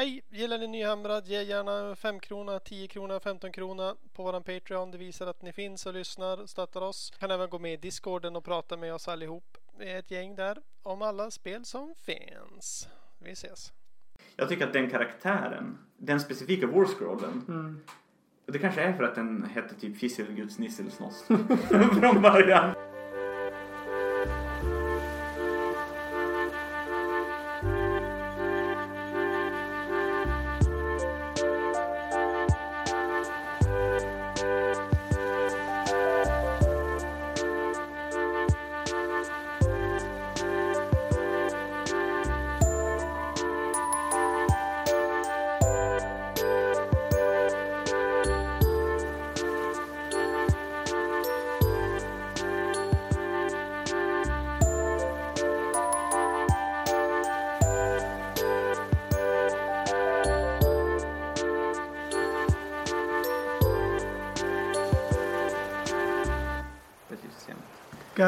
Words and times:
Hej! 0.00 0.22
Gillar 0.30 0.58
ni 0.58 0.66
Nyhamrad? 0.66 1.26
Ge 1.26 1.42
gärna 1.42 1.96
5 1.96 2.20
krona, 2.20 2.58
10 2.58 2.88
krona, 2.88 3.20
15 3.20 3.52
krona 3.52 3.96
på 4.12 4.22
våran 4.22 4.42
Patreon. 4.42 4.90
Det 4.90 4.98
visar 4.98 5.26
att 5.26 5.42
ni 5.42 5.52
finns 5.52 5.86
och 5.86 5.94
lyssnar 5.94 6.40
och 6.42 6.50
stöttar 6.50 6.80
oss. 6.80 7.12
Kan 7.18 7.30
även 7.30 7.50
gå 7.50 7.58
med 7.58 7.72
i 7.72 7.76
Discorden 7.76 8.36
och 8.36 8.44
prata 8.44 8.76
med 8.76 8.94
oss 8.94 9.08
allihop. 9.08 9.56
Vi 9.78 9.90
är 9.90 9.98
ett 9.98 10.10
gäng 10.10 10.36
där 10.36 10.58
om 10.82 11.02
alla 11.02 11.30
spel 11.30 11.64
som 11.64 11.94
finns. 11.94 12.88
Vi 13.18 13.30
ses! 13.30 13.72
Jag 14.36 14.48
tycker 14.48 14.66
att 14.66 14.72
den 14.72 14.90
karaktären, 14.90 15.78
den 15.96 16.20
specifika 16.20 16.66
Warscrollen, 16.66 17.44
Mm. 17.48 17.80
det 18.46 18.58
kanske 18.58 18.80
är 18.80 18.92
för 18.92 19.04
att 19.04 19.14
den 19.14 19.44
hette 19.44 19.74
typ 19.74 20.02
Nisselsnoss 20.58 21.24
från 22.00 22.22
början. 22.22 22.89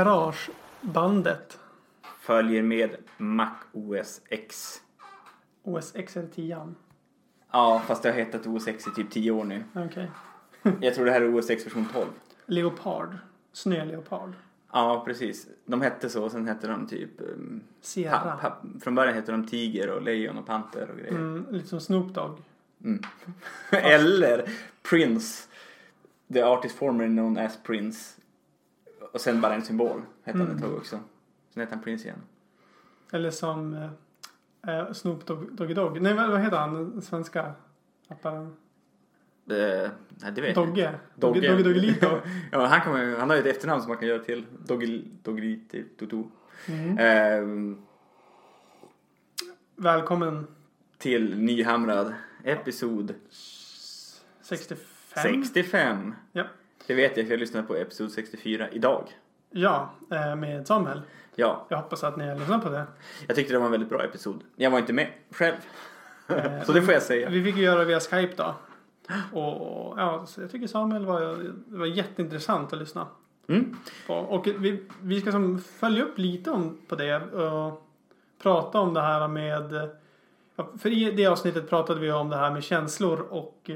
Garagebandet. 0.03 1.59
Följer 2.21 2.63
med 2.63 2.97
Mac 3.17 3.55
OS 3.73 4.21
X. 4.29 4.81
OS 5.63 5.95
XL10. 5.95 6.75
Ja, 7.53 7.83
fast 7.87 8.03
det 8.03 8.11
har 8.11 8.17
hetat 8.17 8.47
OS 8.47 8.69
X 8.69 8.87
i 8.87 8.91
typ 8.91 9.11
10 9.11 9.31
år 9.31 9.45
nu. 9.45 9.65
Okej. 9.75 10.11
Jag 10.81 10.95
tror 10.95 11.05
det 11.05 11.13
här 11.13 11.21
är 11.21 11.39
OS 11.39 11.51
X 11.51 11.67
version 11.67 11.87
12. 11.93 12.07
Leopard. 12.47 13.19
Snöleopard. 13.53 14.33
Ja, 14.73 15.03
precis. 15.07 15.47
De 15.65 15.81
hette 15.81 16.09
så, 16.09 16.31
sen 16.31 16.49
hette 16.49 16.67
de 16.67 16.87
typ... 16.87 17.21
Um, 17.21 17.61
Sierra. 17.81 18.37
pa, 18.43 18.51
pa, 18.51 18.57
från 18.81 18.95
början 18.95 19.15
hette 19.15 19.33
de 19.33 19.47
Tiger 19.47 19.91
och 19.91 20.03
Lejon 20.03 20.39
och 20.39 20.47
Panter 20.47 20.91
och 20.91 20.99
grejer. 20.99 21.13
Mm, 21.13 21.47
lite 21.51 21.69
som 21.69 21.81
Snoop 21.81 22.15
Dogg. 22.15 22.39
Mm. 22.85 23.03
Eller 23.71 24.51
Prince. 24.91 25.49
The 26.33 26.43
artist 26.43 26.77
formerly 26.77 27.11
known 27.11 27.39
as 27.39 27.59
Prince. 27.63 28.22
Och 29.13 29.21
sen 29.21 29.41
bara 29.41 29.55
en 29.55 29.63
symbol 29.63 30.03
hette 30.23 30.39
han 30.39 30.47
Mm. 30.47 30.57
ett 30.57 30.63
tag 30.63 30.75
också. 30.75 31.01
Sen 31.55 31.61
hette 31.61 31.75
han 31.75 31.85
Prince 31.85 32.05
igen. 32.09 32.19
Eller 33.13 33.31
som 33.31 33.75
eh, 33.75 34.79
eh, 34.79 34.93
Snoop 34.93 35.27
Dogg, 35.27 35.53
Doggy 35.53 35.75
Dogg. 35.75 36.01
Nej, 36.03 36.15
vad 36.15 36.31
vad 36.31 36.41
heter 36.41 36.57
han? 36.57 36.75
Den 36.75 37.03
svenska 37.03 37.53
rapparen. 38.09 38.57
Eh, 39.51 39.55
nej, 39.55 39.91
det 40.19 40.31
vet 40.31 40.37
jag 40.37 40.49
inte. 40.49 40.61
Dogge. 40.61 40.95
Dogge. 41.15 41.41
Dogge. 41.41 41.49
Dogge 41.49 41.63
Doggelito. 41.63 42.07
Ja, 42.53 42.67
han, 42.67 42.81
kommer, 42.81 43.17
han 43.19 43.31
har 43.31 43.37
ju 43.37 43.41
ett 43.43 43.57
efternamn 43.57 43.83
som 43.83 43.89
man 43.89 43.99
kan 43.99 44.09
göra 44.09 44.23
till. 44.23 44.47
Doggy, 44.67 45.05
Doggelite 45.23 45.83
Tutu. 45.99 46.23
Mm. 46.69 46.99
Eh, 46.99 47.77
Välkommen 49.77 50.47
till 50.99 51.39
Nyhamrad. 51.39 52.15
Episod 52.45 53.15
65. 54.43 55.23
65. 55.23 56.15
Ja. 56.33 56.45
Det 56.87 56.95
vet 56.95 57.17
jag 57.17 57.27
för 57.27 57.33
jag 57.33 57.41
lyssnade 57.41 57.67
på 57.67 57.75
episod 57.77 58.13
64 58.13 58.69
idag. 58.71 59.05
Ja, 59.51 59.91
eh, 60.11 60.37
med 60.37 60.67
Samuel. 60.67 61.01
Ja, 61.35 61.67
Jag 61.69 61.77
hoppas 61.77 62.05
att 62.05 62.17
ni 62.17 62.29
har 62.29 62.37
lyssnat 62.39 62.63
på 62.63 62.69
det. 62.69 62.85
jag 63.27 63.37
tyckte 63.37 63.53
det 63.53 63.59
var 63.59 63.67
en 63.67 63.73
väldigt 63.73 63.89
bra 63.91 64.05
episod. 64.05 64.41
Jag 64.57 64.71
var 64.71 64.79
inte 64.79 64.93
med 64.93 65.09
själv. 65.31 65.55
Eh, 66.29 66.63
Så 66.67 66.73
det 66.73 66.83
får 66.83 66.95
jag 66.95 67.03
säga. 67.03 67.29
Vi 67.31 67.45
fick 67.45 67.57
ju 67.57 67.63
göra 67.63 67.85
via 67.85 68.01
Skype 68.01 68.35
då. 68.37 68.55
Och 69.39 69.95
ja, 69.99 70.27
jag 70.39 70.51
tycker 70.51 70.67
Samuel 70.67 71.07
var, 71.07 71.53
var 71.67 71.87
jätteintressant 71.87 72.73
att 72.73 72.79
lyssna 72.79 73.07
Mm. 73.49 73.77
på. 74.07 74.15
Och 74.15 74.47
vi, 74.47 74.83
vi 75.01 75.21
ska 75.21 75.33
som 75.33 75.59
följa 75.59 76.03
upp 76.05 76.19
lite 76.19 76.51
om, 76.51 76.79
på 76.89 76.95
det 76.95 77.17
och 77.33 77.87
prata 78.43 78.79
om 78.81 78.95
det 78.95 79.01
här 79.01 79.29
med 79.29 79.91
för 80.79 80.89
i 80.93 81.11
det 81.11 81.27
avsnittet 81.27 81.69
pratade 81.71 82.01
vi 82.01 82.13
om 82.13 82.29
det 82.31 82.37
här 82.37 82.51
med 82.51 82.65
känslor 82.65 83.21
och 83.31 83.71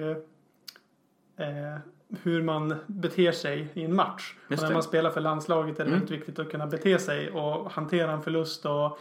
eh, 1.37 1.79
hur 2.23 2.43
man 2.43 2.75
beter 2.87 3.33
sig 3.33 3.69
i 3.75 3.83
en 3.85 3.95
match. 3.95 4.35
Och 4.45 4.51
när 4.51 4.69
det. 4.69 4.73
man 4.75 4.83
spelar 4.83 5.11
för 5.11 5.21
landslaget 5.21 5.75
är 5.81 5.85
det 5.85 5.91
Mm. 5.91 6.01
väldigt 6.01 6.19
viktigt 6.21 6.39
att 6.39 6.51
kunna 6.51 6.67
bete 6.67 6.99
sig 6.99 7.31
och 7.31 7.71
hantera 7.71 8.13
en 8.13 8.23
förlust 8.23 8.67
och 8.67 8.99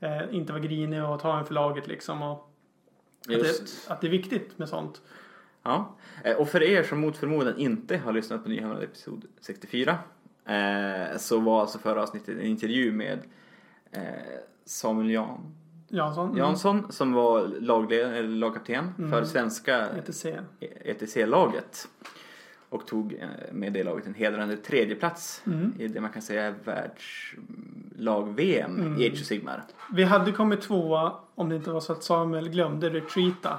eh, 0.00 0.22
inte 0.34 0.52
vara 0.52 0.62
grinig 0.62 1.04
och 1.04 1.20
ta 1.20 1.38
en 1.38 1.44
för 1.44 1.54
laget 1.54 1.86
liksom. 1.88 2.22
Och 2.22 2.52
att 3.28 3.34
det, 3.42 3.62
att 3.88 4.00
det 4.00 4.06
är 4.06 4.10
viktigt 4.10 4.58
med 4.58 4.68
sånt. 4.68 5.02
Ja. 5.62 5.96
Eh, 6.24 6.36
Och 6.36 6.48
för 6.48 6.62
er 6.62 6.82
som 6.82 7.00
mot 7.00 7.16
förmodan 7.16 7.58
inte 7.58 7.96
har 7.96 8.12
lyssnat 8.12 8.42
på 8.42 8.48
Nyhamrad 8.48 8.82
episod 8.82 9.24
64 9.40 9.98
eh, 10.46 11.16
så 11.18 11.40
var 11.40 11.60
alltså 11.60 11.78
förra 11.78 12.02
avsnittet 12.02 12.38
en 12.38 12.46
intervju 12.46 12.92
med 12.92 13.18
eh, 13.92 14.02
Samuel 14.64 15.10
Jan 15.10 15.54
Jansson. 15.92 16.24
Mm. 16.26 16.38
Jansson 16.38 16.92
som 16.92 17.12
var 17.12 17.46
lagled- 17.46 18.14
eller 18.14 18.28
lagkapten 18.28 18.94
Mm. 18.98 19.10
för 19.10 19.24
svenska 19.24 19.88
ETC. 19.88 20.26
ETC-laget 20.84 21.88
och 22.68 22.86
tog 22.86 23.12
eh, 23.14 23.28
med 23.52 23.72
det 23.72 23.84
laget 23.84 24.06
en 24.06 24.14
hedrande 24.14 24.56
tredjeplats 24.56 25.42
Mm. 25.46 25.72
i 25.78 25.88
det 25.88 26.00
man 26.00 26.10
kan 26.10 26.22
säga 26.22 26.42
är 26.42 26.54
världslag-VM 26.64 28.80
Mm. 28.80 29.00
i 29.00 29.06
Age 29.06 29.12
of 29.20 29.26
Sigmar. 29.26 29.62
Vi 29.92 30.04
hade 30.04 30.32
kommit 30.32 30.60
tvåa 30.60 31.14
om 31.34 31.48
det 31.48 31.56
inte 31.56 31.70
var 31.70 31.80
så 31.80 31.92
att 31.92 32.04
Samuel 32.04 32.48
glömde 32.48 32.90
retreata 32.90 33.58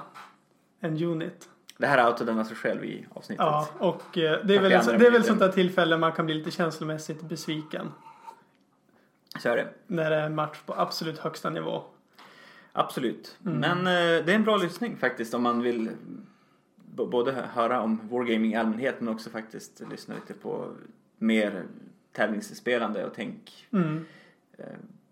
en 0.80 1.02
unit. 1.04 1.48
Det 1.78 1.86
här 1.86 2.08
outade 2.10 2.32
han 2.32 2.44
sig 2.44 2.56
själv 2.56 2.84
i 2.84 3.06
avsnittet. 3.14 3.44
Ja, 3.46 3.68
och 3.78 4.18
eh, 4.18 4.44
det 4.44 4.54
är 4.56 4.60
väl, 4.60 4.70
det 4.98 5.06
är 5.06 5.10
väl 5.10 5.24
sånt 5.24 5.38
där 5.40 5.52
tillfälle 5.52 5.96
man 5.96 6.12
kan 6.12 6.26
bli 6.26 6.34
lite 6.34 6.50
känslomässigt 6.50 7.22
besviken. 7.22 7.86
Så 9.42 9.48
är 9.48 9.56
det. 9.56 9.68
När 9.86 10.10
det 10.10 10.16
är 10.16 10.26
en 10.26 10.34
match 10.34 10.58
på 10.66 10.74
absolut 10.76 11.18
högsta 11.18 11.50
nivå. 11.50 11.82
Absolut. 12.72 13.38
Mm. 13.46 13.58
Men 13.60 13.78
eh, 13.78 14.24
det 14.24 14.32
är 14.32 14.34
en 14.34 14.44
bra 14.44 14.56
lyssning 14.56 14.96
faktiskt 14.96 15.34
om 15.34 15.42
man 15.42 15.62
vill 15.62 15.90
b- 16.96 17.04
både 17.10 17.32
hö- 17.32 17.46
höra 17.54 17.80
om 17.80 18.08
wargaming 18.08 18.52
i 18.52 18.56
allmänhet 18.56 19.00
men 19.00 19.14
också 19.14 19.30
faktiskt 19.30 19.82
lyssna 19.90 20.14
lite 20.14 20.34
på 20.34 20.72
mer 21.18 21.64
tävlingsspelande 22.12 23.04
och 23.06 23.12
tänk. 23.14 23.66
Mm. 23.72 24.04
Eh, 24.58 24.64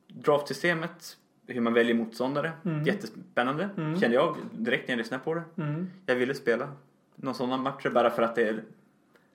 draftsystemet, 0.09 1.17
hur 1.47 1.61
man 1.61 1.73
väljer 1.73 1.95
motståndare. 1.95 2.53
Mm. 2.65 2.85
Jättespännande 2.85 3.69
Mm. 3.77 4.01
kände 4.01 4.17
jag 4.17 4.37
direkt 4.53 4.89
när 4.89 4.93
jag 4.93 4.99
lyssnade 4.99 5.25
på 5.25 5.35
det. 5.35 5.43
Mm. 5.57 5.91
Jag 6.07 6.17
ville 6.17 6.35
spela 6.35 6.73
någon 7.17 7.35
sådana 7.35 7.57
matcher 7.57 7.91
bara 7.91 8.11
för 8.11 8.23
att 8.23 8.35
det 8.35 8.49
är, 8.49 8.63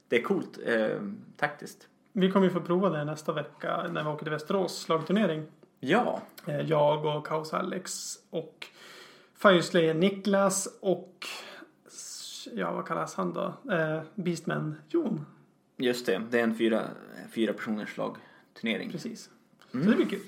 det 0.07 0.16
är 0.19 0.22
coolt 0.24 0.59
eh, 0.66 0.88
taktiskt. 1.38 1.88
Vi 2.13 2.31
kommer 2.31 2.46
ju 2.46 2.52
få 2.53 2.62
prova 2.62 2.90
det 2.90 3.03
nästa 3.06 3.34
vecka 3.34 3.88
när 3.92 4.03
vi 4.03 4.09
åker 4.09 4.24
till 4.25 4.31
Västerås 4.31 4.81
slagturnering. 4.81 5.44
Ja, 5.80 6.22
Eh, 6.47 6.62
Jag 6.62 7.06
och 7.06 7.28
Kaos 7.28 7.53
Alex 7.53 8.16
och 8.30 8.68
Fireslayer 9.34 9.94
Niklas 9.94 10.68
och 10.81 11.25
ja, 12.53 12.72
vad 12.72 12.88
kallas 12.88 13.16
han 13.16 13.34
då? 13.34 13.53
Eh, 13.72 14.02
Beastman 14.16 14.75
Jon. 14.90 15.25
just 15.78 16.06
det. 16.06 16.22
Det 16.30 16.40
är 16.40 16.44
en 16.44 16.56
fyra, 16.56 16.84
fyra 17.31 17.53
personers 17.53 17.97
lagturnering. 17.97 18.91
Precis. 18.91 19.30
Mm. 19.74 19.86
Så 19.86 19.90
det 19.91 19.96
blir 19.97 20.06
kul. 20.06 20.19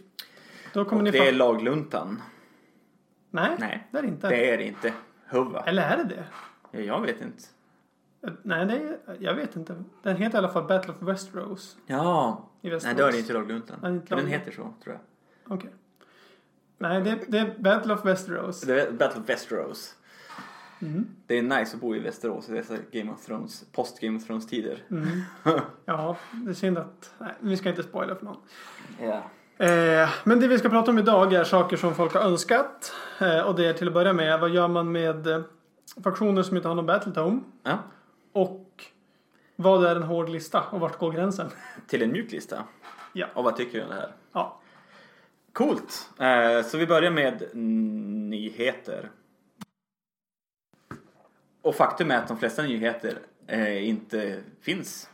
Då 0.74 0.86
kommer 0.86 1.00
Och 1.00 1.04
ni 1.04 1.12
det 1.12 1.18
är 1.28 1.32
få... 1.32 1.38
lagluntan. 1.38 2.22
Nej, 3.30 3.56
Nej, 3.60 3.88
det 3.92 3.98
är 3.98 4.02
det 4.02 4.08
inte. 4.08 4.30
det 4.30 4.54
är 4.54 4.58
det 4.58 4.64
inte. 4.68 4.94
Huva. 5.26 5.62
Eller 5.64 5.82
är 5.84 5.98
det 5.98 6.04
det? 6.04 6.26
Ja, 6.72 6.80
Jag 6.80 7.02
vet 7.02 7.22
inte. 7.22 7.44
Eh, 8.24 8.34
Nej, 8.44 8.66
det 8.66 8.74
är, 8.74 8.98
jag 9.20 9.34
vet 9.36 9.56
inte. 9.56 9.84
Den 10.04 10.16
heter 10.18 10.36
i 10.36 10.38
alla 10.38 10.50
fall 10.50 10.64
Battle 10.68 10.94
of 10.94 11.02
Westeros. 11.02 11.78
Ja, 11.86 12.50
I 12.62 12.70
Västerås. 12.70 12.84
nej 12.84 12.96
då 13.04 13.08
är 13.08 13.12
det 13.12 13.20
inte 13.20 13.34
lagluntan. 13.34 13.80
Nej, 13.82 13.92
inte 13.92 14.16
Men 14.16 14.24
den 14.24 14.32
Lagluntan. 14.32 14.40
heter 14.40 14.52
så, 14.52 14.84
tror 14.84 14.96
jag. 14.96 15.00
Okej. 15.50 15.70
Nej, 16.78 17.02
det, 17.02 17.20
det 17.28 17.38
är 17.38 17.56
Battle 17.60 17.94
of 17.94 18.06
Westeros. 18.06 18.62
Det 18.62 18.82
är 18.82 18.92
Battle 18.92 19.22
of 19.22 19.30
Westeros. 19.30 19.96
Mm. 20.80 21.08
Det 21.28 21.38
är 21.38 21.42
nice 21.42 21.76
att 21.76 21.82
bo 21.82 21.96
i 21.96 22.00
Västerås 22.00 22.50
i 22.50 22.54
dessa 22.54 22.76
Game 22.92 23.12
of 23.12 23.26
Thrones, 23.26 23.66
post 23.72 24.02
Game 24.02 24.18
of 24.18 24.26
Thrones 24.26 24.48
tider. 24.48 24.84
Mm. 24.92 25.08
Ja, 25.86 26.18
det 26.32 26.50
är 26.50 26.54
synd 26.54 26.78
att... 26.78 27.14
Nej, 27.18 27.34
vi 27.40 27.58
ska 27.58 27.70
inte 27.70 27.84
spoila 27.84 28.16
för 28.16 28.26
någon. 28.26 28.38
Ja. 29.02 29.24
Eh, 29.66 30.10
men 30.24 30.40
det 30.40 30.48
vi 30.48 30.58
ska 30.58 30.70
prata 30.70 30.92
om 30.92 30.98
idag 30.98 31.34
är 31.34 31.44
saker 31.44 31.78
som 31.78 31.96
folk 31.96 32.14
har 32.14 32.22
önskat. 32.22 32.94
Eh, 33.20 33.40
och 33.40 33.56
det 33.56 33.66
är 33.66 33.74
till 33.74 33.88
att 33.88 33.94
börja 33.94 34.14
med, 34.14 34.40
vad 34.40 34.50
gör 34.50 34.68
man 34.68 34.92
med 34.92 35.28
eh, 35.28 35.42
faktioner 36.04 36.44
som 36.44 36.58
inte 36.58 36.68
har 36.68 36.76
någon 36.76 36.86
Battletome? 36.86 37.40
ja. 37.64 37.80
Och 38.32 38.84
vad 39.56 39.86
är 39.86 39.96
en 39.96 40.04
hård 40.04 40.30
lista 40.30 40.62
och 40.62 40.80
vart 40.80 40.98
går 40.98 41.12
gränsen? 41.12 41.50
Till 41.88 42.02
en 42.04 42.12
mjuk 42.12 42.32
lista. 42.32 42.64
Ja. 43.14 43.28
Och 43.34 43.44
vad 43.44 43.56
tycker 43.56 43.78
du 43.78 43.84
om 43.84 43.90
det 43.90 43.96
här? 43.96 44.12
Ja, 44.34 44.60
Coolt! 45.58 46.10
Eh, 46.20 46.66
så 46.66 46.78
vi 46.78 46.88
börjar 46.88 47.12
med 47.12 47.56
nyheter. 48.30 49.10
Och 51.62 51.76
faktum 51.76 52.12
är 52.12 52.18
att 52.18 52.28
de 52.28 52.38
flesta 52.38 52.62
nyheter 52.62 53.18
eh, 53.48 53.90
inte 53.90 54.42
finns 54.62 55.10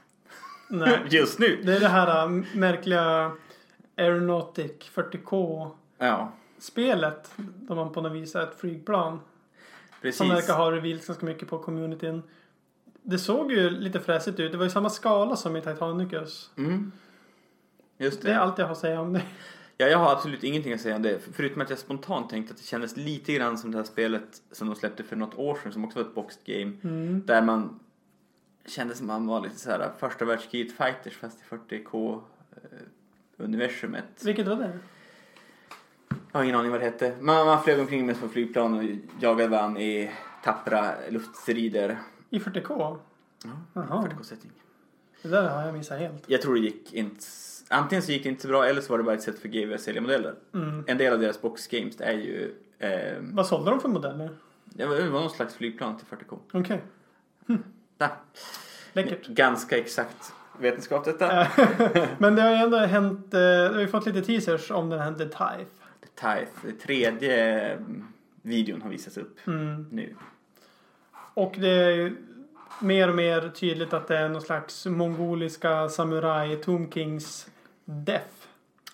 Nej. 0.68 1.00
just 1.10 1.40
nu. 1.40 1.62
Det 1.64 1.76
är 1.76 1.80
det 1.80 1.88
här 1.88 2.24
äh, 2.24 2.30
märkliga 2.54 3.32
Aeronautic 3.98 4.72
40K 4.94 5.70
Ja, 5.98 6.32
spelet. 6.58 7.32
Där 7.36 7.76
man 7.76 7.94
på 7.94 8.02
något 8.02 8.12
vis 8.12 8.36
är 8.36 8.44
ett 8.44 8.60
flygplan. 8.60 9.20
precis. 10.02 10.18
Som 10.18 10.30
verkar 10.30 10.54
ha 10.54 10.72
revealats 10.72 11.08
ganska 11.08 11.26
mycket 11.26 11.50
på 11.50 11.60
communityn. 11.60 12.24
Det 13.02 13.18
såg 13.18 13.52
ju 13.52 13.70
lite 13.70 14.00
fräsigt 14.00 14.40
ut. 14.40 14.52
Det 14.52 14.58
var 14.58 14.66
ju 14.66 14.72
samma 14.72 14.90
skala 14.90 15.36
som 15.36 15.56
i 15.56 15.62
Titanicus. 15.62 16.52
Mm. 16.58 16.92
Just 17.98 18.22
det. 18.22 18.28
Det 18.28 18.34
är 18.34 18.40
allt 18.40 18.58
jag 18.58 18.66
har 18.66 18.72
att 18.72 18.78
säga 18.78 19.02
om 19.02 19.14
det. 19.14 19.22
Ja, 19.78 19.88
jag 19.88 19.98
har 19.98 20.12
absolut 20.12 20.44
ingenting 20.44 20.74
att 20.74 20.82
säga 20.82 20.96
om 20.96 21.02
det. 21.02 21.20
Förutom 21.34 21.62
att 21.62 21.70
jag 21.70 21.80
spontant 21.80 22.30
tänkte 22.30 22.52
att 22.54 22.58
det 22.58 22.66
kändes 22.66 22.98
lite 22.98 23.34
grann 23.34 23.58
som 23.58 23.72
det 23.72 23.78
här 23.78 23.86
spelet 23.86 24.42
som 24.52 24.68
de 24.68 24.76
släppte 24.76 25.04
för 25.04 25.16
något 25.16 25.36
år 25.36 25.60
sedan 25.64 25.72
som 25.72 25.86
också 25.86 26.00
var 26.00 26.10
ett 26.10 26.16
boxed 26.16 26.44
game. 26.46 26.74
Mm. 26.84 27.24
Där 27.26 27.42
man 27.42 27.80
kände 28.66 28.96
som 28.96 29.08
man 29.08 29.28
var 29.28 29.42
lite 29.42 29.60
så 29.60 29.70
här 29.70 29.92
första 30.00 30.26
världskriget 30.26 30.78
fighters 30.78 31.18
fast 31.18 31.40
i 31.42 31.56
40k 31.56 32.22
eh, 32.56 32.60
universumet. 33.38 34.24
Vilket 34.24 34.48
var 34.48 34.56
det? 34.56 34.80
Jag 36.32 36.40
har 36.40 36.44
ingen 36.44 36.56
aning 36.56 36.72
vad 36.72 36.80
det 36.80 36.86
hette. 36.86 37.16
Man, 37.20 37.46
man 37.46 37.64
flög 37.64 37.80
omkring 37.80 38.06
med 38.06 38.18
små 38.18 38.28
flygplan 38.28 38.74
och 38.74 38.84
jagade 39.20 39.50
varandra 39.50 39.82
i 39.82 40.12
tappra 40.44 40.92
luftstrider. 41.10 42.00
I 42.30 42.40
40K? 42.40 42.98
Ja, 43.44 43.50
Jaha. 43.74 44.08
40k-setting. 44.08 44.52
Det 45.22 45.30
där 45.30 45.50
har 45.50 45.66
jag 45.66 45.74
missat 45.74 46.00
helt. 46.00 46.24
Jag 46.28 46.42
tror 46.42 46.56
det 46.56 46.62
gick 46.62 46.94
inte... 46.94 47.26
Antingen 47.74 48.02
så 48.04 48.12
gick 48.12 48.24
det 48.24 48.30
inte 48.30 48.42
så 48.42 48.48
bra 48.48 48.66
eller 48.66 48.82
så 48.82 48.94
var 48.94 48.98
det 48.98 49.04
bara 49.04 49.16
ett 49.16 49.22
sätt 49.22 49.40
för 49.40 49.48
GW 49.48 49.74
att 49.76 49.82
sälja 49.82 50.02
modeller. 50.02 50.36
Mm. 50.54 50.84
En 50.88 50.98
del 50.98 51.14
av 51.14 51.20
deras 51.20 51.42
box 51.42 51.68
games 51.68 51.98
det 51.98 52.04
är 52.04 52.12
ju... 52.14 52.56
Eh, 52.80 53.14
Vad 53.22 53.48
sålde 53.48 53.72
de 53.72 53.80
för 53.80 53.90
modeller? 53.90 54.30
det 54.66 54.86
var, 54.86 54.96
det 54.96 55.10
var 55.10 55.22
någon 55.22 55.30
slags 55.30 55.56
flygplan 55.56 55.98
till 55.98 56.06
40k. 56.08 56.38
Okej. 56.54 56.82
Där. 57.98 58.10
Läckert. 58.94 59.28
Ganska 59.28 59.78
exakt 59.78 60.34
vetenskap 60.60 61.06
detta. 61.06 61.48
Men 62.18 62.36
det 62.36 62.42
har 62.42 62.50
ju 62.50 62.56
ändå 62.56 62.78
hänt, 62.78 63.34
eh, 63.34 63.40
vi 63.40 63.68
har 63.74 63.80
ju 63.80 63.88
fått 63.88 64.06
lite 64.06 64.22
teasers 64.22 64.72
om 64.72 64.90
den 64.90 65.00
här 65.00 65.12
The 65.14 65.26
Tithe. 65.26 65.66
The 66.02 66.08
Tithe, 66.16 66.48
det 66.64 66.72
tredje 66.74 67.72
eh, 67.74 67.80
videon 68.42 68.82
har 68.82 68.90
visats 68.90 69.18
upp 69.18 69.48
Mm. 69.48 69.86
nu. 69.92 70.16
Och 71.34 71.56
det 71.58 71.70
är 71.70 71.90
ju 71.90 72.16
mer 72.82 73.10
och 73.10 73.16
mer 73.16 73.50
tydligt 73.50 73.94
att 73.94 74.08
det 74.08 74.18
är 74.18 74.30
någon 74.30 74.42
slags 74.42 74.86
mongoliska 74.86 75.90
samuraj, 75.90 76.56
Tomb 76.62 76.92
Death. 77.86 78.48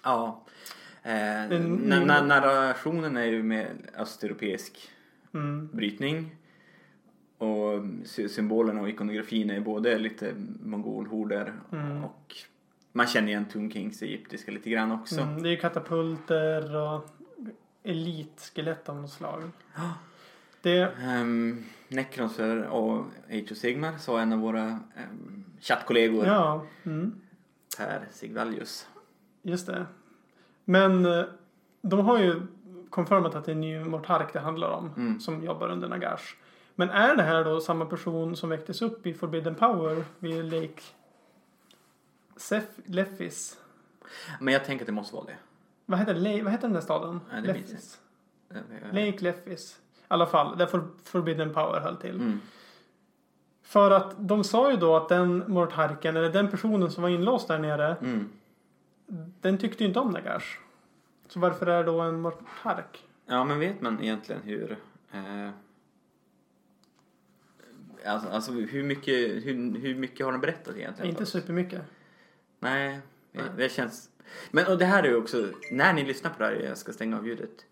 Ja. 0.04 0.42
Eh, 1.04 1.44
En- 1.44 1.80
na- 1.94 2.06
na- 2.06 2.26
narrationen 2.28 3.18
är 3.18 3.26
ju 3.26 3.44
med 3.44 3.68
östeuropeisk 3.98 4.90
Mm. 5.34 5.70
brytning. 5.74 6.36
Och 7.38 7.84
sy- 8.06 8.30
symbolerna 8.30 8.82
och 8.82 8.90
ikonografin 8.90 9.50
är 9.50 9.60
både 9.60 9.98
lite 9.98 10.34
mongolhorder 10.64 11.54
Mm. 11.72 12.04
och 12.04 12.36
man 12.92 13.08
känner 13.08 13.28
igen 13.28 13.46
Tomb 13.46 13.74
Kings 13.74 14.02
egyptiska 14.02 14.52
lite 14.52 14.70
grann 14.70 14.92
också. 14.92 15.22
Mm. 15.22 15.44
Det 15.44 15.50
är 15.50 15.52
ju 15.52 15.58
katapulter 15.58 16.76
och 16.76 17.10
elitskelett 17.84 18.90
av 18.90 18.96
något 19.02 19.12
slag. 19.12 19.44
Det, 20.62 20.92
Um, 21.22 21.66
Necronser 21.88 22.64
och 22.68 23.06
Age 23.30 23.52
of 23.52 23.58
Sigmar 23.58 23.98
sa 23.98 24.20
en 24.22 24.34
av 24.34 24.40
våra 24.40 24.66
um, 24.66 25.44
chattkollegor 25.62 26.26
ja, 26.26 26.66
mm, 26.86 27.22
Per 27.80 28.08
Sigvallius. 28.12 28.88
just 29.42 29.68
det. 29.68 29.86
Men 30.66 31.06
eh, 31.06 31.26
de 31.82 32.00
har 32.00 32.18
ju 32.20 32.42
konfirmat 32.90 33.36
att 33.36 33.46
det 33.46 33.52
är 33.52 33.56
ny 33.56 33.80
Mortark 33.80 34.34
det 34.34 34.40
handlar 34.40 34.70
om. 34.72 34.94
Mm. 34.98 35.20
Som 35.20 35.44
jobbar 35.44 35.70
under 35.70 35.88
Nagash. 35.88 36.36
Men 36.76 36.90
är 36.90 37.16
det 37.16 37.24
här 37.24 37.44
då 37.44 37.62
samma 37.62 37.86
person 37.86 38.36
som 38.36 38.50
väcktes 38.50 38.82
upp 38.82 39.06
i 39.08 39.14
Forbidden 39.14 39.56
Power 39.56 40.04
vid 40.20 40.46
Lake 40.46 40.82
Sef- 42.38 42.82
Leffis? 42.86 43.58
Men 44.40 44.54
jag 44.54 44.66
tänker 44.66 44.84
att 44.84 44.88
det 44.88 44.92
måste 44.94 45.16
vara 45.16 45.26
det. 45.26 45.38
Vad 45.86 46.00
heter, 46.00 46.14
Le- 46.14 46.44
vad 46.44 46.52
heter 46.52 46.68
den 46.68 46.74
där 46.74 46.82
staden? 46.82 47.22
Nej, 47.32 47.42
Leffis. 47.42 48.00
Lake 48.92 49.18
Leffis. 49.24 49.80
I 50.00 50.04
alla 50.08 50.26
fall, 50.26 50.58
där 50.58 50.66
For- 50.66 50.88
Forbidden 51.04 51.54
Power 51.54 51.80
höll 51.80 51.98
till. 51.98 52.16
Mm. 52.16 52.40
För 53.70 53.92
att 53.92 54.16
de 54.28 54.44
sa 54.44 54.72
ju 54.72 54.78
då 54.78 54.96
att 54.96 55.10
den 55.10 55.44
Mortarken, 55.48 56.18
eller 56.18 56.30
den 56.30 56.50
personen 56.50 56.92
som 56.92 57.04
var 57.04 57.10
inlåst 57.10 57.48
där 57.48 57.60
nere, 57.60 57.96
Mm. 58.02 58.30
den 59.42 59.58
tyckte 59.58 59.84
ju 59.84 59.88
inte 59.88 60.00
om 60.00 60.12
Nagash. 60.12 60.58
Så 61.28 61.40
varför 61.40 61.66
är 61.68 61.78
det 61.78 61.92
då 61.92 62.02
en 62.02 62.22
Mortark? 62.22 63.08
Ja, 63.26 63.44
men 63.44 63.60
vet 63.60 63.82
man 63.82 64.04
egentligen 64.04 64.42
hur... 64.42 64.78
Eh, 65.12 65.50
alltså, 68.06 68.30
alltså 68.30 68.52
hur 68.52 68.84
mycket, 68.84 69.16
hur, 69.46 69.80
hur 69.80 69.96
mycket 69.96 70.26
har 70.26 70.32
de 70.32 70.42
berättat 70.42 70.76
egentligen? 70.76 71.10
Inte 71.10 71.26
supermycket. 71.26 71.82
Nej, 72.60 73.00
det, 73.32 73.42
Nej. 73.42 73.50
det 73.58 73.70
känns... 73.70 74.10
Men 74.52 74.68
och 74.68 74.78
det 74.78 74.86
här 74.86 75.04
är 75.04 75.08
ju 75.08 75.16
också, 75.16 75.48
när 75.72 75.94
ni 75.94 76.06
lyssnar 76.06 76.32
på 76.32 76.44
det 76.44 76.46
här, 76.46 76.56
jag 76.56 76.78
ska 76.78 76.94
stänga 76.94 77.18
av 77.18 77.28
ljudet. 77.28 77.66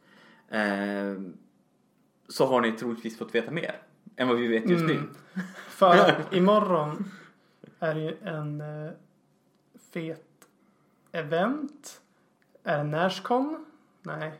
Eh, 0.49 1.21
så 2.27 2.45
har 2.45 2.61
ni 2.61 2.71
troligtvis 2.71 3.17
fått 3.17 3.35
veta 3.35 3.51
mer 3.51 3.81
än 4.17 4.27
vad 4.27 4.37
vi 4.37 4.47
vet 4.47 4.69
just 4.69 4.85
nu. 4.85 4.93
Mm. 4.93 5.09
För 5.67 6.15
imorgon 6.31 7.11
är 7.79 7.95
det 7.95 8.01
ju 8.01 8.15
en 8.23 8.61
eh, 8.61 8.91
fet 9.93 10.23
event. 11.11 12.01
Är 12.63 12.77
det 12.77 12.83
Nashcon? 12.83 13.65
Nej. 14.01 14.33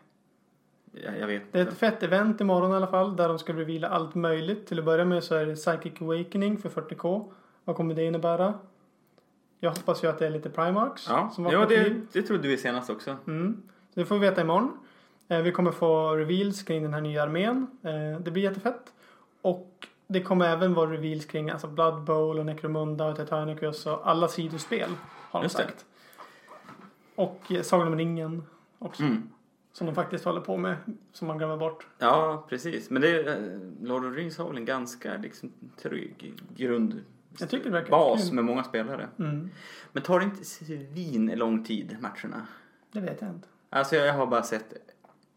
Jag, 0.91 1.19
jag 1.19 1.27
vet 1.27 1.53
Det 1.53 1.59
är 1.59 1.68
ett 1.68 1.77
fett 1.77 2.03
event 2.03 2.41
imorgon 2.41 2.71
i 2.71 2.75
alla 2.75 2.88
fall. 2.88 3.15
Där 3.15 3.27
de 3.27 3.39
ska 3.39 3.53
revila 3.53 3.88
allt 3.88 4.15
möjligt. 4.15 4.68
Till 4.68 4.79
att 4.79 4.85
börja 4.85 5.06
med 5.06 5.24
så 5.24 5.35
är 5.35 5.45
det 5.45 5.56
Psychic 5.56 6.01
Awakening 6.01 6.57
för 6.57 6.69
40K. 6.69 7.31
Vad 7.63 7.75
kommer 7.75 7.95
det 7.95 8.03
innebära? 8.03 8.53
Jag 9.59 9.69
hoppas 9.69 10.03
ju 10.03 10.07
att 10.07 10.19
det 10.19 10.25
är 10.25 10.30
lite 10.30 10.50
Primarks. 10.50 11.07
Ja, 11.09 11.31
som 11.35 11.44
var 11.44 11.51
ja 11.51 11.65
det, 11.65 11.95
det 12.12 12.21
trodde 12.21 12.47
vi 12.47 12.57
senast 12.57 12.89
också. 12.89 13.18
Mm. 13.27 13.62
Så 13.94 14.00
det 14.00 14.06
får 14.06 14.15
vi 14.15 14.21
veta 14.30 14.41
imorgon. 14.41 14.77
Eh, 15.27 15.41
vi 15.41 15.51
kommer 15.51 15.71
få 15.71 16.15
reveals 16.15 16.63
kring 16.63 16.83
den 16.83 16.94
här 16.94 17.01
nya 17.01 17.23
armén. 17.23 17.68
Eh, 17.83 18.19
det 18.19 18.31
blir 18.31 18.44
jättefett. 18.44 18.94
Och 19.47 19.88
det 20.07 20.21
kommer 20.21 20.45
även 20.45 20.73
vara 20.73 20.91
reveals 20.91 21.25
kring 21.25 21.49
alltså 21.49 21.67
Blood 21.67 22.03
Bowl 22.03 22.39
och 22.39 22.45
Necromunda 22.45 23.05
och 23.05 23.15
Titanicus 23.15 23.85
och 23.85 24.09
alla 24.09 24.27
sidospel. 24.27 24.89
Har 25.31 25.41
de 25.44 25.49
sagt. 25.49 25.85
Och 27.15 27.51
eh, 27.51 27.61
Sagan 27.61 27.88
om 27.88 27.97
ringen 27.97 28.44
också. 28.79 29.03
Mm. 29.03 29.29
Som 29.71 29.88
de 29.88 29.95
faktiskt 29.95 30.25
håller 30.25 30.41
på 30.41 30.57
med. 30.57 30.75
Som 31.11 31.27
man 31.27 31.38
glömmer 31.38 31.57
bort. 31.57 31.88
Ja, 31.97 32.45
precis. 32.49 32.89
Men 32.89 33.01
det, 33.01 33.27
eh, 33.27 33.35
Lord 33.81 34.05
of 34.05 34.13
the 34.13 34.19
Rings 34.19 34.38
har 34.38 34.47
väl 34.47 34.57
en 34.57 34.65
ganska 34.65 35.17
liksom, 35.17 35.51
trygg 35.81 36.33
grund... 36.56 37.04
Jag 37.39 37.49
tycker 37.49 37.66
det 37.66 37.71
verkar 37.71 37.92
bas 37.92 38.31
med 38.31 38.45
många 38.45 38.63
spelare. 38.63 39.07
Mm. 39.19 39.49
Men 39.92 40.04
tar 40.04 40.19
det 40.19 40.25
inte 40.25 40.45
svin 40.45 41.31
lång 41.35 41.63
tid, 41.63 41.97
matcherna? 41.99 42.47
Det 42.92 42.99
vet 42.99 43.21
jag 43.21 43.30
inte. 43.30 43.47
Alltså 43.69 43.95
jag 43.95 44.13
har 44.13 44.27
bara 44.27 44.44
sett 44.44 44.73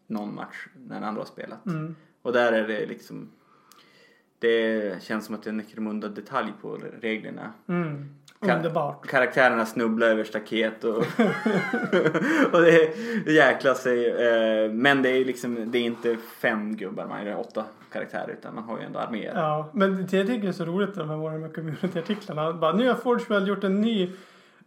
någon 0.07 0.35
match 0.35 0.67
när 0.87 1.01
andra 1.01 1.21
har 1.21 1.25
spelat. 1.25 1.65
Mm. 1.65 1.95
Och 2.21 2.33
där 2.33 2.53
är 2.53 2.67
det 2.67 2.85
liksom... 2.85 3.31
Det 4.41 5.03
känns 5.03 5.25
som 5.25 5.35
att 5.35 5.43
det 5.43 5.47
är 5.47 5.51
en 5.51 5.57
Necromunda 5.57 6.07
detalj 6.07 6.53
på 6.61 6.77
reglerna. 7.01 7.53
Mm. 7.67 8.09
Underbart. 8.39 9.07
Karaktärerna 9.07 9.65
snubblar 9.65 10.07
över 10.07 10.23
staket 10.23 10.83
och, 10.83 10.97
och 12.51 12.61
det, 12.61 12.95
det 13.25 13.31
jäklar 13.31 13.73
sig. 13.73 14.07
Eh, 14.07 14.71
men 14.71 15.01
det 15.01 15.09
är 15.09 15.25
liksom, 15.25 15.71
det 15.71 15.77
är 15.77 15.83
inte 15.83 16.17
fem 16.17 16.75
gubbar, 16.75 17.05
man 17.05 17.27
är 17.27 17.39
åtta 17.39 17.65
karaktärer 17.91 18.31
utan 18.31 18.55
man 18.55 18.63
har 18.63 18.79
ju 18.79 18.85
ändå 18.85 18.99
arméer. 18.99 19.33
Ja, 19.35 19.69
men 19.73 20.07
det 20.07 20.17
jag 20.17 20.27
tycker 20.27 20.47
är 20.47 20.51
så 20.51 20.65
roligt 20.65 20.95
de 20.95 21.09
här 21.09 21.17
Warhammer 21.17 21.49
Community-artiklarna. 21.49 22.53
Bara, 22.53 22.73
nu 22.73 22.87
har 22.87 22.95
Forgewell 22.95 23.47
gjort 23.47 23.63
en 23.63 23.81
ny 23.81 24.09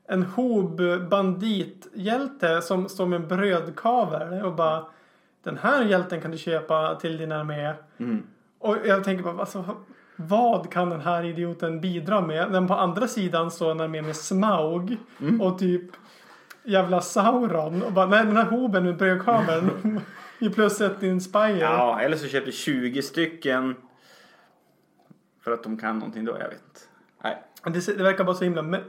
en 0.07 0.23
hob 0.23 0.81
bandithjälte 1.11 2.63
som 2.63 2.89
står 2.89 3.07
med 3.07 3.21
en 3.21 3.29
brödkavel 3.29 4.45
och 4.45 4.55
bara 4.55 4.87
den 5.43 5.59
här 5.59 5.85
hjälten 5.85 6.21
kan 6.21 6.31
du 6.31 6.39
köpa 6.39 6.95
till 6.95 7.17
din 7.17 7.33
armé. 7.33 7.73
Mm. 7.99 8.23
Och 8.65 8.77
jag 8.85 9.05
tänker 9.05 9.25
bara 9.25 9.41
alltså, 9.41 9.77
vad 10.17 10.73
kan 10.73 10.91
den 10.91 11.01
här 11.01 11.25
idioten 11.25 11.81
bidra 11.81 12.21
med? 12.21 12.51
Men 12.51 12.67
på 12.67 12.75
andra 12.75 13.09
sidan 13.09 13.51
står 13.51 13.71
en 13.71 13.81
armé 13.81 14.03
med 14.03 14.17
Smaug 14.17 14.99
och 15.41 15.59
typ 15.59 15.83
jävla 16.63 17.01
Sauron 17.01 17.83
och 17.83 17.93
bara 17.93 18.07
nej 18.07 18.25
den 18.25 18.37
här 18.37 18.45
hoben 18.45 18.85
med 18.85 18.97
brödkaveln 18.97 20.01
i 20.39 20.51
plus 20.51 20.81
ett 20.81 21.03
Inspire. 21.03 21.59
Ja, 21.59 22.01
eller 22.01 22.17
så 22.17 22.27
köper 22.27 22.51
20 22.51 23.03
stycken 23.03 23.77
för 25.41 25.53
att 25.53 25.63
de 25.63 25.79
kan 25.79 25.99
någonting 25.99 26.25
då, 26.25 26.33
jag 26.33 26.49
vet 26.49 26.63
inte. 26.69 26.81
Nej. 27.23 27.43
Det, 27.65 27.97
det 27.97 28.03
verkar 28.03 28.25
bara 28.25 28.37
så 28.37 28.45
himla 28.45 28.81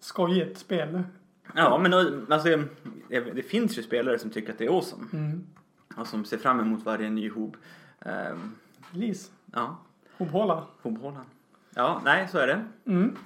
skojigt 0.00 0.58
spel. 0.58 1.02
Ja, 1.54 1.78
men 1.78 1.94
alltså, 2.32 2.48
det, 3.08 3.20
det 3.20 3.42
finns 3.42 3.78
ju 3.78 3.82
spelare 3.82 4.18
som 4.18 4.30
tycker 4.30 4.52
att 4.52 4.58
det 4.58 4.64
är 4.64 4.76
awesome. 4.76 5.06
Mm. 5.12 5.46
Och 5.96 6.06
som 6.06 6.24
ser 6.24 6.38
fram 6.38 6.60
emot 6.60 6.84
varje 6.84 7.10
ny 7.10 7.30
hob. 7.30 7.56
Ehm, 8.00 8.54
Lis. 8.90 9.30
ja, 9.52 9.76
Hobhåla. 10.18 10.66
hobhålan. 10.82 11.24
Ja, 11.74 12.00
nej, 12.04 12.28
så 12.28 12.38
är 12.38 12.46
det. 12.46 12.64
Mm. 12.86 13.16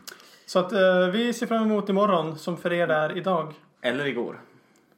Så 0.47 0.59
att 0.59 0.73
eh, 0.73 1.07
vi 1.13 1.33
ser 1.33 1.47
fram 1.47 1.63
emot 1.63 1.89
imorgon 1.89 2.39
som 2.39 2.57
för 2.57 2.73
er 2.73 2.89
är 2.89 3.17
idag. 3.17 3.55
Eller 3.81 4.07
igår. 4.07 4.41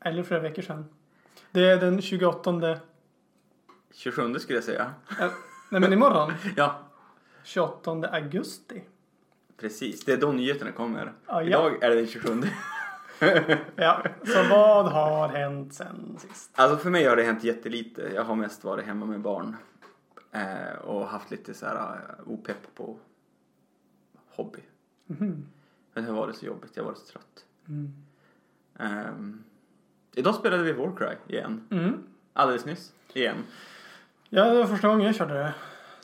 Eller 0.01 0.23
flera 0.23 0.41
veckor 0.41 0.63
sedan. 0.63 0.85
Det 1.51 1.65
är 1.71 1.77
den 1.77 2.03
28. 2.03 2.79
27 3.95 4.35
skulle 4.39 4.57
jag 4.57 4.65
säga. 4.65 4.91
Eh, 5.21 5.31
nej 5.71 5.81
men 5.81 5.93
imorgon. 5.93 6.33
Ja, 6.57 6.79
28 7.45 7.91
augusti. 8.13 8.83
Precis, 9.57 10.05
det 10.05 10.13
är 10.13 10.17
då 10.17 10.33
nyheterna 10.33 10.73
kommer. 10.73 11.13
Ja, 11.27 11.43
ja. 11.43 11.43
Idag 11.43 11.83
är 11.83 11.89
det 11.91 11.95
den 11.97 12.07
27. 12.07 12.43
Ja, 13.77 14.03
så 14.27 14.43
vad 14.51 14.93
har 14.93 15.29
hänt 15.29 15.75
sen 15.75 16.17
sist? 16.19 16.51
Alltså 16.55 16.77
för 16.77 16.91
mig 16.91 17.05
har 17.05 17.17
det 17.17 17.23
hänt 17.23 17.45
jättelite. 17.45 18.11
Jag 18.15 18.25
har 18.25 18.35
mest 18.35 18.65
varit 18.65 18.87
hemma 18.87 19.07
med 19.07 19.21
barn. 19.21 19.57
Eh, 20.37 20.79
och 20.79 21.09
haft 21.09 21.31
lite 21.31 21.55
så 21.55 21.67
här 21.67 21.77
eh, 21.77 22.33
opepp 22.33 22.75
på 22.75 22.99
hobby. 24.31 24.61
Mhm. 25.07 25.47
Men 25.93 26.05
det 26.05 26.11
har 26.11 26.21
varit 26.21 26.37
så 26.37 26.47
jobbigt, 26.47 26.71
jag 26.75 26.85
varit 26.85 26.99
så 26.99 27.07
trött. 27.07 27.45
Mm. 27.69 27.93
Ehm, 28.79 29.45
idag 30.15 30.35
spelade 30.35 30.63
vi 30.63 30.73
Warcry 30.73 31.17
igen. 31.29 31.69
Mm. 31.71 32.03
Alldeles 32.33 32.65
nyss. 32.65 32.93
Igen. 33.13 33.37
Ja, 34.29 34.45
det 34.45 34.59
var 34.59 34.67
första 34.67 34.89
gången 34.89 35.07
jag 35.07 35.15
körde 35.15 35.35
det. 35.35 35.55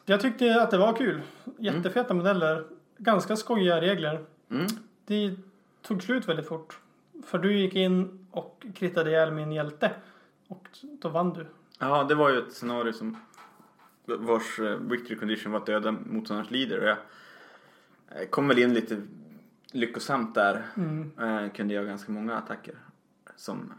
Jag 0.05 0.21
tyckte 0.21 0.63
att 0.63 0.71
det 0.71 0.79
var 0.79 0.97
kul. 0.97 1.23
Jättefeta 1.59 2.15
modeller. 2.15 2.65
Ganska 2.99 3.37
skojiga 3.37 3.81
regler. 3.81 4.25
Mm. 4.51 4.67
Det 5.05 5.37
tog 5.83 6.03
slut 6.03 6.29
väldigt 6.29 6.49
fort. 6.49 6.81
För 7.27 7.39
du 7.39 7.59
gick 7.59 7.75
in 7.75 8.27
och 8.31 8.67
krittade 8.75 9.11
ihjäl 9.11 9.33
min 9.33 9.53
hjälte. 9.53 9.91
Och 10.49 10.69
då 10.83 11.09
vann 11.09 11.33
du. 11.33 11.47
Ja, 11.79 12.05
det 12.05 12.15
var 12.15 12.31
ju 12.31 12.39
ett 12.39 12.53
scenario 12.53 12.93
som 12.93 13.17
vars 14.05 14.59
eh, 14.59 14.77
victory 14.77 15.19
condition 15.19 15.53
var 15.53 15.61
att 15.61 15.67
döda 15.67 15.93
motståndarens 15.93 16.51
leader. 16.51 16.81
Och 16.81 16.89
jag 16.89 16.97
eh, 18.23 18.29
kom 18.29 18.49
väl 18.49 18.59
in 18.59 18.75
lite 18.75 19.03
lyckosamt 19.73 20.35
där. 20.35 20.63
Mm. 20.77 21.11
Eh, 21.21 21.53
kunde 21.53 21.75
göra 21.75 21.85
ganska 21.85 22.13
många 22.13 22.37
attacker. 22.37 22.75
Som... 23.37 23.73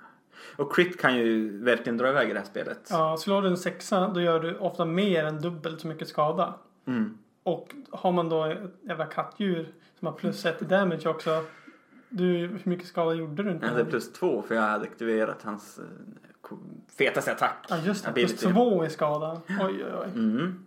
Och 0.56 0.76
crit 0.76 1.02
kan 1.02 1.18
ju 1.18 1.58
verkligen 1.64 1.98
dra 1.98 2.10
iväg 2.10 2.30
i 2.30 2.34
det 2.34 2.40
här 2.40 2.46
spelet. 2.46 2.88
Ja, 2.90 3.18
slår 3.18 3.42
du 3.42 3.48
en 3.48 3.58
sexa 3.58 4.08
då 4.08 4.22
gör 4.22 4.40
du 4.40 4.58
ofta 4.58 4.86
mer 4.86 5.24
än 5.24 5.42
dubbelt 5.42 5.82
så 5.82 5.88
mycket 5.88 6.08
skada. 6.08 6.56
Mm. 6.86 7.18
Och 7.44 7.76
har 7.92 8.12
man 8.12 8.30
då 8.30 8.46
ett 8.46 8.60
jävla 8.82 9.06
kattdjur 9.06 9.74
som 10.00 10.08
har 10.08 10.14
plus 10.14 10.46
ett 10.46 10.62
i 10.62 10.66
damage 10.66 11.10
också. 11.10 11.44
Du, 12.10 12.26
hur 12.26 12.62
mycket 12.64 12.88
skada 12.88 13.14
gjorde 13.14 13.44
du 13.44 13.52
inte? 13.52 13.66
Jag 13.66 13.74
hade 13.74 13.86
plus 13.86 14.14
två 14.14 14.42
för 14.42 14.56
jag 14.56 14.62
hade 14.62 14.84
aktiverat 14.84 15.44
hans 15.44 15.80
fetaste 16.98 17.32
attack. 17.32 17.66
Ja 17.70 17.78
just 17.86 18.06
det, 18.06 18.12
plus 18.12 18.34
två 18.34 18.86
i 18.86 18.90
skada. 18.90 19.42
Oj 19.48 19.86
oj 19.86 19.94
oj. 20.02 20.10
Mm. 20.16 20.66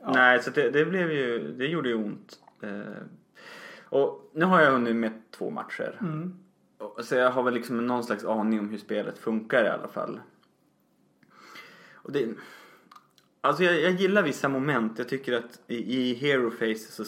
Ja. 0.00 0.12
Nej, 0.12 0.42
så 0.42 0.50
det, 0.50 0.70
det 0.70 0.84
blev 0.84 1.12
ju, 1.12 1.52
det 1.52 1.66
gjorde 1.66 1.88
ju 1.88 1.94
ont. 1.94 2.38
Eh, 2.62 3.02
och 3.84 4.30
nu 4.34 4.44
har 4.44 4.60
jag 4.60 4.72
hunnit 4.72 4.96
med 4.96 5.12
två 5.30 5.50
matcher. 5.50 5.98
Mm. 6.00 6.34
Så 7.02 7.14
jag 7.14 7.30
har 7.30 7.42
väl 7.42 7.54
liksom 7.54 7.86
någon 7.86 8.04
slags 8.04 8.24
aning 8.24 8.60
om 8.60 8.68
hur 8.68 8.78
spelet 8.78 9.18
funkar 9.18 9.64
i 9.64 9.68
alla 9.68 9.88
fall. 9.88 10.20
Och 11.92 12.12
det, 12.12 12.28
alltså 13.40 13.64
jag, 13.64 13.80
jag 13.80 13.92
gillar 13.92 14.22
vissa 14.22 14.48
moment. 14.48 14.98
Jag 14.98 15.08
tycker 15.08 15.32
att 15.32 15.60
i, 15.66 15.96
i 15.96 16.14
Hero 16.14 16.50
Face 16.50 16.92
så, 16.92 17.04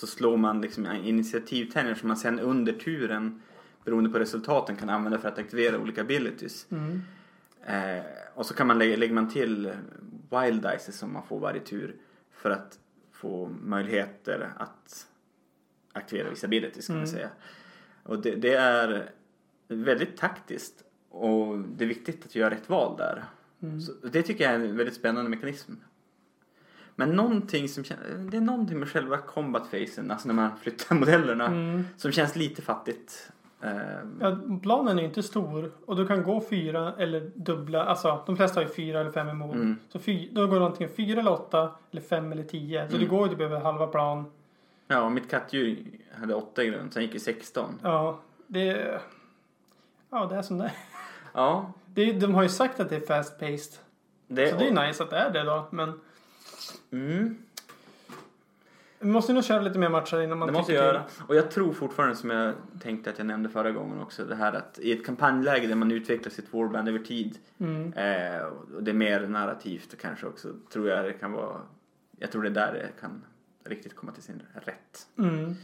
så 0.00 0.06
slår 0.06 0.36
man 0.36 0.60
liksom 0.60 0.86
initiativtärningar 0.86 1.94
som 1.94 2.08
man 2.08 2.16
sen 2.16 2.40
under 2.40 2.72
turen 2.72 3.42
beroende 3.84 4.10
på 4.10 4.18
resultaten 4.18 4.76
kan 4.76 4.90
använda 4.90 5.18
för 5.18 5.28
att 5.28 5.38
aktivera 5.38 5.78
olika 5.78 6.00
abilities. 6.00 6.66
Mm. 6.70 7.02
Eh, 7.66 8.04
och 8.34 8.46
så 8.46 8.54
kan 8.54 8.66
man 8.66 8.78
lägga, 8.78 8.96
lägger 8.96 9.14
man 9.14 9.28
till 9.28 9.72
wild 10.30 10.62
dice 10.62 10.92
som 10.92 11.12
man 11.12 11.22
får 11.26 11.40
varje 11.40 11.60
tur 11.60 11.96
för 12.32 12.50
att 12.50 12.78
få 13.12 13.48
möjligheter 13.62 14.52
att 14.56 15.06
aktivera 15.92 16.30
vissa 16.30 16.46
abilities 16.46 16.86
kan 16.86 16.96
man 16.96 17.04
Mm. 17.04 17.14
säga. 17.16 17.28
Och 18.02 18.18
det, 18.22 18.34
det 18.34 18.54
är 18.54 19.10
väldigt 19.68 20.16
taktiskt 20.16 20.84
och 21.10 21.58
det 21.58 21.84
är 21.84 21.88
viktigt 21.88 22.24
att 22.24 22.34
göra 22.34 22.50
rätt 22.50 22.68
val 22.68 22.96
där. 22.98 23.24
Mm. 23.62 23.80
Så 23.80 23.92
det 23.92 24.22
tycker 24.22 24.44
jag 24.44 24.52
är 24.52 24.58
en 24.68 24.76
väldigt 24.76 24.94
spännande 24.94 25.30
mekanism. 25.30 25.72
Men 26.98 27.10
någonting 27.10 27.68
som 27.68 27.84
det 28.30 28.36
är 28.36 28.40
någonting 28.40 28.78
med 28.78 28.88
själva 28.88 29.18
combat 29.18 29.66
facen, 29.70 30.10
alltså 30.10 30.28
när 30.28 30.34
man 30.34 30.58
flyttar 30.58 30.94
modellerna, 31.00 31.46
Mm. 31.46 31.84
som 31.96 32.12
känns 32.12 32.36
lite 32.36 32.62
fattigt. 32.62 33.32
Eh, 33.60 33.70
Ja, 34.20 34.36
planen 34.62 34.98
är 34.98 35.02
inte 35.02 35.22
stor 35.22 35.72
och 35.86 35.96
du 35.96 36.06
kan 36.06 36.22
gå 36.22 36.40
fyra 36.50 36.92
eller 36.98 37.30
dubbla. 37.34 37.84
Alltså 37.84 38.22
de 38.26 38.36
flesta 38.36 38.60
har 38.60 38.64
ju 38.66 38.74
fyra 38.74 39.00
eller 39.00 39.10
fem 39.12 39.28
emot. 39.28 39.54
Mm. 39.54 39.76
Så 39.88 39.98
fy, 39.98 40.28
då 40.32 40.46
går 40.46 40.60
det 40.60 40.66
antingen 40.66 40.92
fyra 40.94 41.20
eller 41.20 41.32
åtta 41.32 41.70
eller 41.90 42.02
fem 42.02 42.32
eller 42.32 42.42
tio. 42.44 42.88
Så 42.88 42.96
Mm. 42.96 43.00
det 43.00 43.16
går 43.16 43.26
ju 43.28 43.32
typ 43.32 43.40
över 43.42 43.60
halva 43.60 43.86
plan. 43.86 44.24
Ja, 44.88 45.02
och 45.02 45.12
mitt 45.12 45.30
kattdjur 45.30 45.78
hade 46.20 46.34
8 46.34 46.62
i 46.62 46.66
grund, 46.66 46.92
sen 46.92 47.02
gick 47.02 47.14
ju 47.14 47.20
16. 47.20 47.78
Ja, 47.82 48.18
det... 48.46 49.00
Ja, 50.10 50.26
det 50.26 50.36
är 50.36 50.42
som 50.42 50.58
det 50.58 50.64
är. 50.64 50.72
Ja, 51.34 51.72
det. 51.86 52.12
De 52.12 52.34
har 52.34 52.42
ju 52.42 52.48
sagt 52.48 52.80
att 52.80 52.88
det 52.88 52.96
är 52.96 53.00
fast 53.00 53.38
paced. 53.40 53.80
det, 54.28 54.50
Så 54.50 54.56
det 54.56 54.68
är 54.68 54.86
nice 54.86 55.02
att 55.02 55.10
det 55.10 55.16
är 55.16 55.30
det 55.30 55.42
då. 55.42 55.66
Men 55.70 56.00
mm, 56.92 57.38
vi 58.98 59.06
måste 59.08 59.32
nog 59.32 59.44
köra 59.44 59.60
lite 59.60 59.78
mer 59.78 59.88
matcher 59.88 60.20
innan 60.22 60.38
man 60.38 60.48
det 60.48 60.52
måste 60.54 60.72
göra. 60.72 61.02
Och 61.28 61.36
jag 61.36 61.50
tror 61.50 61.72
fortfarande 61.72 62.16
som 62.16 62.30
jag 62.30 62.54
tänkte 62.82 63.10
att 63.10 63.18
jag 63.18 63.26
nämnde 63.26 63.48
förra 63.48 63.70
gången 63.70 64.00
också, 64.00 64.24
det 64.24 64.34
här 64.34 64.52
att 64.52 64.78
i 64.78 64.92
ett 64.92 65.06
kampanjläge 65.06 65.66
där 65.66 65.74
man 65.74 65.92
utvecklar 65.92 66.30
sitt 66.30 66.52
warband 66.52 66.88
över 66.88 66.98
tid 66.98 67.38
Mm. 67.58 67.92
eh, 67.92 68.42
och 68.76 68.82
det 68.82 68.90
är 68.90 68.94
mer 68.94 69.26
narrativt 69.26 69.98
kanske 70.00 70.26
också, 70.26 70.48
tror 70.72 70.88
jag 70.88 71.04
det 71.04 71.12
kan 71.12 71.32
vara, 71.32 71.56
jag 72.18 72.32
tror 72.32 72.42
det 72.42 72.48
är 72.48 72.50
där 72.50 72.72
det 72.72 73.00
kan 73.00 73.24
riktigt 73.64 73.96
komma 73.96 74.12
till 74.12 74.22
sin 74.22 74.42
rätt. 74.54 75.06
Mm. 75.18 75.54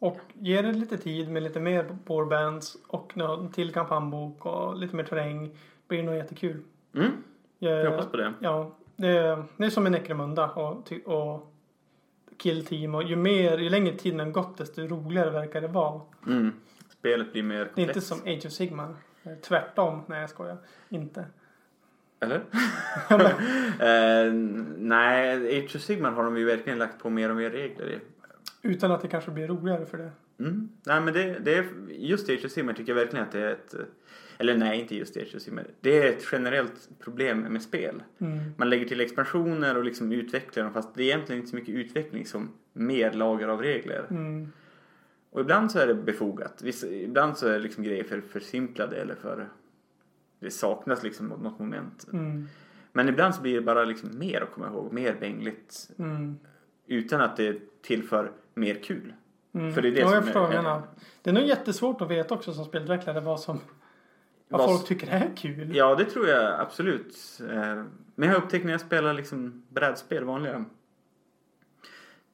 Och 0.00 0.20
ge 0.32 0.62
det 0.62 0.72
lite 0.72 0.98
tid 0.98 1.30
med 1.30 1.42
lite 1.42 1.60
mer 1.60 1.96
warbands 2.06 2.76
och 2.86 3.12
nå- 3.16 3.48
till 3.52 3.72
kampanjbok 3.72 4.46
och 4.46 4.76
lite 4.76 4.96
mer 4.96 5.04
terräng. 5.04 5.56
Blir 5.88 6.02
nog 6.02 6.14
jättekul. 6.14 6.62
Mm, 6.94 7.10
Jag, 7.58 7.72
jag 7.84 7.90
hoppas 7.90 8.06
på 8.06 8.16
det. 8.16 8.32
Ja, 8.40 8.76
det 8.96 9.08
är, 9.08 9.44
det 9.56 9.66
är 9.66 9.70
som 9.70 9.86
en 9.86 9.92
Necromunda 9.92 10.50
och, 10.50 10.92
och 11.04 11.52
Kill 12.38 12.66
Team 12.66 12.94
och 12.94 13.02
ju 13.02 13.16
mer, 13.16 13.58
ju 13.58 13.68
längre 13.70 13.96
tiden 13.96 14.20
har 14.20 14.26
gått 14.26 14.58
desto 14.58 14.82
roligare 14.82 15.30
verkar 15.30 15.60
det 15.60 15.68
vara. 15.68 16.00
Mm, 16.26 16.52
spelet 16.98 17.32
blir 17.32 17.42
mer 17.42 17.56
Det 17.56 17.62
är 17.62 17.66
komplext. 17.66 17.96
inte 17.96 18.00
som 18.00 18.18
Age 18.20 18.46
of 18.46 18.52
Sigmar. 18.52 18.94
Tvärtom. 19.42 20.02
Nej 20.06 20.20
jag 20.20 20.30
skojar. 20.30 20.56
Inte. 20.88 21.24
Eller? 22.20 22.36
eh, 24.28 24.32
nej, 24.78 25.58
Age 25.58 25.76
of 25.76 25.82
Sigmar 25.82 26.10
har 26.10 26.24
de 26.24 26.36
ju 26.38 26.44
verkligen 26.44 26.78
lagt 26.78 26.98
på 26.98 27.10
mer 27.10 27.30
och 27.30 27.36
mer 27.36 27.50
regler 27.50 27.90
i. 27.90 27.98
Utan 28.62 28.92
att 28.92 29.00
det 29.02 29.08
kanske 29.08 29.30
blir 29.30 29.46
roligare 29.48 29.86
för 29.86 29.98
det. 29.98 30.10
Mm. 30.38 30.68
Nej 30.86 31.00
men 31.00 31.14
det, 31.14 31.38
det 31.38 31.54
är, 31.54 31.66
just 31.88 32.30
of 32.30 32.50
Sigmar 32.50 32.72
tycker 32.72 32.92
jag 32.92 33.00
verkligen 33.00 33.24
att 33.24 33.32
det 33.32 33.40
är 33.40 33.52
ett, 33.52 33.74
eller 34.38 34.56
nej 34.56 34.80
inte 34.80 34.96
just 34.96 35.16
of 35.16 35.42
Sigmar, 35.42 35.66
det 35.80 35.98
är 35.98 36.08
ett 36.12 36.24
generellt 36.32 36.88
problem 36.98 37.40
med 37.40 37.62
spel. 37.62 38.02
Mm. 38.18 38.38
Man 38.56 38.70
lägger 38.70 38.84
till 38.88 39.00
expansioner 39.00 39.76
och 39.76 39.84
liksom 39.84 40.12
utvecklar 40.12 40.64
dem 40.64 40.72
fast 40.72 40.94
det 40.94 41.02
är 41.02 41.06
egentligen 41.06 41.38
inte 41.40 41.50
så 41.50 41.56
mycket 41.56 41.74
utveckling 41.74 42.26
som 42.26 42.50
mer 42.72 43.12
lager 43.12 43.48
av 43.48 43.62
regler. 43.62 44.06
Mm. 44.10 44.52
Och 45.30 45.40
ibland 45.40 45.70
så 45.70 45.78
är 45.78 45.86
det 45.86 45.94
befogat, 45.94 46.62
Vissa, 46.62 46.86
ibland 46.86 47.38
så 47.38 47.46
är 47.48 47.52
det 47.52 47.58
liksom 47.58 47.84
grejer 47.84 48.04
för 48.04 48.20
försimplade 48.20 48.96
eller 48.96 49.14
för 49.14 49.48
det 50.40 50.50
saknas 50.50 51.02
liksom 51.02 51.26
något 51.28 51.58
moment. 51.58 52.06
Mm. 52.12 52.46
Men 52.92 53.08
ibland 53.08 53.34
så 53.34 53.42
blir 53.42 53.54
det 53.54 53.60
bara 53.60 53.84
liksom 53.84 54.18
mer 54.18 54.40
att 54.40 54.50
komma 54.52 54.66
ihåg, 54.66 54.92
mer 54.92 55.16
bängligt 55.20 55.90
Mm. 55.98 56.36
utan 56.86 57.20
att 57.20 57.36
det 57.36 57.82
tillför 57.82 58.32
mer 58.54 58.74
kul. 58.74 59.12
Mm. 59.58 59.72
För 59.74 59.82
det 59.82 59.88
är 59.88 59.92
det 59.92 60.00
ja, 60.00 60.06
som 60.06 60.14
jag 60.14 60.24
förstår 60.24 60.44
är- 60.44 60.48
menar. 60.62 60.82
Det 61.22 61.30
är 61.30 61.34
nog 61.34 61.44
jättesvårt 61.44 62.00
att 62.00 62.10
veta 62.10 62.34
också 62.34 62.52
som 62.54 62.64
spelutvecklare 62.64 63.20
vad 63.20 63.40
som 63.40 63.60
vad 64.48 64.60
Vad- 64.60 64.70
folk 64.70 64.86
tycker 64.88 65.06
är 65.06 65.30
kul. 65.36 65.76
Ja, 65.76 65.94
det 65.94 66.04
tror 66.04 66.28
jag 66.28 66.60
absolut. 66.60 67.16
Eh, 67.50 67.84
Men 68.14 68.28
jag 68.28 68.36
har 68.36 68.36
upptäckt 68.44 68.64
när 68.64 68.72
jag 68.72 68.80
spelar 68.80 69.12
liksom 69.14 69.62
brädspel, 69.68 70.24
vanliga 70.24 70.64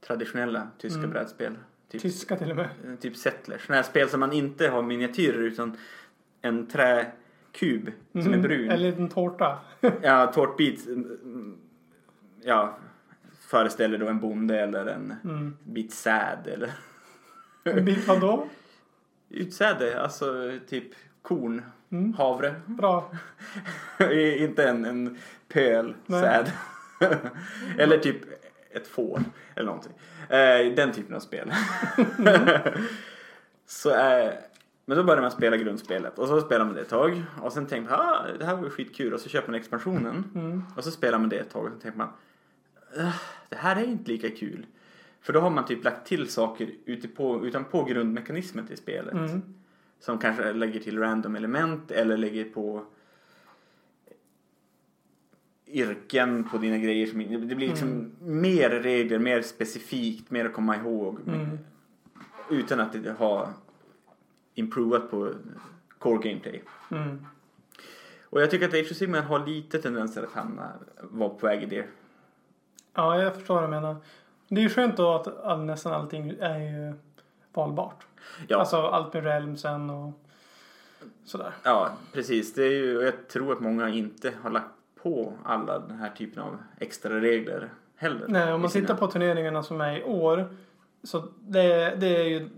traditionella 0.06 0.68
tyska 0.78 0.98
Mm. 0.98 1.10
brädspel. 1.10 1.56
Typ, 1.90 2.02
Tyska 2.02 2.36
till 2.36 2.50
och 2.50 2.56
med. 2.56 2.68
eh, 2.86 2.94
typ 3.00 3.16
Settlers. 3.16 3.66
Sådana 3.66 3.76
här 3.82 3.82
spel 3.90 4.08
som 4.08 4.20
man 4.20 4.32
inte 4.32 4.68
har 4.68 4.82
miniatyrer 4.82 5.38
utan 5.42 5.76
en 6.42 6.66
träkub 6.66 7.90
som 8.12 8.20
är 8.20 8.26
Mm. 8.26 8.42
brun. 8.42 8.70
Eller 8.70 8.92
en 8.92 9.08
tårta. 9.08 9.58
Ja, 10.02 10.26
tårtbit. 10.34 10.86
mm, 10.86 11.56
Ja, 12.46 12.78
föreställer 13.40 13.98
då 13.98 14.08
en 14.08 14.20
bonde 14.20 14.60
eller 14.60 14.86
en 14.86 15.14
Mm. 15.24 15.56
bit 15.64 15.92
säd 15.92 16.38
eller 16.46 16.70
En 17.64 17.84
bit 17.84 18.08
vad 18.08 18.20
då? 18.20 18.48
utsäde, 19.30 20.02
alltså 20.02 20.50
typ 20.68 20.84
korn, 21.22 21.62
Mm. 21.90 22.12
havre. 22.14 22.54
Bra. 22.66 23.12
inte 24.38 24.68
en, 24.68 24.84
en 24.84 25.18
pöl 25.48 25.94
Nej. 26.06 26.20
säd. 26.22 26.52
eller 27.78 27.98
typ 27.98 28.16
ett 28.70 28.88
får 28.88 29.20
eller 29.54 29.66
någonting. 29.66 29.92
Eh, 30.28 30.74
den 30.76 30.92
typen 30.92 31.16
av 31.16 31.20
spel. 31.20 31.52
så, 33.66 33.90
eh, 33.90 34.32
men 34.86 34.96
då 34.96 35.04
börjar 35.04 35.22
man 35.22 35.30
spela 35.30 35.56
grundspelet 35.56 36.18
och 36.18 36.28
så 36.28 36.40
spelar 36.40 36.64
man 36.64 36.74
det 36.74 36.80
ett 36.80 36.88
tag 36.88 37.22
och 37.42 37.52
sen 37.52 37.66
tänker 37.66 37.90
man 37.90 38.00
ah, 38.00 38.26
det 38.38 38.44
här 38.44 38.56
var 38.56 38.64
ju 38.64 38.70
skitkul 38.70 39.14
och 39.14 39.20
så 39.20 39.28
köper 39.28 39.50
man 39.50 39.60
expansionen 39.60 40.24
Mm. 40.34 40.62
och 40.76 40.84
så 40.84 40.90
spelar 40.90 41.18
man 41.18 41.28
det 41.28 41.36
ett 41.38 41.50
tag 41.50 41.64
och 41.64 41.72
så 41.72 41.78
tänker 41.78 41.98
man 41.98 42.08
"Ah, 42.98 43.12
det 43.48 43.56
här 43.56 43.76
är 43.76 43.84
inte 43.84 44.10
lika 44.10 44.30
kul. 44.30 44.66
För 45.24 45.32
då 45.32 45.40
har 45.40 45.50
man 45.50 45.64
typ 45.66 45.84
lagt 45.84 46.06
till 46.06 46.28
saker 46.28 46.70
utanpå, 46.84 47.46
utanpå 47.46 47.84
grundmekanismen 47.84 48.66
till 48.66 48.76
spelet. 48.76 49.14
Mm. 49.14 49.42
Som 50.00 50.18
kanske 50.18 50.52
lägger 50.52 50.80
till 50.80 50.98
random 50.98 51.36
element 51.36 51.90
eller 51.90 52.16
lägger 52.16 52.44
på 52.44 52.84
yrken 55.66 56.44
på 56.48 56.58
dina 56.58 56.78
grejer. 56.78 57.06
Som, 57.06 57.18
det 57.48 57.54
blir 57.54 57.68
liksom 57.68 57.88
Mm. 57.88 58.12
mer 58.20 58.70
regler, 58.70 59.18
mer 59.18 59.42
specifikt, 59.42 60.30
mer 60.30 60.44
att 60.44 60.52
komma 60.52 60.76
ihåg. 60.76 61.18
Mm. 61.26 61.58
Utan 62.50 62.80
att 62.80 62.92
det 63.04 63.12
har 63.18 63.48
improvat 64.54 65.10
på 65.10 65.32
core 65.98 66.28
gameplay. 66.30 66.62
Mm. 66.90 67.26
Och 68.22 68.42
jag 68.42 68.50
tycker 68.50 68.68
att 68.68 68.74
Age 68.74 68.90
of 68.90 68.96
Sigmar 68.96 69.20
har 69.20 69.46
lite 69.46 69.78
tendenser 69.78 70.22
att 70.22 70.32
hamna, 70.32 70.72
vara 71.02 71.28
på 71.30 71.46
väg 71.46 71.62
i 71.62 71.66
det. 71.66 71.86
Ja, 72.94 73.22
jag 73.22 73.34
förstår 73.34 73.54
vad 73.54 73.64
du 73.64 73.68
menar. 73.68 73.96
Det 74.54 74.60
är 74.60 74.62
ju 74.62 74.68
skönt 74.68 74.96
då 74.96 75.14
att 75.14 75.44
all, 75.44 75.64
nästan 75.64 75.92
allting 75.92 76.34
är 76.40 76.58
ju 76.58 76.94
valbart. 77.52 78.06
Ja. 78.48 78.58
Alltså 78.58 78.76
allt 78.76 79.14
med 79.14 79.24
realmsen 79.24 79.90
och 79.90 80.12
sådär. 81.24 81.52
Ja, 81.62 81.90
precis. 82.12 82.54
Det 82.54 82.62
är 82.62 82.70
ju, 82.70 82.98
och 82.98 83.04
jag 83.04 83.28
tror 83.28 83.52
att 83.52 83.60
många 83.60 83.88
inte 83.88 84.32
har 84.42 84.50
lagt 84.50 84.66
på 85.02 85.32
alla 85.44 85.78
den 85.78 85.98
här 85.98 86.10
typen 86.10 86.42
av 86.42 86.56
extra 86.78 87.20
regler 87.20 87.70
heller. 87.96 88.26
Nej, 88.28 88.52
om 88.52 88.60
man 88.60 88.70
sina- 88.70 88.82
tittar 88.86 88.96
på 88.96 89.06
turneringarna 89.06 89.62
som 89.62 89.80
är 89.80 89.96
i 89.98 90.02
år. 90.02 90.48
Så 91.02 91.24
det, 91.40 91.94
det 92.00 92.16
är 92.16 92.24
ju 92.24 92.48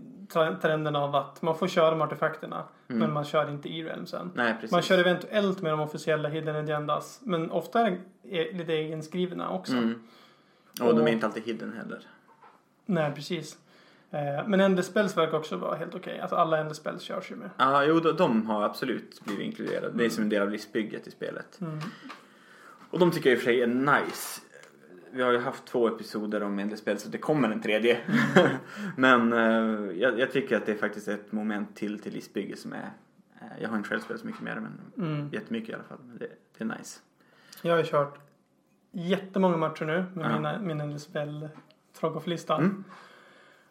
trenden 0.61 0.95
av 0.95 1.15
att 1.15 1.41
man 1.41 1.57
får 1.57 1.67
köra 1.67 1.95
med 1.95 2.05
artefakterna. 2.05 2.63
Mm. 2.89 2.99
Men 2.99 3.13
man 3.13 3.25
kör 3.25 3.49
inte 3.49 3.69
i 3.69 3.83
realmsen. 3.83 4.31
Nej, 4.35 4.53
precis. 4.53 4.71
Man 4.71 4.81
kör 4.81 4.97
eventuellt 4.97 5.61
med 5.61 5.73
de 5.73 5.79
officiella 5.79 6.29
hidden 6.29 6.55
agendas. 6.55 7.19
Men 7.23 7.51
ofta 7.51 7.87
är 7.87 7.97
är 8.23 8.53
lite 8.53 8.73
egenskrivna 8.73 9.49
också. 9.49 9.73
Mm. 9.73 10.03
Och 10.81 10.95
de 10.95 11.07
är 11.07 11.11
inte 11.11 11.25
alltid 11.25 11.43
hidden 11.43 11.73
heller. 11.73 11.99
Nej, 12.85 13.11
precis. 13.15 13.57
Eh, 14.11 14.47
men 14.47 14.59
Ender 14.61 14.83
Spells 14.83 15.17
verkar 15.17 15.37
också 15.37 15.55
vara 15.57 15.75
helt 15.75 15.95
okej. 15.95 16.19
Alltså 16.19 16.35
alla 16.35 16.57
Ender 16.59 16.73
Spells 16.75 17.01
körs 17.01 17.31
ju 17.31 17.35
med. 17.35 17.49
Ja, 17.57 17.83
jo, 17.85 17.99
de, 17.99 18.45
har 18.45 18.63
absolut 18.63 19.21
blivit 19.25 19.45
inkluderade. 19.45 19.91
Det 19.97 20.05
är 20.05 20.09
som 20.09 20.23
en 20.23 20.29
del 20.29 20.41
av 20.41 20.49
listbygget 20.49 21.07
i 21.07 21.11
spelet. 21.11 21.61
Mm. 21.61 21.79
Och 22.89 22.99
de 22.99 23.11
tycker 23.11 23.29
jag 23.29 23.35
i 23.35 23.39
och 23.39 23.43
för 23.43 23.51
sig 23.51 23.61
är 23.61 23.67
nice. 23.67 24.41
Vi 25.11 25.23
har 25.23 25.31
ju 25.31 25.37
haft 25.39 25.65
två 25.65 25.87
episoder 25.87 26.43
om 26.43 26.59
Enderspel 26.59 26.99
så 26.99 27.09
det 27.09 27.17
kommer 27.17 27.49
en 27.49 27.61
tredje. 27.61 27.97
Men 28.97 29.33
eh, 29.33 29.91
jag, 30.01 30.19
jag 30.19 30.31
tycker 30.31 30.57
att 30.57 30.65
det 30.65 30.71
är 30.71 30.77
faktiskt 30.77 31.07
ett 31.07 31.31
moment 31.31 31.75
till 31.75 31.99
till 31.99 32.13
listbygge 32.13 32.55
som 32.57 32.73
är... 32.73 32.91
eh, 33.41 33.47
jag 33.61 33.69
har 33.69 33.77
inte 33.77 33.89
själv 33.89 33.99
spelat 33.99 34.21
så 34.21 34.27
mycket 34.27 34.41
med 34.41 34.57
det 34.57 34.61
men 34.61 34.81
Mm. 35.11 35.29
jättemycket 35.33 35.69
i 35.69 35.73
alla 35.73 35.83
fall. 35.83 35.97
Men 36.07 36.17
det, 36.17 36.27
det 36.57 36.63
är 36.63 36.77
nice. 36.77 36.99
Jag 37.61 37.71
har 37.71 37.77
ju 37.79 37.85
kört 37.85 38.19
jättemånga 38.91 39.57
matcher 39.57 39.85
nu 39.85 40.05
med 40.13 40.25
Ja. 40.25 40.35
mina, 40.35 40.59
min 40.59 40.81
Ender 40.81 40.97
Spell 40.97 41.49
Troggoff-lista. 41.99 42.55
Mm. 42.55 42.83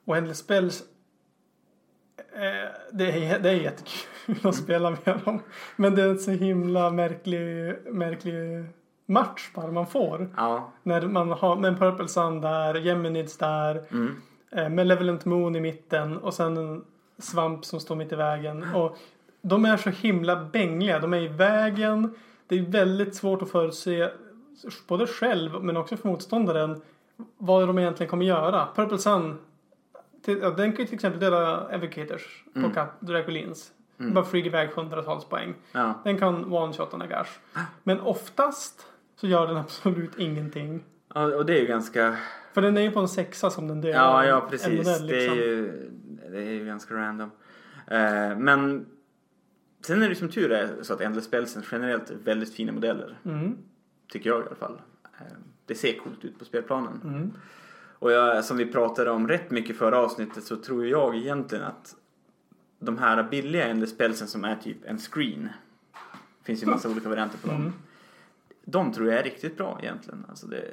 Och 0.05 0.17
Ender 0.17 0.35
Spells 0.35 0.83
eh, 2.35 2.71
det, 2.93 3.25
är, 3.27 3.39
det 3.39 3.49
är 3.51 3.55
jättekul 3.55 4.49
att 4.49 4.55
spela 4.55 4.91
med 4.91 5.21
dem. 5.25 5.43
Men 5.77 5.95
det 5.95 6.03
är 6.03 6.09
en 6.09 6.19
så 6.19 6.31
himla 6.31 6.91
märklig, 6.91 7.75
märklig 7.91 8.65
match 9.07 9.51
bara 9.55 9.73
man 9.73 9.87
får. 9.87 10.29
Ja. 10.37 10.73
När 10.83 11.03
man 11.03 11.31
har 11.33 11.57
med 11.57 11.69
en 11.69 11.79
Purple 11.79 12.09
Sun 12.09 12.41
där, 12.41 12.75
Geminids 12.75 13.37
där, 13.39 13.83
Mm. 13.91 14.17
eh, 14.51 14.69
Malevolent 14.69 15.25
Moon 15.25 15.57
i 15.57 15.61
mitten 15.61 16.17
och 16.19 16.35
sen 16.35 16.57
en 16.57 16.85
svamp 17.19 17.65
som 17.65 17.81
står 17.81 17.97
mitt 17.97 18.13
i 18.13 18.17
vägen. 18.17 18.75
Och 18.75 18.97
de 19.43 19.65
är 19.65 19.77
så 19.77 19.91
himla 19.91 20.37
bängliga. 20.45 20.99
De 20.99 21.15
är 21.15 21.21
i 21.21 21.29
vägen. 21.29 22.15
Det 22.47 22.59
är 22.59 22.63
väldigt 22.63 23.15
svårt 23.15 23.43
att 23.43 23.51
förutse 23.51 24.09
både 24.89 25.07
själv 25.07 25.65
men 25.65 25.77
också 25.77 25.97
för 25.97 26.09
motståndaren 26.09 26.81
vad 27.39 27.67
de 27.69 27.79
egentligen 27.79 28.11
kommer 28.11 28.25
göra. 28.25 28.69
Purple 28.75 28.99
Sun 28.99 29.39
till, 30.23 30.39
ja, 30.43 30.51
den 30.51 30.73
kan 30.73 30.81
ju 30.81 30.87
till 30.87 30.95
exempel 30.95 31.21
döda 31.21 31.69
Evocators 31.71 32.45
på 32.53 32.59
Mm. 32.59 32.73
Kat 32.73 33.01
Dracolins. 33.01 33.73
Mm. 34.01 34.15
Bara 34.15 34.25
flyger 34.25 34.47
iväg 34.47 34.69
hundratals 34.71 35.25
poäng. 35.25 35.55
Ja. 35.73 36.01
Den 36.05 36.19
kan 36.19 36.45
one-shotta 36.45 36.97
Nagash. 36.97 37.31
Men 37.83 38.01
oftast 38.01 38.87
så 39.17 39.27
gör 39.27 39.47
den 39.47 39.57
absolut 39.57 40.19
ingenting. 40.19 40.85
ja, 41.15 41.37
och 41.37 41.47
det 41.47 41.57
är 41.57 41.61
ju 41.61 41.67
ganska... 41.67 42.17
För 42.55 42.63
den 42.63 42.77
är 42.77 42.81
ju 42.81 42.91
på 42.91 43.01
en 43.01 43.09
sexa 43.09 43.51
som 43.51 43.69
den 43.69 43.81
dödar. 43.81 43.99
Ja, 43.99 44.27
ja 44.27 44.47
precis. 44.51 44.79
modell, 44.87 45.07
Det 45.07 45.17
är 45.17 45.21
liksom. 45.21 45.39
ju, 45.39 45.91
det 46.31 46.39
är 46.39 46.51
ju 46.53 46.65
ganska 46.67 46.95
random. 46.95 47.31
Eh, 47.87 48.39
men 48.39 48.87
sen 49.87 50.03
är 50.03 50.09
det 50.09 50.15
som 50.15 50.29
tur 50.29 50.53
är 50.53 50.69
så 50.83 50.93
att 50.93 51.01
Endless 51.01 51.25
Spelsen 51.25 51.63
generellt 51.73 52.11
är 52.11 52.15
väldigt 52.15 52.55
fina 52.55 52.73
modeller. 52.73 53.19
Mm, 53.25 53.59
Tycker 54.09 54.31
jag 54.31 54.43
i 54.43 54.47
alla 54.47 54.57
fall. 54.57 54.81
Eh, 55.19 55.27
det 55.67 55.75
ser 55.75 55.99
coolt 55.99 56.25
ut 56.25 56.39
på 56.39 56.45
spelplanen. 56.45 57.01
mm. 57.05 57.33
Och 57.99 58.13
jag, 58.13 58.45
som 58.45 58.57
vi 58.57 58.67
pratade 58.67 59.11
om 59.11 59.29
rätt 59.29 59.51
mycket 59.51 59.77
förra 59.77 59.99
avsnittet 59.99 60.45
så 60.45 60.57
tror 60.57 60.87
jag 60.87 61.17
egentligen 61.17 61.65
att 61.65 61.97
de 62.79 62.99
här 62.99 63.23
billiga 63.23 63.67
Endless 63.67 63.91
Spelsen 63.91 64.29
som 64.29 64.45
är 64.45 64.57
typ 64.57 64.85
en 64.85 64.99
screen. 64.99 65.49
finns 66.45 66.63
ju 66.63 66.67
massa 66.67 66.89
olika 66.89 67.09
varianter 67.09 67.39
på 67.39 67.49
dem. 67.49 67.57
Mm. 67.57 67.73
De 68.65 68.93
tror 68.93 69.09
jag 69.09 69.19
är 69.19 69.23
riktigt 69.23 69.57
bra 69.57 69.79
egentligen. 69.83 70.25
Alltså 70.29 70.47
det, 70.47 70.65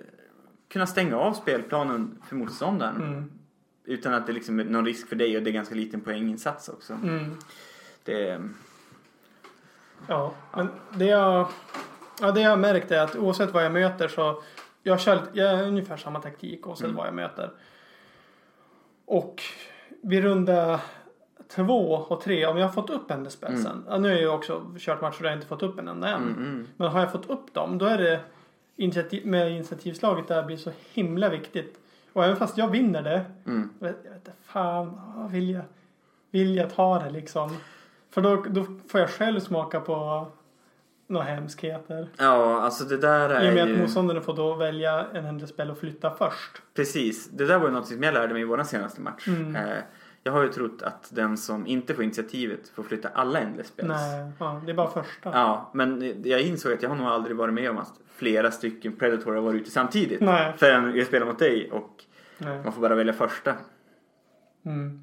kunna 0.68 0.88
stänga 0.88 1.18
av 1.18 1.34
spelplanen 1.34 2.18
för 2.28 2.36
motståndaren. 2.36 2.96
Mm. 2.96 3.32
Utan 3.84 4.14
att 4.14 4.28
det 4.28 4.34
liksom 4.34 4.60
är 4.60 4.64
någon 4.64 4.86
risk 4.86 5.08
för 5.08 5.16
dig 5.16 5.38
och 5.38 5.44
det 5.44 5.50
är 5.50 5.54
ganska 5.54 5.76
liten 5.76 6.02
poänginsats 6.02 6.70
också. 6.70 6.94
Mm. 6.94 7.38
Det, 8.04 8.42
Ja, 10.08 10.34
men 10.56 10.68
det 10.98 11.06
jag, 11.06 11.48
ja, 12.22 12.32
det 12.32 12.42
jag 12.42 12.50
har 12.50 12.58
märkt 12.58 12.92
är 12.92 13.00
att 13.00 13.16
oavsett 13.16 13.54
vad 13.54 13.66
jag 13.66 13.72
möter 13.72 14.08
så 14.08 14.42
jag 14.84 15.00
kör, 15.00 15.22
jag 15.34 15.68
ungefär 15.68 15.98
samma 15.98 16.20
taktik 16.20 16.68
oavsett 16.68 16.86
Mm. 16.86 16.98
vad 16.98 17.08
jag 17.08 17.14
möter. 17.14 17.52
Och 19.06 19.42
vid 20.02 20.24
runda 20.24 20.82
två 21.56 21.94
och 21.94 22.22
tre, 22.22 22.46
om 22.46 22.58
jag 22.58 22.66
har 22.66 22.74
fått 22.74 22.90
upp 22.90 23.12
en 23.12 23.30
spelsen. 23.32 23.86
Ja, 23.90 23.98
nu 23.98 24.10
har 24.10 24.16
jag 24.16 24.36
också 24.36 24.66
kört 24.80 25.02
matcher 25.02 25.22
där 25.24 25.30
jag 25.30 25.38
inte 25.38 25.48
fått 25.48 25.64
upp 25.64 25.80
en 25.80 25.88
enda 25.88 26.08
än. 26.08 26.22
mm, 26.22 26.34
mm. 26.38 26.68
Men 26.78 26.88
har 26.88 27.00
jag 27.00 27.12
fått 27.12 27.30
upp 27.30 27.54
dem, 27.54 27.78
då 27.78 27.86
är 27.86 27.98
det 27.98 28.20
initiativ, 28.76 29.26
med 29.28 29.52
initiativslaget 29.52 30.28
där 30.28 30.44
blir 30.44 30.58
så 30.58 30.72
himla 30.94 31.30
viktigt. 31.30 31.80
Och 32.14 32.24
även 32.26 32.36
fast 32.38 32.58
jag 32.58 32.68
vinner 32.68 33.02
det, 33.02 33.26
Mm. 33.46 33.70
jag 33.80 33.88
vet, 33.88 33.98
jag 34.04 34.12
vet 34.12 34.20
inte, 34.20 34.32
fan, 34.44 35.00
vill 35.32 35.50
jag, 35.50 35.64
vill 36.32 36.56
jag 36.56 36.76
ta 36.76 37.00
det 37.00 37.10
liksom? 37.10 37.58
För 38.10 38.22
då, 38.22 38.36
då 38.50 38.66
får 38.88 39.00
jag 39.00 39.10
själv 39.10 39.40
smaka 39.40 39.80
på 39.80 40.28
några 41.14 41.26
hemskheter. 41.26 42.08
Ja, 42.18 42.62
alltså 42.62 42.84
det 42.84 42.98
där 42.98 43.30
I 43.46 43.50
och 43.50 43.54
med 43.54 43.58
är 43.58 43.64
att 43.64 43.70
ju... 43.70 43.78
motståndaren 43.82 44.22
får 44.22 44.36
då 44.36 44.56
välja 44.56 45.06
en 45.14 45.26
händelsespel 45.26 45.72
och 45.72 45.78
flytta 45.78 46.12
först. 46.12 46.62
Precis, 46.76 47.30
det 47.30 47.46
där 47.46 47.60
var 47.60 47.68
ju 47.68 47.74
något 47.74 47.88
som 47.88 48.04
jag 48.04 48.14
lärde 48.14 48.34
mig 48.34 48.42
i 48.42 48.46
vår 48.46 48.64
senaste 48.64 49.02
match. 49.02 49.28
Mm. 49.28 49.56
Eh, 49.56 49.78
jag 50.24 50.32
har 50.34 50.44
ju 50.44 50.50
trott 50.50 50.82
att 50.82 51.10
den 51.16 51.38
som 51.38 51.68
inte 51.68 51.94
får 51.94 52.04
initiativet 52.04 52.70
får 52.70 52.84
flytta 52.84 53.10
alla 53.14 53.40
endless 53.40 53.68
spells. 53.68 53.90
Nej, 53.90 54.32
ja, 54.40 54.62
det 54.66 54.72
är 54.72 54.76
bara 54.76 54.90
första. 54.90 55.30
Ja, 55.34 55.72
men 55.74 56.22
jag 56.26 56.42
insåg 56.42 56.74
att 56.74 56.82
jag 56.82 56.90
har 56.90 56.96
nog 56.96 57.08
aldrig 57.08 57.38
varit 57.38 57.54
med 57.54 57.70
om 57.70 57.78
att 57.78 57.94
flera 58.16 58.52
stycken 58.52 58.96
Predator 58.96 59.34
har 59.36 59.42
varit 59.42 59.62
ute 59.62 59.72
samtidigt. 59.72 60.22
Nej. 60.22 60.54
Förrän 60.58 60.96
jag 60.96 61.08
spelar 61.08 61.26
mot 61.26 61.40
dig 61.40 61.72
och 61.72 62.04
Nej. 62.38 62.62
man 62.64 62.74
får 62.74 62.82
bara 62.82 62.96
välja 62.96 63.14
första. 63.14 63.54
Mm. 64.66 65.02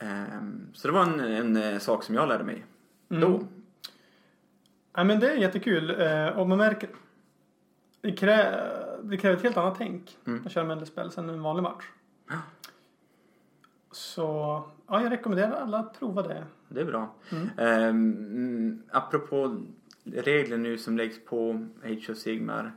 Ehm, 0.00 0.66
så 0.72 0.88
det 0.88 0.94
var 0.94 1.02
en, 1.02 1.20
en 1.20 1.56
eh, 1.56 1.78
sak 1.78 2.02
som 2.04 2.14
jag 2.14 2.28
lärde 2.28 2.44
mig 2.44 2.64
Mm. 3.10 3.20
då. 3.32 3.46
Ja, 4.94 5.04
men 5.04 5.20
det 5.20 5.30
är 5.32 5.36
jättekul. 5.36 6.00
Eh, 6.00 6.26
och 6.38 6.48
man 6.48 6.58
märker 6.58 6.88
det, 8.00 8.12
krä, 8.12 8.60
det 9.02 9.16
kräver 9.16 9.36
ett 9.36 9.42
helt 9.42 9.56
annat 9.56 9.74
tänk 9.78 10.18
Mm. 10.26 10.42
att 10.46 10.52
köra 10.52 10.64
Mendelspel 10.64 11.10
än 11.16 11.28
en 11.28 11.42
vanlig 11.42 11.62
match. 11.62 11.84
Så 13.90 14.22
ja, 14.86 15.02
jag 15.02 15.12
rekommenderar 15.12 15.52
alla 15.52 15.78
att 15.78 15.98
prova 15.98 16.22
det. 16.22 16.44
Det 16.68 16.80
är 16.80 16.84
bra. 16.84 17.14
Mm. 17.32 17.48
Ehm, 17.56 18.12
mm, 18.12 18.82
apropå 18.90 19.62
regler 20.04 20.58
nu 20.58 20.78
som 20.78 20.96
läggs 20.96 21.24
på 21.24 21.66
Age 21.84 22.10
of 22.10 22.16
Sigmar. 22.16 22.72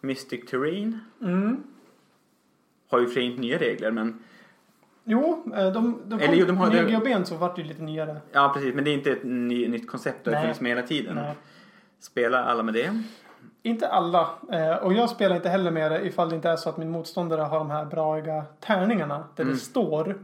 Mystic 0.00 0.46
Terrain 0.50 0.98
Mm. 1.20 1.62
har 2.88 3.00
ju 3.00 3.06
för 3.06 3.20
nya 3.20 3.58
regler 3.58 3.90
men 3.90 4.18
Jo, 5.04 5.44
eh, 5.56 5.72
de, 5.72 6.00
de 6.06 6.20
Eller 6.20 6.34
jo, 6.34 6.46
de 6.46 6.56
har- 6.56 6.70
med 6.70 6.88
GHBn 6.90 7.24
så 7.24 7.36
vart 7.36 7.56
det 7.56 7.62
ju 7.62 7.68
lite 7.68 7.82
nyare. 7.82 8.16
ja 8.32 8.50
precis 8.54 8.74
men 8.74 8.84
det 8.84 8.90
är 8.90 8.94
inte 8.94 9.10
ett 9.12 9.24
ny, 9.24 9.68
nytt 9.68 9.88
koncept. 9.90 10.24
Det 10.24 10.34
har 10.34 10.40
funnits 10.42 10.60
med 10.60 10.70
hela 10.70 10.82
tiden. 10.82 11.14
Nej. 11.14 11.34
Spelar 12.00 12.42
alla 12.42 12.62
med 12.62 12.74
det? 12.74 13.02
Inte 13.62 13.88
alla. 13.88 14.28
Eh, 14.52 14.74
och 14.76 14.92
jag 14.92 15.10
spelar 15.10 15.36
inte 15.36 15.48
heller 15.48 15.70
med 15.70 15.92
det 15.92 16.06
ifall 16.06 16.28
det 16.28 16.36
inte 16.36 16.48
är 16.50 16.56
så 16.56 16.68
att 16.68 16.76
min 16.76 16.90
motståndare 16.90 17.40
har 17.40 17.58
de 17.58 17.70
här 17.70 17.84
braiga 17.84 18.44
tärningarna. 18.60 19.24
Där 19.36 19.42
Mm. 19.44 19.54
det 19.54 19.60
står 19.60 20.18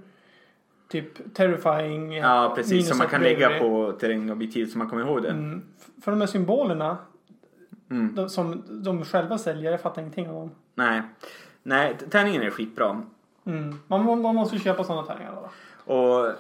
typ 0.89 1.35
terrifying. 1.35 2.13
Ja 2.17 2.53
precis, 2.57 2.89
som 2.89 2.99
man 2.99 3.07
kan 3.07 3.23
lägga 3.23 3.59
på 3.59 3.93
terrängobjektiv 4.01 4.67
så 4.67 4.79
man 4.79 4.89
kommer 4.91 5.03
ihåg 5.03 5.23
det. 5.23 5.29
Mm. 5.31 5.63
För 6.05 6.11
de 6.11 6.21
här 6.21 6.29
symbolerna 6.29 6.97
Mm. 7.91 8.15
de, 8.15 8.29
som 8.29 8.63
de 8.85 9.05
själva 9.05 9.39
säljer, 9.39 9.71
jag 9.71 9.81
fattar 9.81 10.03
ingenting 10.03 10.29
av 10.29 10.35
dem. 10.35 10.51
Nej. 10.75 11.03
Nej, 11.63 11.97
tärningen 12.11 12.43
är 12.43 12.51
skitbra. 12.51 13.03
Mm. 13.49 13.79
Man, 13.87 14.23
man 14.23 14.35
måste 14.35 14.57
ju 14.57 14.63
köpa 14.63 14.85
sådana 14.85 15.07
tärningar 15.07 15.33
då. 15.33 15.95
Och 15.95 16.35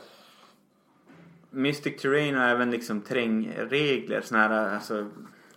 Mystic 1.51 2.03
Terrain 2.03 2.37
och 2.37 2.43
även 2.43 2.71
liksom 2.71 3.01
terrängregler, 3.01 4.21
såna 4.21 4.41
här 4.41 4.75
alltså, 4.75 5.07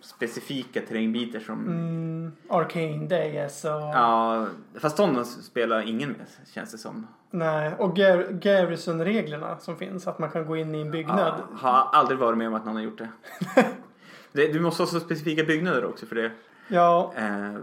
specifika 0.00 0.80
terrängbitar 0.80 1.40
som 1.40 1.66
Mm. 1.66 2.32
Arcane 2.48 3.06
Days 3.06 3.64
och... 3.64 3.70
Ja, 3.70 4.46
fast 4.74 4.96
sådana 4.96 5.24
spelar 5.24 5.88
ingen 5.88 6.08
med 6.08 6.26
känns 6.54 6.72
det 6.72 6.78
som. 6.78 7.06
Nej, 7.30 7.74
och 7.78 7.96
gar 7.96 8.32
Garrison-reglerna 8.32 9.58
som 9.58 9.76
finns. 9.76 10.06
Att 10.06 10.18
man 10.18 10.30
kan 10.30 10.46
gå 10.46 10.56
in 10.56 10.74
i 10.74 10.80
en 10.80 10.90
byggnad. 10.90 11.34
Ja, 11.50 11.56
har 11.58 11.88
aldrig 11.92 12.18
varit 12.18 12.38
med 12.38 12.48
om 12.48 12.54
att 12.54 12.64
någon 12.64 12.74
har 12.76 12.82
gjort 12.82 12.98
det. 12.98 13.08
det 14.32 14.52
du 14.52 14.60
måste 14.60 14.82
ha 14.82 14.86
så 14.86 15.00
specifika 15.00 15.44
byggnader 15.44 15.84
också 15.84 16.06
för 16.06 16.14
det. 16.14 16.30
Ja, 16.68 17.12
Eh, 17.16 17.60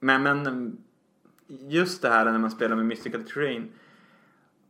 men, 0.00 0.22
men 0.22 0.76
just 1.48 2.02
det 2.02 2.08
här 2.08 2.24
när 2.24 2.38
man 2.38 2.50
spelar 2.50 2.76
med 2.76 2.86
Mystical 2.86 3.22
Terrain. 3.24 3.68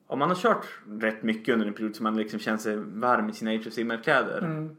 Om 0.06 0.18
man 0.18 0.28
har 0.28 0.36
kört 0.36 0.66
rätt 1.00 1.22
mycket 1.22 1.52
under 1.52 1.66
en 1.66 1.72
period 1.74 1.96
så 1.96 2.02
man 2.02 2.16
liksom 2.16 2.40
känner 2.40 2.58
sig 2.58 2.76
varm 2.76 3.28
i 3.28 3.32
sina 3.32 3.50
Age 3.50 3.66
of 3.66 3.72
Sigmar-kläder. 3.72 4.38
mm, 4.42 4.76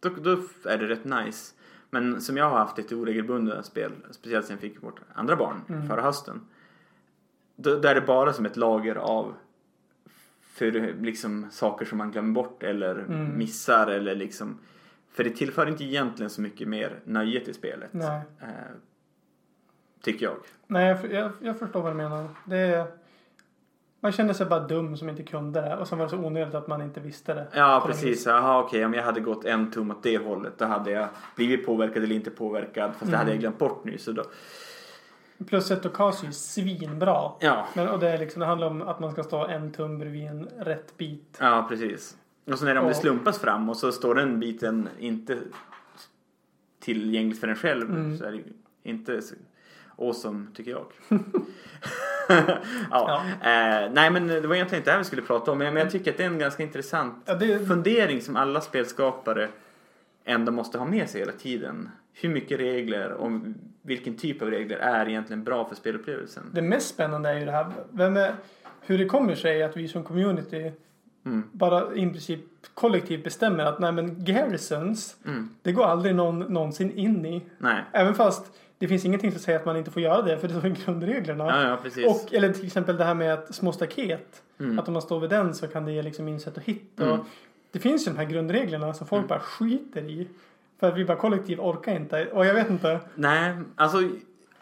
Då, 0.00 0.08
då 0.08 0.30
är 0.64 0.78
det 0.78 0.88
rätt 0.88 1.04
nice. 1.04 1.54
Men 1.90 2.20
som 2.20 2.36
jag 2.36 2.50
har 2.50 2.58
haft 2.58 2.78
ett 2.78 2.92
oregelbundna 2.92 3.62
spel, 3.62 3.92
speciellt 4.10 4.46
sen 4.46 4.54
jag 4.54 4.60
fick 4.60 4.82
vårt 4.82 5.00
andra 5.14 5.36
barn 5.36 5.60
Mm. 5.68 5.88
förra 5.88 6.02
hösten. 6.02 6.40
Då, 7.56 7.78
då 7.78 7.88
är 7.88 7.94
det 7.94 8.00
bara 8.00 8.32
som 8.32 8.46
ett 8.46 8.56
lager 8.56 8.94
av 8.96 9.34
för 10.42 10.94
liksom 11.02 11.46
saker 11.50 11.84
som 11.86 11.98
man 11.98 12.10
glömmer 12.10 12.32
bort 12.32 12.62
eller 12.62 12.98
Mm. 12.98 13.38
missar 13.38 13.86
eller 13.86 14.14
liksom 14.14 14.58
för 15.12 15.24
det 15.24 15.30
tillför 15.30 15.66
inte 15.66 15.84
egentligen 15.84 16.30
så 16.30 16.40
mycket 16.40 16.68
mer 16.68 17.00
nöje 17.04 17.40
till 17.44 17.54
spelet. 17.54 17.94
Eh, 18.40 18.48
tycker 20.02 20.26
jag. 20.26 20.36
Nej, 20.66 20.86
jag, 21.02 21.12
jag, 21.12 21.30
jag 21.40 21.58
förstår 21.58 21.82
vad 21.82 21.92
du 21.92 21.96
menar. 21.96 22.28
Det 22.44 22.86
man 24.02 24.12
kände 24.12 24.34
sig 24.34 24.46
bara 24.46 24.60
dum 24.60 24.96
som 24.96 25.08
inte 25.08 25.22
kunde 25.22 25.60
det. 25.60 25.76
Och 25.76 25.88
sen 25.88 25.98
var 25.98 26.04
det 26.06 26.10
så 26.10 26.16
onödigt 26.18 26.54
att 26.54 26.66
man 26.68 26.82
inte 26.82 27.00
visste 27.00 27.34
det. 27.34 27.46
Ja 27.54 27.82
precis, 27.86 28.26
jaha 28.26 28.60
okej 28.64 28.84
om 28.84 28.94
jag 28.94 29.02
hade 29.02 29.20
gått 29.20 29.44
en 29.44 29.70
tum 29.70 29.90
åt 29.90 30.02
det 30.02 30.18
hållet 30.18 30.52
då 30.58 30.64
hade 30.64 30.90
jag 30.90 31.08
blivit 31.36 31.66
påverkad 31.66 32.02
eller 32.04 32.14
inte 32.14 32.30
påverkad 32.30 32.90
fast 32.98 33.10
det 33.10 33.16
hade 33.16 33.30
Mm. 33.30 33.34
jag 33.34 33.40
glömt 33.40 33.58
bort 33.58 33.84
nu 33.84 33.98
så 33.98 34.12
då. 34.12 34.24
Plus 35.46 35.70
att 35.70 35.86
Okasi 35.86 36.26
är 36.26 36.30
svinbra. 36.30 37.32
Ja, 37.40 37.66
Men, 37.74 37.88
och 37.88 37.98
det, 37.98 38.08
är 38.08 38.18
liksom, 38.18 38.40
det 38.40 38.46
handlar 38.46 38.66
om 38.66 38.82
att 38.82 39.00
man 39.00 39.12
ska 39.12 39.22
stå 39.22 39.46
en 39.46 39.72
tum 39.72 39.98
bredvid 39.98 40.26
en 40.26 40.48
rätt 40.58 40.96
bit. 40.96 41.36
ja 41.40 41.66
precis. 41.68 42.16
Och 42.52 42.58
sen 42.58 42.68
är 42.68 42.74
det 42.74 42.80
om 42.80 42.88
det 42.88 42.94
slumpas 42.94 43.38
fram 43.38 43.68
och 43.68 43.76
så 43.76 43.92
står 43.92 44.14
den 44.14 44.40
biten 44.40 44.88
inte 44.98 45.38
tillgängligt 46.80 47.40
för 47.40 47.48
en 47.48 47.56
själv 47.56 47.90
Mm. 47.90 48.18
så 48.18 48.24
är 48.24 48.32
det 48.32 48.42
inte 48.82 49.20
awesome 50.00 50.46
tycker 50.54 50.70
jag. 50.70 50.86
ja. 52.28 52.52
Ja. 52.90 53.22
Eh, 53.30 53.90
nej 53.92 54.10
men 54.10 54.26
det 54.26 54.46
var 54.46 54.54
egentligen 54.54 54.80
inte 54.80 54.90
det 54.90 54.92
här 54.92 54.98
vi 54.98 55.04
skulle 55.04 55.22
prata 55.22 55.52
om 55.52 55.58
men 55.58 55.76
jag 55.76 55.90
tycker 55.90 56.10
att 56.10 56.16
det 56.16 56.22
är 56.22 56.26
en 56.26 56.38
ganska 56.38 56.62
intressant 56.62 57.14
Ja, 57.24 57.34
det, 57.34 57.66
fundering 57.66 58.20
som 58.20 58.36
alla 58.36 58.60
spelskapare 58.60 59.48
ändå 60.24 60.52
måste 60.52 60.78
ha 60.78 60.84
med 60.86 61.10
sig 61.10 61.20
hela 61.20 61.32
tiden. 61.32 61.88
Hur 62.12 62.28
mycket 62.28 62.60
regler 62.60 63.10
och 63.12 63.30
vilken 63.82 64.16
typ 64.16 64.42
av 64.42 64.50
regler 64.50 64.76
är 64.76 65.08
egentligen 65.08 65.44
bra 65.44 65.64
för 65.68 65.74
spelupplevelsen? 65.74 66.42
det 66.52 66.62
mest 66.62 66.88
spännande 66.88 67.28
är 67.28 67.38
ju 67.38 67.44
det 67.44 67.52
här. 67.52 67.66
Vem 67.90 68.16
är, 68.16 68.34
hur 68.80 68.98
det 68.98 69.04
kommer 69.04 69.34
sig 69.34 69.62
att 69.62 69.76
vi 69.76 69.88
som 69.88 70.04
community 70.04 70.72
Mm. 71.26 71.42
bara 71.52 71.94
i 71.94 72.06
princip 72.10 72.40
kollektivt 72.74 73.24
bestämmer 73.24 73.64
att 73.64 73.78
nej 73.78 73.92
men 73.92 74.24
Garrisons, 74.24 75.16
Mm. 75.26 75.48
det 75.62 75.72
går 75.72 75.84
aldrig 75.84 76.14
någon 76.14 76.38
någonsin 76.38 76.90
in 76.98 77.26
i. 77.26 77.42
Nej. 77.58 77.84
Även 77.92 78.14
fast 78.14 78.52
det 78.80 78.88
finns 78.88 79.04
ingenting 79.04 79.32
som 79.32 79.40
säger 79.40 79.58
att 79.58 79.64
man 79.64 79.76
inte 79.76 79.90
får 79.90 80.02
göra 80.02 80.22
det 80.22 80.38
för 80.38 80.48
det 80.48 80.54
står 80.54 80.66
i 80.66 80.70
grundreglerna. 80.84 81.44
Ja, 81.44 81.78
ja. 81.96 82.10
Och, 82.10 82.34
eller 82.34 82.52
till 82.52 82.66
exempel 82.66 82.96
det 82.96 83.04
här 83.04 83.14
med 83.14 83.34
att 83.34 83.54
små 83.54 83.72
staket. 83.72 84.42
Mm. 84.60 84.78
Att 84.78 84.88
om 84.88 84.92
man 84.92 85.02
står 85.02 85.20
vid 85.20 85.30
den 85.30 85.54
så 85.54 85.68
kan 85.68 85.84
det 85.84 85.92
ge 85.92 86.02
liksom 86.02 86.28
insätt 86.28 86.56
och 86.56 86.62
hit. 86.62 87.00
Mm. 87.00 87.18
Det 87.70 87.78
finns 87.78 88.06
ju 88.06 88.12
de 88.12 88.18
här 88.18 88.24
grundreglerna 88.24 88.94
som 88.94 89.06
folk 89.06 89.28
bara 89.28 89.40
skiter 89.40 90.02
i. 90.02 90.28
För 90.80 90.88
att 90.88 90.96
vi 90.96 91.04
bara 91.04 91.16
kollektivt 91.16 91.58
orkar 91.58 91.96
inte. 91.96 92.26
Och 92.26 92.46
jag 92.46 92.54
vet 92.54 92.70
inte. 92.70 93.00
Nej, 93.14 93.56
alltså 93.76 93.98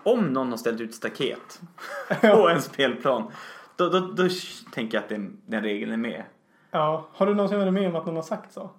om 0.03 0.25
någon 0.25 0.51
har 0.51 0.57
ställt 0.57 0.81
ut 0.81 0.95
staket 0.95 1.61
på 2.21 2.49
en 2.49 2.63
spelplan 2.63 3.33
då, 3.77 3.89
då, 3.89 4.01
då 4.01 4.29
tänker 4.73 4.97
jag 4.97 5.03
att 5.03 5.09
den, 5.09 5.41
den 5.47 5.63
regeln 5.63 5.93
är 5.93 5.97
med. 5.97 6.23
Ja, 6.71 7.09
har 7.13 7.27
du 7.27 7.35
någonsin 7.35 7.59
varit 7.59 7.73
med 7.73 7.89
om 7.89 7.97
att 7.97 8.07
någon 8.07 8.17
har 8.17 8.23
sagt 8.23 8.53
så? 8.53 8.71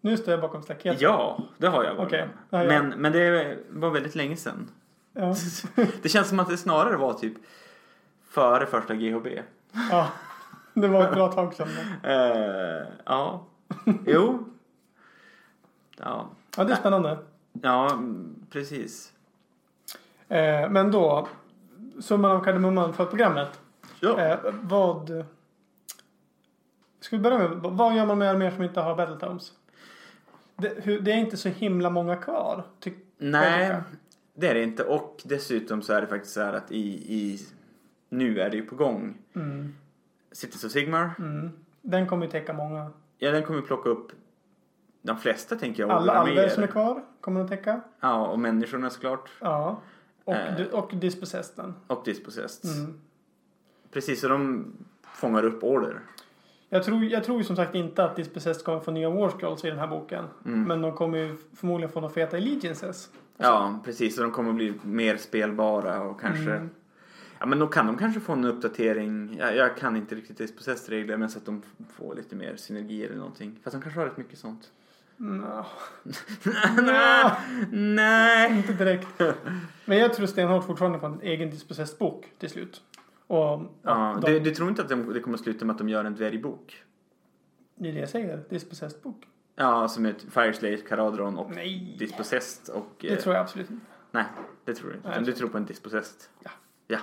Nu 0.00 0.16
står 0.16 0.30
jag 0.32 0.40
bakom 0.40 0.62
staketet. 0.62 1.00
Ja, 1.00 1.38
det 1.58 1.66
har 1.66 1.84
jag 1.84 1.94
varit 1.94 2.10
med. 2.12 2.28
Ja, 2.50 2.64
ja. 2.64 2.68
Men, 2.68 2.88
men 3.00 3.12
det 3.12 3.58
var 3.70 3.90
väldigt 3.90 4.14
länge 4.14 4.36
sedan. 4.36 4.68
Ja. 5.12 5.34
Det 6.02 6.08
känns 6.08 6.28
som 6.28 6.40
att 6.40 6.48
det 6.48 6.56
snarare 6.56 6.96
var 6.96 7.14
typ 7.14 7.34
före 8.28 8.66
första 8.66 8.94
GHB. 8.94 9.26
ja. 9.90 10.08
Det 10.74 10.88
var 10.88 11.04
ett 11.04 11.12
bra 11.14 11.32
tag 11.32 11.54
sedan. 11.54 11.68
Eh, 12.02 12.86
ja, 13.04 13.44
jo. 14.06 14.44
Ja, 15.96 16.26
Ja, 16.56 16.64
det 16.64 16.72
är 16.72 16.76
spännande. 16.76 17.18
ja 17.62 17.98
precis. 18.50 19.12
Eh, 20.28 20.70
men 20.70 20.90
då, 20.90 21.28
summan 22.00 22.30
av 22.30 22.44
kardemumman 22.44 22.92
för 22.94 23.04
programmet. 23.04 23.60
Ja. 24.00 24.20
Eh, 24.20 24.38
vad... 24.62 25.24
Ska 27.00 27.16
vi 27.16 27.22
börja 27.22 27.38
med, 27.38 27.48
vad 27.62 27.96
gör 27.96 28.06
man 28.06 28.18
med 28.18 28.30
arméer 28.30 28.50
som 28.50 28.62
inte 28.62 28.80
har 28.80 28.94
Battletomes? 28.96 29.52
Det, 30.56 31.00
det 31.00 31.12
är 31.12 31.16
inte 31.16 31.36
så 31.36 31.48
himla 31.48 31.90
många 31.90 32.16
kvar. 32.16 32.64
Nej, 33.18 33.76
det 34.34 34.48
är 34.48 34.54
det 34.54 34.62
inte. 34.62 34.84
Och 34.84 35.22
dessutom 35.24 35.82
så 35.82 35.92
är 35.92 36.00
det 36.00 36.06
faktiskt 36.06 36.34
så 36.34 36.40
här 36.40 36.52
att 36.52 36.72
i, 36.72 37.14
i 37.14 37.40
nu 38.08 38.40
är 38.40 38.50
det 38.50 38.56
ju 38.56 38.62
på 38.66 38.76
gång. 38.76 39.18
mm, 39.34 39.74
Cities 40.32 40.64
of 40.64 40.70
Sigmar. 40.72 41.10
mm. 41.18 41.50
Den 41.82 42.06
kommer 42.06 42.26
ju 42.26 42.32
täcka 42.32 42.52
många. 42.52 42.90
Ja, 43.18 43.30
den 43.30 43.42
kommer 43.42 43.62
plocka 43.62 43.88
upp 43.88 44.12
de 45.02 45.18
flesta 45.18 45.56
tänker 45.56 45.82
jag. 45.82 45.90
Alla 45.90 46.12
alver 46.12 46.48
som 46.48 46.62
är 46.62 46.66
kvar 46.66 47.04
kommer 47.20 47.40
att 47.40 47.48
täcka. 47.48 47.80
Ja, 48.00 48.26
och 48.26 48.38
människorna 48.38 48.90
såklart. 48.90 49.30
Ja. 49.40 49.80
Och, 50.24 50.34
Eh. 50.34 50.66
och 50.66 50.92
Dispossessed. 52.04 52.70
Mm. 52.78 53.00
Precis, 53.90 54.20
så 54.20 54.28
de 54.28 54.72
fångar 55.02 55.44
upp 55.44 55.64
order. 55.64 56.00
Jag 56.68 56.84
tror, 56.84 57.04
jag 57.04 57.24
tror 57.24 57.38
ju 57.38 57.44
som 57.44 57.56
sagt 57.56 57.74
inte 57.74 58.04
att 58.04 58.16
Dispossessed 58.16 58.64
kommer 58.64 58.80
få 58.80 58.90
nya 58.90 59.10
War 59.10 59.30
Scrolls 59.30 59.64
i 59.64 59.70
den 59.70 59.78
här 59.78 59.86
boken. 59.86 60.24
Mm. 60.44 60.62
Men 60.62 60.82
de 60.82 60.92
kommer 60.92 61.18
ju 61.18 61.36
förmodligen 61.54 61.92
få 61.92 62.00
några 62.00 62.14
feta 62.14 62.36
Allegiances. 62.36 63.10
Ja, 63.36 63.80
precis. 63.84 64.16
Så 64.16 64.22
de 64.22 64.30
kommer 64.30 64.52
bli 64.52 64.74
mer 64.82 65.16
spelbara 65.16 66.02
och 66.02 66.20
kanske... 66.20 66.50
Mm. 66.50 66.70
Ja, 67.38 67.46
men 67.46 67.58
då 67.58 67.66
kan 67.66 67.86
de 67.86 67.98
kanske 67.98 68.20
få 68.20 68.32
en 68.32 68.44
uppdatering. 68.44 69.36
Jag, 69.38 69.56
jag 69.56 69.76
kan 69.76 69.96
inte 69.96 70.14
riktigt 70.14 70.38
Dispossessed 70.38 70.88
regler 70.88 71.16
men 71.16 71.30
så 71.30 71.38
att 71.38 71.46
de 71.46 71.62
får 71.96 72.14
lite 72.14 72.36
mer 72.36 72.56
synergier 72.56 73.06
eller 73.06 73.18
någonting. 73.18 73.58
Fast 73.64 73.74
de 73.76 73.82
kanske 73.82 74.00
har 74.00 74.06
rätt 74.06 74.16
mycket 74.16 74.38
sånt. 74.38 74.70
Nå, 75.16 75.66
Nej, 76.82 77.30
nej. 77.70 78.56
inte 78.56 78.72
direkt. 78.72 79.22
Men 79.84 79.98
jag 79.98 80.14
tror 80.14 80.26
stenhårt 80.26 80.64
fortfarande 80.64 80.98
på 80.98 81.06
en 81.06 81.20
egen 81.20 81.50
Dispossessed-bok 81.50 82.26
till 82.38 82.50
slut. 82.50 82.82
Och 83.26 83.62
Ja, 83.82 84.18
de, 84.22 84.32
du, 84.32 84.40
du 84.40 84.50
tror 84.50 84.68
inte 84.68 84.82
att 84.82 84.88
de, 84.88 85.12
det 85.12 85.20
kommer 85.20 85.36
sluta 85.36 85.64
med 85.64 85.72
att 85.74 85.78
de 85.78 85.88
gör 85.88 86.04
en 86.04 86.14
dvärgbok? 86.14 86.82
det 87.74 87.88
är 87.88 87.92
det 87.92 88.00
jag 88.00 88.08
säger. 88.08 88.44
Dispossessed-bok. 88.48 89.28
Ja, 89.56 89.88
som 89.88 90.06
ett 90.06 90.22
Fireslave, 90.30 90.76
Caradron 90.76 91.38
och 91.38 91.50
Nej. 91.50 91.96
Dispossessed 91.98 92.74
och... 92.74 92.94
Det 93.00 93.08
eh, 93.12 93.18
tror 93.18 93.34
jag 93.34 93.42
absolut 93.42 93.70
inte. 93.70 93.86
Nej, 94.10 94.24
det 94.64 94.74
tror 94.74 94.90
du 94.90 94.96
inte. 94.96 95.08
Utan 95.08 95.24
du 95.24 95.32
tror 95.32 95.48
på 95.48 95.56
en 95.58 95.64
Dispossessed? 95.64 96.20
Ja. 96.44 96.50
Ja. 96.86 96.98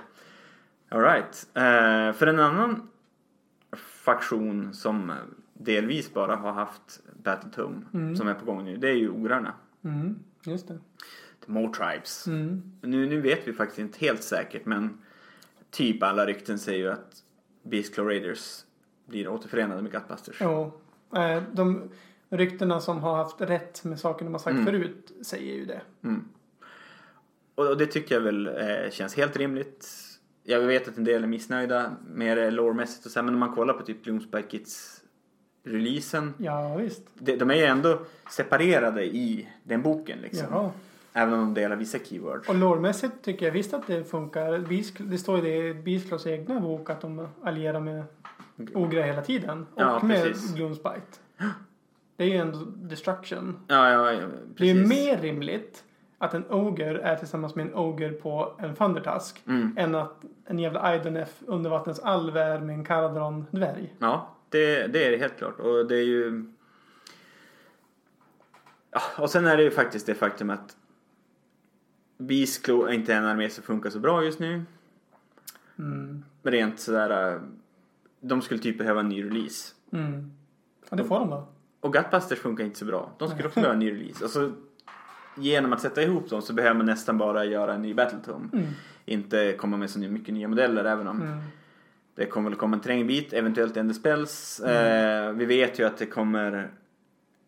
Alright. 0.90 1.48
Uh, 1.58 2.18
för 2.18 2.28
en 2.28 2.40
annan 2.40 2.90
faktion 3.78 4.74
som 4.74 5.12
delvis 5.54 6.14
bara 6.14 6.36
har 6.36 6.52
haft 6.52 7.02
Battletome 7.24 7.82
Mm. 7.94 8.16
som 8.16 8.28
är 8.28 8.34
på 8.34 8.46
gång 8.46 8.64
nu, 8.66 8.78
det 8.78 8.90
är 8.90 8.96
ju 8.96 9.10
ograrna. 9.10 9.54
Mm, 9.84 10.20
just 10.46 10.68
det. 10.68 10.80
The 11.46 11.52
More 11.52 11.74
Tribes. 11.74 12.28
Mm. 12.28 12.72
Nu, 12.82 13.06
nu 13.06 13.22
vet 13.22 13.48
vi 13.48 13.54
faktiskt 13.54 13.80
inte 13.80 14.00
helt 14.00 14.24
säkert 14.24 14.66
men 14.66 14.98
typ 15.74 16.04
alla 16.04 16.26
rykten 16.26 16.60
säger 16.60 16.80
ju 16.80 16.92
att 16.92 17.24
Beastclaw 17.64 18.14
Raiders 18.16 18.64
blir 19.06 19.28
återförenade 19.28 19.82
med 19.82 19.92
Gutbusters. 19.92 20.38
Jo. 20.42 20.72
Eh, 21.16 21.44
De 21.54 21.90
ryktena 22.30 22.80
som 22.82 23.00
har 23.00 23.16
haft 23.16 23.42
rätt 23.42 23.84
med 23.84 24.00
saker 24.00 24.26
de 24.26 24.32
har 24.34 24.40
sagt 24.40 24.54
Mm. 24.54 24.66
förut 24.66 25.12
säger 25.26 25.54
ju 25.56 25.66
det. 25.66 25.82
Mm. 26.04 26.26
Och, 27.56 27.78
det 27.78 27.86
tycker 27.86 28.16
jag 28.16 28.22
väl 28.22 28.48
eh, 28.48 28.92
känns 28.92 29.16
helt 29.16 29.38
rimligt. 29.38 29.88
Jag 30.44 30.60
vet 30.60 30.88
att 30.88 30.98
en 30.98 31.04
del 31.04 31.24
är 31.24 31.28
missnöjda 31.28 31.92
med 32.08 32.38
det 32.38 32.52
lore-mässigt 32.52 33.06
och 33.06 33.12
så 33.12 33.20
här, 33.20 33.24
men 33.26 33.34
om 33.34 33.40
man 33.40 33.56
kollar 33.56 33.74
på 33.74 33.84
typ 33.86 34.04
Bloomspike 34.04 34.48
Kids 34.50 35.02
releasen. 35.64 36.34
Ja, 36.38 36.76
visst. 36.76 37.02
De, 37.14 37.36
de 37.38 37.50
är 37.52 37.56
ju 37.56 37.64
ändå 37.64 38.00
separerade 38.32 39.06
i 39.06 39.50
den 39.64 39.82
boken 39.82 40.20
liksom. 40.22 40.48
Jaha. 40.52 40.72
Även 41.14 41.34
om 41.34 41.40
de 41.40 41.54
delar 41.62 41.76
vissa 41.76 42.00
keywords. 42.00 42.50
Och 42.50 42.56
lårmässigt 42.56 43.14
tycker 43.22 43.46
jag 43.46 43.54
visst 43.54 43.74
att 43.74 43.88
det 43.88 44.04
funkar. 44.04 44.58
Beast, 44.60 44.96
det 45.00 45.18
står 45.18 45.36
ju 45.36 45.42
det 45.42 45.68
i 45.68 45.74
Beastclaws 45.74 46.28
egna 46.28 46.60
bok 46.60 46.90
att 46.90 47.02
de 47.02 47.28
allierar 47.44 47.80
med 47.80 48.04
Ogra 48.74 49.04
hela 49.04 49.22
tiden. 49.22 49.66
Och 49.74 49.82
Ja, 49.82 50.00
med 50.04 50.24
precis. 50.24 50.54
Gloomspite. 50.56 51.02
Det 52.18 52.24
är 52.24 52.28
ju 52.28 52.38
ändå 52.38 52.58
destruction. 52.76 53.60
Ja, 53.68 53.90
ja, 53.90 54.12
ja 54.12 54.20
Det 54.58 54.64
är 54.70 54.74
ju 54.74 54.84
precis. 54.84 54.90
mer 55.00 55.18
rimligt 55.18 55.84
att 56.18 56.34
en 56.34 56.46
Ogre 56.50 57.02
är 57.02 57.16
tillsammans 57.16 57.56
med 57.56 57.68
en 57.68 57.74
Ogre 57.76 58.10
på 58.12 58.54
en 58.60 58.76
Thundertusk 58.76 59.42
Mm. 59.48 59.76
än 59.78 59.96
att 59.96 60.22
en 60.46 60.60
jävla 60.60 60.96
Idenef 60.96 61.30
undervattensalv 61.46 62.38
är 62.38 62.60
med 62.60 62.76
en 62.76 62.86
Caradron 62.86 63.46
dvärg. 63.52 63.94
Ja, 64.00 64.30
det, 64.50 64.88
det 64.88 65.06
är 65.08 65.12
det 65.12 65.18
helt 65.18 65.38
klart. 65.38 65.60
Och 65.60 65.86
det 65.88 65.96
är 65.96 66.04
ju... 66.06 66.46
Ja, 68.92 69.02
och 69.18 69.30
sen 69.30 69.46
är 69.48 69.58
det 69.58 69.64
ju 69.64 69.72
faktiskt 69.72 70.06
det 70.06 70.16
faktum 70.16 70.50
att 70.50 70.76
Beastclaw 72.28 72.90
är 72.90 72.94
inte 72.96 73.14
en 73.14 73.26
armé 73.26 73.50
som 73.50 73.64
funkar 73.64 73.90
så 73.90 74.00
bra 74.00 74.24
just 74.24 74.40
nu. 74.40 74.64
Mm. 75.80 76.24
Rent 76.44 76.80
sådär... 76.80 77.34
äh, 77.36 77.42
De 78.22 78.42
skulle 78.42 78.60
typ 78.60 78.78
behöva 78.78 79.00
en 79.00 79.10
ny 79.10 79.24
release. 79.26 79.74
Mm. 79.92 80.32
Ja, 80.90 80.98
det 80.98 81.04
får 81.04 81.20
de 81.20 81.30
då. 81.30 81.48
Och 81.80 81.94
Gutbusters 81.94 82.40
funkar 82.40 82.64
inte 82.64 82.80
så 82.80 82.86
bra. 82.86 83.12
De 83.20 83.30
skulle 83.30 83.48
också 83.48 83.60
behöva 83.60 83.74
en 83.74 83.80
ny 83.80 83.92
release. 83.92 84.24
Alltså, 84.24 84.52
genom 85.38 85.74
att 85.74 85.82
sätta 85.82 86.02
ihop 86.04 86.30
dem 86.30 86.42
så 86.42 86.54
behöver 86.54 86.76
man 86.76 86.86
nästan 86.86 87.18
bara 87.18 87.46
göra 87.46 87.74
en 87.74 87.82
ny 87.82 87.94
Battletome. 87.94 88.50
Mm. 88.54 88.66
Inte 89.06 89.54
komma 89.58 89.78
med 89.78 89.90
så 89.90 90.00
mycket 90.00 90.34
nya 90.34 90.48
modeller 90.48 90.86
även 90.86 91.08
om 91.08 91.22
Mm. 91.22 91.40
det 92.16 92.26
kommer 92.26 92.50
väl 92.50 92.60
komma 92.60 92.76
en 92.76 92.82
terrängbit, 92.82 93.34
eventuellt 93.34 93.78
Ender 93.78 93.94
Spells. 93.94 94.60
Eh, 94.60 95.32
vi 95.34 95.46
vet 95.46 95.80
ju 95.80 95.84
att 95.86 95.98
det 95.98 96.06
kommer 96.06 96.72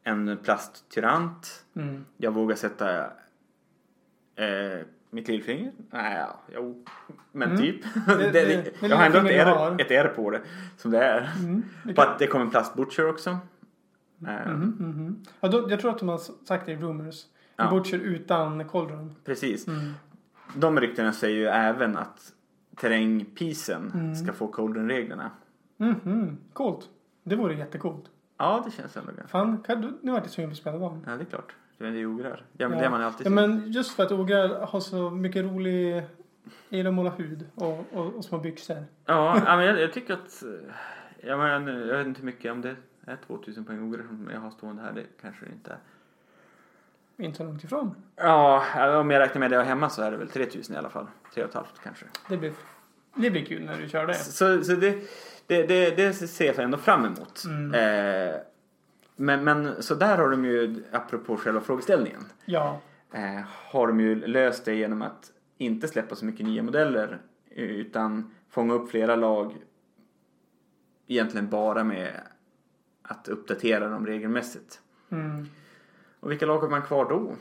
en 0.04 0.38
plasttyrant. 0.44 1.66
Mm. 1.76 2.06
Jag 2.18 2.32
vågar 2.32 2.56
sätta 2.56 3.08
eh, 4.36 4.80
mitt 5.10 5.28
lillfinger? 5.28 5.72
Nej, 5.90 6.18
ja, 6.18 6.40
jo. 6.56 6.86
Men 7.32 7.50
Mm. 7.50 7.62
typ. 7.62 7.82
Det- 8.08 8.32
det, 8.32 8.72
jag 8.82 8.98
har 8.98 9.06
ändå 9.06 9.18
ett 9.20 9.26
R, 9.32 9.46
har. 9.46 9.82
ett 9.82 9.92
R 9.92 10.14
på 10.16 10.32
det. 10.32 10.42
Som 10.78 10.92
det 10.92 11.04
är. 11.04 11.30
Mm. 11.40 11.64
Det 11.84 11.94
På 11.94 12.02
att 12.02 12.20
det 12.20 12.28
kommer 12.28 12.46
en 12.46 12.52
plastbutcher 12.52 13.10
också. 13.10 13.30
Eh, 14.28 14.48
Mhm, 14.52 14.76
mhm. 14.80 15.26
Ja, 15.40 15.48
då, 15.48 15.68
jag 15.70 15.80
tror 15.80 15.92
att 15.92 16.00
de 16.00 16.10
har 16.10 16.18
sagt 16.46 16.66
det 16.66 16.72
i 16.72 16.76
Rumors. 16.76 17.16
Ja. 17.56 17.70
Butcher 17.70 17.98
utan 17.98 18.70
Cauldron. 18.70 19.16
Precis. 19.26 19.68
Mm. 19.68 19.94
De 20.56 20.80
ryktena 20.80 21.14
säger 21.14 21.38
ju 21.38 21.46
även 21.48 21.98
att 21.98 22.32
terrängpisen 22.76 23.92
Mm. 23.94 24.16
ska 24.16 24.34
få 24.34 24.48
Colden-reglerna. 24.48 25.32
Mhm. 25.78 26.38
Coolt. 26.54 26.90
Det 27.24 27.36
vore 27.36 27.56
jättecoolt. 27.56 28.06
Ja, 28.38 28.62
det 28.66 28.72
känns 28.72 28.98
ändå 28.98 29.08
ganska... 29.12 29.28
Fan, 29.28 29.58
kan 29.68 29.82
du, 29.82 29.94
nu 30.02 30.12
vart 30.12 30.24
jag 30.24 30.32
sugen 30.32 30.50
på 30.50 30.52
att 30.54 30.58
spela 30.58 30.78
dem. 30.78 31.04
Ja, 31.08 31.12
det 31.16 31.22
är 31.24 31.26
klart. 31.26 31.56
Det 31.78 31.88
är 31.88 32.06
ogräs. 32.06 32.40
Ja, 32.58 32.70
men 32.70 32.78
Ja. 32.78 32.84
det 32.84 32.90
man 32.90 33.02
alltid 33.02 33.28
Ja, 33.28 33.32
men 33.32 33.72
just 33.72 33.92
för 33.96 34.04
att 34.04 34.12
ograr 34.12 34.66
har 34.66 34.80
så 34.80 35.10
mycket 35.10 35.46
rolig... 35.46 36.04
Gillar 36.70 36.90
att 36.90 36.94
måla 36.94 37.10
hud 37.10 37.46
och, 37.56 37.86
och, 37.94 38.14
och 38.16 38.26
små 38.26 38.38
byxor. 38.38 38.86
Ja, 39.06 39.42
men 39.46 39.66
jag, 39.66 39.82
jag 39.82 39.94
tycker 39.94 40.14
att... 40.14 40.44
eh, 40.44 40.50
Ja, 41.28 41.38
men, 41.38 41.68
jag 41.88 41.98
vet 41.98 42.08
inte 42.08 42.20
hur 42.20 42.26
mycket, 42.26 42.52
om 42.52 42.62
det 42.62 42.76
är 43.06 43.16
2000 43.28 43.66
poäng 43.66 43.84
ogräs 43.84 44.08
som 44.08 44.30
jag 44.34 44.40
har 44.40 44.50
stående 44.52 44.82
här, 44.82 44.92
det 44.92 45.04
kanske 45.22 45.46
det 45.46 45.52
inte 45.52 45.72
är. 45.72 45.78
Inte 47.26 47.38
så 47.38 47.44
långt 47.44 47.64
ifrån. 47.64 47.96
Ja, 48.16 49.00
om 49.00 49.12
jag 49.12 49.20
räknar 49.20 49.40
med 49.40 49.52
det 49.52 49.56
jag 49.56 49.62
har 49.62 49.68
hemma 49.68 49.90
så 49.90 50.02
är 50.02 50.12
det 50.12 50.18
väl 50.18 50.30
3000 50.30 50.76
i 50.76 50.78
alla 50.78 50.90
fall. 50.90 51.08
3,5 51.36 51.64
kanske. 51.84 52.06
Det 52.30 52.38
blir, 52.38 52.54
det 53.16 53.32
blir 53.32 53.46
kul 53.46 53.66
när 53.66 53.78
du 53.78 53.90
kör 53.90 54.08
det. 54.08 54.14
Så, 54.14 54.64
så 54.64 54.72
det, 54.76 54.92
det, 55.48 55.64
det, 55.68 55.98
det 55.98 56.14
ser 56.14 56.46
jag 56.46 56.60
ändå 56.60 56.78
fram 56.78 57.06
emot. 57.06 57.44
Mm. 57.46 57.74
Eh, 57.74 58.36
men, 59.16 59.44
men 59.44 59.84
så 59.84 59.96
där 59.96 60.18
har 60.18 60.30
de 60.30 60.46
ju, 60.46 60.84
apropå 60.92 61.38
själva 61.38 61.62
frågeställningen, 61.62 62.22
Ja. 62.46 62.80
eh, 63.14 63.42
har 63.72 63.88
de 63.88 64.00
ju 64.00 64.28
löst 64.28 64.66
det 64.66 64.76
genom 64.76 65.02
att 65.02 65.32
inte 65.58 65.88
släppa 65.88 66.16
så 66.16 66.26
mycket 66.26 66.46
nya 66.46 66.64
modeller 66.64 67.22
utan 67.50 68.34
fånga 68.50 68.74
upp 68.74 68.90
flera 68.90 69.16
lag 69.16 69.54
egentligen 71.08 71.50
bara 71.50 71.84
med 71.84 72.22
att 73.02 73.28
uppdatera 73.28 73.90
dem 73.90 74.06
regelmässigt. 74.06 74.82
Mm. 75.10 75.48
Och 76.20 76.32
vilka 76.32 76.46
lag 76.46 76.60
har 76.60 76.70
man 76.70 76.82
kvar 76.82 77.06
då? 77.10 77.32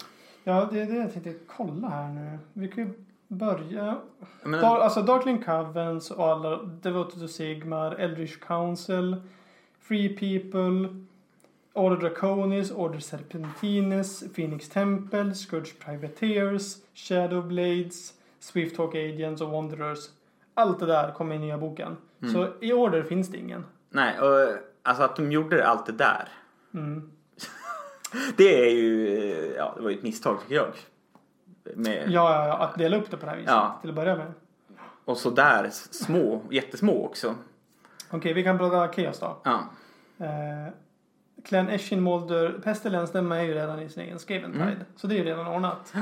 Ja, 0.44 0.68
det 0.72 0.80
är 0.80 0.86
det 0.86 0.94
jag 0.96 1.12
tänkte 1.12 1.34
kolla 1.46 1.88
här 1.88 2.08
nu. 2.12 2.38
Vi 2.52 2.68
kan 2.68 2.84
ju 2.84 2.94
börja. 3.28 3.98
Menar, 4.42 4.60
Dar, 4.62 4.78
alltså 4.80 5.02
Darkling 5.02 5.42
Covens 5.42 6.10
och 6.10 6.24
alla 6.26 6.62
Devoted 6.62 7.20
to 7.20 7.28
Sigmar, 7.28 7.94
Eldritch 7.94 8.38
Council, 8.38 9.16
Free 9.80 10.08
People, 10.08 11.04
Order 11.76 11.96
Draconis, 11.96 12.70
Order 12.70 12.98
Serpentines, 12.98 14.24
Phoenix 14.34 14.68
Temple, 14.68 15.34
Scourge 15.34 15.72
Privateers, 15.84 16.76
Shadow 16.94 17.46
Blades, 17.46 18.12
Swift 18.40 18.76
Hawk 18.78 18.94
Agents 18.94 19.42
och 19.42 19.50
Wanderers. 19.50 19.98
Allt 20.54 20.80
det 20.80 20.86
där 20.86 21.12
kommer 21.12 21.34
i 21.34 21.38
nya 21.38 21.58
boken. 21.58 21.96
Mm. 22.22 22.34
Så 22.34 22.48
i 22.60 22.72
order 22.72 23.02
finns 23.02 23.28
det 23.28 23.38
ingen. 23.38 23.64
Nej, 23.90 24.20
och, 24.20 24.56
alltså 24.82 25.02
att 25.02 25.16
de 25.16 25.32
gjorde 25.32 25.66
allt 25.66 25.86
det 25.86 25.92
där. 25.92 26.28
Mm. 26.74 27.10
Det 28.36 28.64
är 28.66 28.70
ju, 28.70 29.08
ja 29.56 29.72
det 29.76 29.82
var 29.82 29.90
ju 29.90 29.96
ett 29.96 30.02
misstag 30.02 30.40
tycker 30.42 30.54
jag. 30.54 30.66
Med, 31.76 32.10
Ja, 32.10 32.34
ja, 32.34 32.46
ja, 32.46 32.58
att 32.58 32.78
dela 32.78 32.96
upp 32.96 33.10
det 33.10 33.16
på 33.16 33.24
det 33.26 33.30
här 33.30 33.38
viset 33.38 33.52
Ja. 33.52 33.78
till 33.80 33.90
att 33.90 33.96
börja 33.96 34.16
med. 34.16 34.32
Och 35.04 35.16
så 35.16 35.30
där 35.30 35.70
små, 35.70 36.42
jättesmå 36.50 37.06
också. 37.06 37.34
Okej, 38.10 38.32
vi 38.32 38.42
kan 38.42 38.58
prata 38.58 38.92
Chaos 38.92 39.18
då. 39.20 39.36
Ja. 39.44 39.64
Eh, 40.18 40.72
Clan 41.44 41.68
Eshin 41.68 42.00
Molder 42.00 42.60
Pestilence, 42.64 43.12
den 43.12 43.32
är 43.32 43.42
ju 43.42 43.54
redan 43.54 43.80
i 43.80 43.88
sin 43.88 44.02
egen 44.02 44.18
Skaventide. 44.18 44.62
Mm. 44.64 44.76
Så 44.96 45.06
det 45.06 45.14
är 45.14 45.18
ju 45.18 45.24
redan 45.24 45.46
ordnat. 45.46 45.94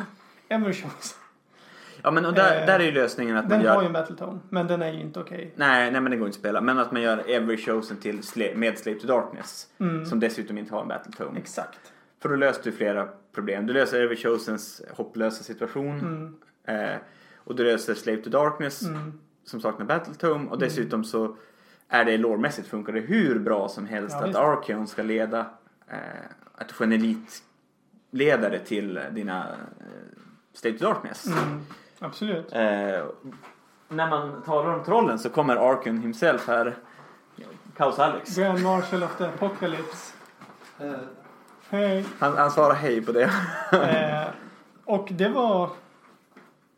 Evershows, 0.48 1.16
Ja 2.02 2.10
men 2.10 2.24
och 2.24 2.34
där, 2.34 2.60
Eh, 2.60 2.66
där 2.66 2.80
är 2.80 2.84
ju 2.84 2.92
lösningen 2.92 3.36
att 3.36 3.44
man 3.44 3.50
den 3.50 3.60
gör... 3.62 3.74
har 3.74 3.82
ju 3.82 3.86
en 3.86 3.92
Battletone. 3.92 4.38
Men 4.48 4.66
den 4.66 4.82
är 4.82 4.92
ju 4.92 5.00
inte 5.00 5.20
okej. 5.20 5.52
Nej, 5.56 5.90
nej 5.90 6.00
men 6.00 6.10
det 6.10 6.16
går 6.16 6.26
inte 6.26 6.36
att 6.36 6.40
spela. 6.40 6.60
Men 6.60 6.78
att 6.78 6.92
man 6.92 7.02
gör 7.02 7.30
Every 7.30 7.56
Chosen 7.56 7.96
till 7.96 8.20
sle- 8.20 8.54
med 8.56 8.78
Slave 8.78 8.98
to 8.98 9.06
Darkness. 9.06 9.66
Mm. 9.78 10.06
Som 10.06 10.20
dessutom 10.20 10.58
inte 10.58 10.74
har 10.74 10.82
en 10.82 10.88
Battletone. 10.88 11.38
Exakt. 11.38 11.78
För 12.22 12.28
då 12.28 12.36
löser 12.36 12.62
du 12.64 12.72
flera 12.72 13.08
problem. 13.34 13.66
Du 13.66 13.72
löser 13.72 14.00
Every 14.02 14.16
Chosens 14.16 14.82
hopplösa 14.90 15.44
situation. 15.44 16.00
Mm. 16.66 16.84
Eh, 16.90 16.96
och 17.36 17.56
du 17.56 17.64
löser 17.64 17.94
Slave 17.94 18.18
to 18.22 18.30
Darkness 18.30 18.82
Mm. 18.82 19.20
som 19.44 19.60
saknar 19.60 19.86
Battletome. 19.86 20.50
Och 20.50 20.58
dessutom 20.58 21.04
så 21.04 21.36
är 21.92 22.04
det 22.04 22.16
lårmässigt 22.18 22.68
funkar 22.68 22.92
det 22.92 23.00
hur 23.00 23.38
bra 23.38 23.68
som 23.68 23.86
helst 23.86 24.16
Ja, 24.20 24.28
att. 24.28 24.36
Archeon 24.36 24.86
ska 24.86 25.02
leda. 25.02 25.46
Eh, 25.88 25.96
att 26.54 26.68
du 26.68 26.74
får 26.74 26.84
en 26.84 26.92
elitledare 26.92 28.58
till 28.58 29.00
dina 29.10 29.38
eh, 29.40 29.86
Slave 30.54 30.78
to 30.78 30.84
Darkness. 30.84 31.26
Mm. 31.26 31.60
Absolut. 31.98 32.52
Eh, 32.52 32.60
när 33.88 34.10
man 34.10 34.42
talar 34.42 34.74
om 34.74 34.84
trollen 34.84 35.18
så 35.18 35.30
kommer 35.30 35.56
Archeon 35.56 35.98
himself 35.98 36.48
här. 36.48 36.76
Kaos 37.76 37.98
Alex. 37.98 38.36
Grand 38.36 38.62
Marshal 38.62 39.02
of 39.02 39.16
the 39.16 39.24
Apocalypse. 39.24 40.14
Hej. 41.70 42.04
Han, 42.18 42.36
han 42.36 42.50
svarar 42.50 42.74
hej 42.74 43.02
på 43.02 43.12
det. 43.12 43.30
Eh, 43.72 44.28
och 44.84 45.08
det 45.10 45.28
var... 45.28 45.70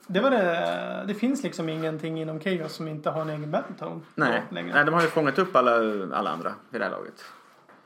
Det 0.06 0.20
var 0.20 0.30
det. 0.30 1.04
Det 1.06 1.14
finns 1.14 1.42
liksom 1.42 1.68
ingenting 1.68 2.20
inom 2.20 2.40
Chaos 2.40 2.72
som 2.72 2.88
inte 2.88 3.10
har 3.10 3.20
en 3.22 3.30
egen 3.30 3.50
Battletone. 3.50 4.00
Nej. 4.14 4.42
Längre. 4.50 4.74
Nej, 4.74 4.84
de 4.84 4.94
har 4.94 5.02
ju 5.02 5.08
fångat 5.08 5.38
upp 5.38 5.56
alla, 5.56 5.72
alla 6.16 6.30
andra 6.30 6.54
vid 6.70 6.80
det 6.80 6.84
här 6.84 6.92
laget. 6.92 7.24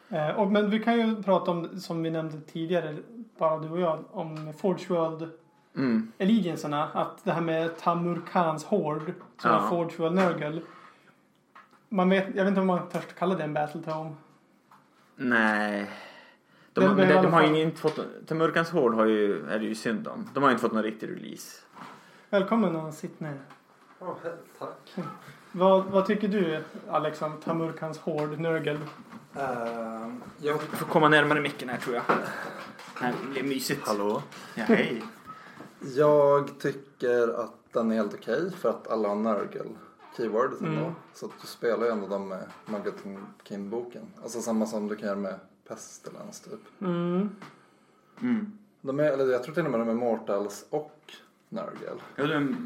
Eh, 0.09 0.41
och, 0.41 0.53
men 0.53 0.71
vi 0.71 0.79
kan 0.79 0.99
ju 0.99 1.23
prata 1.23 1.51
om, 1.51 1.81
som 1.81 2.03
vi 2.03 2.11
nämnde 2.11 2.41
tidigare, 2.41 2.97
bara 3.39 3.59
du 3.59 3.69
och 3.69 3.81
jag, 3.81 4.05
om 4.11 4.53
Forge 4.59 4.87
World 4.89 5.31
Mm. 5.77 6.13
Allegiancerna. 6.21 6.89
Att 6.93 7.25
det 7.25 7.33
här 7.33 7.41
med 7.41 7.79
Tamurkans 7.79 8.65
Hord, 8.65 9.03
som 9.39 9.51
Ja. 9.51 9.65
är 9.65 9.69
Forge 9.69 9.97
World 9.99 10.15
Nurgle. 10.15 10.61
Man 11.89 12.09
vet, 12.09 12.27
jag 12.35 12.45
vet 12.45 12.49
inte 12.49 12.61
om 12.61 12.67
man 12.67 12.89
törs 12.89 13.03
kalla 13.19 13.35
det 13.35 13.45
en 13.45 13.55
Battletome. 13.55 14.11
Nej. 15.17 15.91
De, 16.73 16.81
de, 16.81 17.03
i 17.03 17.07
de 17.07 17.17
alla 17.19 17.31
har 17.31 17.43
ju 17.43 17.63
inte 17.63 17.81
fått... 17.81 18.01
Temurkans 18.27 18.71
hård 18.71 18.95
har 18.95 19.07
ju, 19.07 19.47
är 19.49 19.59
det 19.59 19.65
ju 19.65 19.75
synd 19.75 20.09
om. 20.09 20.29
De 20.35 20.43
har 20.43 20.51
ju 20.51 20.53
inte 20.53 20.63
fått 20.63 20.73
någon 20.73 20.83
riktig 20.83 21.11
release. 21.11 21.63
Välkommen 22.31 22.77
och 22.77 22.95
sitt 22.95 23.21
ner. 23.21 23.41
Ja, 23.99 24.17
tack. 24.59 24.95
Vad, 25.53 25.85
vad 25.85 26.07
tycker 26.07 26.29
du 26.29 26.65
Alex 26.89 27.23
om 27.23 27.33
Tamurkans 27.45 27.99
Hord 27.99 28.39
Nurgle? 28.41 28.73
Uh, 28.73 28.81
jag, 30.39 30.61
Du 30.71 30.77
får 30.77 30.87
komma 30.87 31.09
närmare 31.09 31.41
micken 31.41 31.69
här 31.69 31.77
tror 31.79 31.97
jag. 31.97 32.05
Det 33.01 33.29
blir 33.31 33.43
mysigt. 33.43 33.87
hallå? 33.87 34.23
Ja, 34.55 34.65
hej. 34.65 35.03
Jag 35.97 36.59
tycker 36.59 37.41
att 37.41 37.73
den 37.73 37.91
är 37.93 37.97
helt 37.97 38.15
okej 38.15 38.51
för 38.51 38.71
att 38.71 38.89
alla 38.89 39.09
har 39.09 39.17
Nurgle 39.17 39.71
keywordet 40.17 40.61
ändå. 40.61 40.81
Mm. 40.81 40.95
Så 41.15 41.27
att 41.27 41.33
du 41.41 41.47
spelar 41.47 41.87
ju 41.87 41.93
ändå 41.93 42.07
dem 42.07 42.29
med 42.29 42.45
Magatin-boken. 42.67 44.07
Alltså 44.23 44.41
samma 44.41 44.67
som 44.67 44.89
du 44.89 44.97
kan 44.97 45.07
göra 45.09 45.19
med 45.19 45.39
Pestilence 45.69 46.51
typ. 46.51 46.61
Mm. 46.81 47.31
Mm. 48.21 48.59
De 48.81 49.01
är, 49.01 49.05
eller 49.05 49.27
jag 49.27 49.43
tror 49.43 49.55
till 49.55 49.65
och 49.65 49.71
med 49.71 49.81
de 49.81 49.89
är 49.89 49.95
Mortals 49.95 50.67
och 50.71 51.13
Nurgle. 51.49 51.91
Ja, 52.17 52.27
de, 52.27 52.57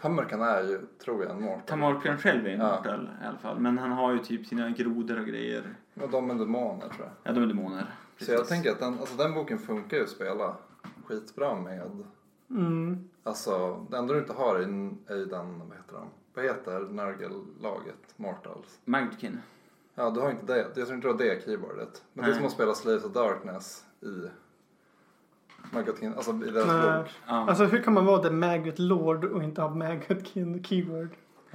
Tamurkan 0.00 0.42
är 0.42 0.62
ju, 0.62 0.80
tror 1.04 1.22
jag, 1.22 1.30
en 1.32 1.42
Mortal. 1.42 1.66
Tamarkran 1.66 2.18
själv 2.18 2.46
är 2.46 2.50
en 2.50 2.60
Ja. 2.60 2.76
mortal 2.76 3.10
i 3.22 3.26
alla 3.26 3.38
fall. 3.38 3.58
Men 3.60 3.78
han 3.78 3.92
har 3.92 4.12
ju 4.12 4.18
typ 4.18 4.46
sina 4.46 4.70
grodor 4.70 5.20
och 5.20 5.26
grejer. 5.26 5.74
Och 5.94 6.10
de 6.10 6.30
är 6.30 6.34
demoner 6.34 6.88
tror 6.88 7.00
jag. 7.00 7.10
Ja, 7.22 7.32
de 7.32 7.42
är 7.42 7.46
demoner. 7.46 7.94
Så 8.18 8.30
jag 8.32 8.38
Precis. 8.40 8.48
tänker 8.48 8.70
att 8.70 8.78
den, 8.78 8.98
alltså 8.98 9.16
den 9.16 9.34
boken 9.34 9.58
funkar 9.58 9.96
ju 9.96 10.02
att 10.02 10.08
spela 10.08 10.56
skitbra 11.06 11.54
med. 11.54 11.90
Mm. 12.50 13.08
Alltså 13.22 13.86
det 13.90 13.96
enda 13.96 14.14
du 14.14 14.20
inte 14.20 14.32
har 14.32 14.56
är, 14.56 15.16
ju 15.16 15.24
den, 15.26 15.58
vad 15.68 15.76
heter 15.76 15.92
de? 15.92 16.06
Vad 16.34 16.44
heter 16.44 16.80
Nurgle-laget? 16.80 18.14
Mortals? 18.16 18.80
Magdkin. 18.84 19.38
Ja, 19.94 20.10
du 20.10 20.20
har 20.20 20.30
inte 20.30 20.46
det. 20.46 20.58
Jag 20.58 20.74
tror 20.74 20.94
inte 20.94 21.08
du 21.08 21.12
har 21.12 21.18
det 21.18 21.44
keyboardet. 21.44 22.04
Men 22.12 22.24
det 22.24 22.28
är 22.30 22.32
Nej. 22.32 22.36
som 22.38 22.46
att 22.46 22.52
spela 22.52 22.74
Slaves 22.74 23.04
of 23.04 23.12
Darkness 23.12 23.84
i 24.00 24.28
Magatin, 25.72 26.14
alltså 26.14 26.30
i 26.46 26.50
deras 26.50 26.66
Nej. 26.66 26.98
bok. 26.98 27.08
Ja. 27.26 27.48
Alltså 27.48 27.64
hur 27.64 27.82
kan 27.82 27.94
man 27.94 28.06
vara 28.06 28.22
The 28.22 28.30
Maggot 28.30 28.78
Lord 28.78 29.24
och 29.24 29.42
inte 29.42 29.62
ha 29.62 29.74
Maggot 29.74 30.26
Kin 30.26 30.64
Keyword? 30.64 31.08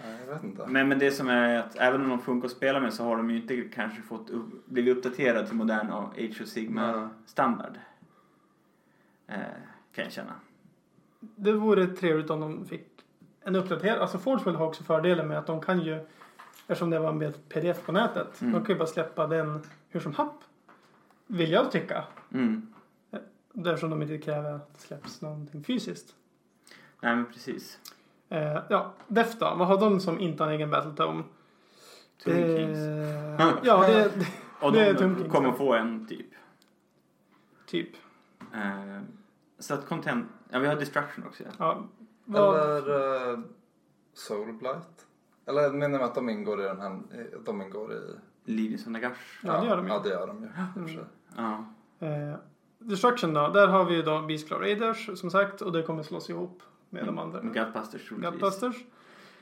Nej, 0.03 0.17
jag 0.27 0.33
vet 0.33 0.43
inte. 0.43 0.67
Men, 0.67 0.87
men 0.89 0.99
det 0.99 1.11
som 1.11 1.27
är 1.29 1.59
att 1.59 1.75
även 1.75 2.01
om 2.01 2.09
de 2.09 2.19
funkar 2.19 2.45
att 2.45 2.51
spela 2.51 2.79
med 2.79 2.93
så 2.93 3.03
har 3.03 3.17
de 3.17 3.29
ju 3.31 3.37
inte 3.41 3.61
kanske 3.61 4.01
fått 4.01 4.29
upp, 4.29 4.65
blivit 4.65 4.97
uppdaterade 4.97 5.47
till 5.47 5.55
modern 5.55 5.89
Age 5.91 6.41
of 6.41 6.47
Sigma 6.47 6.91
Nej. 6.97 7.07
standard. 7.25 7.77
Eh, 9.27 9.35
kan 9.95 10.03
jag 10.03 10.11
känna. 10.13 10.33
Det 11.19 11.51
vore 11.51 11.87
trevligt 11.87 12.29
om 12.29 12.39
de 12.39 12.65
fick 12.65 12.87
en 13.41 13.55
uppdatering. 13.55 14.01
Alltså 14.01 14.17
Forgeworld 14.17 14.57
har 14.57 14.65
också 14.67 14.83
fördelen 14.83 15.27
med 15.27 15.37
att 15.37 15.47
de 15.47 15.61
kan 15.61 15.81
ju, 15.81 15.99
eftersom 16.67 16.89
det 16.89 16.99
var 16.99 17.13
med 17.13 17.49
pdf 17.49 17.85
på 17.85 17.91
nätet, 17.91 18.41
Mm. 18.41 18.53
de 18.53 18.65
kan 18.65 18.75
ju 18.75 18.79
bara 18.79 18.87
släppa 18.87 19.27
den 19.27 19.61
hur 19.89 19.99
som 19.99 20.13
happ. 20.13 20.35
Vill 21.27 21.51
jag 21.51 21.71
tycka. 21.71 22.03
Mm. 22.33 22.67
Därför 23.63 23.87
de 23.87 24.01
inte 24.01 24.17
kräver 24.17 24.51
att 24.53 24.73
det 24.73 24.79
släpps 24.79 25.21
någonting 25.21 25.63
fysiskt. 25.63 26.15
Nej 27.01 27.15
men 27.15 27.25
precis. 27.25 27.79
Eh, 28.29 28.59
ja, 28.69 28.93
Def 29.07 29.39
då? 29.39 29.55
Vad 29.57 29.67
har 29.67 29.79
de 29.79 29.99
som 29.99 30.19
inte 30.19 30.43
har 30.43 30.49
en 30.49 30.55
egen 30.55 30.69
Battletome? 30.71 31.23
Tomb 32.23 32.35
Eh, 32.37 32.55
Kings. 32.57 32.77
ja, 33.63 33.87
det, 33.87 34.11
Och 34.61 34.71
det 34.71 34.85
är 34.85 34.93
de 34.93 34.99
Tomb 34.99 35.17
Kings, 35.17 35.31
kommer 35.33 35.51
få 35.51 35.73
en 35.73 36.07
typ. 36.07 36.27
typ. 37.65 37.89
Eh, 38.53 39.01
så 39.59 39.73
att 39.73 39.85
content... 39.85 40.25
Ja 40.49 40.59
vi 40.59 40.67
har 40.67 40.75
Destruction 40.75 41.25
också 41.27 41.43
ja. 41.43 41.49
Ja, 41.59 41.83
vad, 42.25 42.59
Eller 42.59 43.31
uh, 43.33 43.39
Soulblight. 44.13 45.05
Eller 45.45 45.69
menar 45.71 45.99
att 45.99 46.15
de 46.15 46.29
ingår 46.29 46.61
i 46.61 46.63
den 46.63 46.81
här, 46.81 46.91
i- 47.21 47.35
de 47.45 47.61
ingår 47.61 47.93
i... 47.93 48.01
Livs 48.43 48.85
och 48.85 48.91
Nagash. 48.91 49.39
Ja, 49.43 49.61
det 49.61 49.67
gör 49.67 49.77
de 49.77 49.85
ju. 49.87 49.93
Ja, 49.93 49.99
det 50.03 50.09
gör 50.09 50.27
de 50.27 50.87
ju. 50.87 50.93
sig. 50.93 51.03
Ja. 51.35 51.65
eh, 51.99 52.35
Destruction 52.89 53.33
då? 53.33 53.47
Där 53.49 53.67
har 53.67 53.85
vi 53.85 53.95
ju 53.95 54.01
då 54.01 54.21
Beastclaw 54.21 54.65
Raiders 54.67 55.09
som 55.19 55.29
sagt 55.31 55.61
och 55.61 55.71
det 55.71 55.83
kommer 55.83 56.03
slås 56.03 56.29
ihop 56.29 56.61
med 56.89 57.05
de 57.05 57.17
andra. 57.19 57.39
Gutbusters 57.41 58.07
troligtvis. 58.07 58.31
Gutbusters. 58.31 58.75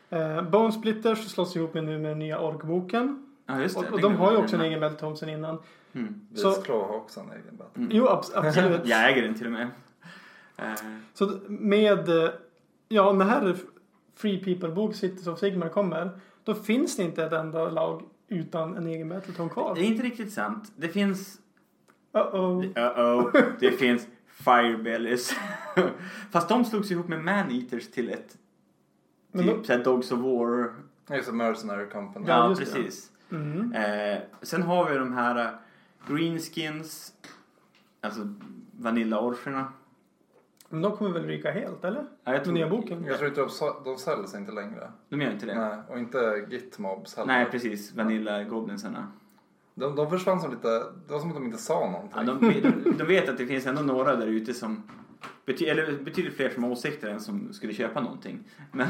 Eh, 0.09 0.41
Bone 0.41 0.71
Splitters 0.71 1.27
slås 1.27 1.55
ihop 1.55 1.73
med 1.73 1.83
nu 1.83 1.99
med 1.99 2.11
den 2.11 2.19
nya 2.19 2.39
orkboken. 2.39 3.25
Ja 3.45 3.61
just 3.61 3.75
det. 3.75 3.87
Och, 3.87 3.93
och 3.93 3.97
det 3.97 4.01
de 4.07 4.15
har 4.15 4.31
ju 4.31 4.37
också 4.37 4.55
en 4.55 4.61
egen 4.61 4.79
Battletome 4.79 5.15
sen 5.17 5.29
innan. 5.29 5.57
Mm. 5.93 6.19
Så- 6.35 6.43
Beastclaw 6.49 6.87
har 6.87 6.95
också 6.97 7.19
en 7.19 7.31
egen 7.31 7.57
battle. 7.57 7.81
Mm. 7.83 7.89
Jo, 7.93 8.05
abs- 8.07 8.31
absolut. 8.35 8.81
jag 8.85 9.09
äger 9.11 9.21
den 9.21 9.35
till 9.35 9.45
och 9.45 9.51
med. 9.51 9.67
Eh, 10.57 10.73
Så 11.13 11.39
med, 11.47 12.09
ja 12.87 13.13
när 13.13 13.25
här 13.25 13.55
Free 14.15 14.43
People-bok 14.43 14.95
Cities 14.95 15.27
of 15.27 15.39
Sigmar 15.39 15.69
kommer, 15.69 16.19
då 16.43 16.53
finns 16.53 16.97
det 16.97 17.03
inte 17.03 17.23
ett 17.23 17.33
enda 17.33 17.69
lag 17.69 18.03
utan 18.27 18.75
en 18.77 18.87
egen 18.87 19.09
Battletome 19.09 19.49
det 19.49 19.53
kvar. 19.53 19.77
är 19.77 19.83
inte 19.83 20.03
riktigt 20.03 20.33
sant. 20.33 20.71
Det 20.75 20.87
finns... 20.89 21.39
Uh-oh. 22.15 22.73
Uh-oh. 22.73 23.43
Det 23.59 23.71
finns 23.71 24.07
Firebellies. 24.27 25.35
Fast 26.31 26.49
de 26.49 26.65
slogs 26.65 26.91
ihop 26.91 27.07
med 27.07 27.23
Maneaters 27.23 27.91
till 27.91 28.09
ett 28.09 28.37
typ 29.33 29.45
då- 29.57 29.63
såhär 29.63 29.83
Dogs 29.83 30.11
of 30.11 30.19
War. 30.19 30.73
Just 31.15 31.29
a 31.29 31.31
Mercenary 31.31 31.89
Company. 31.89 32.25
Ja, 32.27 32.47
det. 32.49 32.55
precis. 32.55 33.11
Mm. 33.31 33.73
Eh, 33.73 34.17
sen 34.41 34.61
har 34.63 34.89
vi 34.89 34.97
de 34.97 35.13
här 35.13 35.45
eh, 35.45 35.51
Greenskins. 36.07 37.13
Alltså 38.01 38.33
Vanilla-orcherna. 38.71 39.73
Men 40.69 40.81
de 40.81 40.97
kommer 40.97 41.11
väl 41.11 41.23
ryka 41.25 41.51
helt, 41.51 41.83
eller? 41.83 41.99
Ja, 42.01 42.07
jag 42.23 42.33
Den 42.35 42.43
tror, 42.43 42.53
nya 42.53 42.69
boken? 42.69 43.03
Jag 43.03 43.17
tror 43.17 43.29
inte 43.29 43.41
de, 43.41 43.49
de 43.85 43.97
säljs 43.97 44.35
inte 44.35 44.51
längre. 44.51 44.91
De 45.09 45.21
gör 45.21 45.31
inte 45.31 45.45
det? 45.45 45.55
Nej, 45.55 45.69
Nej, 45.69 45.79
och 45.89 45.99
inte 45.99 46.45
Gitmobs 46.49 47.15
heller. 47.17 47.45
precis. 47.45 47.93
Vanilla-goblinsarna. 47.93 49.07
De, 49.75 49.95
de 49.95 50.09
försvann 50.09 50.41
som 50.41 50.51
lite, 50.51 50.69
det 51.07 51.13
var 51.13 51.19
som 51.19 51.29
att 51.29 51.35
de 51.35 51.45
inte 51.45 51.57
sa 51.57 51.79
någonting. 51.79 52.11
Ja, 52.15 52.23
de, 52.23 52.61
de, 52.83 52.97
de 52.97 53.03
vet 53.03 53.29
att 53.29 53.37
det 53.37 53.45
finns 53.47 53.65
ändå 53.65 53.81
några 53.81 54.15
där 54.15 54.27
ute 54.27 54.53
som 54.53 54.83
bety, 55.45 55.65
eller 55.65 56.03
betydligt 56.03 56.35
fler 56.35 56.49
som 56.49 56.63
har 56.63 56.71
åsikter 56.71 57.07
än 57.09 57.19
som 57.19 57.53
skulle 57.53 57.73
köpa 57.73 58.01
någonting. 58.01 58.39
Men, 58.71 58.87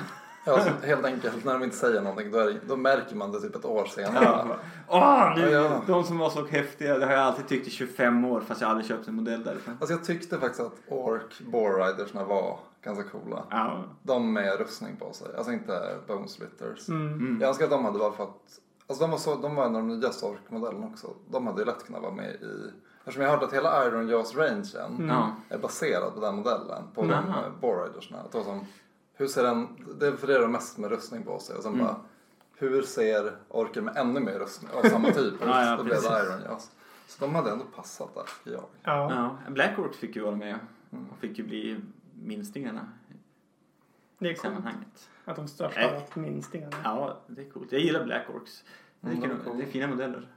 Ja, 0.48 0.54
alltså, 0.54 0.69
helt 0.84 1.06
enkelt, 1.06 1.45
när 1.45 1.54
de 1.54 1.63
inte 1.63 1.76
säger 1.76 2.02
någonting 2.02 2.32
då, 2.32 2.38
är 2.39 2.45
det, 2.45 2.60
då 2.67 2.76
märker 2.76 3.15
man 3.15 3.32
det 3.32 3.41
typ 3.41 3.56
ett 3.56 3.65
år 3.65 3.86
senare. 3.86 4.24
ja. 4.24 4.58
Åh, 4.88 5.34
nu, 5.36 5.41
Ja, 5.41 5.50
ja. 5.52 5.82
De 5.88 6.04
som 6.04 6.17
var 6.17 6.30
så 6.30 6.45
häftiga, 6.45 6.98
det 6.98 7.06
har 7.06 7.13
jag 7.13 7.21
alltid 7.21 7.48
tyckt 7.48 7.67
i 7.67 7.71
25 7.71 8.26
år 8.26 8.41
fast 8.41 8.62
jag 8.62 8.69
aldrig 8.69 8.88
köpt 8.88 9.08
en 9.08 9.15
modell 9.15 9.43
därifrån. 9.43 9.78
Alltså 9.80 9.93
jag 9.93 10.04
tyckte 10.06 10.38
faktiskt 10.39 10.60
att 10.62 10.74
Ork 10.88 11.39
Bore 11.52 11.86
Ridersna 11.88 12.24
var 12.24 12.60
ganska 12.84 13.04
coola. 13.04 13.43
Ja. 13.50 13.84
De 14.04 14.34
med 14.34 14.60
rustning 14.60 14.95
på 14.95 15.13
sig, 15.13 15.28
alltså 15.38 15.52
inte 15.54 15.98
Bone 16.08 16.28
Splitters. 16.28 16.89
Mm. 16.89 17.13
Mm. 17.13 17.38
Jag 17.41 17.48
önskar 17.50 17.65
att 17.65 17.71
de 17.71 17.86
hade 17.86 18.00
bara 18.00 18.12
fått, 18.12 18.43
alltså 18.88 19.04
de 19.04 19.12
var, 19.12 19.17
så, 19.17 19.36
de 19.36 19.56
var 19.56 19.65
en 19.65 19.76
av 19.76 19.82
de 19.88 20.00
nyaste 20.00 20.26
Ork-modellerna 20.26 20.88
också. 20.88 21.08
De 21.30 21.48
hade 21.48 21.60
ju 21.62 21.65
lätt 21.65 21.86
kunnat 21.86 22.02
vara 22.02 22.12
med 22.13 22.26
i, 22.36 22.71
eftersom 23.00 23.24
jag 23.24 23.30
hörde 23.30 23.45
att 23.45 23.54
hela 23.54 23.88
Iron 23.88 24.08
Jaws 24.10 24.36
rangen 24.36 24.63
Mm. 25.00 25.10
Är 25.50 25.58
baserad 25.58 26.13
på 26.13 26.19
den 26.21 26.36
modellen, 26.36 26.84
på 26.95 27.02
Mm. 27.02 27.12
de 27.24 27.30
Aha. 27.32 27.45
eh, 27.45 27.52
Bore 27.62 27.86
Ridersna. 27.89 28.17
Att 28.17 28.32
det 28.32 28.38
var 28.38 28.45
som, 28.45 28.65
hur 29.13 29.28
ser 29.28 29.43
den, 29.43 29.67
det 30.00 30.08
är 30.08 30.12
för 30.12 30.28
det 30.28 30.36
är 30.36 30.48
mest 30.48 30.78
med 30.78 30.89
rustning 30.89 31.24
på 31.24 31.39
sig 31.39 31.56
och 31.58 31.63
sen 31.63 31.74
Mm. 31.74 31.86
bara, 31.86 31.95
hur 32.58 32.82
ser 32.82 33.36
Orker 33.50 33.82
med 33.82 33.98
ännu 33.98 34.19
mer 34.19 34.39
rustning 34.39 34.71
av 34.84 34.89
samma 34.89 35.12
typ? 35.12 35.34
Ja, 35.41 35.65
ja, 35.65 35.76
Då 35.78 35.84
blev 35.84 35.95
det 36.02 36.10
precis. 36.10 36.28
Iron 36.30 36.41
Jaws. 36.45 36.71
Så 37.08 37.26
de 37.26 37.36
hade 37.36 37.52
ändå 37.52 37.65
passat 37.76 38.15
där, 38.15 38.24
tycker 38.43 38.52
jag. 38.58 38.65
Ja. 38.84 39.12
Ja. 39.45 39.52
Black 39.52 39.80
Orcs 39.80 39.98
fick 39.98 40.15
ju 40.15 40.21
vara 40.21 40.36
med 40.36 40.60
Mm. 40.91 41.06
och 41.12 41.17
fick 41.17 41.38
ju 41.38 41.43
bli 41.43 41.80
minstingarna 42.24 42.88
Det 44.17 44.30
är 44.30 44.34
coolt 44.34 44.41
sammanhanget. 44.41 45.10
att 45.25 45.36
de 45.36 45.47
största 45.47 45.80
Nej. 45.82 46.04
var 46.15 46.21
minstingarna. 46.21 46.75
Ja, 46.84 47.17
det 47.28 47.41
är 47.41 47.49
coolt. 47.49 47.71
Jag 47.71 47.82
gillar 47.82 48.04
Black 48.04 48.25
Orcs. 48.30 48.63
Jag 49.01 49.10
Mm, 49.12 49.21
tycker 49.21 49.34
de 49.36 49.39
är 49.39 49.43
de, 49.43 49.45
coola. 49.45 49.58
det 49.58 49.63
är 49.63 49.71
fina 49.71 49.88
modeller. 49.88 50.28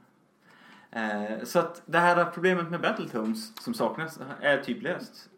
Eh, 0.90 1.44
så 1.44 1.58
att 1.58 1.82
det 1.86 1.98
här 1.98 2.24
problemet 2.24 2.70
med 2.70 2.80
Battletomes 2.80 3.62
som 3.64 3.74
saknas 3.74 4.18
är 4.40 4.58
typ 4.62 4.82
löst. 4.82 5.28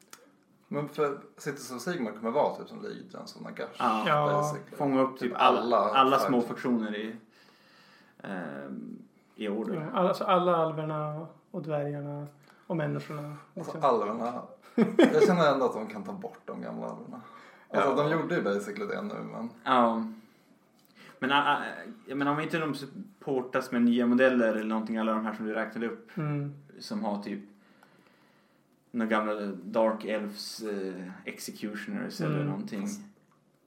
Men 0.69 0.89
för 0.89 1.21
Cities 1.37 1.71
of 1.73 1.83
Sigmar 1.83 2.13
kommer 2.13 2.31
vara 2.31 2.55
typ 2.57 2.69
som 2.69 2.83
Legions 2.83 3.37
och 3.37 3.43
Nagash. 3.43 3.69
Ja. 3.79 4.05
Ja. 4.09 4.57
Fånga 4.77 5.01
upp 5.03 5.11
typ 5.19 5.21
Typ 5.31 5.33
alla, 5.41 5.61
alla 5.77 5.99
alla 5.99 6.19
små 6.19 6.41
faktioner 6.43 6.97
i, 6.97 7.17
ehm, 8.23 8.99
i 9.37 9.49
order. 9.49 9.91
Ja, 9.95 9.99
Alltså 10.01 10.25
alla 10.25 10.57
alverna 10.57 11.27
och 11.51 11.63
dvärgarna 11.63 12.27
och 12.67 12.77
människorna. 12.77 13.37
Alltså 13.57 13.73
Liksom. 13.75 13.85
alverna. 13.85 14.43
Jag 15.13 15.23
känner 15.27 15.53
ändå 15.53 15.67
att 15.67 15.73
de 15.75 15.87
kan 15.87 16.05
ta 16.05 16.13
bort 16.13 16.41
de 16.45 16.63
gamla 16.63 16.87
alverna. 16.87 17.21
Alltså 17.73 17.91
Ja. 17.91 18.03
de 18.03 18.11
gjorde 18.13 18.35
ju 18.35 18.43
basically 18.43 18.87
det 18.87 19.03
nu 19.03 19.15
men. 19.15 19.51
Ja. 19.65 20.07
Men, 21.19 21.31
äh, 21.31 21.39
äh, 21.53 21.59
jag 22.07 22.19
menar, 22.19 22.33
om 22.33 22.41
inte 22.41 22.59
de 22.59 22.75
supportas 22.75 23.73
med 23.73 23.83
nya 23.83 24.07
modeller 24.07 24.49
eller 24.55 24.65
någonting, 24.65 24.97
alla 24.99 25.13
de 25.13 25.27
här 25.27 25.35
som 25.35 25.47
du 25.47 25.55
räknade 25.55 25.87
upp 25.89 26.17
Mm. 26.17 26.55
som 26.79 27.05
har 27.05 27.23
typ 27.23 27.41
några 28.91 29.11
gamla 29.11 29.35
Dark 29.65 30.05
Elves 30.05 30.63
eh, 30.63 31.03
Executioners 31.25 32.21
eller 32.21 32.35
Mm. 32.37 32.47
någonting. 32.47 32.89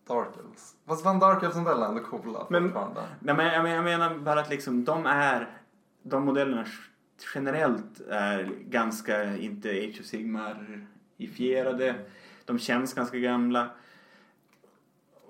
Dark 0.08 0.28
Elves. 0.40 0.76
Fast 0.86 1.04
fan 1.04 1.20
Dark 1.20 1.44
Elves 1.44 1.58
modeller 1.58 1.86
är 1.86 1.90
ändå 1.90 2.04
coola 2.04 2.48
Men- 2.50 2.64
fortfarande. 2.64 3.02
Men, 3.20 3.38
men, 3.38 3.46
jag, 3.46 3.64
men, 3.64 3.72
jag 3.72 3.84
menar 3.84 4.16
bara 4.16 4.40
att 4.40 4.50
liksom 4.50 4.84
de 4.86 5.06
är, 5.06 5.48
de 6.04 6.26
modellerna 6.26 6.66
generellt 7.36 8.02
är 8.10 8.44
ganska 8.70 9.38
inte 9.38 9.70
Age 9.70 9.98
of 10.00 10.06
Sigmar-ifierade. 10.06 11.96
De 12.46 12.60
känns 12.60 12.94
ganska 12.94 13.18
gamla. 13.18 13.70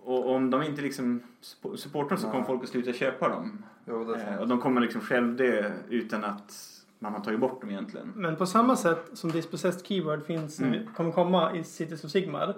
Och 0.05 0.31
om 0.35 0.49
de 0.49 0.63
inte 0.63 0.81
liksom 0.81 1.23
suppo- 1.41 1.75
supportar 1.75 2.09
dem 2.09 2.17
så 2.17 2.29
kommer 2.31 2.43
folk 2.43 2.63
att 2.63 2.69
sluta 2.69 2.93
köpa 2.93 3.29
dem. 3.29 3.65
Jo 3.87 4.03
det 4.03 4.13
är 4.13 4.17
Eh, 4.19 4.25
sant. 4.25 4.41
och 4.41 4.47
de 4.47 4.59
kommer 4.61 4.81
liksom 4.81 5.01
självdö 5.01 5.71
utan 5.89 6.23
att 6.23 6.53
man 6.99 7.13
har 7.13 7.19
tagit 7.19 7.39
bort 7.39 7.61
dem 7.61 7.69
egentligen. 7.69 8.11
Men 8.15 8.35
på 8.35 8.45
samma 8.45 8.75
sätt 8.75 9.09
som 9.13 9.31
Dispossessed 9.31 9.85
Keyword 9.85 10.25
finns, 10.25 10.59
Mm. 10.59 10.87
kommer 10.95 11.11
komma 11.11 11.55
i 11.55 11.63
Cities 11.63 12.03
of 12.03 12.11
Sigmar 12.11 12.53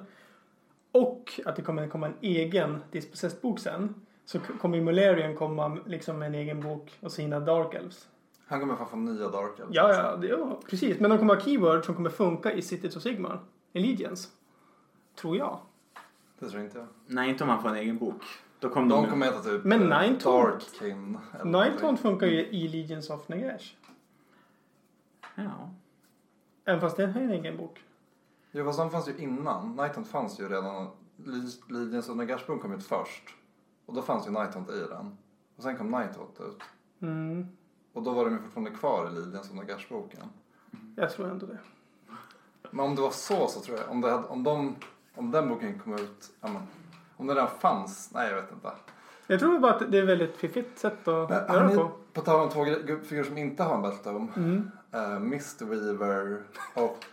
och 0.91 1.39
att 1.45 1.55
det 1.55 1.61
kommer 1.61 1.87
komma 1.87 2.07
en 2.07 2.13
egen 2.21 2.77
Dispossessed 2.91 3.41
bok 3.41 3.59
sen 3.59 3.95
så 4.25 4.39
kommer 4.39 4.77
ju 4.77 4.83
Molarian 4.83 5.35
komma 5.35 5.77
liksom 5.85 6.19
med 6.19 6.27
en 6.27 6.35
egen 6.35 6.61
bok 6.61 6.91
och 7.01 7.11
sina 7.11 7.39
Dark 7.39 7.73
Elves. 7.73 8.07
Han 8.47 8.59
kommer 8.59 8.75
fan 8.75 8.87
få 8.87 8.95
nya 8.97 9.27
Dark 9.29 9.59
Elves. 9.59 9.75
Ja, 9.75 9.93
ja, 9.93 10.15
det, 10.15 10.27
ja, 10.27 10.59
precis. 10.69 10.99
Men 10.99 11.09
de 11.09 11.17
kommer 11.19 11.35
ha 11.35 11.41
Keyword 11.41 11.85
som 11.85 11.95
kommer 11.95 12.09
funka 12.09 12.51
i 12.53 12.61
Cities 12.61 12.95
of 12.95 13.01
Sigmar. 13.03 13.39
I 13.73 13.79
Legions. 13.79 14.29
Tror 15.21 15.37
jag. 15.37 15.59
Det 16.45 16.51
tror 16.51 16.63
inte 16.63 16.77
jag. 16.77 16.87
Nej, 17.07 17.29
inte 17.29 17.43
om 17.43 17.47
man 17.47 17.61
får 17.61 17.69
en 17.69 17.75
egen 17.75 17.97
bok. 17.97 18.21
Då 18.59 18.69
kommer 18.69 18.89
de, 18.95 19.03
De 19.03 19.09
kommer 19.09 19.25
heta 19.25 19.39
typ 19.39 19.63
Men 19.63 19.91
eh, 19.91 20.01
Ninetaunt. 20.01 20.79
Eller 20.81 20.95
Nighthaunt 21.45 21.81
någonting. 21.81 21.97
funkar 22.03 22.27
ju 22.27 22.45
i 22.47 22.67
Legions 22.67 23.09
of 23.09 23.27
Nagash. 23.29 23.75
Ja. 25.35 25.69
Även 26.65 26.81
fast 26.81 26.97
den 26.97 27.11
har 27.13 27.21
en 27.21 27.31
egen 27.31 27.57
bok. 27.57 27.83
Jo 28.51 28.65
fast 28.65 28.79
de 28.79 28.91
fanns 28.91 29.07
ju 29.09 29.17
innan. 29.17 29.75
Nighthaunt 29.75 30.07
fanns 30.07 30.39
ju 30.39 30.49
redan. 30.49 30.87
Le- 31.17 31.77
Legions 31.79 32.09
of 32.09 32.15
Nagashbron 32.17 32.59
kom 32.59 32.71
ut 32.73 32.83
först. 32.83 33.23
Och 33.85 33.93
då 33.93 34.01
fanns 34.01 34.27
ju 34.27 34.31
Nighthaunt 34.31 34.69
i 34.69 34.79
den. 34.89 35.17
Och 35.55 35.63
sen 35.63 35.77
kom 35.77 35.91
Nighthaunt 35.91 36.39
ut. 36.39 36.61
Mm, 37.01 37.47
Och 37.93 38.03
då 38.03 38.11
var 38.13 38.25
de 38.25 38.33
ju 38.33 38.39
fortfarande 38.39 38.71
kvar 38.71 39.07
i 39.07 39.13
Legions 39.13 39.49
of 39.49 39.55
Nagash-boken. 39.55 40.23
jag 40.95 41.09
tror 41.11 41.29
ändå 41.29 41.45
det. 41.45 41.57
Men 42.71 42.85
om 42.85 42.95
det 42.95 43.01
var 43.01 43.11
så 43.11 43.47
så 43.47 43.59
tror 43.59 43.77
jag, 43.77 43.89
om, 43.91 44.01
det 44.01 44.11
hade, 44.11 44.27
om, 44.27 44.43
de, 44.43 44.75
om 45.15 45.31
den 45.31 45.49
boken 45.49 45.79
kom 45.79 45.93
ut, 45.93 46.31
ja, 46.41 46.47
men, 46.47 46.61
om 47.17 47.27
den 47.27 47.35
redan 47.35 47.51
fanns, 47.59 48.09
nej 48.13 48.29
jag 48.29 48.35
vet 48.35 48.51
inte. 48.51 48.71
Jag 49.27 49.39
tror 49.39 49.59
bara 49.59 49.73
att 49.73 49.91
det 49.91 49.97
är 49.97 50.01
ett 50.03 50.09
väldigt 50.09 50.37
fiffigt 50.37 50.79
sätt 50.79 51.07
att 51.07 51.29
Men, 51.29 51.37
göra 51.55 51.63
det 51.63 51.67
ni, 51.69 51.75
på. 51.75 51.91
på 52.13 52.21
tal 52.21 52.39
om 52.41 52.49
två 52.49 52.65
figurer 53.05 53.23
som 53.23 53.37
inte 53.37 53.63
har 53.63 53.75
en 53.75 53.81
Battletome, 53.81 54.27
Mm. 54.35 54.71
uh, 54.95 55.19
Mistweaver 55.19 56.41
och 56.73 57.05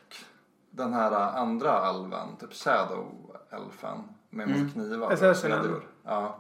den 0.71 0.93
här 0.93 1.13
andra 1.37 1.71
alven, 1.73 2.29
typ 2.41 2.51
Shadow-elfen 2.53 3.99
med 4.31 4.49
massa 4.49 4.61
Mm. 4.61 4.71
knivar 4.73 5.07
och 5.07 5.13
Assassinen. 5.13 5.63
kedjor. 5.63 5.83
Ja. 6.05 6.39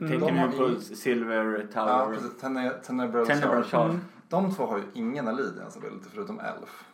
Mm. 0.00 0.10
tänker 0.20 0.32
nu 0.34 0.52
på 0.74 0.80
Silver 0.80 1.68
ja, 1.74 1.86
Tower. 2.04 2.14
precis. 2.16 2.42
Tene- 2.42 2.80
Tenebral 2.82 3.26
Tenebral 3.26 3.52
Charge. 3.52 3.64
Charge. 3.64 3.84
Mm. 3.90 4.00
De 4.28 4.54
två 4.54 4.66
har 4.66 4.78
ju 4.78 4.84
ingen 4.94 5.28
ability 5.28 6.08
förutom 6.12 6.40
Elf. 6.40 6.84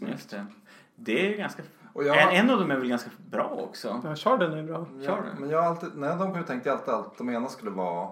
Just 0.00 0.30
det. 0.30 0.46
Det 0.96 1.34
är 1.34 1.38
ganska... 1.38 1.62
Och 1.92 2.04
jag, 2.04 2.22
En, 2.22 2.28
en 2.28 2.50
av 2.50 2.60
dem 2.60 2.70
är 2.70 2.76
väl 2.76 2.88
ganska 2.88 3.10
bra 3.30 3.50
också. 3.68 4.00
Ja, 4.04 4.14
Charden 4.16 4.52
är 4.52 4.62
bra. 4.62 4.86
Ja, 5.00 5.18
men 5.40 5.50
jag 5.50 5.62
har 5.62 5.68
alltid, 5.68 5.88
när 5.96 6.16
de 6.16 6.44
tänkte 6.44 6.68
jag 6.68 6.78
alltid 6.78 6.94
att 6.94 7.18
de 7.18 7.28
ena 7.30 7.48
skulle 7.48 7.70
vara 7.70 8.08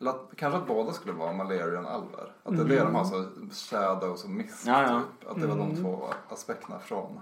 Eller 0.00 0.10
att, 0.10 0.30
kanske 0.36 0.58
att 0.58 0.66
båda 0.66 0.92
skulle 0.92 1.12
vara 1.12 1.32
Malarian 1.32 1.86
Alver. 1.86 2.32
Att 2.42 2.56
det 2.56 2.62
är 2.62 2.66
det 2.68 2.78
de 2.84 2.94
har, 2.94 3.04
så 3.04 3.24
Shadows 3.52 4.24
och 4.24 4.30
Mist 4.30 4.66
Ja, 4.66 4.82
ja. 4.82 5.00
typ. 5.20 5.30
Att 5.30 5.40
det 5.40 5.46
var 5.46 5.56
de 5.56 5.70
Mm. 5.70 5.82
två 5.82 6.04
aspekterna 6.28 6.78
från. 6.78 7.20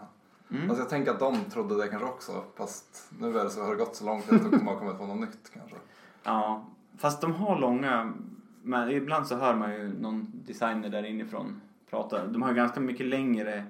Mm. 0.50 0.62
Alltså 0.70 0.82
jag 0.82 0.88
tänker 0.90 1.10
att 1.10 1.18
de 1.18 1.36
trodde 1.44 1.76
det 1.76 1.88
kanske 1.88 2.08
också. 2.08 2.32
Fast 2.56 3.10
nu 3.18 3.38
är 3.38 3.44
det 3.44 3.50
så, 3.50 3.62
har 3.62 3.70
det 3.70 3.76
gått 3.76 3.96
så 3.96 4.04
långt 4.04 4.32
att 4.32 4.42
de 4.42 4.58
kommer 4.58 4.72
ha 4.72 4.78
kommit 4.78 4.98
på 4.98 5.06
något 5.06 5.20
nytt 5.20 5.50
kanske. 5.54 5.76
Ja, 6.24 6.64
fast 6.98 7.20
de 7.20 7.32
har 7.34 7.58
långa... 7.58 8.12
Men 8.62 8.90
ibland 8.90 9.26
så 9.26 9.36
hör 9.36 9.54
man 9.54 9.72
ju 9.74 10.00
någon 10.00 10.32
designer 10.46 10.88
där 10.88 11.04
inifrån 11.06 11.60
prata. 11.90 12.26
De 12.26 12.42
har 12.42 12.48
ju 12.48 12.54
ganska 12.56 12.80
mycket 12.80 13.06
längre 13.06 13.64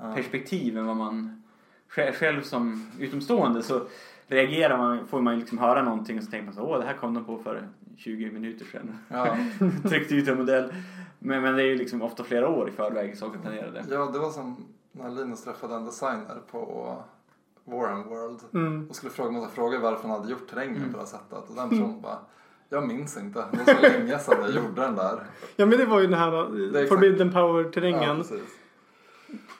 Ja. 0.00 0.14
perspektiv 0.14 0.78
än 0.78 0.86
vad 0.86 0.96
man 0.96 1.42
själv, 1.88 2.42
som 2.42 2.86
utomstående 2.98 3.62
så 3.62 3.82
reagerar 4.26 4.78
man, 4.78 5.06
får 5.06 5.20
man 5.20 5.34
ju 5.34 5.40
liksom 5.40 5.58
höra 5.58 5.82
någonting 5.82 6.18
och 6.18 6.24
så 6.24 6.30
tänker 6.30 6.44
man 6.44 6.54
så 6.54 6.62
åh 6.62 6.78
det 6.78 6.84
här 6.84 6.94
kom 6.94 7.14
de 7.14 7.24
på 7.24 7.38
för 7.38 7.68
20 7.96 8.30
minuter 8.30 8.64
sedan. 8.64 8.98
Ja. 9.08 9.36
Tryckte 9.88 10.14
ut 10.14 10.28
en 10.28 10.36
modell. 10.38 10.72
Men, 11.18 11.42
men 11.42 11.54
det 11.56 11.62
är 11.62 11.66
ju 11.66 11.76
liksom 11.76 12.02
ofta 12.02 12.24
flera 12.24 12.48
år 12.48 12.68
i 12.68 12.72
förväg 12.72 13.16
saker 13.18 13.38
planerade. 13.38 13.84
ja, 13.90 14.06
det 14.12 14.18
var 14.18 14.30
som 14.30 14.56
när 14.92 15.10
Linus 15.10 15.44
träffade 15.44 15.74
en 15.74 15.84
designer 15.84 16.36
på 16.50 16.96
Warren 17.64 18.02
World. 18.08 18.40
Mm. 18.54 18.86
Och 18.90 18.96
skulle 18.96 19.12
fråga 19.12 19.30
massa 19.30 19.48
frågor 19.48 19.78
varför 19.78 20.08
han 20.08 20.20
hade 20.20 20.30
gjort 20.30 20.48
terrängen 20.50 20.76
Mm. 20.76 20.90
på 20.92 20.96
det 20.96 21.02
här 21.02 21.06
sättet. 21.10 21.48
Och 21.50 21.56
den 21.56 21.68
personen 21.68 22.00
bara, 22.00 22.18
jag 22.68 22.88
minns 22.88 23.16
inte. 23.16 23.44
Det 23.52 23.58
var 23.58 23.74
så 23.74 23.80
länge 23.98 24.18
sedan 24.18 24.36
jag 24.40 24.50
gjorde 24.54 24.80
den 24.82 24.96
där. 24.96 25.22
Ja 25.56 25.66
men 25.66 25.78
det 25.78 25.84
var 25.84 26.00
ju 26.00 26.06
den 26.06 26.18
här 26.18 26.86
Forbidden 26.86 27.30
Ja, 27.34 27.40
Power-terrängen. 27.40 28.16
precis. 28.16 28.40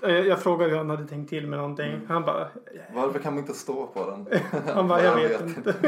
Jag, 0.03 0.27
jag 0.27 0.43
frågade 0.43 0.71
hur 0.71 0.79
han 0.79 0.91
hade 0.91 1.07
tänkt 1.07 1.29
till 1.29 1.47
med 1.47 1.59
någonting. 1.59 1.93
Mm. 1.93 2.07
Han 2.09 2.23
bara, 2.23 2.49
Varför 2.95 3.19
kan 3.19 3.35
man 3.35 3.43
inte 3.43 3.55
stå 3.55 3.87
på 3.87 4.11
den? 4.11 4.27
han 4.75 4.89
bara 4.89 5.03
jag 5.03 5.17
vet 5.17 5.41
inte. 5.41 5.75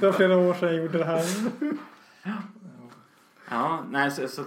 det 0.00 0.06
var 0.06 0.12
flera 0.12 0.36
år 0.36 0.54
sedan 0.54 0.68
jag 0.74 0.84
gjorde 0.84 0.98
det 0.98 1.04
här. 1.04 1.24
Ja, 3.50 3.84
nej 3.90 4.10
så, 4.10 4.28
så 4.28 4.42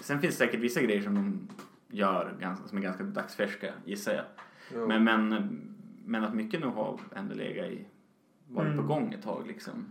Sen 0.00 0.20
finns 0.20 0.38
det 0.38 0.44
säkert 0.44 0.60
vissa 0.60 0.80
grejer 0.80 1.02
som 1.02 1.14
de 1.14 1.48
gör 1.88 2.34
ganska, 2.40 2.68
som 2.68 2.78
är 2.78 2.82
ganska 2.82 3.04
dagsfärska 3.04 3.66
gissar 3.84 4.12
jag. 4.12 4.24
Jo. 4.74 4.86
Men, 4.86 5.04
men, 5.04 5.58
men 6.04 6.24
att 6.24 6.34
mycket 6.34 6.60
nog 6.60 6.74
har 6.74 7.00
ändå 7.16 7.34
legat 7.34 7.66
i, 7.66 7.86
varit 8.48 8.66
Mm. 8.66 8.78
på 8.78 8.82
gång 8.94 9.12
ett 9.12 9.24
tag 9.24 9.46
liksom. 9.46 9.90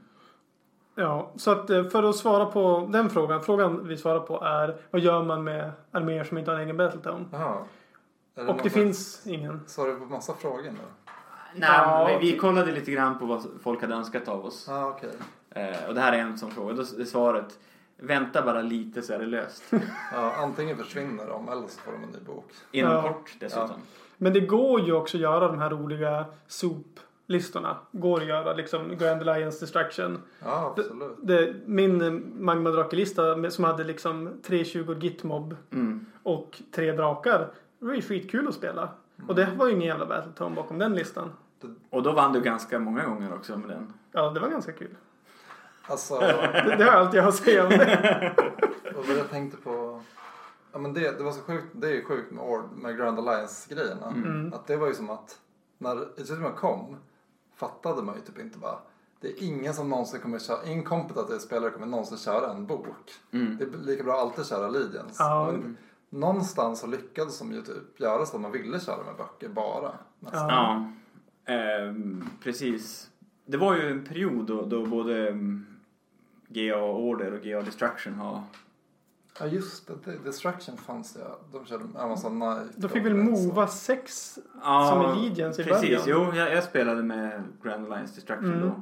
Ja, 0.96 1.32
så 1.36 1.52
att 1.52 1.70
eh, 1.70 1.84
för 1.90 2.04
att 2.04 2.16
svara 2.16 2.46
på 2.46 2.90
den 2.92 3.10
frågan. 3.10 3.44
Frågan 3.44 3.88
vi 3.88 3.98
svarar 3.98 4.20
på 4.20 4.44
är 4.44 4.76
vad 4.92 5.02
gör 5.02 5.24
man 5.24 5.44
med 5.44 5.72
arméer 5.92 6.24
som 6.24 6.38
inte 6.38 6.52
har 6.52 6.58
en 6.58 6.64
egen 6.64 6.78
Battletone? 6.78 7.26
Jaha. 7.32 7.58
Är 8.36 8.50
Och 8.50 8.60
det 8.64 8.70
finns 8.70 9.28
ingen. 9.28 9.62
Svarar 9.68 9.92
du 9.94 10.00
på 10.00 10.06
massa 10.06 10.34
frågor 10.34 10.64
nu? 10.64 10.72
Nej, 11.56 11.70
Ja, 11.72 12.06
men 12.10 12.20
vi 12.20 12.28
okej. 12.30 12.38
kollade 12.40 12.72
lite 12.72 12.92
grann 12.92 13.20
på 13.20 13.26
vad 13.26 13.46
folk 13.64 13.82
hade 13.82 13.94
önskat 13.96 14.28
av 14.28 14.46
oss. 14.46 14.66
Ja, 14.70 14.84
ah, 14.86 14.88
okej. 14.90 15.10
Eh, 15.50 15.88
och 15.88 15.94
det 15.94 16.02
här 16.02 16.14
är 16.14 16.18
en 16.18 16.38
sån 16.38 16.52
fråga. 16.52 16.74
Då 16.74 16.82
är 16.82 17.06
svaret 17.06 17.60
vänta 17.98 18.42
bara 18.42 18.62
lite 18.62 19.02
så 19.02 19.14
är 19.14 19.20
det 19.20 19.26
löst. 19.26 19.64
Ja, 20.14 20.34
antingen 20.38 20.78
försvinner 20.78 21.28
de 21.28 21.50
eller 21.50 21.62
så 21.68 21.80
får 21.80 21.92
de 21.92 22.04
en 22.04 22.10
ny 22.10 22.20
bok. 22.26 22.46
Inom 22.72 22.92
Ja. 22.92 23.02
kort 23.02 23.34
dessutom. 23.40 23.70
Men 24.18 24.34
det 24.34 24.40
går 24.40 24.82
ju 24.82 24.94
också 24.94 25.18
att 25.18 25.22
göra 25.22 25.48
de 25.48 25.60
här 25.60 25.70
roliga 25.70 26.26
SOP-listorna. 26.48 27.78
Går 27.92 28.22
att 28.22 28.28
göra 28.28 28.54
liksom 28.54 28.98
Grand 28.98 29.22
Alliance 29.30 29.60
Destruction. 29.66 30.22
Ja, 30.44 30.74
absolut. 30.78 31.18
Det, 31.22 31.56
min 31.66 32.02
eh, 32.02 32.12
Magma 32.40 32.70
Drake-lista 32.70 33.50
som 33.52 33.64
hade 33.64 33.84
liksom 33.84 34.42
320 34.44 34.96
Gitmob 35.02 35.56
Mm. 35.72 36.06
och 36.24 36.62
tre 36.76 36.92
drakar. 36.92 37.52
Det 37.86 37.90
var 37.90 37.96
ju 37.96 38.02
skitkul 38.02 38.48
att 38.48 38.54
spela. 38.54 38.90
Och 39.28 39.36
det 39.36 39.52
var 39.58 39.68
ju 39.68 39.74
ingen 39.74 39.88
jävla 39.88 40.06
Battletone 40.06 40.56
bakom 40.56 40.78
den 40.78 40.96
listan. 40.96 41.32
Och 41.90 42.04
då 42.04 42.12
vann 42.12 42.34
du 42.34 42.42
ganska 42.42 42.80
många 42.80 43.06
gånger 43.06 43.34
också 43.34 43.58
med 43.58 43.70
den. 43.70 43.94
Ja, 44.12 44.30
det 44.30 44.40
var 44.40 44.50
ganska 44.50 44.72
kul. 44.72 44.96
Alltså, 45.88 46.20
Det, 46.20 46.76
det 46.78 46.84
har 46.84 46.92
allt 46.92 47.14
jag 47.14 47.22
har 47.22 47.30
att 47.30 47.36
säga 47.36 47.64
om 47.64 47.70
det. 47.70 48.36
och 48.96 49.08
vad 49.08 49.18
jag 49.18 49.30
tänkte 49.30 49.58
på. 49.58 50.02
Ja, 50.72 50.80
men 50.80 50.94
det, 50.94 51.18
det 51.18 51.24
var 51.24 51.32
så 51.32 51.42
sjukt. 51.42 51.66
Det 51.72 51.88
är 51.88 51.92
ju 51.92 52.04
sjukt 52.04 52.32
med, 52.32 52.44
Ord, 52.44 52.64
med 52.76 52.98
Grand 52.98 53.20
Alliance-grejerna. 53.20 54.08
Mm. 54.08 54.54
Att 54.54 54.68
det 54.68 54.78
var 54.78 54.88
ju 54.88 54.94
som 54.94 55.10
att 55.10 55.40
när 55.78 56.20
Ethereum 56.22 56.54
kom 56.54 56.98
fattade 57.56 58.02
man 58.02 58.16
ju 58.16 58.22
typ 58.22 58.40
inte 58.40 58.58
bara. 58.58 58.78
Det 59.20 59.28
är 59.28 59.44
ingen 59.44 59.74
som 59.74 59.90
någonsin 59.90 60.22
kommer 60.22 60.40
köra, 60.40 60.66
ingen 60.66 60.84
kompetitiv 60.84 61.38
spelare 61.38 61.72
kommer 61.72 61.88
någonsin 61.88 62.18
köra 62.18 62.52
en 62.52 62.66
bok. 62.66 63.14
Mm. 63.32 63.58
Det 63.58 63.64
är 63.64 63.70
lika 63.78 64.04
bra 64.04 64.14
att 64.14 64.22
alltid 64.22 64.46
köra 64.46 64.70
Legions. 64.70 65.16
Ja. 65.20 65.52
Men 65.52 65.78
någonstans 66.10 66.80
så 66.80 66.88
lyckades 66.88 67.40
de 67.40 67.52
ju 67.52 67.62
typ 67.62 68.00
göra 68.00 68.26
så 68.26 68.36
att 68.36 68.42
man 68.42 68.52
ville 68.52 68.80
köra 68.80 69.04
med 69.06 69.16
böcker 69.18 69.50
bara. 69.50 69.92
nästan. 70.20 70.50
Ja. 70.50 70.92
Ehm, 71.54 72.30
precis. 72.44 73.10
Det 73.46 73.58
var 73.58 73.76
ju 73.76 73.92
en 73.92 74.04
period 74.06 74.46
då, 74.46 74.66
då 74.66 74.86
både 74.86 75.28
mm, 75.30 75.66
GA 76.48 76.76
Order 76.86 77.32
och 77.34 77.42
GA 77.42 77.62
Destruction 77.62 78.14
har... 78.14 78.42
Ja 79.40 79.46
just 79.46 79.88
det, 80.06 80.18
Destruction 80.24 80.78
fanns 80.78 81.18
ja. 81.20 81.40
De 81.52 81.66
körde 81.66 81.84
Amazon 82.00 82.40
Night. 82.40 82.72
Då 82.76 82.88
fick 82.88 83.06
väl 83.06 83.16
Mova 83.16 83.68
6 83.68 84.40
Ja, 84.64 84.90
Som 85.14 85.20
i 85.24 85.30
Legions 85.30 85.60
i 85.60 85.64
Precis, 85.64 86.06
början. 86.06 86.30
jo, 86.32 86.36
jag, 86.40 86.52
jag 86.54 86.64
spelade 86.64 87.04
med 87.04 87.44
Grand 87.64 87.86
Alliance 87.86 88.16
Destruction 88.16 88.54
Mm. 88.54 88.60
då. 88.70 88.76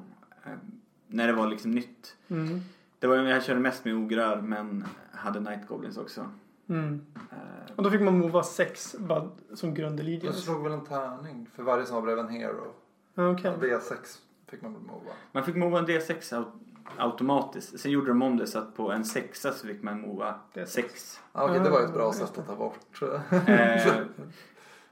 Ehm, 0.49 0.59
när 1.07 1.28
det 1.28 1.34
var 1.34 1.47
liksom 1.47 1.71
nytt. 1.71 2.15
Mm. 2.28 2.59
Det 2.99 3.07
var, 3.07 3.15
jag 3.15 3.43
körde 3.43 3.59
mest 3.59 3.86
med 3.86 3.93
ograr 3.95 4.41
men 4.41 4.86
hade 5.11 5.39
Night 5.39 5.67
Goblins 5.67 5.97
också. 5.97 6.30
Mm. 6.74 7.01
Ehm, 7.32 7.76
Och 7.76 7.84
då 7.84 7.91
fick 7.91 8.01
man 8.01 8.19
Mova 8.19 8.43
6 8.43 8.95
bara 8.99 9.30
som 9.53 9.74
grund 9.74 9.99
i 9.99 10.19
Jag 10.24 10.36
slog 10.36 10.63
väl 10.63 10.71
en 10.71 10.86
tärning 10.86 11.47
för 11.55 11.63
varje 11.63 11.86
som 11.86 11.95
var 11.95 12.01
bredvid 12.01 12.26
en 12.26 12.32
hero. 12.32 12.74
Okej. 13.15 13.51
V6 13.61 14.17
fick 14.49 14.61
man 14.61 14.74
väl 14.74 14.82
mova. 14.82 15.11
man 15.32 15.43
fick 15.43 15.55
mova 15.55 15.80
en 15.80 15.86
D6 15.88 16.34
au- 16.34 16.51
automatiskt. 16.97 17.80
Sen 17.80 17.91
gjorde 17.91 18.07
de 18.07 18.21
om 18.21 18.38
det 18.38 18.47
så 18.47 18.59
att 18.59 18.76
på 18.76 18.91
en 18.91 19.05
sexa 19.05 19.51
så 19.51 19.67
fick 19.67 19.84
man 19.84 20.01
mova 20.01 20.36
D6. 20.53 20.65
6. 20.65 21.19
Ja, 21.34 21.43
okej, 21.43 21.59
det 21.59 21.69
var 21.69 21.80
ju 21.80 21.86
ett 21.86 21.91
Ah, 21.91 21.93
bra 21.93 22.07
just 22.07 22.19
sätt 22.19 22.38
att 22.38 22.47
ta 22.47 22.55
bort. 22.55 23.01
Eh, 23.47 23.95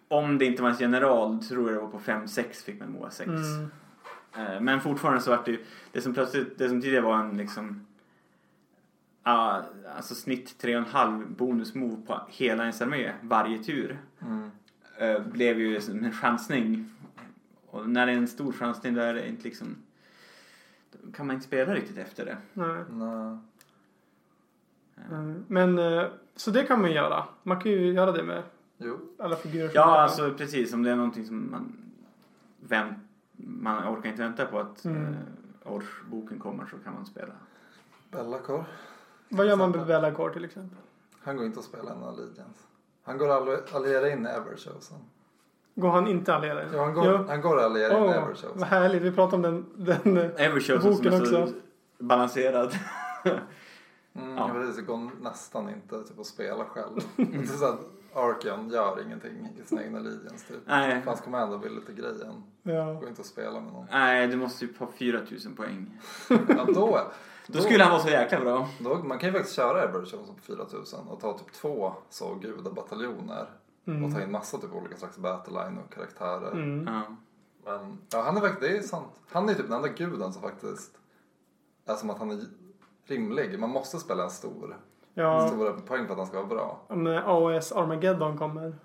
om 0.08 0.38
det 0.38 0.46
inte 0.46 0.62
var 0.64 0.70
en 0.70 0.76
general 0.80 1.44
tror 1.44 1.70
jag 1.72 1.78
det 1.78 1.82
var 1.82 1.92
på 1.92 2.00
5-6 2.00 2.64
fick 2.64 2.80
man 2.80 2.92
mova 2.92 3.10
6. 3.10 3.30
Mm. 3.30 3.72
Eh, 4.38 4.62
men 4.62 4.82
fortfarande 4.82 5.22
så 5.22 5.30
var 5.32 5.42
det 5.46 5.52
ju, 5.52 5.66
det 5.92 6.02
som 6.02 6.14
plötsligt, 6.14 6.58
det 6.58 6.70
som 6.70 6.82
tidigare 6.82 7.06
var 7.06 7.18
en 7.20 7.38
liksom 7.38 7.86
Ja, 9.24 9.64
alltså 9.96 10.16
snitt 10.16 10.64
3,5 10.64 11.36
bonusmove 11.36 12.02
på 12.08 12.22
hela 12.30 12.64
ens 12.64 12.82
armé 12.82 13.12
varje 13.22 13.64
tur. 13.64 14.00
Mm. 14.22 14.52
eh, 14.98 15.20
blev 15.22 15.60
ju 15.60 15.82
som 15.82 16.04
en 16.04 16.12
chansning. 16.12 16.90
Och 17.66 17.90
när 17.90 18.06
det 18.06 18.12
är 18.12 18.18
en 18.18 18.28
stor 18.28 18.52
chansning 18.52 18.94
då 18.94 19.02
är 19.02 19.14
det 19.14 19.28
inte 19.30 19.44
liksom 19.44 19.76
då 20.92 21.12
kan 21.12 21.28
man 21.28 21.34
inte 21.36 21.48
spela 21.48 21.74
riktigt 21.76 21.98
efter 21.98 22.26
det. 22.26 22.38
Nej. 22.54 22.84
Nej. 22.90 23.38
Mm. 25.12 25.46
Men 25.48 25.80
så 26.36 26.52
det 26.52 26.64
kan 26.64 26.82
man 26.82 26.92
göra. 26.92 27.24
Man 27.44 27.62
kan 27.62 27.72
ju 27.72 27.94
göra 27.94 28.12
det 28.12 28.24
med 28.24 28.44
Jo. 28.78 29.00
alla 29.20 29.36
figurer. 29.36 29.72
Ja, 29.74 29.86
man 29.86 29.94
kan. 29.96 30.04
alltså 30.04 30.34
precis. 30.38 30.74
Om 30.74 30.84
det 30.84 30.92
är 30.92 30.96
någonting 30.96 31.26
som 31.26 31.52
man 31.52 31.74
vänt, 32.60 32.98
man 33.38 33.88
orkar 33.96 34.10
inte 34.10 34.22
vänta 34.22 34.46
på 34.46 34.60
att 34.60 34.86
Mm. 34.86 35.16
årsboken 35.64 36.40
kommer 36.40 36.66
så 36.66 36.78
kan 36.78 36.94
man 36.94 37.06
spela. 37.06 37.34
Bellacor. 38.12 38.66
Vad 39.32 39.46
gör 39.48 39.56
man 39.56 39.72
med 39.72 39.86
Bellacore 39.88 40.34
till 40.34 40.46
exempel? 40.46 40.78
Han 41.24 41.38
går 41.38 41.46
inte 41.46 41.60
att 41.60 41.66
spela 41.66 41.92
en 41.92 42.04
Allegiance. 42.04 42.60
Han 43.04 43.18
går 43.18 43.54
att 43.54 43.76
alliera 43.76 44.10
in 44.10 44.26
i 44.26 44.30
Everchosen. 44.30 44.98
Går 45.76 45.90
han 45.90 46.08
inte 46.08 46.36
allierad? 46.36 46.66
Ja, 46.74 46.84
han 46.84 46.94
går, 46.94 47.06
Ja. 47.06 47.26
han 47.28 47.42
går 47.42 47.58
att 47.60 47.64
alliera 47.66 47.98
in 47.98 48.04
i 48.04 48.08
Åh, 48.08 48.16
Everchosen. 48.18 48.50
vad 48.56 48.68
härligt. 48.68 49.02
Vi 49.02 49.12
pratade 49.12 49.48
om 49.48 49.66
den. 49.78 49.86
den 50.04 50.18
eh, 50.18 50.46
Evershow 50.46 50.80
som 50.80 50.92
Boken 50.92 51.14
är 51.14 51.26
så 51.26 51.42
också. 51.44 51.54
balanserad. 52.00 52.72
Mm, 54.16 54.38
Ja. 54.38 54.50
precis, 54.54 54.76
det 54.76 54.82
går 54.82 55.10
nästan 55.22 55.70
inte 55.70 56.04
typ, 56.04 56.20
att 56.20 56.26
spela 56.26 56.66
själv. 56.66 57.00
det 57.16 57.38
är 57.38 57.44
så 57.46 57.66
att 57.66 57.80
Arkion 58.14 58.70
gör 58.70 59.02
ingenting 59.06 59.48
i 59.64 59.68
sina 59.68 59.84
egna 59.84 60.00
Legions 60.00 60.44
typ. 60.48 60.58
Nej. 60.66 61.02
Fans 61.02 61.22
Commander 61.22 61.58
vill 61.58 61.76
lite 61.76 61.94
grejen. 61.94 62.44
ja. 62.64 62.94
Går 62.94 63.10
inte 63.10 63.22
att 63.22 63.28
spela 63.28 63.60
med 63.60 63.74
någon. 63.74 63.86
Nej, 63.92 64.28
du 64.28 64.38
måste 64.38 64.66
ju 64.66 64.74
ha 64.80 64.88
4000 64.88 65.56
poäng. 65.56 65.98
Ja, 66.30 66.66
då, 66.76 67.00
Då 67.48 67.62
skulle 67.62 67.84
han 67.84 67.92
vara 67.92 68.02
så 68.02 68.10
jäkla 68.10 68.40
bra. 68.40 68.68
Då, 68.80 68.96
man 68.96 69.20
kan 69.20 69.30
ju 69.30 69.34
faktiskt 69.34 69.56
köra 69.56 69.84
Everchosen 69.84 70.36
på 70.36 70.42
4000 70.42 71.08
och 71.08 71.20
ta 71.20 71.38
typ 71.38 71.54
två 71.54 71.94
så 72.10 72.36
gudabataljoner. 72.36 73.50
Mm. 73.88 74.04
Och 74.04 74.14
ta 74.14 74.22
in 74.22 74.32
massa 74.32 74.58
typ 74.58 74.74
olika 74.74 74.98
slags 74.98 75.18
battleline 75.18 75.78
och 75.78 75.94
karaktärer. 75.94 76.52
Mm. 76.52 76.88
Ja. 76.94 77.02
Men 77.66 77.98
ja, 78.12 78.22
han 78.22 78.38
är 78.38 78.42
faktiskt, 78.42 78.62
det 78.62 78.78
är 78.78 78.82
sant. 78.82 79.20
Han 79.30 79.50
är 79.50 79.54
typ 79.54 79.66
den 79.66 79.74
enda 79.76 79.88
guden 79.88 80.34
som 80.34 80.42
faktiskt 80.42 80.92
är 81.86 81.96
som 81.96 82.10
att 82.10 82.20
han 82.20 82.32
är 82.32 82.40
rimlig. 83.06 83.60
Man 83.60 83.70
måste 83.70 84.00
spela 84.00 84.24
en 84.24 84.30
stor. 84.30 84.78
Ja, 85.14 85.48
Stora 85.48 85.74
poäng 85.74 86.06
för 86.06 86.12
att 86.14 86.18
han 86.18 86.28
ska 86.28 86.38
vara 86.38 86.48
bra. 86.48 86.82
om 86.88 87.08
AOS 87.08 87.72
Armageddon 87.72 88.38
kommer. 88.38 88.76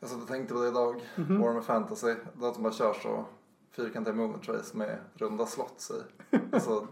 Jag 0.00 0.10
satt 0.10 0.22
och 0.22 0.28
tänkte 0.28 0.54
på 0.54 0.60
det 0.60 0.68
idag. 0.68 1.02
Mhm. 1.16 1.40
Warhammer 1.40 1.60
Fantasy. 1.60 2.06
Det 2.06 2.44
är 2.44 2.48
att 2.48 2.54
de 2.54 2.62
bara 2.62 2.72
kör 2.72 2.92
så 2.92 3.24
fyrkantiga 3.70 4.14
movement 4.14 4.42
trace 4.42 4.76
med 4.76 4.98
runda 5.14 5.46
slots 5.46 5.90
i. 5.90 6.02
Alltså, 6.52 6.86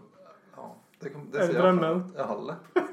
det, 0.99 1.09
kom, 1.09 1.31
det 1.31 1.37
Är 1.37 1.45
jag 1.45 1.55
drömmen? 1.55 1.79
fram 1.79 1.91
emot. 1.91 2.13
Ja, 2.17 2.41
lätt. 2.41 2.83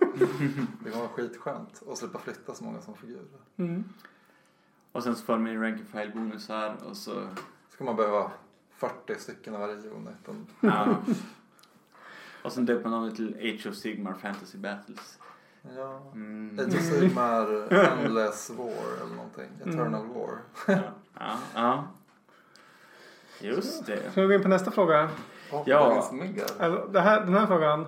Det 0.84 0.90
kommer 0.90 1.04
vara 1.04 1.08
skitskönt 1.08 1.82
att 1.90 1.98
slippa 1.98 2.18
flytta 2.18 2.54
så 2.54 2.64
många 2.64 2.80
som 2.80 2.94
figurer. 2.94 3.24
Mm. 3.56 3.84
Och 4.92 5.02
sen 5.02 5.16
så 5.16 5.24
får 5.24 5.38
man 5.38 5.46
en 5.46 5.62
rank 5.62 5.80
and 5.80 5.88
file 5.88 6.12
bonus 6.14 6.48
här 6.48 6.76
och 6.84 6.96
så... 6.96 7.28
Ska 7.68 7.84
man 7.84 7.96
behöva 7.96 8.30
40 8.76 9.14
stycken 9.14 9.54
av 9.54 9.60
varje 9.60 9.74
unit. 9.74 10.48
Ja. 10.60 10.96
Och 12.42 12.52
sen 12.52 12.66
döper 12.66 12.90
man 12.90 13.02
dem 13.06 13.16
till 13.16 13.34
Age 13.34 13.66
of 13.66 13.74
Sigmar 13.74 14.14
Fantasy 14.14 14.58
Battles. 14.58 15.18
Ja. 15.76 16.10
Mm. 16.14 16.58
Age 16.58 16.74
of 16.74 16.82
Sigmar, 16.82 17.72
Endless 17.72 18.50
War 18.50 19.02
eller 19.02 19.16
någonting. 19.16 19.50
Eternal 19.60 20.06
War. 20.06 20.38
Ja, 20.66 20.78
ja, 21.14 21.38
ja. 21.54 21.88
Just 23.40 23.86
det. 23.86 24.10
Ska 24.10 24.20
vi 24.20 24.26
gå 24.26 24.34
in 24.34 24.42
på 24.42 24.48
nästa 24.48 24.70
fråga? 24.70 25.10
Och 25.50 25.68
Ja. 25.68 25.78
Alltså, 25.78 26.88
det 26.92 27.00
här, 27.00 27.20
den 27.20 27.34
här 27.34 27.46
frågan. 27.46 27.86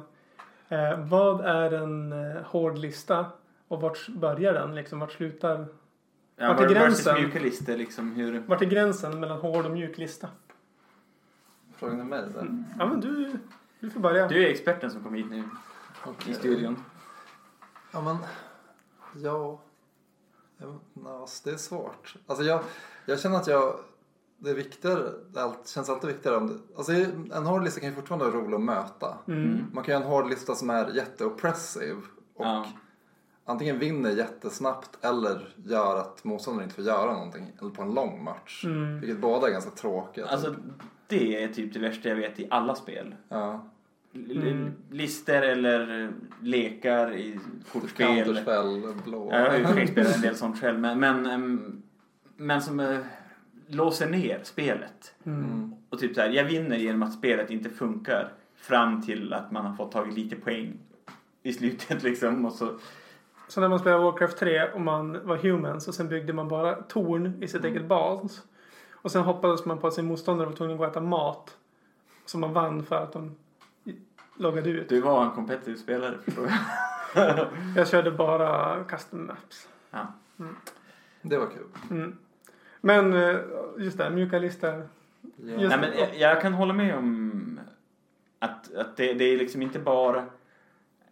Eh, 0.68 0.98
vad 0.98 1.40
är 1.40 1.72
en 1.72 2.12
eh, 2.12 2.42
hård 2.42 2.78
lista? 2.78 3.26
Och 3.68 3.80
vart 3.80 4.08
börjar 4.08 4.54
den? 4.54 4.74
Liksom, 4.74 4.98
vart 5.00 5.12
slutar? 5.12 5.66
Ja, 6.36 6.48
Vart 6.52 6.60
är 6.60 6.68
gränsen? 6.68 7.14
mjuka 7.14 7.38
listor 7.40 7.76
liksom 7.76 8.12
hur... 8.12 8.40
Vart 8.46 8.62
är 8.62 8.66
gränsen 8.66 9.20
mellan 9.20 9.38
hård 9.38 9.64
och 9.66 9.70
mjuk 9.70 9.98
lista? 9.98 10.28
Frågan 11.76 12.00
är 12.00 12.04
mig 12.04 12.22
där. 12.34 12.64
Ja 12.78 12.86
men 12.86 13.00
du, 13.00 13.38
du 13.80 13.90
får 13.90 14.00
börja. 14.00 14.28
Du 14.28 14.44
är 14.44 14.50
experten 14.50 14.90
som 14.90 15.02
kom 15.02 15.14
hit 15.14 15.26
nu 15.30 15.42
Okej. 16.04 16.32
i 16.32 16.34
studion. 16.34 16.84
Ja 17.92 18.00
men, 18.00 18.16
ja. 19.22 19.60
ja 20.58 20.80
alltså, 21.20 21.48
det 21.48 21.54
är 21.54 21.58
svårt. 21.58 22.14
Alltså 22.26 22.44
jag, 22.44 22.60
jag 23.06 23.20
känner 23.20 23.36
att 23.36 23.46
jag, 23.46 23.80
det 24.38 24.50
är 24.50 24.54
viktigare, 24.54 25.02
det 25.32 25.42
allt- 25.42 25.68
känns 25.68 25.88
alltid 25.90 26.08
viktigare 26.10 26.36
om 26.36 26.46
det, 26.48 26.54
alltså 26.76 26.92
en 26.92 27.46
hård 27.46 27.64
lista 27.64 27.80
kan 27.80 27.88
ju 27.88 27.94
fortfarande 27.94 28.24
vara 28.30 28.36
rolig 28.44 28.54
att 28.54 28.60
möta. 28.62 29.18
Mm. 29.28 29.58
Man 29.72 29.84
kan 29.84 29.92
göra 29.92 30.04
en 30.04 30.10
hård 30.10 30.28
lista 30.28 30.54
som 30.54 30.70
är 30.70 30.94
jätteoppressiv 30.96 31.94
och 32.34 32.44
Ja. 32.46 32.66
antingen 33.44 33.78
vinner 33.78 34.10
jättesnabbt 34.10 35.04
eller 35.04 35.48
gör 35.56 35.98
att 36.00 36.24
motståndaren 36.24 36.64
inte 36.64 36.74
får 36.74 36.84
göra 36.84 37.12
någonting 37.12 37.52
eller 37.60 37.70
på 37.70 37.82
en 37.82 37.94
lång 37.94 38.24
match. 38.24 38.64
Mm. 38.64 39.00
Vilket 39.00 39.18
båda 39.20 39.46
är 39.48 39.52
ganska 39.52 39.70
tråkiga. 39.70 40.26
Alltså, 40.26 40.54
det 41.06 41.42
är 41.42 41.48
typ 41.48 41.72
det 41.74 41.78
värsta 41.80 42.08
jag 42.08 42.16
vet 42.16 42.40
i 42.40 42.46
alla 42.50 42.74
spel. 42.74 43.14
ja. 43.28 43.64
L- 44.14 44.42
Mm. 44.46 44.72
Lister 44.90 45.42
eller 45.42 46.10
lekar 46.42 47.12
i 47.16 47.38
kortspel. 47.72 48.24
Counterspel, 48.24 48.94
blå. 49.04 49.28
Ja, 49.32 49.56
jag 49.56 49.68
har 49.68 49.80
ju 49.80 49.86
spelat 49.86 50.14
en 50.16 50.20
del 50.22 50.36
sånt 50.36 50.60
själv. 50.60 50.78
Men, 50.80 51.00
men, 51.00 51.82
men 52.36 52.62
som 52.62 52.80
eh, 52.80 52.98
låser 53.68 54.10
ner 54.10 54.40
spelet. 54.42 55.14
Mm. 55.24 55.74
Och 55.90 55.98
typ 55.98 56.14
så 56.14 56.20
här, 56.20 56.28
jag 56.28 56.44
vinner 56.44 56.76
genom 56.76 57.02
att 57.02 57.12
spelet 57.12 57.50
inte 57.50 57.70
funkar 57.70 58.32
fram 58.56 59.02
till 59.02 59.32
att 59.32 59.50
man 59.50 59.66
har 59.66 59.74
fått 59.74 59.92
tagit 59.92 60.14
lite 60.14 60.36
poäng 60.36 60.78
i 61.42 61.52
slutet 61.52 62.02
liksom. 62.08 62.44
Och 62.44 62.52
så, 62.52 62.78
Så 63.48 63.60
när 63.60 63.68
man 63.68 63.78
spelade 63.78 64.04
Warcraft 64.04 64.38
3 64.38 64.68
och 64.72 64.80
man 64.80 65.26
var 65.26 65.36
humans 65.36 65.88
och 65.88 65.94
sen 65.94 66.08
byggde 66.08 66.32
man 66.32 66.48
bara 66.48 66.74
torn 66.74 67.42
i 67.42 67.48
sitt 67.48 67.64
eget 67.64 67.84
bas. 67.84 68.42
Och 68.92 69.10
sen 69.12 69.22
hoppades 69.22 69.64
man 69.64 69.78
på 69.78 69.86
att 69.86 69.94
sin 69.94 70.04
motståndare 70.06 70.48
var 70.48 70.56
tvungen 70.56 70.74
att 70.74 70.78
gå 70.78 70.84
och 70.84 70.90
äta 70.90 71.00
mat. 71.00 71.56
Så 72.26 72.38
man 72.38 72.52
vann 72.52 72.84
för 72.84 72.96
att 73.02 73.12
de 73.12 73.36
loggade 74.36 74.70
ut. 74.70 74.88
du 74.88 75.00
var 75.00 75.24
en 75.24 75.30
competitive 75.30 75.78
spelare 75.78 76.18
förstår 76.24 76.46
jag. 76.46 76.58
Jag 77.76 77.88
körde 77.88 78.10
bara 78.10 78.84
custom 78.84 79.26
maps. 79.26 79.68
Ja. 79.90 80.06
Det 81.22 81.38
var 81.38 81.46
kul. 81.46 81.66
Mm. 81.90 82.16
Men 82.80 83.12
eh, 83.12 83.36
just 83.78 83.98
det, 83.98 84.10
mjuka 84.10 84.38
listor. 84.38 84.88
Ja. 85.36 85.68
Nej, 85.68 85.78
men 85.78 85.90
jag, 85.98 86.18
jag 86.18 86.42
kan 86.42 86.54
hålla 86.54 86.72
med 86.72 86.94
om 86.94 87.60
att, 88.38 88.74
att 88.74 88.96
det, 88.96 89.14
det 89.14 89.24
är 89.24 89.38
liksom 89.38 89.62
inte 89.62 89.78
bara 89.78 90.24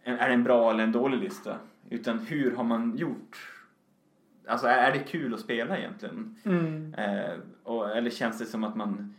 är 0.03 0.27
det 0.27 0.33
en 0.33 0.43
bra 0.43 0.71
eller 0.71 0.83
en 0.83 0.91
dålig 0.91 1.19
lista. 1.19 1.59
Utan 1.89 2.19
hur 2.19 2.55
har 2.55 2.63
man 2.63 2.97
gjort? 2.97 3.53
Alltså 4.47 4.67
är, 4.67 4.91
det 4.91 4.99
kul 4.99 5.33
att 5.33 5.39
spela 5.39 5.77
egentligen? 5.77 6.35
Mm. 6.45 6.93
Eh, 6.93 7.33
och, 7.63 7.97
eller 7.97 8.09
känns 8.09 8.39
det 8.39 8.45
som 8.45 8.63
att 8.63 8.75
man... 8.75 9.15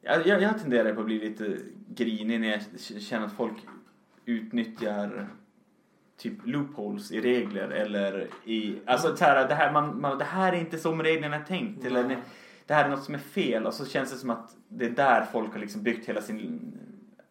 Jag, 0.00 0.26
jag, 0.26 0.42
jag 0.42 0.60
tenderar 0.60 0.94
på 0.94 1.00
att 1.00 1.06
bli 1.06 1.18
lite 1.18 1.58
grinig 1.88 2.40
när 2.40 2.48
jag 2.48 2.80
känner 2.80 3.26
att 3.26 3.32
folk 3.32 3.66
utnyttjar 4.24 5.28
typ 6.18 6.38
loopholes 6.44 7.10
i 7.12 7.20
regler 7.20 7.68
eller 7.70 8.28
i... 8.44 8.78
Alltså 8.86 9.16
så 9.16 9.24
här, 9.24 9.48
det, 9.48 9.54
här, 9.54 9.72
man, 9.72 10.00
man, 10.00 10.18
det 10.18 10.24
här 10.24 10.52
är 10.52 10.56
inte 10.56 10.78
som 10.78 11.02
reglerna 11.02 11.36
är 11.36 11.44
tänkt. 11.44 11.84
Eller 11.84 12.04
Nej. 12.04 12.18
det 12.66 12.74
här 12.74 12.84
är 12.84 12.88
något 12.88 13.04
som 13.04 13.14
är 13.14 13.18
fel. 13.18 13.66
Och 13.66 13.74
så 13.74 13.86
känns 13.86 14.10
det 14.10 14.16
som 14.16 14.30
att 14.30 14.56
det 14.68 14.84
är 14.86 14.90
där 14.90 15.26
folk 15.32 15.52
har 15.52 15.60
liksom 15.60 15.82
byggt 15.82 16.08
hela 16.08 16.22
sin 16.22 16.78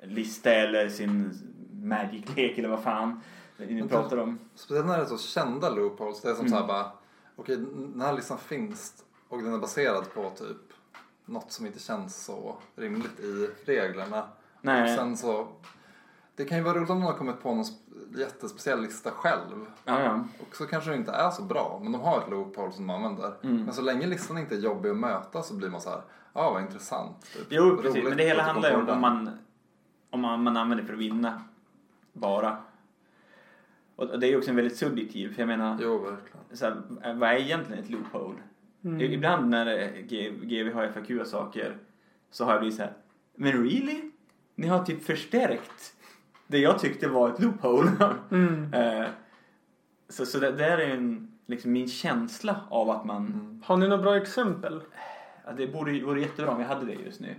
lista 0.03 0.51
eller 0.51 0.89
sin 0.89 1.33
magic-lek 1.71 2.57
eller 2.57 2.69
vad 2.69 2.83
fan 2.83 3.21
ni 3.57 3.73
Men 3.73 3.89
pratar 3.89 4.17
om. 4.17 4.39
Speciellt 4.55 4.87
när 4.87 4.97
det 4.97 5.03
är 5.03 5.07
så 5.07 5.17
kända 5.17 5.69
loopholes. 5.69 6.21
Det 6.21 6.29
är 6.29 6.33
som 6.33 6.45
Mm. 6.45 6.51
så 6.51 6.61
här 6.61 6.67
bara, 6.67 6.91
okej 7.35 7.57
den 7.57 8.01
här 8.01 8.13
listan 8.13 8.37
finns 8.37 8.93
och 9.29 9.43
den 9.43 9.53
är 9.53 9.57
baserad 9.57 10.13
på 10.13 10.29
typ 10.29 10.57
något 11.25 11.51
som 11.51 11.65
inte 11.65 11.79
känns 11.79 12.25
så 12.25 12.57
rimligt 12.75 13.19
i 13.19 13.49
reglerna. 13.65 14.21
Och 14.53 14.65
Nej. 14.65 14.97
sen 14.97 15.17
så, 15.17 15.47
det 16.37 16.45
kan 16.45 16.57
ju 16.57 16.63
vara 16.63 16.77
roligt 16.77 16.89
om 16.89 16.99
någon 16.99 17.07
har 17.07 17.17
kommit 17.17 17.41
på 17.41 17.55
någon 17.55 17.63
sp- 17.63 18.17
jättespeciell 18.17 18.81
lista 18.81 19.11
själv. 19.11 19.65
Ja, 19.85 20.01
ja. 20.03 20.23
Och 20.49 20.55
så 20.55 20.65
kanske 20.65 20.89
det 20.89 20.95
inte 20.95 21.11
är 21.11 21.29
så 21.31 21.41
bra, 21.43 21.79
men 21.83 21.91
de 21.91 22.01
har 22.01 22.21
ett 22.21 22.29
loophole 22.29 22.71
som 22.71 22.87
de 22.87 22.93
använder. 22.93 23.33
Mm. 23.43 23.63
Men 23.63 23.73
så 23.73 23.81
länge 23.81 24.07
listan 24.07 24.37
inte 24.37 24.55
är 24.55 24.59
jobbig 24.59 24.89
att 24.89 24.97
möta 24.97 25.41
så 25.41 25.53
blir 25.53 25.69
man 25.69 25.81
så 25.81 25.89
här, 25.89 26.01
ja 26.33 26.41
ah, 26.41 26.53
vad 26.53 26.61
intressant. 26.61 27.33
Typ. 27.33 27.47
Jo, 27.49 27.63
Roligt 27.63 27.81
precis. 27.81 28.03
Men 28.03 28.17
det 28.17 28.23
hela 28.23 28.43
handlar 28.43 28.69
ju 28.69 28.75
om 28.75 28.89
om 28.89 29.01
man, 29.01 29.29
om 30.09 30.21
man, 30.21 30.43
man 30.43 30.57
använder 30.57 30.85
för 30.85 30.93
att 30.93 30.99
vinna 30.99 31.41
bara. 32.13 32.57
Och 33.95 34.19
det 34.19 34.27
är 34.27 34.29
ju 34.29 34.37
också 34.37 34.49
en 34.49 34.55
väldigt 34.55 34.77
subjektiv, 34.77 35.33
för 35.33 35.41
jag 35.41 35.47
menar, 35.47 35.77
Jo, 35.81 35.97
verkligen. 35.97 36.57
så 36.57 36.65
här, 36.65 37.13
vad 37.13 37.29
är 37.29 37.35
egentligen 37.35 37.83
ett 37.83 37.89
loophole? 37.89 38.37
Mm. 38.83 39.01
Ibland 39.01 39.49
när 39.49 39.79
eh, 39.79 40.01
GV 40.41 40.73
har 40.73 40.87
FAQ 40.87 41.27
saker 41.27 41.77
så 42.31 42.45
har 42.45 42.51
jag 42.51 42.61
blivit 42.61 42.77
så 42.77 42.83
här, 42.83 42.93
men 43.35 43.51
really? 43.51 44.11
Ni 44.55 44.67
har 44.67 44.83
typ 44.83 45.03
förstärkt 45.03 45.93
det 46.47 46.57
jag 46.57 46.79
tyckte 46.79 47.07
var 47.07 47.29
ett 47.29 47.39
loophole. 47.39 47.91
Mm. 48.31 48.73
Eh, 48.73 49.07
så 50.09 50.25
så 50.25 50.39
det, 50.39 50.51
det 50.51 50.65
är 50.65 50.77
en, 50.77 51.31
liksom 51.45 51.71
min 51.71 51.87
känsla 51.87 52.61
av 52.69 52.89
att 52.89 53.05
man, 53.05 53.25
Mm. 53.27 53.61
Har 53.65 53.77
ni 53.77 53.87
några 53.87 54.03
bra 54.03 54.17
exempel? 54.17 54.81
ja, 55.45 55.51
det 55.57 55.67
borde, 55.67 56.01
vore 56.01 56.21
jättebra 56.21 56.51
om 56.51 56.57
vi 56.57 56.63
hade 56.63 56.85
det 56.85 56.93
just 56.93 57.19
nu. 57.19 57.35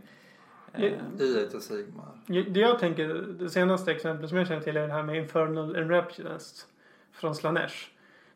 Eh. 0.72 0.84
I 1.18 1.48
of 1.56 1.62
Sigmar. 1.62 2.18
Det 2.26 2.60
jag 2.60 2.78
tänker, 2.78 3.08
det 3.38 3.50
senaste 3.50 3.92
exemplet 3.92 4.28
som 4.28 4.38
jag 4.38 4.48
känner 4.48 4.62
till 4.62 4.76
är 4.76 4.86
det 4.86 4.92
här 4.92 5.02
med 5.02 5.16
Infernal 5.16 5.76
Enrapturance 5.76 6.66
från 7.12 7.34
Slanesh. 7.34 7.74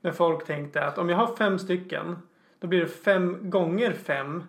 När 0.01 0.13
folk 0.13 0.47
tänkte 0.47 0.85
att 0.85 0.99
om 0.99 1.09
jag 1.09 1.17
har 1.17 1.37
fem 1.37 1.59
stycken 1.59 2.19
då 2.59 2.67
blir 2.67 2.81
det 2.81 2.87
fem 2.87 3.51
gånger 3.51 3.93
fem 3.93 4.45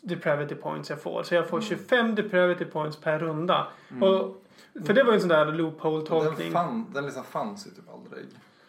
depravity 0.00 0.54
points 0.54 0.90
jag 0.90 1.02
får. 1.02 1.22
Så 1.22 1.34
jag 1.34 1.48
får 1.48 1.60
25 1.60 2.14
depravity 2.14 2.64
points 2.64 2.96
per 2.96 3.18
runda. 3.18 3.66
Och, 4.00 4.44
för 4.86 4.94
det 4.94 5.02
var 5.02 5.10
ju 5.12 5.14
en 5.14 5.20
sån 5.20 5.28
där 5.28 5.46
Den, 5.46 5.56
loophole-tolkning. 5.56 6.52
fann, 6.52 6.86
den 6.94 7.06
listan 7.06 7.24
fanns 7.24 7.66
ju 7.66 7.70
typ 7.70 7.90
aldrig. 7.94 8.26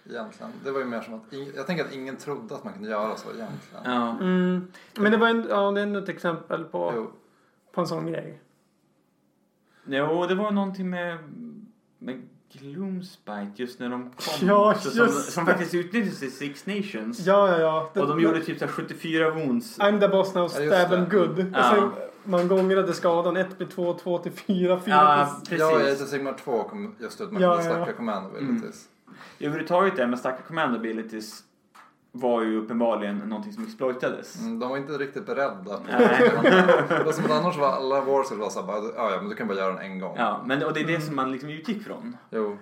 Egentligen. 0.09 0.51
Det 0.63 0.71
var 0.71 0.79
ju 0.79 0.85
mer 0.85 1.01
som 1.01 1.13
att, 1.13 1.31
ing- 1.33 1.51
jag 1.55 1.67
tänker 1.67 1.85
att 1.85 1.93
ingen 1.93 2.15
trodde 2.17 2.55
att 2.55 2.63
man 2.63 2.73
kunde 2.73 2.89
göra 2.89 3.15
så 3.15 3.27
egentligen. 3.29 3.83
ja. 3.85 4.17
Mm. 4.19 4.67
Men 4.97 5.11
det 5.11 5.17
var 5.17 5.27
en, 5.27 5.45
ja, 5.49 5.71
det 5.71 5.79
är 5.79 5.83
ändå 5.83 5.99
ett 5.99 6.09
exempel 6.09 6.63
på, 6.63 6.93
Jo. 6.95 7.11
på 7.73 7.81
en 7.81 7.87
sån 7.87 8.11
grej. 8.11 8.41
Jo, 9.85 10.25
det 10.25 10.35
var 10.35 10.51
någonting 10.51 10.89
med, 10.89 11.17
med 11.97 12.21
Gloomspite 12.53 13.51
just 13.55 13.79
när 13.79 13.89
de 13.89 14.03
kom. 14.11 14.47
Ja, 14.47 14.73
som, 14.73 14.91
just 15.05 15.31
som 15.31 15.45
det. 15.45 15.51
faktiskt 15.51 15.73
utnyttjades 15.73 16.23
i 16.23 16.29
Six 16.31 16.65
Nations. 16.65 17.19
Ja, 17.25 17.49
ja, 17.51 17.59
ja. 17.59 17.89
Det- 17.93 18.01
Och 18.01 18.07
de 18.07 18.19
gjorde 18.19 18.41
typ 18.41 18.59
så 18.59 18.65
här 18.65 18.71
74 18.71 19.29
wounds. 19.31 19.79
I'm 19.79 19.99
the 19.99 20.07
boss 20.07 20.33
now, 20.35 20.43
Ja, 20.43 20.49
stab 20.49 20.93
and 20.99 21.11
good. 21.11 21.39
Och 21.39 21.45
Ja. 21.53 21.71
sen 21.75 21.91
man 22.29 22.47
gångrade 22.47 22.93
skadan 22.93 23.37
1 23.37 23.57
blir 23.57 23.67
2, 23.67 23.93
2 23.93 24.17
till 24.17 24.31
4, 24.31 24.79
4 24.79 24.95
Ja, 24.95 25.41
till... 25.45 25.59
Ja, 25.59 25.71
i 25.71 25.75
Age 25.75 25.83
precis. 25.83 26.09
Sigmar 26.09 26.33
2 26.33 26.63
kom 26.63 26.95
just 26.99 27.21
ut 27.21 27.31
man 27.31 27.41
Ja, 27.41 27.55
kunde 27.55 27.69
ja, 27.69 27.75
stacka 27.75 27.91
ja. 27.91 27.97
command 27.97 28.25
abilities. 28.35 28.85
Överhuvudtaget 29.39 29.95
det 29.95 30.07
med 30.07 30.19
starka 30.19 30.41
command 30.41 30.75
abilities 30.75 31.43
var 32.11 32.41
ju 32.43 32.57
uppenbarligen 32.57 33.17
någonting 33.17 33.53
som 33.53 33.63
exploitades. 33.63 34.39
Mm, 34.41 34.59
de 34.59 34.69
var 34.69 34.77
inte 34.77 34.93
riktigt 34.93 35.25
beredda 35.25 35.77
på 35.77 35.83
Nej. 35.91 36.31
det. 37.05 37.13
som 37.13 37.25
att 37.25 37.31
annars 37.31 37.57
var 37.57 37.67
alla 37.67 38.01
wars 38.01 38.31
var 38.31 38.49
såhär 38.49 38.83
ja, 38.95 39.11
ja 39.11 39.17
men 39.21 39.29
du 39.29 39.35
kan 39.35 39.47
bara 39.47 39.57
göra 39.57 39.73
den 39.73 39.81
en 39.81 39.99
gång. 39.99 40.15
Ja, 40.17 40.43
men 40.45 40.63
och 40.63 40.73
det 40.73 40.79
är 40.79 40.87
det 40.87 41.01
som 41.01 41.15
man 41.15 41.31
liksom 41.31 41.49
utgick 41.49 41.83
från. 41.83 42.17
Jo. 42.29 42.57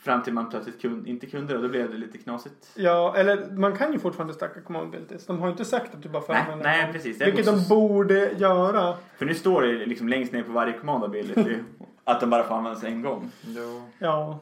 Fram 0.00 0.22
till 0.22 0.32
man 0.32 0.50
plötsligt 0.50 0.82
kun, 0.82 1.06
inte 1.06 1.26
kunde 1.26 1.52
det 1.52 1.56
och 1.56 1.62
då 1.62 1.68
blev 1.68 1.90
det 1.90 1.96
lite 1.96 2.18
knasigt. 2.18 2.70
Ja, 2.74 3.16
eller 3.16 3.50
man 3.50 3.76
kan 3.76 3.92
ju 3.92 3.98
fortfarande 3.98 4.34
stacka 4.34 4.60
command 4.60 4.86
abilities. 4.88 5.26
De 5.26 5.38
har 5.38 5.46
ju 5.46 5.50
inte 5.52 5.64
sagt 5.64 5.94
att 5.94 6.02
du 6.02 6.08
bara 6.08 6.22
får 6.22 6.32
Nej, 6.32 6.42
använda 6.42 6.64
nej 6.64 6.92
precis. 6.92 7.20
Vilket 7.20 7.46
de 7.46 7.68
borde 7.68 8.32
göra. 8.32 8.96
För 9.16 9.26
nu 9.26 9.34
står 9.34 9.62
det 9.62 9.86
liksom 9.86 10.08
längst 10.08 10.32
ner 10.32 10.42
på 10.42 10.52
varje 10.52 10.72
command 10.78 11.04
ability 11.04 11.58
att 12.04 12.20
de 12.20 12.30
bara 12.30 12.44
får 12.44 12.54
användas 12.54 12.84
en 12.84 13.02
gång. 13.02 13.30
Jo. 13.46 13.82
Ja. 13.98 14.38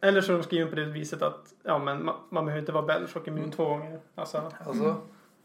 Eller 0.00 0.20
så 0.20 0.32
de 0.32 0.42
skrivna 0.42 0.70
på 0.70 0.76
det 0.76 0.84
viset 0.84 1.22
att 1.22 1.54
ja, 1.62 1.78
men 1.78 2.04
man, 2.04 2.14
man 2.30 2.44
behöver 2.44 2.60
inte 2.60 2.72
vara 2.72 2.86
Belchock 2.86 3.28
immun 3.28 3.50
två 3.50 3.64
gånger. 3.64 4.00
Alltså, 4.14 4.52
Alltså, 4.66 4.96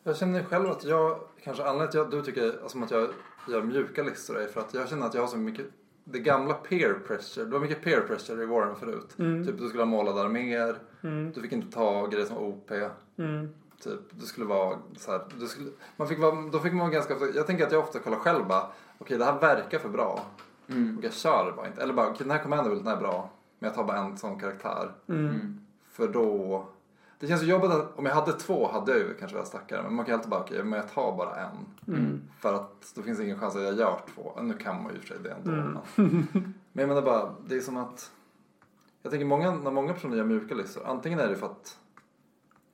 jag 0.03 0.17
känner 0.17 0.43
själv 0.43 0.69
att 0.69 0.83
jag, 0.83 1.19
kanske 1.43 1.63
anledningen 1.63 1.91
till 1.91 1.99
att 1.99 2.11
du 2.11 2.21
tycker 2.21 2.67
som 2.67 2.83
att 2.83 2.91
jag 2.91 3.09
gör 3.49 3.61
mjuka 3.61 4.03
listor 4.03 4.39
är 4.41 4.47
för 4.47 4.61
att 4.61 4.73
jag 4.73 4.89
känner 4.89 5.05
att 5.05 5.13
jag 5.13 5.21
har 5.21 5.27
så 5.27 5.37
mycket, 5.37 5.65
det 6.03 6.19
gamla 6.19 6.53
peer 6.53 6.93
pressure, 7.07 7.45
det 7.45 7.51
var 7.51 7.59
mycket 7.59 7.83
peer 7.83 8.01
pressure 8.01 8.43
i 8.43 8.45
Warren 8.45 8.75
förut. 8.75 9.15
Mm. 9.19 9.45
Typ 9.45 9.57
du 9.57 9.67
skulle 9.67 9.81
ha 9.81 9.87
målade 9.87 10.21
arméer, 10.21 10.75
mm, 11.01 11.31
du 11.31 11.41
fick 11.41 11.51
inte 11.51 11.71
ta 11.71 12.07
grejer 12.07 12.25
som 12.25 12.37
OP. 12.37 12.71
mm, 13.17 13.49
Typ, 13.83 13.99
du 14.09 14.25
skulle 14.25 14.45
vara 14.45 14.77
så 14.97 15.11
här, 15.11 15.21
du 15.39 15.47
skulle, 15.47 15.69
man 15.97 16.07
fick 16.07 16.19
vara, 16.19 16.49
då 16.51 16.59
fick 16.59 16.73
man 16.73 16.79
vara 16.79 16.91
ganska, 16.91 17.15
jag 17.35 17.47
tänker 17.47 17.65
att 17.65 17.71
jag 17.71 17.81
ofta 17.83 17.99
kollar 17.99 18.17
själv 18.17 18.47
bara, 18.47 18.65
okej 18.97 19.17
det 19.17 19.25
här 19.25 19.39
verkar 19.39 19.79
för 19.79 19.89
bra. 19.89 20.25
Mm. 20.67 20.97
Och 20.97 21.03
jag 21.03 21.13
kör 21.13 21.45
det 21.45 21.51
bara 21.51 21.67
inte. 21.67 21.81
Eller 21.81 21.93
bara, 21.93 22.07
okej 22.07 22.17
den 22.19 22.31
här 22.31 22.43
commander 22.43 22.75
den 22.75 22.87
här 22.87 22.95
är 22.95 22.99
bra. 22.99 23.29
Men 23.59 23.67
jag 23.67 23.75
tar 23.75 23.83
bara 23.83 23.97
en 23.97 24.17
sån 24.17 24.39
karaktär. 24.39 24.91
Mm. 25.09 25.25
Mm. 25.25 25.59
För 25.91 26.07
då... 26.07 26.65
Det 27.22 27.28
känns 27.28 27.43
ju 27.43 27.47
jobbigt 27.47 27.72
att 27.72 27.99
om 27.99 28.05
jag 28.05 28.13
hade 28.13 28.34
två 28.34 28.67
hade 28.67 28.91
jag 28.91 28.99
ju 28.99 29.13
kanske 29.13 29.36
velat 29.36 29.47
stacka 29.47 29.78
det. 29.78 29.84
Men 29.84 29.93
man 29.95 30.05
kan 30.05 30.15
alltid 30.15 30.30
bara, 30.30 30.39
okej 30.39 30.63
men 30.63 30.80
jag 30.80 30.93
tar 30.93 31.17
bara 31.17 31.36
en. 31.36 31.65
Mm. 31.88 32.22
För 32.39 32.53
att 32.53 32.91
det 32.95 33.03
finns 33.03 33.19
ingen 33.19 33.39
chans 33.39 33.55
att 33.55 33.61
jag 33.61 33.74
gör 33.74 33.99
två. 34.15 34.41
Nu 34.41 34.53
kan 34.53 34.84
man 34.84 34.91
ju 34.91 34.97
i 34.97 34.99
och 34.99 35.03
för 35.03 35.07
sig 35.07 35.17
det 35.24 35.30
ändå. 35.32 35.51
Mm. 35.51 36.28
Men 36.72 36.82
jag 36.82 36.88
menar 36.88 37.01
bara, 37.01 37.36
det 37.47 37.55
är 37.55 37.61
som 37.61 37.78
att... 37.78 38.11
Jag 39.01 39.11
tänker 39.11 39.26
många, 39.26 39.51
när 39.51 39.72
många 39.72 39.93
personer 39.93 40.17
gör 40.17 40.24
mjuka 40.24 40.55
listor. 40.55 40.86
Antingen 40.86 41.19
är 41.19 41.28
det 41.28 41.36
för 41.36 41.45
att 41.45 41.78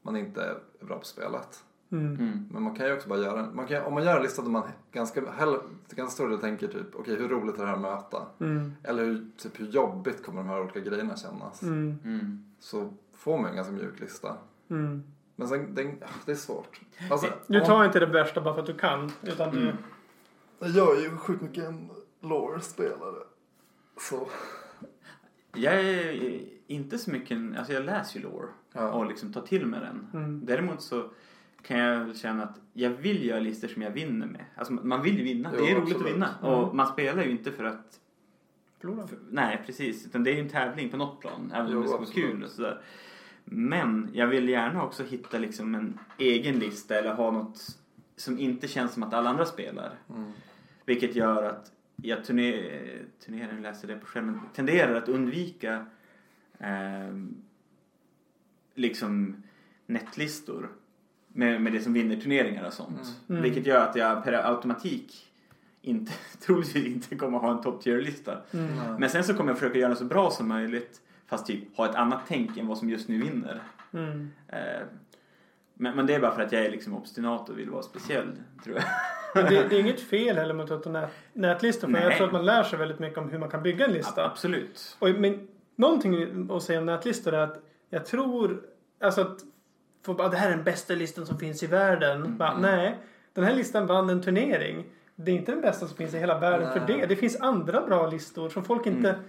man 0.01 0.15
inte 0.17 0.43
är 0.43 0.85
bra 0.85 0.99
på 0.99 1.05
spelet. 1.05 1.63
Mm. 1.91 2.15
Mm. 2.15 2.49
Men 2.51 2.63
man 2.63 2.75
kan 2.75 2.87
ju 2.87 2.93
också 2.93 3.09
bara 3.09 3.19
göra 3.19 3.39
en, 3.39 3.55
man 3.55 3.67
kan, 3.67 3.83
om 3.83 3.93
man 3.93 4.03
gör 4.03 4.17
en 4.17 4.23
lista 4.23 4.41
där 4.41 4.49
man 4.49 4.63
ganska, 4.91 5.31
hell, 5.31 5.57
ganska 5.89 6.13
stor 6.13 6.29
del 6.29 6.39
tänker 6.39 6.67
typ, 6.67 6.95
okej 6.95 7.15
hur 7.15 7.29
roligt 7.29 7.55
är 7.55 7.59
det 7.59 7.67
här 7.67 7.73
att 7.73 7.81
möta? 7.81 8.25
Mm. 8.39 8.73
Eller 8.83 9.05
hur, 9.05 9.25
typ, 9.37 9.59
hur 9.59 9.65
jobbigt 9.65 10.25
kommer 10.25 10.41
de 10.41 10.49
här 10.49 10.61
olika 10.61 10.79
grejerna 10.79 11.15
kännas? 11.15 11.61
Mm. 11.61 11.99
Mm. 12.03 12.45
Så 12.59 12.93
får 13.27 13.37
man 13.37 13.49
en 13.49 13.55
ganska 13.55 13.73
mjuk 13.73 13.99
lista. 13.99 14.37
Mm. 14.69 15.03
Men 15.35 15.47
sen, 15.47 15.75
det, 15.75 15.93
det 16.25 16.31
är 16.31 16.35
svårt. 16.35 16.79
Alltså, 17.11 17.27
Du 17.47 17.59
om- 17.61 17.65
tar 17.67 17.85
inte 17.85 17.99
det 17.99 18.05
värsta 18.05 18.41
bara 18.41 18.53
för 18.53 18.61
att 18.61 18.67
du 18.67 18.73
kan. 18.77 19.11
Utan 19.23 19.55
du... 19.55 19.61
Mm. 19.61 19.77
Jag 20.59 20.97
är 20.97 21.01
ju 21.01 21.17
sjukt 21.17 21.41
mycket 21.41 21.63
en 21.63 21.89
lore-spelare. 22.21 23.23
Så. 23.99 24.27
Jag 25.55 25.73
är 25.79 26.41
inte 26.67 26.97
så 26.97 27.11
mycket, 27.11 27.31
en- 27.31 27.55
alltså 27.57 27.73
jag 27.73 27.83
läser 27.85 28.19
ju 28.19 28.25
lore 28.25 28.47
Ja. 28.73 28.91
och 28.91 29.05
liksom 29.05 29.33
tar 29.33 29.41
till 29.41 29.65
mig 29.65 29.79
den. 29.79 30.07
Mm. 30.23 30.45
Däremot 30.45 30.81
så 30.81 31.09
kan 31.61 31.77
jag 31.79 31.99
väl 32.05 32.17
känna 32.17 32.43
att 32.43 32.57
jag 32.73 32.89
vill 32.89 33.25
göra 33.25 33.39
listor 33.39 33.67
som 33.67 33.81
jag 33.81 33.91
vinner 33.91 34.27
med. 34.27 34.45
Alltså 34.55 34.73
man 34.73 35.01
vill 35.01 35.17
ju 35.17 35.23
vinna, 35.23 35.51
Jo, 35.53 35.65
det 35.65 35.71
är 35.71 35.75
roligt 35.75 35.83
absolut. 35.83 36.07
att 36.07 36.13
vinna. 36.13 36.29
Mm. 36.41 36.53
Och 36.53 36.75
man 36.75 36.87
spelar 36.87 37.23
ju 37.23 37.31
inte 37.31 37.51
för 37.51 37.63
att, 37.63 37.99
Förlora. 38.79 39.07
för, 39.07 39.17
nej 39.29 39.63
precis, 39.65 40.05
utan 40.05 40.23
det 40.23 40.31
är 40.31 40.35
ju 40.35 40.41
en 40.41 40.49
tävling 40.49 40.89
på 40.89 40.97
något 40.97 41.21
plan. 41.21 41.51
Även 41.55 41.71
Jo, 41.71 41.77
om 41.77 41.81
det 41.83 41.87
ska 41.87 41.97
vara 41.97 42.07
absolut. 42.07 42.29
kul 42.29 42.43
och 42.43 42.49
sådär. 42.49 42.81
Men 43.49 44.09
jag 44.13 44.27
vill 44.27 44.49
gärna 44.49 44.83
också 44.83 45.03
hitta 45.03 45.37
liksom 45.37 45.75
en 45.75 45.99
egen 46.17 46.59
lista 46.59 46.95
eller 46.95 47.13
ha 47.13 47.31
något 47.31 47.77
som 48.15 48.39
inte 48.39 48.67
känns 48.67 48.93
som 48.93 49.03
att 49.03 49.13
alla 49.13 49.29
andra 49.29 49.45
spelar. 49.45 49.93
Mm. 50.09 50.31
Vilket 50.85 51.15
gör 51.15 51.43
att 51.43 51.71
jag 51.95 52.25
turner, 52.25 52.81
turnerar, 53.25 53.53
nu 53.53 53.61
läser 53.61 53.87
det 53.87 53.97
på 53.97 54.05
skärmen, 54.05 54.39
tenderar 54.53 54.95
att 54.95 55.09
undvika 55.09 55.85
ehm, 56.59 57.35
liksom 58.75 59.43
nätlistor 59.85 60.69
med, 61.27 61.61
med 61.61 61.73
det 61.73 61.81
som 61.81 61.93
vinner 61.93 62.15
turneringar 62.15 62.65
och 62.67 62.73
sånt. 62.73 63.17
Mm. 63.29 63.41
Vilket 63.41 63.65
gör 63.65 63.89
att 63.89 63.95
jag 63.95 64.23
per 64.23 64.33
automatik 64.33 65.31
inte, 65.81 66.11
troligtvis 66.45 66.85
inte 66.85 67.15
kommer 67.15 67.37
ha 67.37 67.51
en 67.51 67.61
top 67.61 67.83
tier-lista. 67.83 68.37
Mm. 68.51 68.95
Men 68.99 69.09
sen 69.09 69.23
så 69.23 69.33
kommer 69.33 69.51
jag 69.51 69.59
försöka 69.59 69.79
göra 69.79 69.89
det 69.89 69.95
så 69.95 70.05
bra 70.05 70.31
som 70.31 70.47
möjligt 70.47 71.01
fast 71.27 71.47
typ 71.47 71.77
ha 71.77 71.89
ett 71.89 71.95
annat 71.95 72.21
tänk 72.27 72.57
än 72.57 72.67
vad 72.67 72.77
som 72.77 72.89
just 72.89 73.07
nu 73.07 73.21
vinner. 73.21 73.59
Mm. 73.93 74.31
Eh, 74.47 74.81
men, 75.73 75.95
men 75.95 76.05
det 76.05 76.15
är 76.15 76.19
bara 76.19 76.35
för 76.35 76.41
att 76.41 76.51
jag 76.51 76.65
är 76.65 76.71
liksom 76.71 76.95
obstinat 76.95 77.49
och 77.49 77.59
vill 77.59 77.69
vara 77.69 77.83
speciell, 77.83 78.31
tror 78.63 78.75
jag. 78.75 78.85
Det, 79.49 79.67
det 79.69 79.75
är 79.75 79.79
inget 79.85 80.01
fel 80.01 80.37
heller 80.37 80.53
med 80.53 80.71
att 80.71 80.83
ta 80.83 80.89
nät, 80.89 81.09
nätlistor. 81.33 81.87
För 81.87 81.91
Nej. 81.91 82.03
jag 82.03 82.17
tror 82.17 82.27
att 82.27 82.33
man 82.33 82.45
lär 82.45 82.63
sig 82.63 82.79
väldigt 82.79 82.99
mycket 82.99 83.17
om 83.17 83.29
hur 83.29 83.39
man 83.39 83.49
kan 83.49 83.63
bygga 83.63 83.85
en 83.85 83.91
lista. 83.91 84.25
Absolut. 84.25 84.97
Och, 84.99 85.09
men 85.09 85.47
någonting 85.75 86.47
att 86.51 86.63
säga 86.63 86.79
om 86.79 86.85
nätlistor 86.85 87.33
är 87.33 87.39
att 87.39 87.63
jag 87.89 88.05
tror 88.05 88.61
alltså 88.99 89.21
att 89.21 89.39
för, 90.05 90.13
bara, 90.13 90.29
det 90.29 90.37
här 90.37 90.51
är 90.51 90.55
den 90.55 90.63
bästa 90.63 90.93
listan 90.93 91.25
som 91.25 91.39
finns 91.39 91.63
i 91.63 91.67
världen. 91.67 92.17
Mm. 92.17 92.37
Bara, 92.37 92.57
nej, 92.57 92.97
den 93.33 93.43
här 93.43 93.55
listan 93.55 93.87
vann 93.87 94.09
en 94.09 94.21
turnering. 94.21 94.85
Det 95.15 95.31
är 95.31 95.35
inte 95.35 95.51
den 95.51 95.61
bästa 95.61 95.87
som 95.87 95.97
finns 95.97 96.13
i 96.13 96.17
hela 96.17 96.39
världen 96.39 96.73
för 96.73 96.79
Nej. 96.79 96.99
det. 96.99 97.05
Det 97.05 97.15
finns 97.15 97.41
andra 97.41 97.81
bra 97.81 98.07
listor 98.07 98.49
som 98.49 98.63
folk 98.63 98.85
inte... 98.85 99.09
Mm. 99.09 99.21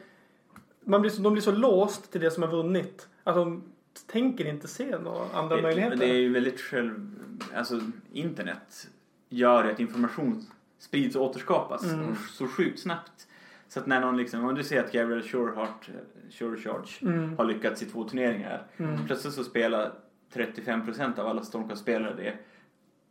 Man 0.89 1.01
blir 1.01 1.11
så, 1.11 1.23
de 1.23 1.33
blir 1.33 1.43
så 1.43 1.53
låst 1.53 2.13
till 2.13 2.21
det 2.21 2.31
som 2.31 2.43
har 2.43 2.51
vunnit 2.51 3.09
att 3.25 3.35
de 3.35 3.63
tänker 4.07 4.45
inte 4.45 4.69
se 4.69 4.99
några 4.99 5.33
andra 5.33 5.57
det, 5.57 5.63
möjligheter. 5.63 5.97
Det 5.97 6.07
är 6.11 6.15
ju 6.15 6.33
väldigt 6.33 6.61
själv... 6.61 7.15
Alltså 7.55 7.81
internet 8.13 8.89
gör 9.29 9.65
ju 9.65 9.71
att 9.73 9.81
information 9.81 10.47
sprids 10.79 11.17
och 11.17 11.23
återskapas 11.25 11.85
Mm. 11.85 12.17
så 12.31 12.49
sjukt 12.49 12.81
snabbt. 12.81 13.27
Så 13.69 13.81
att 13.81 13.87
när 13.87 14.01
någon 14.01 14.17
liksom, 14.17 14.45
om 14.45 14.55
du 14.55 14.65
ser 14.65 14.85
att 14.85 14.93
Gabriel 14.93 15.23
Shurehart, 15.23 15.91
Sure 16.31 16.57
Charge 16.61 16.89
Mm. 17.03 17.39
har 17.39 17.45
lyckats 17.45 17.83
i 17.83 17.87
två 17.87 18.05
turneringar. 18.05 18.67
Mm. 18.77 19.07
Plötsligt 19.07 19.35
så 19.35 19.45
spelar 19.45 19.93
35% 20.33 21.19
av 21.19 21.27
alla 21.27 21.43
Stormcast-spelare 21.43 22.15
det. 22.17 22.35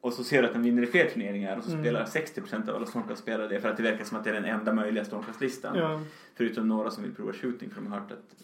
Och 0.02 0.14
så 0.14 0.24
ser 0.24 0.42
du 0.42 0.48
att 0.48 0.54
den 0.54 0.64
vinner 0.64 0.84
i 0.84 0.86
fler 0.86 1.10
turneringar 1.10 1.58
och 1.58 1.64
så 1.64 1.70
Mm. 1.72 1.84
spelar 1.84 2.06
60% 2.06 2.70
av 2.70 2.76
alla 2.76 2.86
Stormcast-spelare 2.86 3.48
det 3.48 3.62
för 3.62 3.70
att 3.70 3.78
det 3.78 3.84
verkar 3.84 4.06
som 4.06 4.18
att 4.18 4.24
det 4.24 4.30
är 4.30 4.34
den 4.34 4.46
enda 4.46 4.74
möjliga 4.74 5.06
Stormcast-listan. 5.06 5.76
Ja. 5.76 6.02
Förutom 6.36 6.68
några 6.68 6.92
som 6.92 7.04
vill 7.04 7.16
prova 7.16 7.34
shooting 7.34 7.70
för 7.70 7.82
de 7.82 7.92
har 7.92 8.00
hört 8.00 8.12
att... 8.12 8.36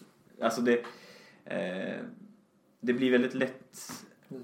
Alltså 0.44 0.60
det... 0.60 0.84
Eh, 1.44 2.00
det 2.80 2.92
blir 2.92 3.10
väldigt 3.12 3.34
lätt 3.34 3.92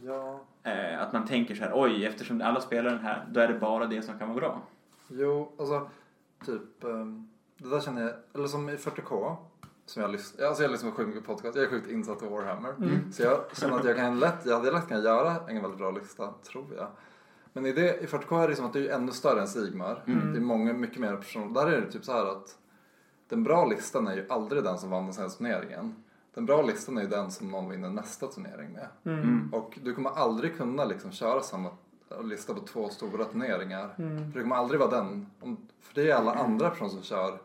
Ja. 0.03 0.45
eh, 0.63 1.03
att 1.03 1.13
man 1.13 1.27
tänker 1.27 1.55
så 1.55 1.65
här, 1.65 1.73
oj, 1.75 2.05
eftersom 2.07 2.43
alla 2.43 2.61
spelar 2.61 2.91
den 2.91 3.01
här, 3.01 3.27
då 3.31 3.41
är 3.41 3.49
det 3.49 3.59
bara 3.59 3.87
det 3.87 4.03
som 4.03 4.19
kan 4.19 4.29
vara 4.29 4.39
bra. 4.41 4.63
Jo, 5.09 5.53
alltså 5.59 5.91
typ 6.47 6.85
ehm, 6.85 7.29
det 7.59 7.69
där 7.71 7.81
känner 7.81 8.03
jag, 8.03 8.13
eller 8.35 8.47
som 8.49 8.69
i 8.69 8.77
40K 8.77 9.37
som 9.91 10.03
jag 10.03 10.11
lyssnar, 10.11 10.47
alltså 10.47 10.62
jag 10.62 10.70
lyssnar 10.72 10.91
på 10.91 10.97
sjukt 10.97 11.09
mycket 11.09 11.26
podcast, 11.26 11.57
jag 11.57 11.64
är 11.64 11.68
sjukt 11.68 11.91
insatt 11.91 12.22
i 12.22 12.26
Warhammer. 12.26 12.70
Mm. 12.70 13.12
Så 13.12 13.22
jag 13.22 13.57
känner 13.57 13.76
att 13.76 13.84
jag 13.84 13.97
kan 13.97 14.20
lätt, 14.20 14.47
jag 14.47 14.57
hade 14.57 14.70
lätt 14.70 14.88
kunnat 14.88 15.05
göra 15.05 15.36
en 15.49 15.62
väldigt 15.62 15.78
bra 15.78 15.91
lista, 15.91 16.34
tror 16.43 16.66
jag. 16.76 16.86
Men 17.53 17.66
i, 17.66 17.72
det, 17.72 18.01
i 18.01 18.07
40K 18.07 18.43
är 18.43 18.49
det 18.49 18.57
som 18.57 18.66
att 18.66 18.72
det 18.72 18.88
är 18.88 18.95
ännu 18.95 19.12
större 19.12 19.41
än 19.41 19.49
Sigmar. 19.49 20.03
Mm. 20.07 20.32
Det 20.32 20.38
är 20.38 20.43
många, 20.43 20.72
mycket 20.72 20.99
mer 20.99 21.16
personer. 21.16 21.55
Där 21.55 21.66
är 21.66 21.80
det 21.80 21.93
typ 21.93 22.05
så 22.05 22.12
här 22.12 22.26
att 22.26 22.59
den 23.28 23.43
bra 23.43 23.64
listan 23.64 24.09
är 24.09 24.16
ju 24.16 24.26
aldrig 24.28 24.64
den 24.64 24.78
som 24.78 24.91
vann 24.91 25.05
den 25.05 25.14
senaste 25.14 25.38
turneringen. 25.38 26.05
Den 26.34 26.47
bra 26.47 26.62
listan 26.62 26.99
är 26.99 27.03
ju 27.03 27.09
den 27.09 27.30
som 27.30 27.51
någon 27.51 27.68
vinner 27.68 27.91
nästa 27.91 28.26
turnering 28.26 28.72
med. 28.72 28.88
Mm. 29.05 29.22
Mm. 29.22 29.55
Och 29.55 29.78
du 29.82 29.95
kommer 29.95 30.11
aldrig 30.11 30.57
kunna 30.57 30.84
liksom 30.84 31.12
köra 31.12 31.43
samma 31.43 31.70
lista 32.22 32.55
på 32.55 32.61
två 32.61 32.88
stora 32.88 33.24
turneringar. 33.24 33.95
Mm. 33.99 34.32
För 34.32 34.38
det 34.38 34.43
kommer 34.43 34.57
aldrig 34.57 34.80
vara 34.80 34.91
den. 34.91 35.30
För 35.80 35.95
det 35.95 36.11
är 36.11 36.14
alla 36.14 36.34
andra 36.34 36.70
personer 36.70 36.91
som 36.91 37.03
kör 37.03 37.38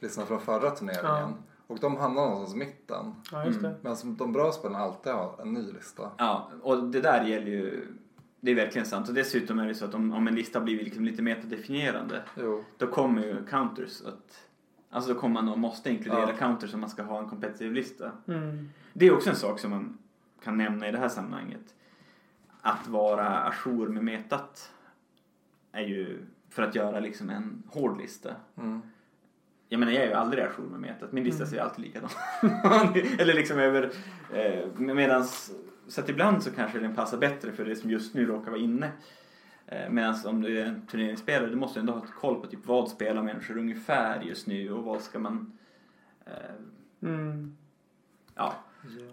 listan 0.00 0.26
från 0.26 0.40
förra 0.40 0.70
turneringen. 0.70 1.04
Ja. 1.04 1.32
Och 1.68 1.78
de 1.78 1.96
hamnar 1.96 2.22
någonstans 2.28 2.54
i 2.54 2.58
mitten. 2.58 3.14
Ja, 3.32 3.44
just 3.46 3.62
det. 3.62 3.74
Medan 3.82 4.16
de 4.16 4.32
bra 4.32 4.52
spelarna 4.52 4.84
alltid 4.84 5.12
har 5.12 5.40
en 5.42 5.52
ny 5.52 5.72
lista. 5.72 6.10
Ja, 6.18 6.50
och 6.62 6.84
det 6.84 7.00
där 7.00 7.24
gäller 7.24 7.46
ju... 7.50 7.86
Det 8.40 8.50
är 8.50 8.54
verkligen 8.54 8.86
sant. 8.86 9.08
Och 9.08 9.14
dessutom 9.14 9.58
är 9.58 9.66
det 9.66 9.74
så 9.74 9.84
att 9.84 9.94
om, 9.94 10.12
om 10.12 10.28
en 10.28 10.34
lista 10.34 10.60
blir 10.60 10.84
liksom 10.84 11.04
lite 11.04 11.22
metadefinierande, 11.22 12.22
Jo. 12.36 12.64
då 12.76 12.86
kommer 12.86 13.22
ju 13.22 13.46
counters 13.46 14.02
att... 14.02 14.48
Alltså 14.90 15.14
då 15.14 15.20
kommer 15.20 15.34
man 15.42 15.48
och 15.52 15.58
måste 15.58 15.90
inkludera 15.90 16.30
Ja. 16.30 16.36
counters 16.36 16.74
om 16.74 16.80
man 16.80 16.90
ska 16.90 17.02
ha 17.02 17.18
en 17.18 17.28
competitive 17.28 17.74
lista. 17.74 18.12
Mm. 18.28 18.68
Det 18.92 19.06
är 19.06 19.14
också 19.14 19.30
en 19.30 19.36
sak 19.36 19.58
som 19.58 19.70
man 19.70 19.98
kan 20.44 20.56
nämna 20.58 20.88
i 20.88 20.92
det 20.92 20.98
här 20.98 21.08
sammanhanget. 21.08 21.74
Att 22.60 22.88
vara 22.88 23.42
ajour 23.42 23.88
med 23.88 24.04
metat 24.04 24.72
är 25.72 25.82
ju 25.82 26.26
för 26.50 26.62
att 26.62 26.74
göra 26.74 27.00
liksom 27.00 27.30
en 27.30 27.62
hård 27.66 27.98
lista. 28.00 28.30
Mm. 28.56 28.82
Jag 29.68 29.80
menar 29.80 29.92
jag 29.92 30.02
är 30.02 30.06
ju 30.08 30.12
aldrig 30.14 30.44
ajour 30.44 30.68
med 30.70 30.80
metat. 30.80 31.12
Min 31.12 31.24
lista 31.24 31.42
Mm. 31.44 31.50
ser 31.50 31.60
alltid 31.60 31.84
likadan 31.84 32.10
Eller 33.18 33.34
liksom 33.34 33.58
över... 33.58 33.90
Eh, 34.34 34.68
medans, 34.78 35.52
så 35.88 36.00
att 36.00 36.08
ibland 36.08 36.42
så 36.42 36.50
kanske 36.50 36.78
den 36.78 36.94
passar 36.94 37.18
bättre 37.18 37.52
för 37.52 37.64
det 37.64 37.76
som 37.76 37.90
just 37.90 38.14
nu 38.14 38.26
råkar 38.26 38.50
vara 38.50 38.60
inne. 38.60 38.90
Eh, 39.66 39.90
Medan 39.90 40.14
om 40.26 40.42
du 40.42 40.58
är 40.60 40.66
en 40.66 40.86
turneringsspelare, 40.86 41.50
du 41.50 41.56
måste 41.56 41.80
ändå 41.80 41.92
ha 41.92 42.04
ett 42.04 42.14
koll 42.14 42.40
på 42.40 42.46
typ 42.46 42.66
vad 42.66 42.88
spelar 42.88 43.22
människor 43.22 43.58
ungefär 43.58 44.20
just 44.22 44.46
nu 44.46 44.72
och 44.72 44.84
vad 44.84 45.02
ska 45.02 45.18
man... 45.18 45.58
Eh, 46.26 46.32
Mm. 47.02 47.56
ja, 48.34 48.54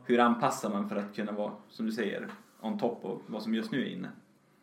hur 0.06 0.20
anpassar 0.20 0.70
man 0.70 0.90
för 0.90 0.96
att 0.96 1.16
kunna 1.16 1.32
vara, 1.32 1.52
som 1.70 1.86
du 1.86 1.92
säger, 1.92 2.28
on 2.62 2.80
top 2.80 3.06
av 3.06 3.22
vad 3.28 3.44
som 3.44 3.54
just 3.56 3.72
nu 3.72 3.82
är 3.82 3.86
inne? 3.90 4.10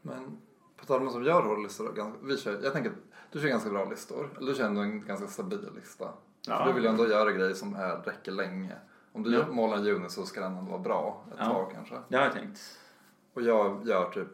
Men 0.02 0.36
på 0.76 0.84
tal 0.86 0.98
om 0.98 1.04
de 1.06 1.12
som 1.12 1.24
gör 1.24 1.42
då, 1.42 1.54
ganska- 1.94 2.18
Vi 2.26 2.36
kör, 2.36 2.60
jag 2.64 2.72
tänker 2.72 2.92
du 3.32 3.40
kör 3.40 3.48
ganska 3.48 3.70
bra 3.70 3.84
listor. 3.84 4.30
Eller 4.36 4.46
du 4.46 4.54
kör 4.54 4.64
ändå 4.64 4.80
en 4.80 5.04
ganska 5.06 5.26
stabil 5.26 5.68
lista. 5.76 6.08
Ja. 6.46 6.58
För 6.58 6.66
du 6.66 6.72
vill 6.72 6.82
ju 6.82 6.88
ändå 6.88 7.08
göra 7.08 7.32
grejer 7.32 7.54
som 7.54 7.74
är, 7.74 7.96
räcker 7.96 8.32
länge. 8.32 8.72
Om 9.12 9.22
du 9.22 9.34
Ja. 9.34 9.46
målar 9.50 9.76
en 9.76 9.86
unit 9.86 10.10
så 10.10 10.22
ska 10.24 10.40
den 10.40 10.56
ändå 10.56 10.70
vara 10.70 10.80
bra 10.82 11.24
ett 11.32 11.36
Ja. 11.38 11.44
tag 11.44 11.70
kanske. 11.74 11.94
Det 12.08 12.16
har 12.16 12.24
jag 12.24 12.32
tänkt. 12.32 12.60
Och 13.34 13.42
jag 13.42 13.86
gör 13.88 14.10
typ 14.10 14.28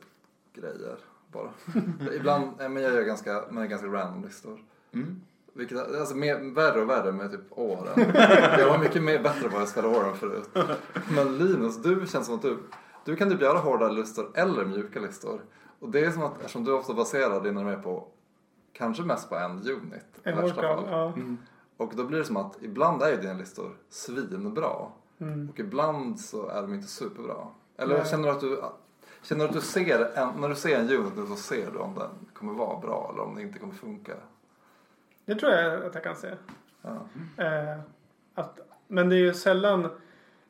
grejer 0.55 0.97
bara. 1.33 1.51
Ibland, 2.15 2.51
men 2.59 2.77
jag 2.83 2.95
gör 2.95 3.03
ganska, 3.03 3.45
men 3.51 3.69
ganska 3.69 3.87
random 3.89 4.25
listor. 4.25 4.65
Mm. 4.93 5.21
Vilket, 5.53 5.79
är- 5.79 6.01
alltså 6.01 6.15
mer, 6.17 6.55
värre 6.55 6.81
och 6.83 6.89
värre 6.91 7.13
med 7.13 7.31
typ 7.31 7.41
åren. 7.51 8.13
jag 8.59 8.69
var 8.69 8.79
mycket 8.79 9.03
mer 9.03 9.23
bättre 9.23 9.49
på 9.51 9.57
att 9.59 9.69
spela 9.69 9.89
åren 9.89 10.17
förut. 10.17 10.49
Men 11.15 11.39
Linus, 11.39 11.77
du 11.83 12.07
känns 12.07 12.27
som 12.27 12.35
att 12.35 12.43
du, 12.43 12.59
du 13.05 13.17
kan 13.17 13.31
typ 13.31 13.41
göra 13.43 13.59
hårda 13.59 13.89
listor 13.89 14.31
eller 14.35 14.65
mjuka 14.65 15.01
listor. 15.01 15.41
Och 15.81 15.89
det 15.91 16.01
är 16.05 16.11
som 16.11 16.23
att, 16.23 16.37
eftersom 16.41 16.65
du 16.65 16.73
ofta 16.73 16.95
baserar 16.95 17.41
dina 17.41 17.63
med 17.63 17.83
på, 17.83 18.09
kanske 18.79 19.03
mest 19.03 19.29
på 19.29 19.37
en 19.37 19.51
unit. 19.51 20.05
i 20.25 20.29
En 20.29 20.37
workout. 20.37 20.55
fall. 20.55 20.85
Ja. 20.91 21.07
Mm. 21.07 21.39
Och 21.77 21.93
då 21.97 22.05
blir 22.05 22.19
det 22.19 22.25
som 22.25 22.37
att 22.37 22.63
ibland 22.63 23.03
är 23.03 23.11
ju 23.11 23.17
dina 23.17 23.35
listor 23.35 23.77
svinbra. 23.89 24.73
Mm. 25.19 25.51
Och 25.51 25.61
ibland 25.61 26.21
så 26.21 26.49
är 26.49 26.63
de 26.63 26.75
inte 26.75 26.89
superbra. 26.89 27.47
Eller 27.77 27.99
Nej. 27.99 28.07
känner 28.07 28.25
du 28.29 28.31
att 28.35 28.41
du, 28.41 28.63
känner 29.23 29.45
du 29.45 29.49
att 29.49 29.55
du 29.55 29.61
ser, 29.61 30.19
en, 30.19 30.41
när 30.41 30.49
du 30.49 30.55
ser 30.55 30.79
en 30.79 30.91
unit 30.91 31.29
så 31.29 31.37
ser 31.37 31.71
du 31.71 31.79
om 31.79 31.95
den 31.95 32.11
kommer 32.33 32.55
vara 32.55 32.81
bra 32.81 33.11
eller 33.13 33.23
om 33.23 33.35
den 33.35 33.45
inte 33.45 33.59
kommer 33.59 33.75
funka? 33.75 34.13
Det 35.25 35.35
tror 35.35 35.53
jag 35.53 35.85
att 35.85 35.95
jag 35.95 36.05
kan 36.05 36.17
se. 36.17 36.35
Ja. 36.83 36.97
Eh, 37.45 37.81
att, 38.35 38.59
men 38.87 39.09
det 39.09 39.17
är 39.17 39.21
ju 39.21 39.35
sällan... 39.35 39.89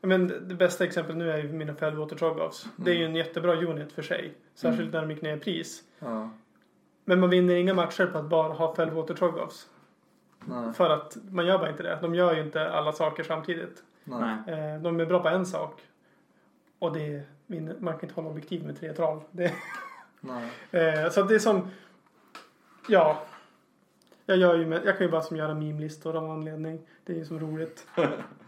Men 0.01 0.29
det 0.29 0.55
bästa 0.55 0.85
exemplet 0.85 1.16
nu 1.16 1.31
är 1.31 1.39
ju 1.39 1.53
mina 1.53 1.74
Fellwater 1.74 2.16
Trogoffs. 2.16 2.66
Det 2.76 2.91
är 2.91 2.95
ju 2.95 3.05
en 3.05 3.14
jättebra 3.14 3.57
unit 3.57 3.93
för 3.93 4.03
sig. 4.03 4.35
Särskilt 4.55 4.93
när 4.93 5.01
de 5.01 5.11
gick 5.11 5.22
ner 5.22 5.37
i 5.37 5.41
pris. 5.41 5.83
Ja. 5.99 6.31
Men 7.09 7.21
man 7.21 7.31
vinner 7.31 7.55
inga 7.55 7.75
matcher 7.75 8.07
på 8.07 8.19
att 8.19 8.25
bara 8.25 8.53
ha 8.53 8.75
Fellwater 8.75 9.15
Trogoffs. 9.15 9.69
För 10.75 10.91
att 10.91 11.17
man 11.31 11.47
gör 11.47 11.59
bara 11.59 11.71
inte 11.71 11.83
det. 11.83 11.99
De 12.03 12.15
gör 12.15 12.35
ju 12.35 12.43
inte 12.43 12.71
alla 12.71 12.93
saker 12.93 13.23
samtidigt. 13.23 13.83
Nej. 14.05 14.39
Eh, 14.47 14.81
de 14.83 15.01
är 15.01 15.07
bra 15.07 15.23
på 15.23 15.29
en 15.29 15.47
sak. 15.47 15.81
Och 16.79 16.93
det 16.93 17.15
är, 17.15 17.23
man 17.81 17.95
kan 17.95 18.03
inte 18.03 18.15
hålla 18.15 18.29
objektiv 18.29 18.67
med 18.67 18.81
tre 18.81 18.93
troll. 18.93 19.21
Det, 19.31 19.53
Nej. 20.21 20.51
eh, 21.05 21.11
så 21.11 21.23
det 21.23 21.35
är 21.35 21.39
som... 21.39 21.71
Ja. 22.89 23.23
Jag, 24.27 24.37
gör 24.37 24.55
ju 24.55 24.67
med, 24.67 24.81
jag 24.85 24.99
kan 24.99 25.07
ju 25.07 25.11
bara 25.11 25.23
som 25.23 25.37
göra 25.37 25.55
meme-listor 25.55 26.17
av 26.17 26.31
anledning. 26.31 26.81
Det 27.05 27.13
är 27.13 27.17
ju 27.17 27.25
som 27.25 27.41
roligt. 27.41 27.87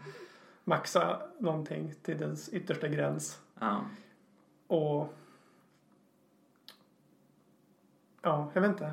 Maxa 0.63 1.21
någonting 1.39 1.93
till 2.01 2.17
dess 2.17 2.49
yttersta 2.49 2.87
gräns. 2.87 3.39
Ja. 3.59 3.81
Och... 4.67 5.13
Ja, 8.21 8.51
jag 8.53 8.61
vet 8.61 8.69
inte. 8.71 8.91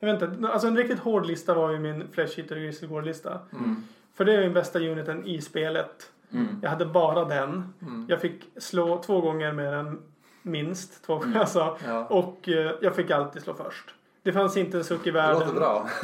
Jag 0.00 0.12
vet 0.12 0.22
inte. 0.22 0.48
Alltså 0.48 0.68
en 0.68 0.76
riktigt 0.76 0.98
hård 0.98 1.26
lista 1.26 1.54
var 1.54 1.70
ju 1.70 1.78
min 1.78 2.08
Flesh 2.12 2.38
Eater 2.40 2.56
och 2.56 2.62
Grizzlegård-lista. 2.62 3.38
Mm. 3.52 3.82
För 4.14 4.24
det 4.24 4.32
är 4.34 4.40
den 4.40 4.52
bästa 4.52 4.78
uniten 4.78 5.26
i 5.26 5.40
spelet. 5.40 6.10
Mm. 6.32 6.46
Jag 6.62 6.70
hade 6.70 6.86
bara 6.86 7.24
den. 7.24 7.72
Mm. 7.82 8.06
Jag 8.08 8.20
fick 8.20 8.44
slå 8.56 9.02
två 9.02 9.20
gånger 9.20 9.52
med 9.52 9.72
den 9.72 10.02
minst. 10.42 11.04
Två 11.04 11.14
gånger 11.14 11.26
Mm. 11.26 11.40
alltså. 11.40 11.76
Ja. 11.86 12.06
Och 12.06 12.48
eh, 12.48 12.72
jag 12.80 12.94
fick 12.96 13.10
alltid 13.10 13.42
slå 13.42 13.54
först. 13.54 13.94
Det 14.22 14.32
fanns 14.32 14.56
inte 14.56 14.78
en 14.78 14.84
suck 14.84 15.00
i 15.06 15.10
Det 15.10 15.18
världen. 15.18 15.38
låter 15.40 15.54
bra. 15.54 15.88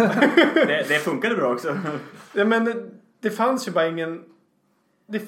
Det, 0.54 0.88
det 0.88 0.98
funkade 0.98 1.34
bra 1.34 1.52
också. 1.52 1.78
Ja, 2.32 2.44
men 2.44 2.64
det, 2.64 2.86
det 3.20 3.30
fanns 3.30 3.68
ju 3.68 3.72
bara 3.72 3.86
ingen... 3.86 4.24
Det, 5.06 5.22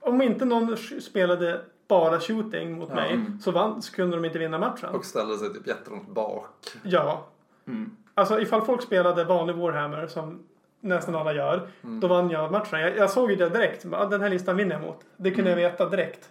om 0.00 0.22
inte 0.22 0.44
någon 0.44 0.76
spelade 0.76 1.60
bara 1.88 2.20
shooting 2.20 2.72
mot 2.78 2.88
Ja. 2.88 2.94
mig 2.94 3.12
Mm. 3.12 3.38
så, 3.40 3.50
vann, 3.50 3.82
så 3.82 3.92
kunde 3.94 4.16
de 4.16 4.24
inte 4.24 4.38
vinna 4.38 4.58
matchen. 4.58 4.88
Och 4.94 5.04
ställde 5.04 5.38
sig 5.38 5.52
typ 5.54 5.66
jättelångt 5.66 6.08
bak. 6.08 6.48
Ja. 6.82 7.26
Mm. 7.66 7.96
Alltså 8.14 8.40
ifall 8.40 8.62
folk 8.62 8.82
spelade 8.82 9.24
vanlig 9.24 9.54
Warhammer 9.54 10.06
som 10.06 10.42
nästan 10.80 11.14
alla 11.14 11.32
gör. 11.34 11.68
Mm. 11.84 12.00
Då 12.00 12.08
vann 12.08 12.30
jag 12.30 12.52
matchen. 12.52 12.80
Jag, 12.80 12.96
jag 12.96 13.10
såg 13.10 13.30
ju 13.30 13.36
det 13.36 13.48
direkt. 13.48 13.86
Ah, 13.92 14.06
Den 14.06 14.20
här 14.20 14.28
listan 14.30 14.56
vinner 14.56 14.72
jag 14.74 14.82
mot. 14.82 15.00
Det 15.16 15.30
kunde 15.30 15.50
Mm. 15.52 15.62
jag 15.62 15.70
veta 15.70 15.88
direkt. 15.88 16.30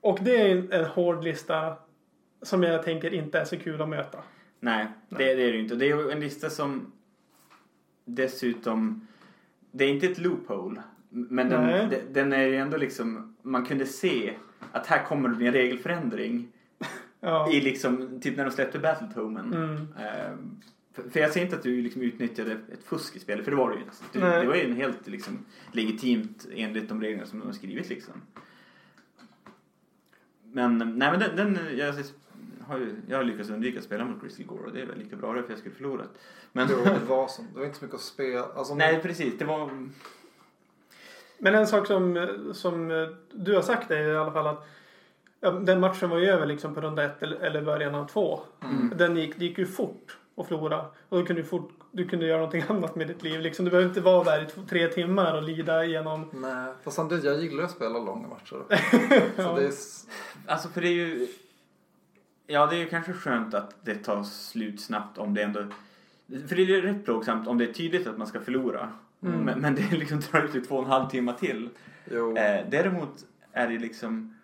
Och 0.00 0.18
det 0.22 0.36
är 0.40 0.56
en, 0.56 0.72
en 0.72 0.84
hård 0.84 1.24
lista 1.24 1.72
som 2.42 2.62
jag 2.62 2.82
tänker 2.82 3.14
inte 3.14 3.38
är 3.38 3.44
så 3.44 3.56
kul 3.56 3.82
att 3.82 3.88
möta. 3.88 4.18
Nej, 4.60 4.86
det, 5.08 5.16
det 5.34 5.42
är 5.42 5.52
det 5.52 5.58
inte. 5.58 5.74
Det 5.74 5.90
är 5.90 6.12
en 6.12 6.20
lista 6.20 6.50
som 6.50 6.92
dessutom... 8.04 9.06
Det 9.70 9.84
är 9.84 9.88
inte 9.88 10.06
ett 10.06 10.18
loophole. 10.18 10.82
Men 11.10 11.48
den, 11.48 11.66
Nej. 11.66 11.86
de- 11.90 12.12
den 12.20 12.32
är 12.32 12.42
ju 12.46 12.56
ändå 12.56 12.76
liksom... 12.76 13.36
Man 13.42 13.64
kunde 13.66 13.86
se 13.86 14.34
att 14.78 14.86
här 14.86 15.04
kommer 15.04 15.28
det 15.28 15.34
bli 15.34 15.46
en 15.46 15.52
regelförändring. 15.52 16.48
Ja. 17.20 17.52
I 17.52 17.60
liksom, 17.60 18.20
typ 18.20 18.36
när 18.36 18.44
de 18.44 18.50
släppte 18.50 18.78
Battletomen. 18.78 19.54
Mm. 19.54 19.76
Ehm, 19.76 20.60
för, 20.92 21.10
för 21.10 21.20
jag 21.20 21.32
ser 21.32 21.42
inte 21.42 21.56
att 21.56 21.62
du 21.62 21.82
liksom 21.82 22.02
utnyttjade 22.02 22.52
ett 22.52 22.84
fusk 22.84 23.16
i 23.16 23.18
spelet, 23.18 23.44
för 23.44 23.50
det 23.50 23.56
var 23.56 23.70
det 23.70 23.76
ju 23.76 23.82
inte. 23.82 23.96
Du, 24.12 24.20
det 24.20 24.46
var 24.46 24.54
ju 24.54 24.64
en 24.64 24.76
helt 24.76 25.06
liksom, 25.06 25.38
legitimt 25.72 26.46
enligt 26.52 26.88
de 26.88 27.02
reglerna 27.02 27.26
som 27.26 27.38
de 27.38 27.46
har 27.46 27.52
skrivit 27.52 27.88
liksom. 27.88 28.14
Men, 30.42 30.78
nej 30.78 31.10
men 31.10 31.20
den, 31.20 31.36
den 31.36 31.78
jag, 31.78 31.94
har 32.60 32.78
ju, 32.78 32.96
jag 33.08 33.16
har 33.16 33.24
lyckats 33.24 33.50
undvika 33.50 33.78
att 33.78 33.84
spela 33.84 34.04
mot 34.04 34.22
Grizzly 34.22 34.44
Gore 34.44 34.64
och 34.66 34.72
det 34.72 34.80
är 34.80 34.86
väl 34.86 34.98
lika 34.98 35.16
bra 35.16 35.42
för 35.42 35.50
jag 35.50 35.58
skulle 35.58 35.74
förlorat. 35.74 36.18
Men, 36.52 36.68
Jo, 36.70 36.76
det 36.84 37.06
var 37.08 37.28
som. 37.28 37.46
Det 37.52 37.58
var 37.58 37.66
inte 37.66 37.78
så 37.78 37.84
mycket 37.84 37.94
att 37.94 38.04
spela. 38.04 38.44
Alltså, 38.44 38.74
nej 38.74 39.02
precis, 39.02 39.38
det 39.38 39.44
var... 39.44 39.88
Men 41.38 41.54
en 41.54 41.66
sak 41.66 41.86
som, 41.86 42.28
som 42.54 42.88
du 43.32 43.54
har 43.54 43.62
sagt 43.62 43.90
är 43.90 44.12
i 44.12 44.16
alla 44.16 44.32
fall 44.32 44.46
att 44.46 44.68
ja, 45.40 45.50
den 45.50 45.80
matchen 45.80 46.10
var 46.10 46.18
ju 46.18 46.26
över 46.26 46.46
liksom 46.46 46.74
på 46.74 46.80
runda 46.80 47.04
ett 47.04 47.22
eller, 47.22 47.62
början 47.62 47.94
av 47.94 48.06
två. 48.06 48.40
Mm. 48.62 48.92
Den 48.96 49.16
gick, 49.16 49.38
det 49.38 49.44
gick 49.44 49.58
ju 49.58 49.66
fort 49.66 50.18
att 50.36 50.48
förlora. 50.48 50.80
Och 51.08 51.18
då 51.18 51.26
kunde 51.26 51.42
du, 51.42 51.48
fort, 51.48 51.70
du 51.92 52.08
kunde 52.08 52.26
göra 52.26 52.38
någonting 52.38 52.64
annat 52.68 52.96
med 52.96 53.06
ditt 53.06 53.22
liv. 53.22 53.40
Liksom, 53.40 53.64
du 53.64 53.70
behöver 53.70 53.88
inte 53.88 54.00
vara 54.00 54.24
där 54.24 54.42
i 54.42 54.46
två, 54.46 54.60
tre 54.68 54.88
timmar 54.88 55.36
och 55.36 55.42
lida 55.42 55.84
igenom. 55.84 56.30
Nej, 56.32 56.72
fast 56.82 56.96
samtidigt 56.96 57.24
jag 57.24 57.42
gillar 57.42 57.64
att 57.64 57.70
spela 57.70 57.98
långa 57.98 58.28
matcher. 58.28 58.62
Ja. 59.36 59.44
Så 59.44 59.56
det 59.56 59.66
är... 59.66 59.72
Alltså 60.46 60.68
för 60.68 60.80
det 60.80 60.88
är 60.88 60.92
ju... 60.92 61.28
Ja, 62.46 62.66
det 62.66 62.76
är 62.76 62.80
ju 62.80 62.88
kanske 62.88 63.12
skönt 63.12 63.54
att 63.54 63.74
det 63.82 63.94
tar 63.94 64.22
slut 64.22 64.80
snabbt 64.80 65.18
om 65.18 65.34
det 65.34 65.42
ändå... 65.42 65.66
För 66.48 66.56
det 66.56 66.62
är 66.62 66.66
ju 66.66 66.82
rätt 66.82 67.04
plågsamt 67.04 67.48
om 67.48 67.58
det 67.58 67.64
är 67.64 67.72
tydligt 67.72 68.06
att 68.06 68.18
man 68.18 68.26
ska 68.26 68.40
förlora. 68.40 68.92
Mm. 69.22 69.40
Men, 69.40 69.60
men 69.60 69.74
det 69.74 69.90
liksom 69.92 70.20
drar 70.20 70.42
ut 70.42 70.54
i 70.54 70.60
två 70.60 70.76
och 70.76 70.84
en 70.84 70.90
halv 70.90 71.08
timme 71.08 71.32
till. 71.38 71.68
Jo. 72.10 72.36
Eh, 72.36 72.66
däremot 72.70 73.24
är 73.52 73.68
det 73.68 73.78
liksom... 73.78 74.34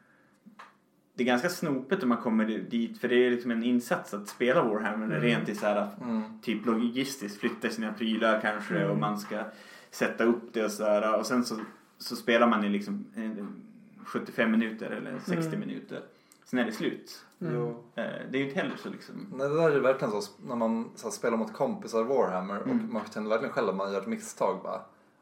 Det 1.17 1.23
är 1.23 1.27
ganska 1.27 1.49
snopet 1.49 2.03
om 2.03 2.09
man 2.09 2.19
kommer 2.19 2.45
dit 2.45 2.99
för 3.01 3.09
det 3.09 3.15
är 3.27 3.31
liksom 3.31 3.51
en 3.51 3.63
insats 3.63 4.15
att 4.15 4.29
spela 4.29 4.63
Warhammer 4.63 5.07
Mm. 5.07 5.21
rent 5.21 5.49
i 5.49 5.55
så 5.55 5.67
här 5.67 5.89
Mm. 6.03 6.23
typ 6.43 6.67
logistiskt 6.67 7.41
flytta 7.41 7.69
sina 7.69 7.93
prylar 7.93 8.41
kanske 8.41 8.77
Mm. 8.79 8.91
och 8.91 8.97
man 8.99 9.19
ska 9.19 9.45
sätta 9.91 10.25
upp 10.25 10.53
det 10.53 10.65
och 10.65 10.71
så 10.71 10.85
här 10.85 11.19
och 11.19 11.27
sen 11.27 11.45
så, 11.45 11.57
så 11.99 12.17
spelar 12.17 12.47
man 12.49 12.65
i 12.65 12.69
liksom 12.69 13.05
eh, 13.17 13.45
75 14.05 14.51
minuter 14.51 14.91
eller 14.91 15.19
60 15.19 15.47
Mm. 15.57 15.61
minuter. 15.69 16.01
Sen 16.45 16.59
är 16.59 16.65
det 16.65 16.73
slut. 16.73 17.25
Mm. 17.41 17.55
Jo. 17.55 17.69
Eh, 17.95 18.05
det 18.31 18.39
är 18.39 18.41
ju 18.41 18.49
inte 18.49 18.61
heller 18.61 18.77
så 18.77 18.89
liksom. 18.89 19.27
Nej, 19.35 19.49
det 19.49 19.57
där 19.57 19.71
är 19.71 19.81
verkligen 19.81 20.23
så 20.23 20.33
när 20.47 20.57
man 20.57 20.91
så 20.95 21.07
här, 21.07 21.13
spelar 21.13 21.37
mot 21.37 21.53
kompisar 21.53 22.03
Warhammer 22.05 22.57
Mm. 22.63 22.71
och 22.71 22.93
man 22.93 23.03
känner 23.15 23.29
verkligen 23.31 23.53
själv 23.55 23.69
att 23.69 23.77
man 23.77 23.93
gör 23.93 24.01
ett 24.01 24.07
misstag 24.07 24.61
bara. 24.63 24.81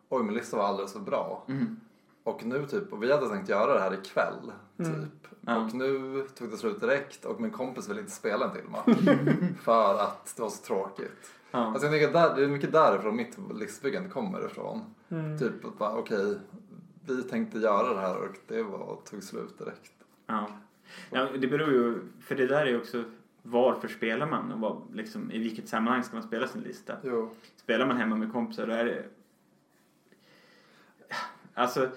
Oj, 0.09 0.23
min 0.23 0.35
lista 0.35 0.57
var 0.57 0.64
alldeles 0.64 0.93
för 0.93 1.01
bra. 1.01 1.45
Mm. 1.49 1.81
Och 2.25 2.45
nu 2.45 2.66
typ, 2.66 2.93
och 2.93 3.03
vi 3.03 3.12
hade 3.12 3.29
tänkt 3.29 3.49
göra 3.49 3.75
det 3.75 3.81
här 3.81 3.95
ikväll. 3.95 4.53
Mm. 4.79 4.93
Typ. 5.03 5.29
Ja. 5.41 5.57
Och 5.57 5.75
nu 5.75 6.23
tog 6.39 6.51
det 6.51 6.57
slut 6.57 6.81
direkt 6.81 7.25
och 7.25 7.41
min 7.41 7.51
kompis 7.51 7.89
ville 7.89 8.01
inte 8.01 8.12
spela 8.12 8.45
en 8.45 8.53
till 8.53 8.68
match. 8.68 9.18
för 9.62 9.99
att 10.01 10.37
det 10.37 10.43
var 10.43 10.51
så 10.51 10.62
tråkigt. 10.64 11.31
Ja. 11.51 11.59
Alltså 11.59 11.87
jag 11.87 11.93
tänker 11.93 12.12
där, 12.12 12.37
det 12.37 12.45
är 12.45 12.49
mycket 12.49 12.73
därifrån 12.73 13.16
mitt 13.16 13.39
listbyggande 13.55 14.09
kommer 14.09 14.47
ifrån. 14.47 14.95
Mm. 15.09 15.39
Typ 15.39 15.64
att 15.64 15.79
bara 15.79 15.97
okej, 15.97 16.39
vi 17.07 17.23
tänkte 17.23 17.59
göra 17.59 17.95
det 17.95 18.01
här 18.01 18.16
och 18.16 18.37
det 18.49 18.62
var, 18.62 18.99
tog 19.11 19.23
slut 19.23 19.59
direkt. 19.59 19.93
Ja. 20.27 20.47
Ja, 21.11 21.28
det 21.38 21.47
beror 21.47 21.70
ju, 21.70 21.99
för 22.20 22.34
det 22.34 22.47
där 22.47 22.61
är 22.62 22.66
ju 22.66 22.76
också 22.78 23.05
varför 23.43 23.88
spelar 23.88 24.26
man 24.26 24.53
och 24.53 24.61
vad, 24.61 24.82
liksom, 24.95 25.30
i 25.32 25.38
vilket 25.38 25.68
sammanhang 25.68 26.03
ska 26.03 26.14
man 26.16 26.22
spela 26.22 26.47
sin 26.49 26.62
lista. 26.62 26.97
Jo. 27.03 27.30
Spelar 27.57 27.86
man 27.86 27.97
hemma 27.97 28.16
med 28.16 28.32
kompisar 28.32 28.66
då 28.66 28.72
är 28.72 28.84
det... 28.84 29.05
Alltså, 31.55 31.88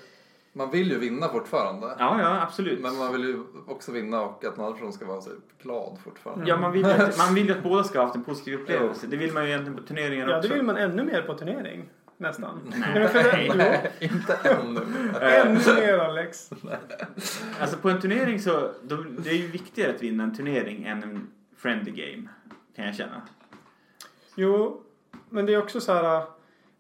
Man 0.53 0.71
vill 0.71 0.91
ju 0.91 0.99
vinna 0.99 1.27
fortfarande. 1.29 1.95
ja 1.99 2.21
ja 2.21 2.41
absolut. 2.41 2.79
Men 2.79 2.95
man 2.97 3.11
vill 3.13 3.23
ju 3.23 3.43
också 3.67 3.91
vinna 3.91 4.21
och 4.21 4.45
att 4.45 4.55
en 4.57 4.61
annan 4.63 4.73
person 4.73 4.93
ska 4.93 5.05
vara 5.05 5.21
typ 5.21 5.61
glad 5.61 5.97
fortfarande. 6.03 6.47
Ja, 6.49 6.57
man 6.57 6.71
vill, 6.71 6.85
ju 6.85 6.91
att, 6.91 7.17
man 7.17 7.35
vill 7.35 7.51
att 7.51 7.63
båda 7.63 7.83
ska 7.83 7.99
ha 7.99 8.05
haft 8.05 8.15
en 8.15 8.23
positiv 8.23 8.59
upplevelse. 8.61 9.07
Det 9.07 9.17
vill 9.17 9.33
man 9.33 9.43
ju 9.43 9.49
egentligen 9.49 9.77
på 9.79 9.83
turneringar 9.87 10.27
Ja, 10.29 10.37
också. 10.37 10.49
det 10.49 10.55
vill 10.55 10.63
man 10.65 10.77
ännu 10.77 11.03
mer 11.03 11.21
på 11.21 11.33
turnering. 11.33 11.89
Nästan. 12.17 12.59
Nej. 12.65 13.51
Nej, 13.55 13.91
inte 13.99 14.33
ännu 14.43 14.79
mer. 14.85 15.21
ännu 15.21 15.59
mer 15.75 15.97
Alex. 15.97 16.49
Alltså 17.59 17.77
på 17.77 17.89
en 17.89 18.01
turnering 18.01 18.39
så, 18.39 18.71
då, 18.83 18.95
det 19.19 19.29
är 19.29 19.33
ju 19.33 19.47
viktigare 19.47 19.95
att 19.95 20.03
vinna 20.03 20.23
en 20.23 20.35
turnering 20.35 20.83
än 20.83 21.03
en 21.03 21.27
friendly 21.57 21.91
game. 21.91 22.27
Kan 22.75 22.85
jag 22.85 22.95
känna. 22.95 23.21
Jo, 24.35 24.81
men 25.29 25.45
det 25.45 25.53
är 25.53 25.57
också 25.57 25.81
så 25.81 25.93
här. 25.93 26.23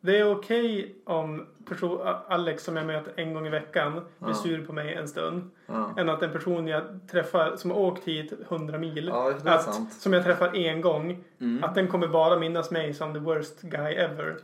Det 0.01 0.17
är 0.17 0.31
okej 0.31 0.95
om 1.05 1.45
person, 1.69 1.99
Alex 2.27 2.63
som 2.63 2.75
jag 2.75 2.85
möter 2.85 3.13
en 3.15 3.33
gång 3.33 3.47
i 3.47 3.49
veckan 3.49 3.93
blir 3.93 4.29
Ja. 4.29 4.33
sur 4.33 4.65
på 4.65 4.73
mig 4.73 4.93
en 4.93 5.07
stund. 5.07 5.51
Ja. 5.65 5.93
Än 5.97 6.09
att 6.09 6.23
en 6.23 6.31
person 6.31 6.67
jag 6.67 6.83
träffar 7.11 7.55
som 7.55 7.71
har 7.71 7.77
åkt 7.77 8.03
hit 8.07 8.33
100 8.49 8.77
mil. 8.77 9.07
Ja, 9.07 9.33
att, 9.45 9.93
som 9.93 10.13
jag 10.13 10.23
träffar 10.23 10.55
en 10.55 10.81
gång. 10.81 11.23
Mm. 11.39 11.63
Att 11.63 11.75
den 11.75 11.87
kommer 11.87 12.07
bara 12.07 12.39
minnas 12.39 12.71
mig 12.71 12.93
som 12.93 13.13
the 13.13 13.19
worst 13.19 13.61
guy 13.61 13.93
ever. 13.93 14.37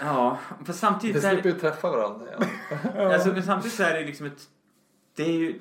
Ja, 0.00 0.38
för 0.64 0.72
Vi 0.72 0.72
samtidigt 0.72 1.22
så 1.22 1.28
är 1.28 1.32
slipper 1.32 1.48
det, 1.48 1.54
ju 1.54 1.60
träffa 1.60 1.90
varandra 1.90 2.26
igen. 2.26 2.42
alltså, 3.12 3.28
men 3.28 3.42
samtidigt 3.42 3.76
så 3.76 3.82
är 3.82 3.94
det 3.94 4.06
liksom 4.06 4.26
ett... 4.26 4.48
Det 5.14 5.22
är 5.22 5.32
ju 5.32 5.58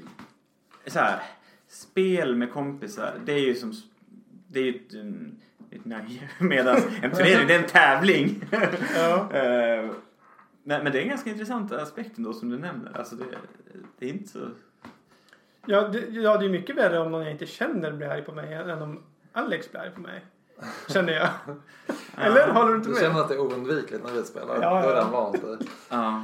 så 0.88 1.00
här, 1.00 1.20
spel 1.68 2.36
med 2.36 2.52
kompisar, 2.54 3.14
det 3.26 3.34
är 3.34 3.40
ju 3.40 3.56
som... 3.56 3.74
Det 4.48 4.60
är 4.60 4.64
ju 4.64 4.76
ett, 4.76 4.94
en- 4.94 5.40
ett 5.72 5.86
nöje. 5.86 6.30
Medan 6.40 6.78
en 7.02 7.12
turnering, 7.12 7.48
det 7.48 7.56
är 7.56 7.60
en 7.64 7.70
tävling. 7.70 8.44
Ja. 8.96 9.30
Eh, 9.40 9.90
men, 10.64 10.84
men 10.84 10.92
det 10.92 11.00
är 11.00 11.02
en 11.02 11.10
ganska 11.10 11.30
intressant 11.30 11.72
aspekt 11.72 12.18
ändå 12.18 12.34
som 12.34 12.50
du 12.50 12.58
nämner. 12.58 12.98
Alltså 12.98 13.16
det, 13.16 13.26
det 14.00 14.06
är 14.06 14.10
inte 14.10 14.30
så... 14.30 14.40
Ja, 15.66 15.88
det, 15.88 16.00
ja, 16.00 16.38
det 16.38 16.46
är 16.46 16.50
mycket 16.50 16.76
värre 16.76 17.00
om 17.00 17.12
någon 17.12 17.22
jag 17.22 17.32
inte 17.32 17.46
känner 17.46 17.92
blir 17.92 18.08
arg 18.08 18.22
på 18.22 18.32
mig 18.32 18.54
än 18.54 18.82
om 18.82 19.04
Alex 19.34 19.72
blir 19.72 19.82
arg 19.82 19.92
på 19.92 20.02
mig. 20.02 20.26
Känner 20.88 21.14
jag. 21.14 21.30
Eller? 22.18 22.48
Håller 22.52 22.70
du 22.70 22.76
inte 22.76 22.90
Du 22.90 22.94
med? 22.94 23.02
känner 23.04 23.20
att 23.22 23.28
det 23.30 23.36
är 23.36 23.40
oundvikligt 23.40 24.04
när 24.06 24.12
vi 24.12 24.24
spelar? 24.24 24.62
Ja, 24.62 24.82
Du 24.82 24.88
ja. 24.90 24.96
redan 24.96 25.12
vant 25.12 25.42
dig. 25.42 25.58
Ja. 25.90 26.24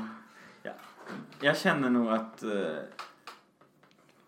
ja. 0.64 0.72
Jag 1.40 1.58
känner 1.58 1.90
nog 1.90 2.10
att... 2.12 2.44
eh, 2.44 2.50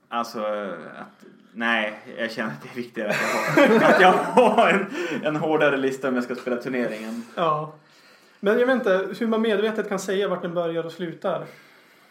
alltså 0.09 0.39
att 0.43 1.25
Nej, 1.51 1.99
jag 2.17 2.31
känner 2.31 2.51
att 2.51 2.61
det 2.63 2.69
är 2.69 2.75
viktigare 2.75 3.09
att 3.09 3.57
jag 3.57 3.67
har, 3.67 3.85
att 3.93 4.01
jag 4.01 4.11
har 4.11 4.69
en, 4.69 5.25
en 5.25 5.35
hårdare 5.35 5.77
lista 5.77 6.07
om 6.07 6.15
jag 6.15 6.23
ska 6.23 6.35
spela 6.35 6.55
turneringen. 6.55 7.23
Ja. 7.35 7.73
Men 8.39 8.59
jag 8.59 8.67
vet 8.67 8.75
inte 8.75 9.09
hur 9.19 9.27
man 9.27 9.41
medvetet 9.41 9.89
kan 9.89 9.99
säga 9.99 10.27
vart 10.27 10.41
den 10.41 10.53
börjar 10.53 10.83
och 10.83 10.91
slutar. 10.91 11.45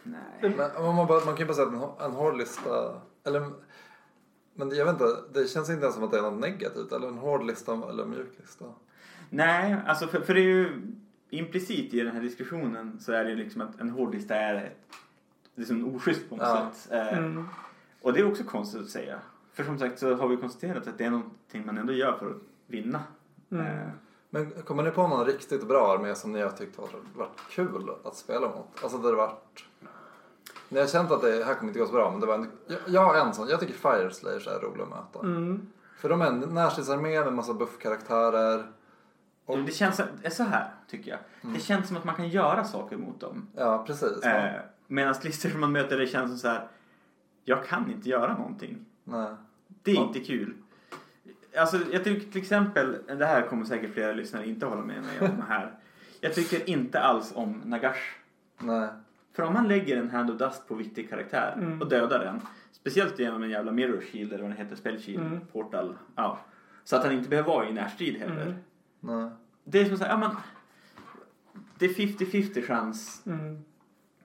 Nej. 0.03 0.20
Men 0.40 0.57
man, 0.97 1.07
bara, 1.07 1.24
man 1.24 1.36
kan 1.36 1.36
ju 1.36 1.44
bara 1.44 1.55
säga 1.55 1.66
att 1.66 2.01
en, 2.01 2.07
en 2.07 2.12
hård 2.12 2.36
lista. 2.36 2.94
Eller, 3.26 3.51
men 4.57 4.70
jag 4.76 4.84
vet 4.84 4.92
inte, 4.92 5.22
det 5.32 5.48
känns 5.48 5.70
inte 5.70 5.82
ens 5.82 5.94
som 5.94 6.04
att 6.04 6.11
det 6.11 6.18
är 6.18 6.22
något 6.22 6.40
negativt. 6.40 6.92
Eller 6.92 7.09
en 7.09 7.18
hård 7.18 7.44
lista 7.46 7.72
eller 7.90 8.02
en 8.02 8.11
mjuk 8.11 8.32
lista. 8.40 8.64
Nej, 9.30 9.76
alltså 9.86 10.07
för, 10.07 10.20
för 10.20 10.34
det 10.34 10.40
är 10.40 10.44
ju 10.44 10.82
implicit 11.30 11.94
i 11.94 12.00
den 12.00 12.14
här 12.14 12.20
diskussionen 12.22 13.00
så 13.00 13.12
är 13.12 13.24
det 13.24 13.30
ju 13.30 13.36
liksom 13.36 13.61
att 13.61 13.80
en 13.80 13.90
hård 13.90 14.14
lista 14.14 14.34
är 14.34 14.54
ett, 14.54 14.78
liksom 15.54 15.94
oschysst 15.96 16.28
på 16.28 16.36
något 16.36 16.46
Ja. 16.46 16.70
sätt. 16.74 16.92
Eh, 16.92 17.18
Mm. 17.18 17.44
Och 18.02 18.12
det 18.12 18.20
är 18.20 18.28
också 18.30 18.44
konstigt 18.44 18.80
att 18.82 18.88
säga. 18.90 19.18
För 19.52 19.64
som 19.64 19.78
sagt 19.78 19.98
så 19.98 20.14
har 20.14 20.28
vi 20.28 20.36
konstaterat 20.36 20.86
att 20.88 20.98
det 20.98 21.04
är 21.04 21.11
någonting 21.11 21.66
man 21.66 21.78
ändå 21.78 21.92
gör 21.92 22.12
för 22.18 22.30
att 22.30 22.36
vinna. 22.66 23.02
Mm. 23.50 23.66
Eh, 23.66 23.88
Men 24.30 24.50
kommer 24.50 24.82
ni 24.82 24.90
på 24.90 25.09
någon 25.09 25.26
riktigt 25.26 25.68
bra 25.68 25.92
armé 25.94 26.14
som 26.14 26.32
ni 26.32 26.40
har 26.40 26.50
tyckt 26.50 26.76
har 26.76 26.88
varit 27.14 27.40
kul 27.50 27.90
att 28.04 28.16
spela 28.16 28.40
mot? 28.48 28.68
Alltså 28.82 28.98
där 28.98 29.11
det 29.11 29.16
varit... 29.16 29.64
Ni 30.68 30.80
har 30.80 30.86
känt 30.86 31.10
att 31.10 31.22
det 31.22 31.44
här 31.44 31.54
kommer 31.54 31.68
inte 31.70 31.78
gå 31.80 31.86
så 31.86 31.92
bra 31.92 32.10
men 32.10 32.20
det 32.20 32.26
var 32.26 32.34
en... 32.34 32.50
jag, 32.66 32.78
jag 32.86 33.00
har 33.04 33.14
en 33.26 33.34
sån, 33.34 33.48
jag 33.48 33.60
tycker 33.60 33.74
Fire 33.74 34.10
Slayers 34.10 34.46
är 34.46 34.60
rolig 34.60 34.82
att 34.82 34.88
möta. 34.88 35.20
Mm. 35.20 35.66
För 35.98 36.08
de 36.08 36.20
är 36.22 36.26
en 36.26 36.40
närstridsarmé 36.40 37.24
med 37.24 37.32
massa 37.32 37.54
buffkaraktärer. 37.54 38.66
Och, 39.44 39.58
Det 39.58 39.72
känns 39.72 40.00
är 40.22 40.30
så 40.30 40.42
här, 40.42 40.70
tycker 40.88 41.10
jag. 41.10 41.52
Det 41.54 41.60
känns 41.60 41.88
som 41.88 41.96
att 41.96 42.04
man 42.04 42.14
kan 42.14 42.28
göra 42.28 42.64
saker 42.64 42.96
mot 42.96 43.20
dem. 43.20 43.48
ja 43.56 43.84
precis. 43.86 44.22
Eh, 44.22 44.52
Medan 44.86 45.14
listor 45.22 45.58
man 45.58 45.72
möter 45.72 45.98
det 45.98 46.06
känns 46.06 46.30
som 46.30 46.38
så 46.38 46.48
här. 46.48 46.68
Jag 47.44 47.64
kan 47.66 47.90
inte 47.90 48.08
göra 48.08 48.36
någonting. 48.38 48.84
Nej. 49.04 49.28
Det 49.82 49.90
är 49.90 49.94
Ja. 49.94 50.02
inte 50.06 50.20
kul. 50.20 50.54
Alltså, 51.58 51.78
jag 51.92 52.04
tycker 52.04 52.32
till 52.32 52.42
exempel, 52.42 52.96
det 53.18 53.26
här 53.26 53.42
kommer 53.42 53.64
säkert 53.64 53.92
flera 53.94 54.12
lyssnare 54.12 54.46
inte 54.48 54.66
hålla 54.66 54.82
med 54.82 55.02
mig 55.02 55.30
om 55.30 55.42
här. 55.48 55.74
Jag 56.20 56.34
tycker 56.34 56.70
inte 56.70 57.00
alls 57.00 57.32
om 57.34 57.62
Nagash. 57.64 58.00
Nej. 58.58 58.88
För 59.37 59.43
om 59.43 59.53
man 59.53 59.68
lägger 59.68 59.97
en 59.97 60.11
Hand 60.11 60.30
of 60.30 60.39
Dust 60.39 60.68
på 60.68 60.74
viktig 60.74 61.11
karaktär 61.11 61.53
Mm. 61.57 61.82
och 61.82 61.89
dödar 61.89 62.18
den, 62.24 62.41
speciellt 62.72 63.18
genom 63.18 63.43
en 63.43 63.51
jävla 63.51 63.72
Mirror 63.72 64.01
Shield 64.01 64.32
eller 64.32 64.43
vad 64.43 64.51
den 64.51 64.59
heter, 64.59 64.76
Spell 64.76 64.99
Shield, 65.01 65.26
Mm. 65.26 65.41
Portal, 65.53 65.95
ja. 66.14 66.39
Så 66.84 66.97
att 66.97 67.05
han 67.05 67.12
inte 67.12 67.28
behöver 67.28 67.49
vara 67.49 67.68
i 67.68 67.72
närstrid 67.72 68.16
heller. 68.16 68.57
Mm. 69.03 69.30
Det 69.64 69.80
är 69.80 69.84
som 69.84 69.93
att 69.95 69.99
säga, 69.99 70.11
ja 70.11 70.16
men. 70.16 70.30
Det 71.78 71.84
är 71.87 71.89
50-50 71.95 72.62
chans 72.62 73.22
Mm. 73.26 73.64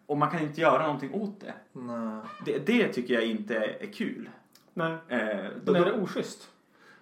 och 0.06 0.18
man 0.18 0.32
kan 0.32 0.42
inte 0.42 0.62
göra 0.62 0.84
någonting 0.84 1.14
åt 1.14 1.40
det. 1.42 1.54
Nej. 1.74 2.22
Det, 2.46 2.66
det 2.66 2.88
tycker 2.88 3.14
jag 3.14 3.24
inte 3.26 3.56
är 3.58 3.94
kul. 3.94 4.30
Nej. 4.74 4.92
Eh, 5.08 5.28
Men 5.66 5.76
är 5.76 5.86
det 5.86 5.92
oschysst? 5.94 6.50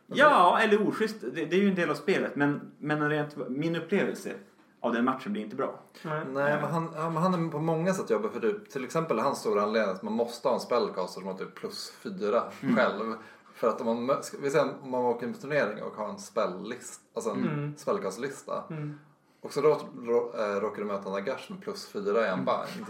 Ja, 0.07 0.60
eller 0.62 0.88
oschysst. 0.88 1.22
Det, 1.22 1.45
det 1.45 1.55
är 1.55 1.60
ju 1.62 1.70
en 1.70 1.76
del 1.76 1.89
av 1.89 1.95
spelet. 1.95 2.36
Men, 2.36 2.72
men 2.78 3.10
rent, 3.10 3.49
min 3.49 3.76
upplevelse 3.76 4.34
av 4.82 4.93
den 4.93 5.05
matchen 5.05 5.34
blir 5.34 5.43
inte 5.43 5.55
bra. 5.55 5.80
Nej. 6.03 6.21
Nej, 6.34 6.61
men 6.61 6.71
han, 6.71 6.86
men 7.13 7.17
han 7.17 7.45
är 7.47 7.51
på 7.51 7.59
många 7.59 7.93
sätt 7.93 8.09
jobbig 8.09 8.32
för 8.32 8.39
typ, 8.39 8.69
till 8.69 8.84
exempel 8.86 9.19
hans 9.19 9.39
stora 9.39 9.63
anledning 9.63 9.95
att 9.95 10.03
man 10.03 10.13
måste 10.13 10.47
ha 10.47 10.55
en 10.55 10.61
spellcaster 10.61 11.21
som 11.21 11.27
har 11.27 11.34
typ 11.38 11.55
plus 11.55 11.93
fyra 12.03 12.43
själv. 12.75 13.13
För 13.55 13.67
att 13.67 13.82
om 13.82 14.05
man, 14.05 14.17
vi 14.41 14.51
säger 14.51 14.67
om 14.84 14.91
man 14.91 15.01
åker 15.05 15.27
in 15.27 15.34
på 15.34 15.39
turnering 15.39 15.84
och 15.84 15.93
har 15.95 16.09
en 16.09 16.19
spelllist, 16.19 17.01
alltså 17.15 17.30
en 17.32 17.43
Mm. 17.43 17.73
spellcastlista. 17.77 18.63
Mm. 18.69 18.99
Och 19.41 19.53
så 19.53 19.61
rå, 19.61 19.77
rå, 20.01 20.34
äh, 20.38 20.59
råkar 20.59 20.77
du 20.82 20.86
möta 20.88 21.09
Nagash 21.09 21.49
med 21.51 21.61
plus 21.61 21.88
fyra 21.88 22.25
i 22.25 22.30
en 22.30 22.45
bind. 22.45 22.86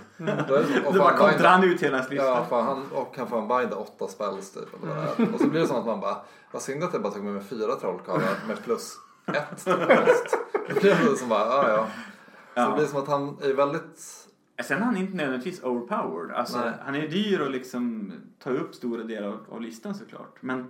Då 0.47 0.53
är 0.55 0.63
det, 0.63 0.87
och 0.87 0.93
Då 0.93 0.99
bara 0.99 1.09
han 1.09 1.17
kontrar 1.17 1.49
han 1.49 1.63
ut 1.63 1.83
hela 1.83 1.97
hans 1.97 2.09
lista. 2.09 2.25
Ja, 2.25 2.45
för 2.49 2.61
han, 2.61 2.91
och 2.91 3.17
han 3.17 3.27
får 3.27 3.37
en 3.37 3.47
binda 3.47 3.75
åtta 3.75 4.07
spells 4.07 4.51
typ. 4.51 4.63
Eller 4.83 4.95
vad 4.95 5.05
det 5.17 5.23
är. 5.23 5.33
Och 5.33 5.39
så 5.39 5.47
blir 5.47 5.61
det 5.61 5.67
som 5.67 5.77
att 5.77 5.85
man 5.85 5.99
bara, 5.99 6.17
vad 6.51 6.61
synd 6.61 6.83
att 6.83 6.93
jag 6.93 7.01
bara 7.01 7.13
tog 7.13 7.23
med 7.23 7.33
mig 7.33 7.43
fyra 7.43 7.75
trollkarlar 7.75 8.39
med 8.47 8.63
plus 8.63 8.97
ett 9.35 9.63
kost. 9.65 10.37
Det 10.67 10.81
blir 10.81 11.09
det 11.11 11.17
som 11.17 11.29
bara, 11.29 11.39
ja 11.45 11.69
ja. 11.69 11.87
Så 11.87 12.59
Ja. 12.61 12.69
det 12.69 12.75
blir 12.75 12.85
som 12.85 12.99
att 13.01 13.07
han 13.07 13.37
är 13.41 13.53
väldigt 13.53 14.25
Sen 14.63 14.77
är 14.77 14.85
han 14.85 14.97
inte 14.97 15.15
nödvändigtvis 15.17 15.63
overpowered. 15.63 16.31
Alltså, 16.35 16.59
Nej. 16.59 16.73
han 16.85 16.95
är 16.95 17.07
dyr 17.07 17.39
och 17.39 17.49
liksom 17.49 18.11
tar 18.39 18.55
upp 18.55 18.75
stora 18.75 19.03
delar 19.03 19.27
av, 19.27 19.39
av 19.49 19.61
listan 19.61 19.95
såklart. 19.95 20.37
Men 20.41 20.67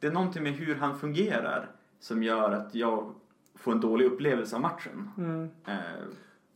det 0.00 0.06
är 0.06 0.10
någonting 0.12 0.42
med 0.42 0.52
hur 0.52 0.74
han 0.74 0.98
fungerar 0.98 1.70
som 2.00 2.22
gör 2.22 2.50
att 2.52 2.74
jag 2.74 3.14
får 3.54 3.72
en 3.72 3.80
dålig 3.80 4.04
upplevelse 4.06 4.56
av 4.56 4.62
matchen. 4.62 5.10
Mm. 5.18 5.50
Eh, 5.66 5.74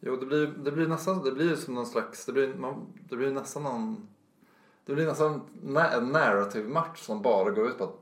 Jo, 0.04 0.16
det 0.16 0.26
blir, 0.26 0.46
det 0.46 0.72
blir 0.72 0.86
nästan, 0.88 1.24
det 1.24 1.32
blir 1.32 1.56
som 1.56 1.74
någon 1.74 1.86
slags, 1.86 2.26
det 2.26 2.32
blir, 2.32 2.54
man, 2.54 2.86
det 3.08 3.16
blir 3.16 3.30
nästan 3.30 3.62
någon, 3.62 4.08
det 4.86 4.94
blir 4.94 5.06
nästan 5.06 5.40
nä, 5.62 5.88
en 5.88 6.08
narrative 6.08 6.68
match 6.68 7.00
som 7.00 7.22
bara 7.22 7.50
går 7.50 7.66
ut 7.68 7.78
på 7.78 7.84
att 7.84 8.01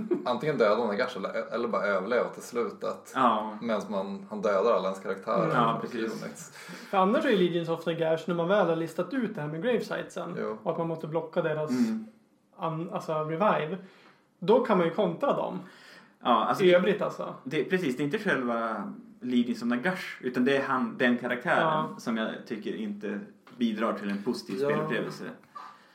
antingen 0.24 0.58
döda 0.58 0.84
Nagash 0.86 1.16
eller, 1.16 1.54
eller 1.54 1.68
bara 1.68 1.82
överleva 1.86 2.28
till 2.28 2.42
slutet. 2.42 3.12
ja. 3.14 3.58
Medan 3.62 3.82
man, 3.88 4.26
han 4.30 4.42
dödar 4.42 4.72
alla 4.74 4.84
ens 4.88 5.00
karaktärer. 5.00 5.54
Ja, 5.54 5.78
precis. 5.82 6.50
För 6.90 6.98
annars 6.98 7.24
är 7.24 7.30
ju 7.30 7.36
Legions 7.36 7.68
of 7.68 7.86
Nagash 7.86 8.22
när 8.26 8.34
man 8.34 8.48
väl 8.48 8.68
har 8.68 8.76
listat 8.76 9.14
ut 9.14 9.34
det 9.34 9.40
här 9.40 9.48
med 9.48 9.62
Gravesightsen 9.62 10.36
Jo. 10.40 10.58
och 10.62 10.72
att 10.72 10.78
man 10.78 10.88
måste 10.88 11.06
blocka 11.06 11.42
deras 11.42 11.70
Mm. 11.70 12.06
an, 12.56 12.90
alltså 12.92 13.14
revive. 13.14 13.78
Då 14.38 14.60
kan 14.64 14.78
man 14.78 14.86
ju 14.86 14.94
kontra 14.94 15.36
dem. 15.36 15.58
ja 16.22 16.44
alltså, 16.44 16.64
I 16.64 16.74
övrigt 16.74 17.02
alltså. 17.02 17.34
det, 17.44 17.64
precis, 17.64 17.96
det 17.96 18.02
är 18.02 18.04
inte 18.04 18.18
själva 18.18 18.92
Leading 19.20 19.56
som 19.56 19.68
Nagash 19.68 20.16
utan 20.20 20.44
det 20.44 20.56
är 20.56 20.62
han, 20.62 20.94
den 20.98 21.18
karaktären 21.18 21.56
Ja. 21.58 21.88
som 21.98 22.16
jag 22.16 22.28
tycker 22.46 22.74
inte 22.74 23.20
bidrar 23.56 23.92
till 23.92 24.10
en 24.10 24.22
positiv 24.22 24.56
Ja. 24.60 24.68
spelupplevelse. 24.68 25.24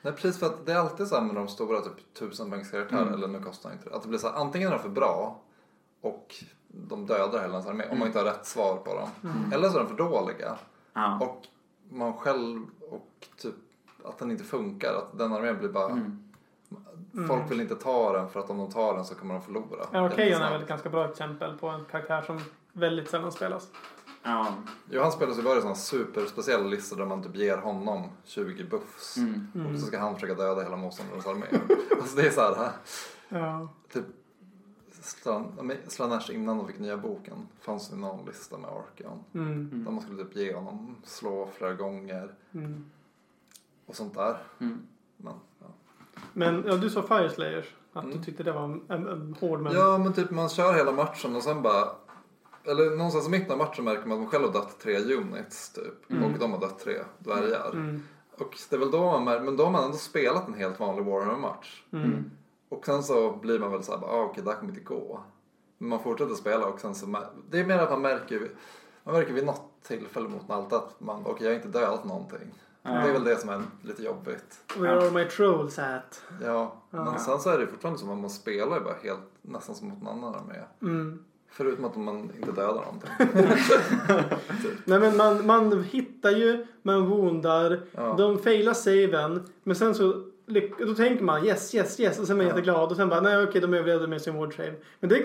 Nej, 0.07 0.15
precis 0.15 0.39
för 0.39 0.45
att 0.45 0.65
det 0.65 0.73
är 0.73 0.77
alltid 0.77 1.07
så 1.07 1.15
här 1.15 1.21
med 1.21 1.35
de 1.35 1.47
stora 1.47 1.81
typ 1.81 2.13
tusenpoängskaraktärer, 2.13 3.01
Mm. 3.01 3.13
eller 3.13 3.27
nu 3.27 3.39
kostar 3.39 3.71
inte 3.71 3.89
det. 3.89 3.95
Att 3.95 4.01
det 4.01 4.07
blir 4.07 4.19
så 4.19 4.27
här, 4.29 4.35
antingen 4.35 4.67
är 4.67 4.71
de 4.75 4.81
för 4.81 4.89
bra 4.89 5.39
och 6.01 6.35
de 6.67 7.05
dödar 7.05 7.41
hela 7.41 7.53
ens 7.53 7.67
armé 7.67 7.83
om 7.91 7.99
man 7.99 8.07
inte 8.07 8.19
har 8.19 8.25
rätt 8.25 8.45
svar 8.45 8.77
på 8.77 8.93
dem. 8.93 9.09
Eller 9.53 9.69
så 9.69 9.75
är 9.75 9.79
de 9.83 9.87
för 9.89 9.97
dåliga. 9.97 10.57
Ja. 10.93 11.19
Och 11.21 11.41
man 11.89 12.13
själv 12.13 12.65
och 12.89 13.27
typ 13.37 13.55
att 14.05 14.17
den 14.17 14.31
inte 14.31 14.43
funkar. 14.43 14.93
Att 14.93 15.17
den 15.17 15.33
armén 15.33 15.57
blir 15.59 15.69
bara... 15.69 15.91
Mm. 15.91 16.23
Folk 17.27 17.51
vill 17.51 17.61
inte 17.61 17.75
ta 17.75 18.13
den 18.13 18.29
för 18.29 18.39
att 18.39 18.49
om 18.49 18.57
de 18.57 18.71
tar 18.71 18.93
den 18.95 19.05
så 19.05 19.15
kommer 19.15 19.33
de 19.33 19.43
förlora. 19.43 19.85
Ja, 19.91 19.99
Arkeon 19.99 20.41
är 20.41 20.51
väl 20.51 20.61
ett 20.61 20.67
ganska 20.67 20.89
bra 20.89 21.09
exempel 21.09 21.57
på 21.57 21.67
en 21.67 21.85
karaktär 21.85 22.21
som 22.21 22.39
väldigt 22.73 23.09
sällan 23.09 23.31
spelas. 23.31 23.67
Ja. 24.27 24.47
Jo, 24.89 25.01
han 25.01 25.11
spelar 25.11 25.33
så 25.33 25.41
bara 25.41 25.57
i 25.57 25.61
sådana 25.61 25.75
superspeciella 25.75 26.67
listor 26.67 26.97
där 26.97 27.05
man 27.05 27.23
typ 27.23 27.35
ger 27.35 27.57
honom 27.57 28.03
20 28.23 28.63
buffs. 28.63 29.17
Mm. 29.17 29.65
Och 29.73 29.79
så 29.79 29.85
ska 29.85 29.99
han 29.99 30.13
försöka 30.13 30.33
döda 30.33 30.63
hela 30.63 30.75
motståndarens 30.77 31.27
armé. 31.27 31.45
alltså 32.01 32.15
det 32.15 32.27
är 32.27 32.31
så 32.31 32.41
här, 32.41 32.71
Ja. 33.29 33.67
typ 33.93 34.05
Slan- 35.01 35.77
Slanesh 35.87 36.31
innan 36.35 36.57
de 36.57 36.67
fick 36.67 36.79
nya 36.79 36.97
boken 36.97 37.47
fanns 37.61 37.89
det 37.89 37.95
någon 37.95 38.25
lista 38.25 38.57
med 38.57 38.69
Arkeon. 38.69 39.23
Mm. 39.33 39.83
Där 39.85 39.91
man 39.91 40.01
skulle 40.01 40.23
typ 40.23 40.35
ge 40.35 40.53
honom 40.53 40.95
slå 41.03 41.49
flera 41.57 41.73
gånger 41.73 42.33
Mm. 42.53 42.85
och 43.85 43.95
sånt 43.95 44.13
där. 44.13 44.37
Mm. 44.59 44.79
Men, 45.17 45.33
ja. 45.59 45.65
Men 46.33 46.63
ja, 46.67 46.75
du 46.77 46.89
sa 46.89 47.01
Fire 47.01 47.29
Slayers. 47.29 47.75
Att 47.93 48.03
du 48.03 48.11
Mm. 48.11 48.23
tyckte 48.23 48.43
det 48.43 48.51
var 48.51 48.63
en, 48.63 48.81
en, 48.87 49.07
en 49.07 49.35
hård 49.39 49.59
men... 49.61 49.73
Ja 49.73 49.97
men 49.97 50.13
typ 50.13 50.31
man 50.31 50.49
kör 50.49 50.73
hela 50.73 50.91
matchen 50.91 51.35
och 51.35 51.43
sen 51.43 51.61
bara 51.61 51.87
eller 52.67 52.95
någonstans 52.95 53.27
i 53.27 53.29
mitten 53.29 53.51
av 53.51 53.57
matchen 53.57 53.85
märker 53.85 54.07
man 54.07 54.17
att 54.17 54.23
man 54.23 54.31
själv 54.31 54.45
har 54.45 54.53
dött 54.53 54.79
tre 54.79 54.97
units 54.97 55.73
typ. 55.73 56.11
Mm. 56.11 56.23
Och 56.23 56.39
de 56.39 56.51
har 56.51 56.59
dött 56.59 56.79
tre 56.79 56.97
dvärgar. 57.19 57.69
Mm. 57.73 58.03
Och 58.37 58.57
det 58.69 58.75
är 58.75 58.79
väl 58.79 58.91
då 58.91 59.11
man 59.11 59.23
märker, 59.23 59.43
men 59.43 59.57
då 59.57 59.63
har 59.63 59.71
man 59.71 59.83
ändå 59.83 59.97
spelat 59.97 60.47
en 60.47 60.53
helt 60.53 60.79
vanlig 60.79 61.05
Warhammer-match. 61.05 61.83
Mm. 61.93 62.31
Och 62.69 62.85
sen 62.85 63.03
så 63.03 63.31
blir 63.31 63.59
man 63.59 63.71
väl 63.71 63.83
såhär, 63.83 64.05
ah, 64.05 64.23
okej 64.23 64.43
det 64.43 64.49
här 64.49 64.59
kommer 64.59 64.71
inte 64.71 64.83
gå. 64.83 65.23
Men 65.77 65.89
man 65.89 66.03
fortsätter 66.03 66.35
spela 66.35 66.67
och 66.67 66.79
sen 66.79 66.95
så, 66.95 67.23
det 67.49 67.59
är 67.59 67.65
mer 67.65 67.77
att 67.77 67.89
man 67.89 68.01
märker, 68.01 68.51
man 69.03 69.15
märker 69.15 69.33
vid 69.33 69.45
något 69.45 69.83
tillfälle 69.83 70.29
mot 70.29 70.47
Malte 70.47 70.75
att 70.75 70.99
man, 70.99 71.21
okej 71.25 71.47
jag 71.47 71.51
har 71.51 71.55
inte 71.55 71.79
dödat 71.79 72.05
någonting. 72.05 72.53
Ja. 72.83 72.91
Det 72.91 73.09
är 73.09 73.13
väl 73.13 73.23
det 73.23 73.37
som 73.37 73.49
är 73.49 73.61
lite 73.81 74.03
jobbigt. 74.03 74.59
Where 74.77 75.01
are 75.01 75.11
my 75.11 75.25
trolls 75.25 75.79
at? 75.79 76.21
Ja, 76.41 76.81
men 76.89 77.19
sen 77.19 77.39
så 77.39 77.49
är 77.49 77.59
det 77.59 77.67
fortfarande 77.67 77.99
som 77.99 78.09
att 78.09 78.17
man 78.17 78.29
spelar 78.29 78.77
ju 78.77 78.83
bara 78.83 78.95
helt, 79.03 79.29
nästan 79.41 79.75
som 79.75 79.87
mot 79.87 80.01
en 80.01 80.07
annan 80.07 80.35
armé. 80.35 80.55
Mm. 80.81 81.23
Förutom 81.57 81.85
att 81.85 81.95
man 81.97 82.17
inte 82.39 82.51
dödar 82.51 82.85
någonting. 82.85 83.09
Nej 84.85 84.99
men 84.99 85.17
man, 85.17 85.45
man 85.45 85.83
hittar 85.83 86.31
ju, 86.31 86.65
man 86.81 87.05
woundar, 87.09 87.79
Ja. 87.91 88.15
de 88.17 88.39
failar 88.39 88.73
saven. 88.73 89.43
Men 89.63 89.75
sen 89.75 89.95
så 89.95 90.23
då 90.87 90.93
tänker 90.95 91.23
man 91.23 91.45
yes, 91.45 91.75
yes, 91.75 91.99
yes 91.99 92.19
och 92.19 92.27
sen 92.27 92.33
är 92.35 92.37
man 92.37 92.45
Ja. 92.45 92.51
jätteglad 92.51 92.89
och 92.91 92.95
sen 92.97 93.09
bara 93.09 93.21
nej 93.21 93.43
okej 93.43 93.61
de 93.61 93.73
överlevde 93.73 94.07
med 94.07 94.21
sin 94.21 94.37
ward 94.37 94.55
save. 94.55 94.73
Men 94.99 95.09
det, 95.09 95.23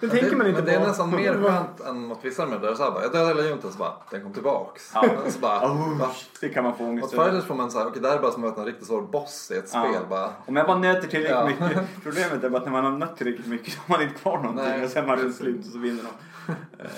det 0.00 0.08
tänker 0.08 0.36
man 0.36 0.46
inte 0.46 0.62
men 0.62 0.64
på. 0.64 0.70
det 0.70 0.76
är 0.76 0.80
nästan 0.86 1.10
mer 1.10 1.34
skönt 1.42 1.80
än 1.80 2.06
mot 2.06 2.18
vissa 2.24 2.46
där 2.46 2.70
det 2.70 2.76
såhär 2.76 2.90
bara, 2.90 3.02
jag 3.02 3.12
dödade 3.12 3.34
hela 3.34 3.48
juntan 3.48 3.72
så 3.72 3.78
bara, 3.78 3.92
den 4.10 4.22
kom 4.22 4.32
tillbaks. 4.32 4.90
Ja. 4.94 5.04
Så 5.28 5.38
bara, 5.38 5.66
Oh, 5.72 5.98
va? 5.98 6.10
det 6.40 6.48
kan 6.48 6.64
man 6.64 6.76
få 6.76 6.84
ångest 6.84 7.14
Mot 7.16 7.24
Fighters 7.24 7.44
får 7.44 7.54
man 7.54 7.70
såhär, 7.70 7.86
okej 7.86 8.02
det 8.02 8.08
här 8.08 8.16
är 8.16 8.22
bara 8.22 8.32
som 8.32 8.44
att 8.44 8.50
möta 8.50 8.60
en 8.60 8.66
riktigt 8.66 8.86
svår 8.86 9.02
boss 9.02 9.50
i 9.50 9.56
ett 9.58 9.70
Ja. 9.74 9.84
spel 9.88 10.02
bara. 10.10 10.30
Om 10.46 10.56
jag 10.56 10.66
bara 10.66 10.78
nöter 10.78 11.08
tillräckligt 11.08 11.30
Ja. 11.30 11.46
mycket. 11.66 11.82
Problemet 12.02 12.44
är 12.44 12.50
bara 12.50 12.58
att 12.58 12.64
när 12.64 12.72
man 12.72 12.84
har 12.84 12.98
nött 12.98 13.16
tillräckligt 13.16 13.46
mycket 13.46 13.72
så 13.74 13.80
har 13.86 13.98
man 13.98 14.02
inte 14.08 14.14
kvar 14.20 14.36
någonting 14.36 14.64
Nej. 14.64 14.84
och 14.84 14.90
sen 14.90 15.06
det 15.16 15.32
slut 15.32 15.58
och 15.66 15.72
så 15.72 15.78
vinner 15.78 16.02
de. 16.02 16.52
Eh, 16.52 16.88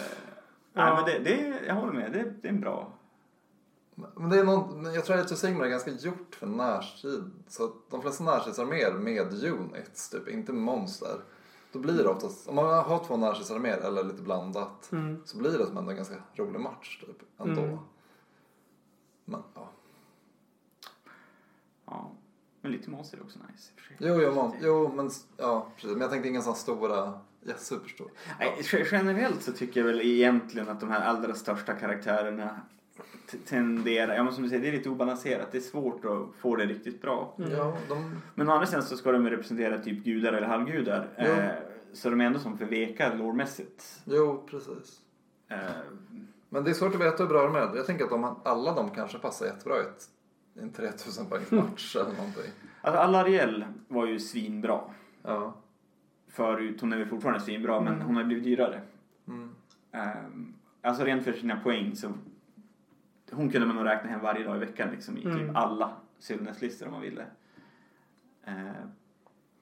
Nej 0.74 0.86
Ja. 0.88 0.94
men 0.94 1.04
det, 1.04 1.30
det, 1.30 1.54
jag 1.66 1.74
håller 1.74 1.92
med, 1.92 2.12
det, 2.12 2.24
det 2.42 2.48
är 2.48 2.52
en 2.52 2.60
bra. 2.60 2.92
Men 4.14 4.30
det 4.30 4.38
är 4.38 4.44
någon, 4.44 4.82
men 4.82 4.94
jag 4.94 5.04
tror 5.04 5.16
att 5.16 5.24
Age 5.24 5.32
of 5.32 5.38
Sigmar 5.38 5.64
är 5.64 5.68
ganska 5.68 5.90
gjort 5.90 6.34
för 6.34 6.46
närstrid. 6.46 7.30
Så 7.48 7.64
att 7.64 7.72
de 7.90 8.02
flesta 8.02 8.24
närstridsarméer 8.24 8.92
med 8.92 9.44
units, 9.44 10.08
typ, 10.10 10.28
inte 10.28 10.52
monster. 10.52 11.20
Då 11.72 11.78
blir 11.78 11.94
det 11.94 12.08
oftast, 12.08 12.48
om 12.48 12.54
man 12.54 12.84
har 12.84 13.04
två 13.04 13.16
närstridsarméer 13.16 13.78
eller 13.78 14.04
lite 14.04 14.22
blandat. 14.22 14.92
Mm. 14.92 15.22
Så 15.24 15.38
blir 15.38 15.58
det 15.58 15.66
som 15.66 15.76
ändå 15.76 15.90
en 15.90 15.96
ganska 15.96 16.14
rolig 16.34 16.60
match 16.60 17.00
typ, 17.06 17.40
ändå. 17.40 17.62
Mm. 17.62 17.78
Men 19.24 19.42
ja. 19.54 19.70
Ja. 21.86 22.10
Men 22.60 22.72
lite 22.72 22.90
monster 22.90 23.18
är 23.18 23.22
också 23.22 23.38
nice. 23.52 23.70
Jo, 23.98 24.20
jo, 24.22 24.34
man, 24.34 24.52
jo 24.62 24.92
men, 24.94 25.10
ja, 25.36 25.66
precis. 25.76 25.90
men 25.90 26.00
jag 26.00 26.10
tänkte 26.10 26.28
inga 26.28 26.42
sådana 26.42 26.56
stora, 26.56 27.20
ja, 27.40 27.54
superstora. 27.58 28.10
Nej, 28.38 28.58
ge- 28.72 28.86
generellt 28.90 29.42
så 29.42 29.52
tycker 29.52 29.80
jag 29.80 29.86
väl 29.86 30.00
egentligen 30.00 30.68
att 30.68 30.80
de 30.80 30.90
här 30.90 31.00
allra 31.00 31.34
största 31.34 31.74
karaktärerna 31.74 32.60
tenderar, 33.48 34.14
ja 34.14 34.24
men 34.24 34.32
som 34.32 34.42
du 34.42 34.48
säger, 34.48 34.62
det 34.62 34.68
är 34.68 34.72
lite 34.72 34.88
obalanserat. 34.88 35.52
Det 35.52 35.58
är 35.58 35.62
svårt 35.62 36.04
att 36.04 36.40
få 36.40 36.56
det 36.56 36.66
riktigt 36.66 37.02
bra. 37.02 37.34
Mm. 37.38 37.50
Ja, 37.52 37.76
de, 37.88 38.20
Men 38.34 38.48
å 38.48 38.52
andra 38.52 38.66
sidan 38.66 38.82
så 38.82 38.96
ska 38.96 39.12
de 39.12 39.30
representera 39.30 39.78
typ 39.78 40.04
gudar 40.04 40.32
eller 40.32 40.46
halvgudar. 40.46 41.08
Eh, 41.16 41.44
så 41.92 42.10
de 42.10 42.20
är 42.20 42.24
ändå 42.24 42.38
som 42.38 42.58
för 42.58 42.64
veka 42.64 43.14
lårmässigt. 43.14 44.00
jo, 44.04 44.46
precis. 44.50 45.00
Eh, 45.48 45.58
Men 46.48 46.64
det 46.64 46.70
är 46.70 46.74
svårt 46.74 46.94
att 46.94 47.00
veta 47.00 47.22
hur 47.22 47.30
bra 47.30 47.42
de 47.42 47.56
är. 47.56 47.76
Jag 47.76 47.86
tänker 47.86 48.04
att 48.04 48.10
de, 48.10 48.36
alla 48.44 48.74
de 48.74 48.90
kanske 48.90 49.18
passar 49.18 49.46
jättebra 49.46 49.76
i 49.76 49.80
ett, 49.80 50.04
en 50.62 50.72
3000 50.72 51.26
poängs 51.26 51.50
match 51.50 51.96
eller 51.96 52.12
någonting. 52.16 52.50
alltså 52.82 53.00
Alariel 53.00 53.64
var 53.88 54.06
ju 54.06 54.18
svinbra. 54.20 54.80
Ja. 55.22 55.54
Förut, 56.28 56.80
hon 56.80 56.92
är 56.92 56.98
väl 56.98 57.08
fortfarande 57.08 57.40
svinbra 57.40 57.80
men 57.80 57.94
Mm. 57.94 58.06
hon 58.06 58.16
har 58.16 58.24
blivit 58.24 58.44
dyrare. 58.44 58.80
Mm. 59.28 59.50
Um, 59.92 60.54
alltså 60.82 61.04
rent 61.04 61.24
för 61.24 61.32
sina 61.32 61.60
poäng 61.60 61.96
så 61.96 62.12
hon 63.32 63.50
kunde 63.50 63.66
man 63.66 63.76
nog 63.76 63.86
räkna 63.86 64.10
hem 64.10 64.20
varje 64.20 64.44
dag 64.44 64.56
i 64.56 64.58
veckan 64.58 64.90
liksom 64.90 65.18
i 65.18 65.24
Mm. 65.24 65.38
typ 65.38 65.56
alla 65.56 65.90
Sylnes-listor 66.18 66.86
om 66.86 66.92
man 66.92 67.00
ville. 67.02 67.26
Eh, 68.46 68.54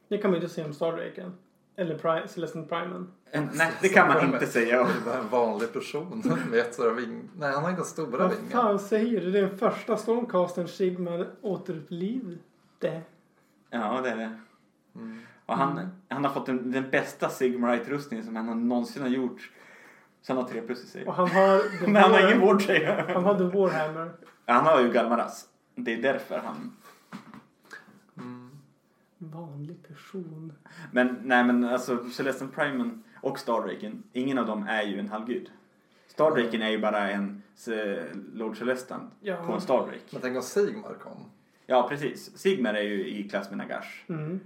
Det 0.08 0.18
kan 0.18 0.30
man 0.30 0.40
ju 0.40 0.42
inte 0.44 0.54
säga 0.54 0.66
om 0.66 0.72
Stardraken. 0.72 1.32
Eller 1.76 1.98
Pri- 1.98 2.26
Celestin 2.26 2.68
Primen. 2.68 3.12
en- 3.30 3.48
nej, 3.54 3.72
det 3.82 3.88
kan 3.88 4.08
man 4.08 4.24
inte 4.34 4.46
säga. 4.46 4.76
Det 4.84 4.90
är 4.90 5.04
bara 5.04 5.18
en 5.18 5.28
vanlig 5.28 5.72
person 5.72 6.22
med 6.50 6.56
jättestora 6.56 6.92
vingar. 6.94 7.22
Nej, 7.38 7.52
han 7.52 7.62
har 7.62 7.70
inte 7.70 7.82
stora 7.84 8.18
Vad 8.18 8.30
vingar. 8.36 8.50
fan 8.50 8.78
säger 8.78 9.20
du? 9.20 9.30
Det 9.30 9.38
är 9.38 9.42
den 9.46 9.58
första 9.58 9.96
Stormcastern 9.96 10.68
Sigmar 10.68 11.26
återupplivde. 11.40 12.38
Ja, 13.70 14.00
det 14.02 14.10
är 14.10 14.16
det. 14.16 14.38
Mm. 14.94 15.20
Och 15.46 15.56
han, 15.56 15.88
han 16.08 16.24
har 16.24 16.32
fått 16.32 16.46
den, 16.46 16.70
den 16.72 16.90
bästa 16.90 17.28
Sigmarite-rustningen 17.28 18.24
som 18.24 18.36
han 18.36 18.48
har 18.48 18.54
någonsin 18.54 19.02
har 19.02 19.08
gjort. 19.08 19.50
Så 20.26 20.32
han 20.34 20.42
har 20.42 20.50
3 20.50 20.60
plus 20.62 20.84
i 20.84 20.86
sig. 20.86 21.06
Och 21.06 21.14
han 21.14 21.28
har... 21.28 21.58
The 21.78 21.86
Men 21.90 22.02
han 22.02 22.12
har 22.12 22.20
ingen 22.26 22.40
vård 22.40 22.62
säger 22.62 22.96
jag. 23.06 23.14
Han 23.14 23.24
hade 23.24 23.44
Warhammer. 23.44 24.10
Han 24.46 24.64
har 24.66 24.80
ju 24.80 24.92
Galmaras. 24.92 25.48
Det 25.74 25.92
är 25.94 26.02
därför 26.02 26.38
han... 26.38 26.76
Mm. 28.16 28.50
Vanlig 29.18 29.88
person. 29.88 30.52
Men 30.92 31.18
nej 31.22 31.44
men 31.44 31.64
alltså 31.64 32.04
Celestin 32.10 32.48
Primen 32.48 33.02
och 33.20 33.38
Stardraken, 33.38 34.02
ingen 34.12 34.38
av 34.38 34.46
dem 34.46 34.66
är 34.68 34.82
ju 34.82 34.98
en 34.98 35.08
halvgud. 35.08 35.50
Stardraken 36.06 36.62
är 36.62 36.70
ju 36.70 36.78
bara 36.78 37.10
en 37.10 37.42
eh, 37.68 38.04
Lord 38.34 38.58
Celestan 38.58 39.10
Ja. 39.20 39.36
på 39.46 39.52
en 39.52 39.60
Stardrake. 39.60 40.00
Men 40.10 40.20
tänk 40.22 40.36
om 40.36 40.42
Sigmar 40.42 40.94
kom. 40.94 41.30
Ja 41.66 41.86
precis. 41.88 42.38
Sigmar 42.38 42.74
är 42.74 42.82
ju 42.82 43.08
i 43.08 43.28
klass 43.28 43.50
med 43.50 43.58
Nagash. 43.58 44.04
Mm. 44.08 44.40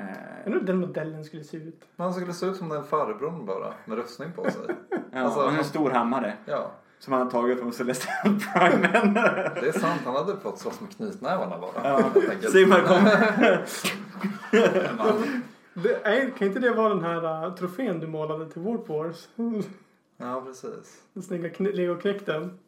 Eh, 0.00 0.46
Undrar 0.46 0.60
hur 0.60 0.66
den 0.66 0.76
modellen 0.80 1.24
skulle 1.24 1.44
se 1.44 1.56
ut. 1.56 1.80
Men 1.96 2.04
han 2.04 2.14
skulle 2.14 2.32
se 2.32 2.46
ut 2.46 2.56
som 2.56 2.68
den 2.68 2.84
farbrorn 2.84 3.46
bara, 3.46 3.72
med 3.84 3.98
rustning 3.98 4.32
på 4.32 4.50
sig. 4.50 4.60
ja, 5.12 5.20
Alltså, 5.20 5.40
och 5.40 5.48
en 5.48 5.54
han- 5.54 5.64
stor 5.64 5.90
hammare 5.90 6.34
Ja, 6.44 6.70
som 6.98 7.12
han 7.12 7.22
har 7.22 7.30
tagit 7.30 7.58
från 7.60 7.72
Celestin 7.72 8.40
Primen. 8.54 9.14
det 9.14 9.68
är 9.68 9.78
sant. 9.78 10.00
Han 10.04 10.16
hade 10.16 10.36
fått 10.36 10.58
slåss 10.58 10.80
med 10.80 10.90
knytnävarna 10.96 11.58
bara. 11.58 11.88
Ja. 11.88 12.10
Sigmar 12.50 12.80
kom. 12.80 13.04
Det 15.74 15.94
är, 16.06 16.30
kan 16.30 16.48
inte 16.48 16.60
det 16.60 16.70
vara 16.70 16.88
den 16.94 17.04
här 17.04 17.46
uh, 17.46 17.54
trofén 17.54 18.00
du 18.00 18.06
målade 18.06 18.48
till 18.50 18.62
Warp 18.62 18.88
Wars? 18.88 19.28
Ja, 20.16 20.42
precis. 20.46 21.02
Den 21.12 21.22
snygga 21.22 21.48
kn- 21.48 21.72
legoknekten. 21.72 22.58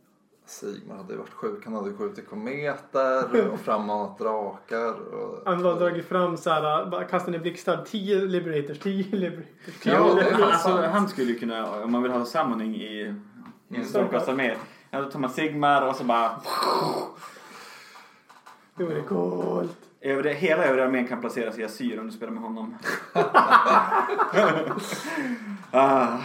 Sigmar 0.46 0.96
hade 0.96 1.12
ju 1.12 1.18
varit 1.18 1.32
sjuk. 1.32 1.64
Han 1.64 1.74
hade 1.74 1.90
ju 1.90 1.96
skjutit 1.96 2.28
kometer 2.30 3.50
och 3.52 3.60
frammanat 3.64 4.18
drakar. 4.18 5.14
Och... 5.14 5.42
Han 5.46 5.64
har 5.64 5.74
dragit 5.74 6.08
fram 6.08 6.36
så 6.36 6.50
här, 6.50 6.86
bara 6.90 7.04
kastat 7.04 7.30
ner 7.32 7.38
blixtar. 7.38 7.84
10 7.86 8.16
liberators, 8.20 8.78
10 8.78 9.04
liberators. 9.16 9.46
Ja, 9.82 9.92
Ja, 9.92 10.22
fan 10.30 10.42
alltså, 10.42 10.68
han 10.92 11.08
skulle 11.08 11.32
ju 11.32 11.38
kunna, 11.38 11.82
om 11.82 11.92
man 11.92 12.02
vill 12.02 12.12
ha 12.12 12.24
summoning 12.24 12.74
i, 12.76 12.84
i 12.86 13.06
en 13.06 13.26
Mm. 13.74 13.84
storkastarmé. 13.86 14.54
Ja, 14.90 15.00
då 15.00 15.10
tar 15.10 15.18
man 15.20 15.30
Sigmar 15.30 15.88
och 15.88 15.96
så 15.96 16.04
bara 16.04 16.40
Det 18.76 18.84
vore 18.84 19.02
coolt. 19.02 19.76
Över 20.00 20.22
det, 20.22 20.32
hela 20.32 20.64
övriga 20.64 20.84
armén 20.86 21.06
kan 21.06 21.20
placeras 21.20 21.58
i 21.58 21.64
Asyr 21.64 22.00
om 22.00 22.06
du 22.06 22.12
spelar 22.12 22.32
med 22.32 22.42
honom. 22.42 22.76
ah. 25.72 26.18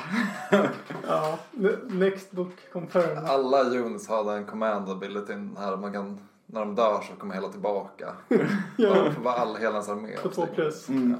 Ja, 1.07 1.39
ne- 1.51 1.93
next 1.93 2.31
book 2.31 2.53
confirmed. 2.73 3.23
Alla 3.25 3.63
units 3.63 4.07
hade 4.07 4.33
en 4.33 4.45
command 4.45 4.89
ability 4.89 5.33
här. 5.57 5.77
Man 5.77 5.93
kan, 5.93 6.19
när 6.45 6.59
de 6.59 6.75
dör 6.75 7.01
så 7.01 7.15
kommer 7.15 7.35
hela 7.35 7.49
tillbaka. 7.49 8.15
Ja. 8.77 9.11
För 9.11 9.29
all, 9.29 9.55
hela 9.55 9.71
ens 9.71 9.89
armé. 9.89 10.17
På 10.17 10.29
två 10.29 10.47
plus. 10.55 10.89
Mm. 10.89 11.11
Ja. 11.11 11.17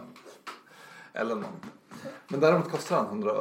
Eller 1.14 1.36
någon. 1.36 1.56
Men 2.28 2.40
däremot 2.40 2.72
kostar 2.72 2.96
han 2.98 3.06
100, 3.06 3.32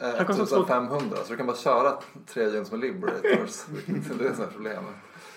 eh, 0.00 0.08
Han 0.16 0.26
kostar 0.26 0.44
1500 0.44 1.16
så 1.16 1.30
du 1.30 1.36
kan 1.36 1.46
bara 1.46 1.56
köra 1.56 1.92
tre 2.26 2.44
units 2.46 2.70
med 2.70 2.80
liberators. 2.80 3.64
det 3.86 4.14
är 4.14 4.28
det 4.28 4.34
som 4.34 4.44
är 4.44 4.48
problemet. 4.48 4.94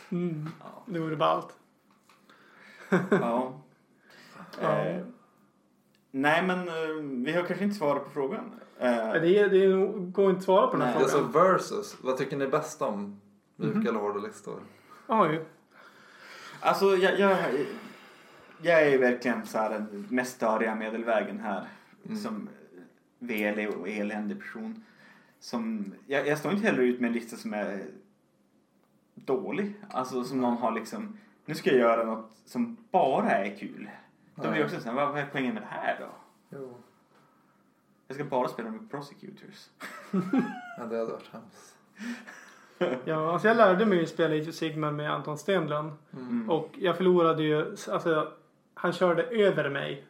Mm. 0.09 0.49
Ja. 0.59 0.83
Det 0.85 0.99
vore 0.99 1.15
ballt. 1.15 1.47
ja. 3.09 3.53
Ja. 4.61 4.77
Eh, 4.77 5.03
nej 6.11 6.43
men 6.43 6.67
eh, 6.67 7.03
vi 7.25 7.31
har 7.33 7.43
kanske 7.43 7.63
inte 7.65 7.77
svarat 7.77 8.03
på 8.03 8.09
frågan. 8.09 8.60
Eh, 8.81 9.21
Det, 9.21 9.39
är, 9.39 9.49
det 9.49 9.67
går 10.11 10.29
inte 10.29 10.37
att 10.39 10.43
svara 10.43 10.67
på 10.67 10.77
den 10.77 10.87
här 10.87 10.93
Nej. 10.93 11.03
Det 11.03 11.05
är 11.09 11.09
så 11.11 11.17
frågan. 11.17 11.31
versus. 11.53 11.97
Vad 12.01 12.17
tycker 12.17 12.37
ni 12.37 12.47
bäst 12.47 12.81
om? 12.81 13.21
Mjuka 13.55 13.77
Mhm. 13.77 13.87
eller 13.87 13.99
hårda 13.99 14.19
listor? 14.19 14.59
Oj. 15.07 15.41
Alltså 16.59 16.85
jag, 16.95 17.19
jag, 17.19 17.37
jag 18.61 18.81
är 18.87 18.97
verkligen 18.97 19.45
så 19.45 19.57
här 19.57 19.69
den 19.69 20.07
mest 20.09 20.35
störiga 20.35 20.75
medelvägen 20.75 21.39
här. 21.39 21.65
Mm. 22.05 22.17
Som 22.17 22.49
velig 23.19 23.69
och 23.69 23.89
eländig 23.89 24.39
person. 24.39 24.83
Som, 25.39 25.93
jag, 26.07 26.27
jag 26.27 26.37
står 26.37 26.51
inte 26.51 26.67
heller 26.67 26.81
ut 26.83 26.99
med 26.99 27.07
en 27.07 27.13
lista 27.13 27.35
som 27.37 27.53
är 27.53 27.85
dålig. 29.15 29.73
Alltså 29.89 30.23
som 30.23 30.41
någon 30.41 30.57
har 30.57 30.71
liksom, 30.71 31.17
nu 31.45 31.55
ska 31.55 31.69
jag 31.69 31.79
göra 31.79 32.03
något 32.03 32.31
som 32.45 32.77
bara 32.91 33.29
är 33.31 33.55
kul. 33.57 33.89
Då 34.35 34.41
blir 34.49 34.59
jag 34.59 34.65
också 34.65 34.79
såhär, 34.79 34.95
vad, 34.95 35.09
vad 35.11 35.19
är 35.21 35.27
poängen 35.31 35.53
med 35.53 35.63
det 35.63 35.67
här 35.69 35.97
då? 35.99 36.07
Jo. 36.57 36.73
Jag 38.11 38.15
ska 38.15 38.23
bara 38.23 38.47
spela 38.47 38.69
med 38.71 38.91
prosecutors. 38.91 39.69
Ja, 40.77 40.83
det 40.85 40.97
hade 40.97 41.05
varit 41.11 41.29
hemskt. 41.31 41.75
Ja, 43.05 43.33
alltså 43.33 43.47
jag 43.47 43.57
lärde 43.57 43.85
mig 43.85 43.97
ju 43.99 44.05
spela 44.05 44.35
Age 44.35 44.47
of 44.49 44.55
Sigmar 44.55 44.91
med 44.91 45.11
Anton 45.13 45.37
Stenlund. 45.37 45.91
Mm. 46.13 46.49
Och 46.49 46.69
jag 46.79 46.97
förlorade 46.97 47.43
ju, 47.43 47.75
alltså 47.91 48.31
han 48.73 48.93
körde 48.93 49.23
över 49.23 49.69
mig 49.69 50.05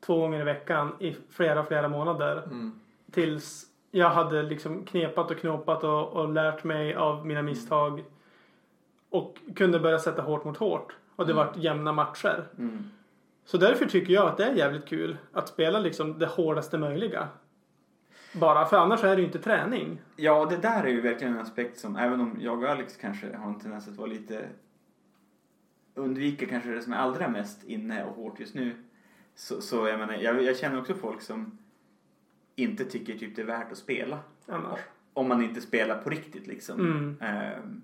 två 0.00 0.20
gånger 0.20 0.40
i 0.40 0.44
veckan 0.44 0.92
i 1.00 1.16
flera, 1.30 1.64
flera 1.64 1.88
månader. 1.88 2.42
Mm. 2.44 2.80
Tills 3.10 3.64
jag 3.90 4.10
hade 4.10 4.42
liksom 4.42 4.84
knepat 4.84 5.30
och 5.30 5.36
knåpat 5.38 5.84
och, 5.84 6.08
och 6.12 6.28
lärt 6.32 6.64
mig 6.64 6.94
av 6.94 7.26
mina 7.26 7.42
misstag. 7.42 8.04
Och 9.10 9.38
kunde 9.56 9.80
börja 9.80 9.98
sätta 9.98 10.22
hårt 10.22 10.44
mot 10.44 10.56
hårt. 10.56 10.96
Och 11.16 11.26
det 11.26 11.32
Mm. 11.32 11.46
vart 11.46 11.56
jämna 11.56 11.92
matcher. 11.92 12.44
Mm. 12.58 12.84
Så 13.46 13.58
därför 13.58 13.86
tycker 13.86 14.12
jag 14.12 14.28
att 14.28 14.36
det 14.36 14.44
är 14.44 14.54
jävligt 14.54 14.86
kul 14.86 15.18
att 15.32 15.48
spela 15.48 15.78
liksom 15.78 16.18
det 16.18 16.26
hårdaste 16.26 16.78
möjliga. 16.78 17.28
Bara, 18.34 18.66
för 18.66 18.76
annars 18.76 19.04
är 19.04 19.16
det 19.16 19.20
ju 19.20 19.26
inte 19.26 19.38
träning. 19.38 20.00
Ja, 20.16 20.44
det 20.44 20.56
där 20.56 20.84
är 20.84 20.88
ju 20.88 21.00
verkligen 21.00 21.32
en 21.32 21.40
aspekt 21.40 21.78
som, 21.78 21.96
även 21.96 22.20
om 22.20 22.36
jag 22.40 22.62
och 22.62 22.70
Alex 22.70 22.96
kanske 22.96 23.36
har 23.36 23.48
en 23.48 23.60
tendens 23.60 23.88
att 23.88 23.96
vara 23.96 24.06
lite 24.06 24.48
undviker 25.94 26.46
kanske 26.46 26.70
det 26.70 26.82
som 26.82 26.92
är 26.92 26.96
allra 26.96 27.28
mest 27.28 27.64
inne 27.64 28.04
och 28.04 28.14
hårt 28.14 28.40
just 28.40 28.54
nu. 28.54 28.74
Så, 29.34 29.60
så 29.60 29.88
jag 29.88 29.98
menar, 29.98 30.14
jag, 30.14 30.42
jag 30.42 30.56
känner 30.56 30.80
också 30.80 30.94
folk 30.94 31.22
som 31.22 31.58
inte 32.54 32.84
tycker 32.84 33.18
typ 33.18 33.36
det 33.36 33.42
är 33.42 33.46
värt 33.46 33.72
att 33.72 33.78
spela. 33.78 34.18
Annars. 34.46 34.80
Om 35.12 35.28
man 35.28 35.42
inte 35.42 35.60
spelar 35.60 35.98
på 35.98 36.10
riktigt 36.10 36.46
liksom. 36.46 36.80
Mm. 36.80 37.16
Ehm, 37.20 37.82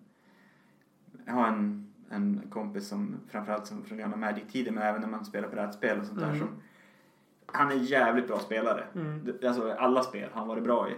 jag 1.24 1.32
har 1.32 1.46
en, 1.46 1.91
en 2.12 2.42
kompis 2.50 2.88
som 2.88 3.16
framförallt 3.30 3.66
som 3.66 3.84
från 3.84 3.98
gamla 3.98 4.16
Magic-tiden 4.16 4.74
men 4.74 4.82
även 4.82 5.00
när 5.00 5.08
man 5.08 5.24
spelar 5.24 5.48
brädspel 5.48 6.00
och 6.00 6.06
sånt 6.06 6.18
där 6.20 6.26
Mm. 6.26 6.38
som 6.38 6.48
han 7.46 7.68
är 7.68 7.72
en 7.72 7.84
jävligt 7.84 8.26
bra 8.28 8.38
spelare. 8.38 8.84
Mm. 8.94 9.32
Alltså 9.46 9.72
alla 9.72 10.02
spel 10.02 10.28
har 10.32 10.38
han 10.38 10.48
varit 10.48 10.64
bra 10.64 10.88
i. 10.90 10.92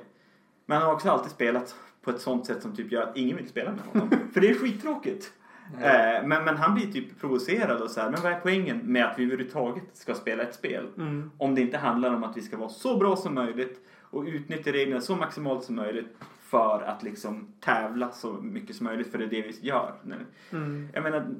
Men 0.66 0.76
han 0.78 0.86
har 0.86 0.94
också 0.94 1.10
alltid 1.10 1.30
spelat 1.30 1.76
på 2.02 2.10
ett 2.10 2.20
sånt 2.20 2.46
sätt 2.46 2.62
som 2.62 2.76
typ 2.76 2.92
gör 2.92 3.02
att 3.02 3.16
ingen 3.16 3.36
vill 3.36 3.48
spela 3.48 3.70
med 3.70 3.80
honom. 3.92 4.10
För 4.32 4.40
det 4.40 4.50
är 4.50 4.54
skittråkigt. 4.54 5.32
Eh, 5.80 6.26
men, 6.26 6.44
men 6.44 6.56
han 6.56 6.74
blir 6.74 6.92
typ 6.92 7.20
provocerad 7.20 7.80
och 7.80 7.90
så 7.90 8.00
här, 8.00 8.10
men 8.10 8.22
vad 8.22 8.32
är 8.32 8.40
poängen 8.40 8.78
med 8.78 9.04
att 9.06 9.18
vi 9.18 9.24
överhuvudtaget 9.24 9.84
ska 9.92 10.14
spela 10.14 10.42
ett 10.42 10.54
spel? 10.54 10.86
Mm. 10.96 11.30
Om 11.38 11.54
det 11.54 11.60
inte 11.60 11.78
handlar 11.78 12.14
om 12.14 12.24
att 12.24 12.36
vi 12.36 12.42
ska 12.42 12.56
vara 12.56 12.68
så 12.68 12.96
bra 12.98 13.16
som 13.16 13.34
möjligt 13.34 13.80
och 14.00 14.24
utnyttja 14.24 14.72
reglerna 14.72 15.00
så 15.00 15.16
maximalt 15.16 15.64
som 15.64 15.74
möjligt 15.74 16.16
för 16.44 16.82
att 16.82 17.02
liksom 17.02 17.46
tävla 17.60 18.12
så 18.12 18.32
mycket 18.32 18.76
som 18.76 18.84
möjligt 18.84 19.10
för 19.10 19.18
det 19.18 19.24
är 19.24 19.28
det 19.28 19.42
vi 19.42 19.58
gör 19.60 19.94
nu. 20.04 20.26
Mm. 20.50 20.88
Jag 20.92 21.02
menar, 21.02 21.34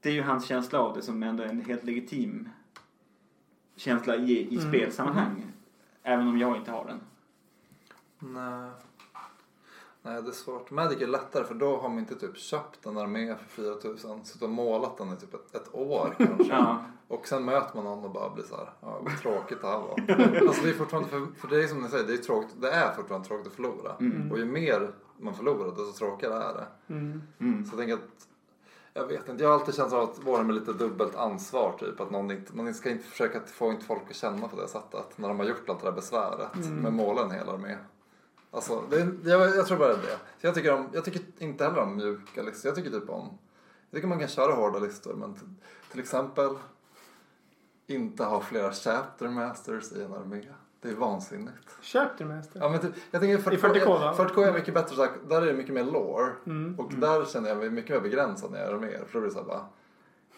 det 0.00 0.08
är 0.08 0.12
ju 0.12 0.22
hans 0.22 0.46
känsla 0.46 0.78
av 0.80 0.96
det 0.96 1.02
som 1.02 1.22
ändå 1.22 1.42
är 1.42 1.48
en 1.48 1.64
helt 1.64 1.84
legitim 1.84 2.48
känsla 3.76 4.16
i, 4.16 4.32
i 4.54 4.56
Mm. 4.58 4.68
spelsammanhang. 4.68 5.44
Även 6.02 6.28
om 6.28 6.38
jag 6.38 6.56
inte 6.56 6.70
har 6.70 6.84
den. 6.84 7.00
Nej. 8.18 8.70
Nej, 10.02 10.22
det 10.22 10.28
är 10.28 10.32
svårt. 10.32 10.70
Magic 10.70 11.02
är 11.02 11.06
lättare 11.06 11.44
för 11.44 11.54
då 11.54 11.76
har 11.76 11.88
man 11.88 11.98
inte 11.98 12.14
typ 12.14 12.36
köpt 12.36 12.86
en 12.86 12.98
armé 12.98 13.34
för 13.36 13.62
4000. 13.62 14.24
Suttit 14.24 14.42
och 14.42 14.50
målat 14.50 14.98
den 14.98 15.12
i 15.12 15.16
typ 15.16 15.34
ett, 15.34 15.54
ett 15.54 15.74
år 15.74 16.14
kanske. 16.18 16.44
Ja. 16.44 16.84
Och 17.08 17.26
sen 17.26 17.44
möter 17.44 17.76
man 17.76 17.84
någon 17.84 18.04
och 18.04 18.10
bara 18.10 18.30
blir 18.30 18.44
så 18.44 18.56
här, 18.56 18.72
ja 18.80 19.00
vad 19.02 19.18
tråkigt 19.18 19.60
det 19.60 19.66
här 19.66 19.78
var. 19.78 19.94
alltså 20.48 20.64
det 20.64 20.70
är 20.70 20.74
fortfarande, 20.74 21.08
för, 21.08 21.26
för 21.36 21.48
det 21.48 21.64
är 21.64 21.68
som 21.68 21.82
ni 21.82 21.88
säger, 21.88 22.06
det 22.06 22.12
är, 22.12 22.16
tråkigt, 22.16 22.54
det 22.60 22.70
är 22.70 22.94
fortfarande 22.94 23.28
tråkigt 23.28 23.46
att 23.46 23.52
förlora. 23.52 23.96
Mm. 24.00 24.32
Och 24.32 24.38
ju 24.38 24.44
mer 24.44 24.90
man 25.18 25.34
förlorar 25.34 25.70
desto 25.70 25.92
tråkigare 25.92 26.44
är 26.44 26.54
det. 26.54 26.94
Mm. 26.94 27.22
Mm. 27.40 27.64
Så 27.64 27.70
jag 27.70 27.78
tänker 27.78 27.94
att, 27.94 28.26
jag 28.92 29.06
vet 29.06 29.28
inte, 29.28 29.42
jag 29.42 29.50
har 29.50 29.54
alltid 29.58 29.74
känt 29.74 29.92
att 29.92 30.24
vara 30.24 30.42
med 30.42 30.54
lite 30.54 30.72
dubbelt 30.72 31.16
ansvar 31.16 31.72
typ. 31.78 32.00
Att 32.00 32.10
någon 32.10 32.30
inte, 32.30 32.56
man 32.56 32.74
ska 32.74 32.90
inte 32.90 33.04
försöka 33.04 33.38
att 33.38 33.50
få 33.50 33.70
inte 33.70 33.84
folk 33.84 34.02
att 34.10 34.16
känna 34.16 34.48
på 34.48 34.56
det 34.60 34.68
sättet. 34.68 35.06
När 35.18 35.28
de 35.28 35.38
har 35.38 35.46
gjort 35.46 35.68
allt 35.68 35.80
det 35.80 35.86
där 35.86 35.92
besväret 35.92 36.54
Mm. 36.56 36.74
med 36.74 36.92
måla 36.92 37.22
en 37.22 37.30
hel 37.30 37.48
armé. 37.48 37.76
Alltså, 38.50 38.82
det, 38.90 39.00
är- 39.00 39.16
jag, 39.24 39.56
jag 39.56 39.66
tror 39.66 39.78
bara 39.78 39.88
det 39.88 39.94
är. 40.12 40.16
Så 40.40 40.46
jag, 40.46 40.54
tycker 40.54 40.72
om, 40.74 40.88
jag 40.92 41.04
tycker 41.04 41.20
inte 41.38 41.64
heller 41.64 41.78
om 41.78 41.96
mjuka 41.96 42.42
listor. 42.42 42.68
Jag 42.68 42.76
tycker 42.76 42.90
typ 42.90 43.10
om, 43.10 43.38
jag 43.90 43.96
tycker 43.96 44.08
man 44.08 44.18
kan 44.18 44.28
köra 44.28 44.52
hårda 44.54 44.78
listor. 44.78 45.14
Men 45.14 45.34
till, 45.34 45.48
till 45.90 46.00
exempel 46.00 46.50
inte 47.86 48.24
ha 48.24 48.40
flera 48.40 48.72
chapter 48.72 49.28
masters 49.28 49.92
i 49.92 50.02
en 50.02 50.12
armé. 50.12 50.42
Det 50.82 50.88
är 50.88 50.94
vansinnigt. 50.94 51.76
Chapter 51.82 52.24
Master. 52.24 52.60
Ja, 52.60 52.68
men 52.68 52.80
typ, 52.80 52.92
jag 53.10 53.20
tänker 53.20 53.52
I 53.52 53.56
40K, 53.56 53.86
va? 53.86 54.14
40K 54.18 54.42
är 54.46 54.52
mycket 54.52 54.74
bättre, 54.74 54.96
så 54.96 55.02
här, 55.02 55.10
där 55.28 55.42
är 55.42 55.46
det 55.46 55.52
mycket 55.54 55.74
mer 55.74 55.84
lore. 55.84 56.32
Mm. 56.46 56.78
Och 56.80 56.92
där 56.94 57.24
känner 57.24 57.48
jag 57.48 57.58
mig 57.58 57.70
mycket 57.70 57.90
mer 57.90 58.00
begränsad 58.00 58.50
när 58.50 58.58
jag 58.58 58.66
gör 58.68 58.74
arméer. 58.74 59.04
För 59.06 59.12
då 59.12 59.20
blir 59.20 59.28
det 59.28 59.34
så 59.34 59.40
här 59.40 59.46
bara, 59.46 59.66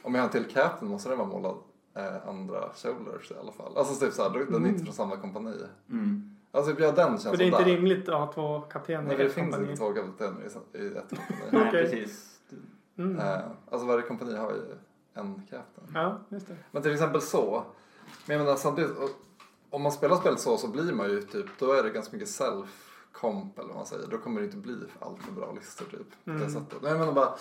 om 0.02 0.14
jag 0.14 0.22
har 0.22 0.26
en 0.26 0.32
till 0.32 0.54
captain 0.54 0.90
måste 0.90 1.08
den 1.08 1.18
vara 1.18 1.28
målad 1.28 1.56
eh, 1.94 2.28
andra 2.28 2.68
shoulders 2.74 3.30
i 3.30 3.34
alla 3.40 3.52
fall. 3.52 3.76
Alltså 3.76 4.04
typ 4.06 4.14
såhär, 4.14 4.46
den 4.50 4.64
är 4.64 4.68
inte 4.68 4.84
från 4.84 4.94
samma 4.94 5.16
kompani. 5.16 5.56
Mm. 5.90 6.31
Alltså 6.54 6.70
jag 6.80 6.94
den 6.94 7.10
känslan 7.10 7.32
För 7.32 7.38
det 7.38 7.44
är 7.44 7.46
inte 7.46 7.58
där. 7.58 7.64
rimligt 7.64 8.08
att 8.08 8.14
ha 8.14 8.32
två 8.32 8.60
kaptener 8.60 9.02
Nej, 9.02 9.14
i 9.14 9.18
det 9.18 9.24
ett 9.24 9.32
finns 9.32 9.44
kompani. 9.54 9.70
inte 9.70 9.76
två 9.82 9.92
kaptener 9.92 10.40
i, 10.72 10.78
i 10.78 10.86
ett 10.96 11.08
kompani. 11.10 11.48
Nej, 11.50 11.70
precis. 11.70 12.38
Mm. 12.98 13.18
eh, 13.18 13.38
alltså 13.70 13.86
varje 13.86 14.02
kompani 14.02 14.36
har 14.36 14.50
ju 14.52 14.62
en 15.14 15.34
captain. 15.50 15.88
Ja, 15.94 16.18
just 16.28 16.46
det. 16.48 16.56
Men 16.70 16.82
till 16.82 16.92
exempel 16.92 17.20
så. 17.20 17.64
Men 18.26 18.36
jag 18.36 18.44
menar 18.44 18.56
samtidigt, 18.56 18.90
om 19.70 19.82
man 19.82 19.92
spelar 19.92 20.16
spelet 20.16 20.40
så 20.40 20.56
så 20.56 20.68
blir 20.68 20.92
man 20.92 21.10
ju 21.10 21.22
typ, 21.22 21.46
då 21.58 21.72
är 21.72 21.82
det 21.82 21.90
ganska 21.90 22.12
mycket 22.16 22.28
self-comp 22.28 23.50
eller 23.58 23.68
vad 23.68 23.76
man 23.76 23.86
säger. 23.86 24.06
Då 24.06 24.18
kommer 24.18 24.40
det 24.40 24.44
inte 24.44 24.56
bli 24.56 24.76
allt 25.00 25.22
för 25.22 25.32
bra 25.32 25.52
listor 25.52 25.84
typ. 25.84 26.10
På 26.24 26.30
det 26.30 26.32
Mm. 26.32 26.50
sättet. 26.50 26.82
Men 26.82 26.90
jag 26.90 26.98
menar 27.00 27.12
bara, 27.12 27.34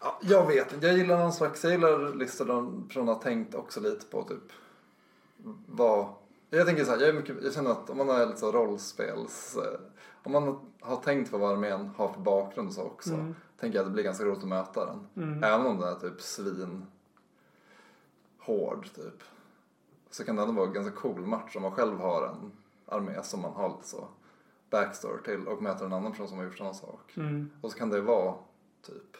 ja, 0.00 0.18
jag 0.22 0.46
vet 0.46 0.72
inte. 0.72 0.86
Jag 0.86 0.96
gillar 0.98 1.18
någon 1.18 1.32
slags, 1.32 1.64
jag 1.64 1.72
gillar 1.72 2.14
listor 2.14 2.44
där 2.44 2.86
personen 2.88 3.08
har 3.08 3.14
tänkt 3.14 3.54
också 3.54 3.80
lite 3.80 4.06
på 4.06 4.22
typ 4.22 4.52
vad, 5.66 6.08
jag 6.50 6.66
tänker 6.66 6.84
så 6.84 6.90
här, 6.90 6.98
jag, 6.98 7.08
är 7.08 7.12
mycket, 7.12 7.36
jag 7.42 7.54
känner 7.54 7.70
att 7.70 7.90
om 7.90 7.96
man 7.96 8.10
är 8.10 8.26
lite 8.26 8.38
så 8.38 8.52
rollspels, 8.52 9.56
eh, 9.56 9.80
om 10.22 10.32
man 10.32 10.60
har 10.80 10.96
tänkt 10.96 11.30
på 11.30 11.38
vad 11.38 11.52
armén 11.52 11.90
har 11.96 12.08
för 12.08 12.20
bakgrund 12.20 12.68
och 12.68 12.74
så 12.74 12.82
också. 12.82 13.14
Mm. 13.14 13.34
Tänker 13.60 13.78
jag 13.78 13.82
att 13.82 13.90
det 13.90 13.94
blir 13.94 14.04
ganska 14.04 14.24
roligt 14.24 14.42
att 14.42 14.48
möta 14.48 14.86
den. 14.86 15.06
Mm. 15.16 15.44
Även 15.44 15.66
om 15.66 15.80
den 15.80 15.88
är 15.88 15.94
typ 15.94 16.20
svin 16.20 16.86
hård 18.38 18.88
typ. 18.94 19.22
Så 20.10 20.24
kan 20.24 20.36
det 20.36 20.42
ändå 20.42 20.54
vara 20.54 20.66
en 20.66 20.72
ganska 20.72 20.96
cool 20.96 21.26
match 21.26 21.56
om 21.56 21.62
man 21.62 21.72
själv 21.72 21.98
har 21.98 22.26
en 22.26 22.52
armé 22.86 23.22
som 23.22 23.40
man 23.40 23.52
har 23.52 23.68
lite 23.68 23.88
så 23.88 24.08
backstory 24.70 25.22
till 25.22 25.48
och 25.48 25.62
möter 25.62 25.84
en 25.84 25.92
annan 25.92 26.12
person 26.12 26.28
som 26.28 26.38
har 26.38 26.44
gjort 26.44 26.58
samma 26.58 26.74
sak. 26.74 27.16
Mm. 27.16 27.50
Och 27.60 27.70
så 27.70 27.78
kan 27.78 27.90
det 27.90 28.00
vara 28.00 28.34
typ 28.86 29.16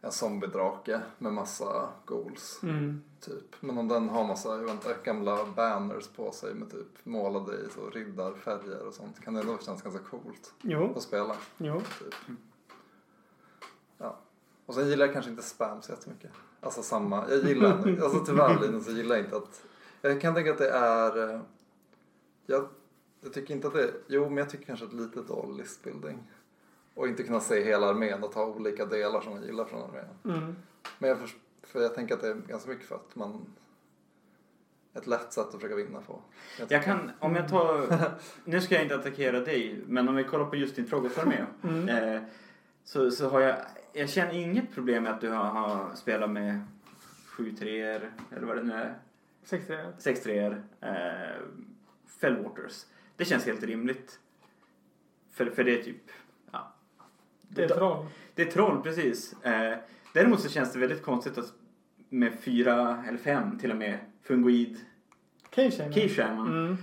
en 0.00 0.12
zombiedrake 0.12 1.00
med 1.18 1.32
massa 1.32 1.88
goals. 2.04 2.60
Mm. 2.62 3.02
Typ. 3.24 3.56
Men 3.60 3.78
om 3.78 3.88
den 3.88 4.08
har 4.08 4.24
massa 4.24 4.70
inte, 4.70 4.96
gamla 5.04 5.44
banners 5.56 6.08
på 6.08 6.32
sig 6.32 6.54
med 6.54 6.70
typ 6.70 7.04
målade 7.04 7.56
i 7.56 7.68
så 7.74 7.90
riddarfärger 7.90 8.86
och 8.86 8.94
sånt 8.94 9.20
kan 9.20 9.34
det 9.34 9.40
ändå 9.40 9.58
kännas 9.58 9.82
ganska 9.82 10.02
coolt 10.04 10.54
Jo, 10.62 10.92
att 10.96 11.02
spela. 11.02 11.36
jo. 11.56 11.80
Typ. 11.98 12.14
Ja. 13.98 14.18
Och 14.66 14.74
sen 14.74 14.88
gillar 14.88 15.06
jag 15.06 15.12
kanske 15.12 15.30
inte 15.30 15.42
spam 15.42 15.82
så 15.82 15.92
jättemycket. 15.92 16.30
Alltså 16.60 16.82
samma, 16.82 17.30
jag 17.30 17.44
gillar 17.44 18.00
alltså 18.02 18.24
tyvärr 18.24 18.60
Linus, 18.60 18.86
jag 18.86 18.96
gillar 18.96 19.18
inte 19.18 19.36
att 19.36 19.64
jag 20.00 20.20
kan 20.20 20.34
tänka 20.34 20.52
att 20.52 20.58
det 20.58 20.70
är 20.70 21.34
eh, 21.34 21.40
jag, 22.46 22.68
jag 23.20 23.32
tycker 23.32 23.54
inte 23.54 23.66
att 23.66 23.74
det 23.74 23.94
jo 24.06 24.28
men 24.28 24.36
jag 24.36 24.50
tycker 24.50 24.64
kanske 24.64 24.86
att 24.86 24.92
lite 24.92 25.22
dålig 25.22 25.56
listbuilding. 25.56 26.30
Och 26.94 27.08
inte 27.08 27.22
kunna 27.22 27.40
se 27.40 27.64
hela 27.64 27.86
armén 27.86 28.24
och 28.24 28.32
ta 28.32 28.46
olika 28.46 28.86
delar 28.86 29.20
som 29.20 29.32
man 29.32 29.42
gillar 29.42 29.64
från 29.64 29.82
armén. 29.82 30.08
Mm. 30.24 30.56
Men 30.98 31.10
jag, 31.10 31.18
för, 31.18 31.30
för 31.72 31.82
jag 31.82 31.94
tänker 31.94 32.14
att 32.14 32.20
det 32.20 32.28
är 32.28 32.34
ganska 32.34 32.70
mycket 32.70 32.86
för 32.86 32.94
att 32.94 33.16
man 33.16 33.46
ett 34.94 35.06
lätt 35.06 35.32
sätt 35.32 35.46
att 35.46 35.54
försöka 35.54 35.74
vinna 35.74 36.00
på. 36.00 36.22
Jag 36.68 36.84
kan, 36.84 37.10
om 37.18 37.36
jag 37.36 37.48
tar, 37.48 37.86
nu 38.44 38.60
ska 38.60 38.74
jag 38.74 38.82
inte 38.82 38.94
attackera 38.94 39.40
dig, 39.40 39.80
men 39.86 40.08
om 40.08 40.16
vi 40.16 40.24
kollar 40.24 40.44
på 40.44 40.56
just 40.56 40.76
din 40.76 40.86
fråga 40.86 41.08
för 41.10 41.26
med. 41.26 41.46
Mm. 41.62 41.88
Eh, 41.88 42.22
så, 42.84 43.10
så 43.10 43.28
har 43.28 43.40
jag, 43.40 43.56
jag 43.92 44.08
känner 44.08 44.32
inget 44.32 44.74
problem 44.74 45.02
med 45.02 45.12
att 45.12 45.20
du 45.20 45.28
har, 45.28 45.44
har 45.44 45.94
spelat 45.94 46.30
med 46.30 46.60
7 47.26 47.52
3 47.52 47.82
eller 47.82 48.46
vad 48.46 48.56
det 48.56 48.62
nu 48.62 48.72
är, 48.72 48.98
60. 49.44 49.74
6 49.98 50.22
3 50.22 50.46
eh, 50.80 50.92
Fellwaters. 52.06 52.86
Det 53.16 53.24
känns 53.24 53.46
helt 53.46 53.62
rimligt. 53.62 54.18
För, 55.30 55.50
för 55.50 55.64
det 55.64 55.78
är 55.78 55.82
typ, 55.82 56.10
ja. 56.52 56.74
Det 57.48 57.64
är 57.64 57.68
troll. 57.68 58.06
Det 58.34 58.42
är 58.42 58.50
troll, 58.50 58.82
precis. 58.82 59.42
Eh, 59.42 59.78
däremot 60.14 60.40
så 60.40 60.48
känns 60.48 60.72
det 60.72 60.78
väldigt 60.78 61.02
konstigt 61.02 61.38
att 61.38 61.54
med 62.12 62.32
fyra 62.40 63.04
eller 63.08 63.18
fem 63.18 63.58
till 63.58 63.70
och 63.70 63.76
med 63.76 63.98
fungoid. 64.22 64.76
Keyshaman. 65.94 66.46
Mm. 66.46 66.76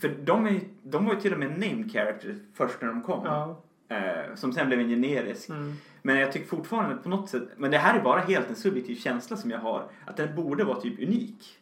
För 0.00 0.08
de, 0.24 0.46
är, 0.46 0.60
de 0.82 1.04
var 1.04 1.14
ju 1.14 1.20
till 1.20 1.32
och 1.32 1.38
med 1.38 1.50
named 1.50 1.92
character 1.92 2.36
först 2.54 2.80
när 2.80 2.88
de 2.88 3.02
kom. 3.02 3.24
Ja. 3.24 3.62
Eh, 3.88 4.34
som 4.34 4.52
sen 4.52 4.66
blev 4.66 4.80
en 4.80 4.88
generisk. 4.88 5.48
Mm. 5.48 5.72
Men 6.02 6.18
jag 6.18 6.32
tycker 6.32 6.46
fortfarande 6.46 6.96
på 6.96 7.08
något 7.08 7.28
sätt, 7.30 7.42
men 7.56 7.70
det 7.70 7.78
här 7.78 7.98
är 7.98 8.02
bara 8.02 8.20
helt 8.20 8.48
en 8.48 8.56
subjektiv 8.56 8.96
känsla 8.96 9.36
som 9.36 9.50
jag 9.50 9.58
har, 9.58 9.88
att 10.06 10.16
den 10.16 10.36
borde 10.36 10.64
vara 10.64 10.80
typ 10.80 10.98
unik. 11.02 11.58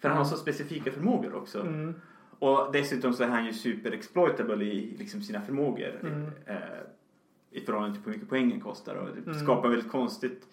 För 0.00 0.08
han 0.08 0.18
har 0.18 0.24
så 0.24 0.36
specifika 0.36 0.90
förmågor 0.92 1.34
också. 1.34 1.60
Mm. 1.60 1.94
Och 2.38 2.72
dessutom 2.72 3.12
så 3.12 3.22
är 3.24 3.28
han 3.28 3.46
ju 3.46 3.52
super 3.52 3.92
exploitable 3.92 4.64
i 4.64 4.96
liksom 4.98 5.22
sina 5.22 5.40
förmågor. 5.40 5.98
Mm. 6.02 6.26
Eh, 6.46 6.56
I 7.50 7.60
förhållande 7.60 7.94
till 7.96 8.04
hur 8.04 8.12
mycket 8.12 8.28
poängen 8.28 8.60
kostar. 8.60 8.94
Och 8.94 9.08
det 9.16 9.30
Mm. 9.30 9.44
skapar 9.44 9.68
väldigt 9.68 9.90
konstigt. 9.92 10.46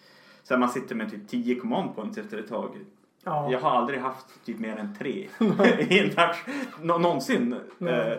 Så 0.48 0.54
här, 0.54 0.58
man 0.58 0.68
sitter 0.68 0.94
med 0.94 1.10
typ 1.10 1.28
10 1.28 1.60
command 1.60 1.96
points 1.96 2.18
efter 2.18 2.38
ett 2.38 2.48
tag. 2.48 2.76
Ja. 3.24 3.52
Jag 3.52 3.60
har 3.60 3.70
aldrig 3.70 4.00
haft 4.00 4.44
typ 4.44 4.58
mer 4.58 4.76
än 4.76 4.94
tre 4.98 5.12
i 5.88 5.98
en 5.98 6.14
match. 6.16 6.44
Nå- 6.82 6.98
någonsin. 6.98 7.52
Eh, 7.80 8.18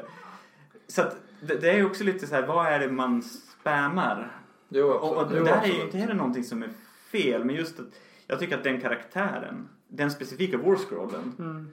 så 0.88 1.02
att 1.02 1.16
det, 1.42 1.56
det 1.56 1.70
är 1.70 1.76
ju 1.76 1.86
också 1.86 2.04
lite 2.04 2.28
så 2.28 2.36
här, 2.36 2.48
vad 2.48 2.66
är 2.66 2.80
det 2.80 2.92
man 2.92 3.24
spammar? 3.24 4.32
Jo, 4.70 4.88
Och, 4.88 5.18
och 5.18 5.28
Jo, 5.36 5.44
där 5.44 5.62
är 5.62 5.68
ju 5.68 5.82
inte 5.82 5.98
heller 5.98 6.14
någonting 6.14 6.44
som 6.44 6.64
är 6.64 6.70
fel. 7.12 7.46
Men 7.46 7.56
just 7.56 7.80
att 7.80 8.00
jag 8.28 8.40
tycker 8.40 8.58
att 8.58 8.64
den 8.64 8.82
karaktären, 8.82 9.70
den 9.88 10.12
specifika 10.12 10.58
warscrollen. 10.58 11.34
Mm. 11.40 11.72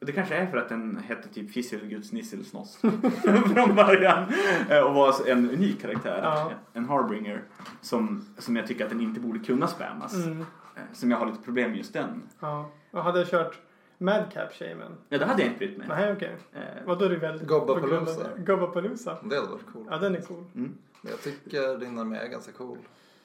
Och 0.00 0.06
det 0.06 0.12
kanske 0.12 0.34
är 0.36 0.46
för 0.46 0.56
att 0.58 0.68
den 0.68 0.96
hette 1.08 1.28
typ 1.28 1.50
Fisselguds 1.52 2.12
Nisselsnoss 2.12 2.76
från 3.54 3.74
början. 3.74 4.32
eh, 4.70 4.80
Och 4.80 4.94
var 4.94 5.28
en 5.28 5.50
unik 5.50 5.82
karaktär. 5.82 6.20
Ja. 6.22 6.52
En 6.72 6.84
Harbringer. 6.88 7.42
Som, 7.80 8.24
som 8.38 8.56
jag 8.56 8.66
tycker 8.66 8.84
att 8.84 8.90
den 8.90 9.00
inte 9.00 9.20
borde 9.20 9.38
kunna 9.38 9.66
spammas. 9.66 10.14
Mm. 10.14 10.40
Eh, 10.40 10.82
Som 10.92 11.10
jag 11.10 11.18
har 11.18 11.26
lite 11.26 11.42
problem 11.42 11.70
med 11.70 11.78
just 11.78 11.92
den. 11.92 12.22
Ja. 12.40 12.70
Jag 12.90 13.02
hade 13.02 13.24
kört 13.26 13.58
Madcap 13.98 14.52
Shaman. 14.52 14.96
Ja, 15.08 15.18
det 15.18 15.24
hade 15.24 15.42
jag 15.42 15.46
inte 15.48 15.58
brytt 15.58 15.78
mig. 15.78 15.86
Nej, 15.88 16.12
okej. 16.12 16.36
Eh, 16.52 16.60
Vadå 16.86 17.04
är 17.04 17.10
det 17.10 17.16
väldigt... 17.16 17.48
Gobbapalooza. 17.48 18.26
Gobbapalooza. 18.38 19.16
Det 19.24 19.36
hade 19.36 19.48
varit 19.48 19.66
coolt. 19.72 19.88
Ja, 19.90 19.98
den 19.98 20.16
är 20.16 20.20
cool. 20.20 20.44
Mm. 20.54 20.78
Men 21.02 21.10
Jag 21.12 21.22
tycker 21.22 21.78
din 21.78 21.98
armé 21.98 22.16
är 22.18 22.28
ganska 22.28 22.52
cool 22.52 22.78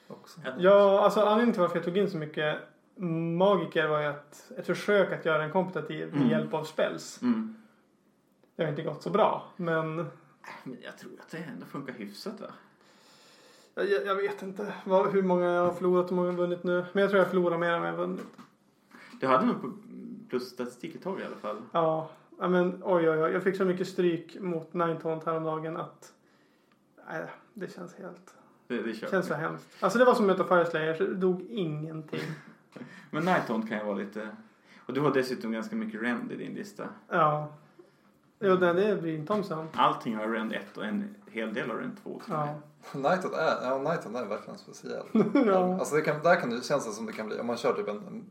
också. 0.08 0.40
Ja, 0.58 1.00
alltså 1.04 1.20
anledningen 1.20 1.52
till 1.52 1.60
varför 1.62 1.76
jag 1.76 1.84
tog 1.84 1.96
in 1.96 2.10
så 2.10 2.16
mycket 2.16 2.56
magiker 3.38 3.86
var 3.88 4.00
ju 4.00 4.06
att 4.06 4.52
ett 4.58 4.66
försök 4.66 5.12
att 5.12 5.24
göra 5.24 5.42
en 5.44 5.52
kompetitiv 5.52 6.06
med 6.08 6.16
Mm. 6.16 6.28
hjälp 6.30 6.54
av 6.54 6.64
spells. 6.64 7.22
Mm. 7.22 7.54
Det 8.56 8.62
har 8.62 8.70
inte 8.70 8.82
gått 8.82 9.02
så 9.02 9.10
bra, 9.10 9.44
men 9.56 9.96
Men 10.64 10.76
jag 10.84 10.98
tror 10.98 11.12
att 11.20 11.30
det 11.30 11.38
ändå 11.38 11.66
funkar 11.66 11.92
hyfsat 11.92 12.40
va? 12.40 12.46
jag, 13.74 14.06
jag 14.06 14.14
vet 14.14 14.42
inte 14.42 14.72
vad, 14.84 15.10
hur 15.12 15.22
många 15.22 15.44
jag 15.46 15.64
har 15.64 15.72
förlorat 15.72 16.04
och 16.04 16.10
hur 16.10 16.16
många 16.16 16.28
jag 16.28 16.32
har 16.32 16.38
vunnit 16.38 16.64
nu. 16.64 16.84
Men 16.92 17.00
jag 17.00 17.10
tror 17.10 17.18
jag 17.18 17.28
förlorar 17.28 17.58
mer 17.58 17.70
än 17.72 17.80
vad 17.80 17.88
jag 17.88 17.94
har 17.96 18.06
vunnit. 18.06 18.26
Du 19.20 19.26
hade 19.26 19.46
nog 19.46 19.60
på 19.62 19.72
plusstatistik 20.30 20.94
ett 20.94 21.02
tag 21.02 21.20
i 21.20 21.24
alla 21.24 21.36
fall. 21.36 21.56
Ja, 21.72 22.10
ja, 22.38 22.48
men 22.48 22.82
oj 22.84 23.10
oj 23.10 23.22
oj. 23.22 23.32
Jag 23.32 23.42
fick 23.42 23.56
så 23.56 23.64
mycket 23.64 23.88
stryk 23.88 24.40
mot 24.40 24.74
Ninetaunt 24.74 25.24
häromdagen 25.24 25.76
att 25.76 26.12
nej, 27.08 27.26
det 27.54 27.74
känns 27.74 27.94
helt... 27.94 28.34
Det, 28.68 28.82
det 28.82 28.94
känns 28.94 29.26
så 29.26 29.34
hemskt. 29.34 29.66
Alltså 29.80 29.98
det 29.98 30.04
var 30.04 30.14
som 30.14 30.30
att 30.30 30.38
möta 30.38 30.48
Fireslayer, 30.48 30.94
så 30.94 31.02
det 31.04 31.14
dog 31.14 31.42
ingenting. 31.50 32.20
Men 33.10 33.24
Nighthaunt 33.24 33.68
kan 33.68 33.78
ju 33.78 33.84
vara 33.84 33.96
lite... 33.96 34.28
Och 34.86 34.92
du 34.94 35.00
har 35.00 35.14
dessutom 35.14 35.52
ganska 35.52 35.76
mycket 35.76 36.02
rend 36.02 36.32
i 36.32 36.36
din 36.36 36.54
lista. 36.54 36.88
Ja. 37.08 37.48
Jo, 38.40 38.56
det 38.56 38.72
det 38.72 38.96
blir 39.02 39.18
en 39.18 39.26
Thompson. 39.26 39.68
Allting 39.74 40.16
har 40.16 40.28
Rend 40.28 40.52
1 40.52 40.76
och 40.76 40.84
en 40.84 41.14
hel 41.30 41.54
del 41.54 41.70
har 41.70 41.76
Rend 41.76 41.96
2. 42.02 42.22
Ja. 42.28 42.54
Nightot 42.94 43.32
är, 43.32 43.62
ja, 43.62 43.78
är 43.92 44.24
verkligen 44.24 44.58
speciell. 44.58 45.06
Ja. 45.46 45.78
Alltså 45.78 45.94
det 45.94 46.02
kan, 46.02 46.22
där 46.22 46.40
kan 46.40 46.50
det 46.50 46.64
känns 46.64 46.86
det 46.86 46.92
som 46.92 47.06
det 47.06 47.12
kan 47.12 47.26
bli, 47.26 47.40
om 47.40 47.46
man 47.46 47.56
kör 47.56 47.72
typ 47.72 47.88
en, 47.88 47.96
en, 47.96 48.24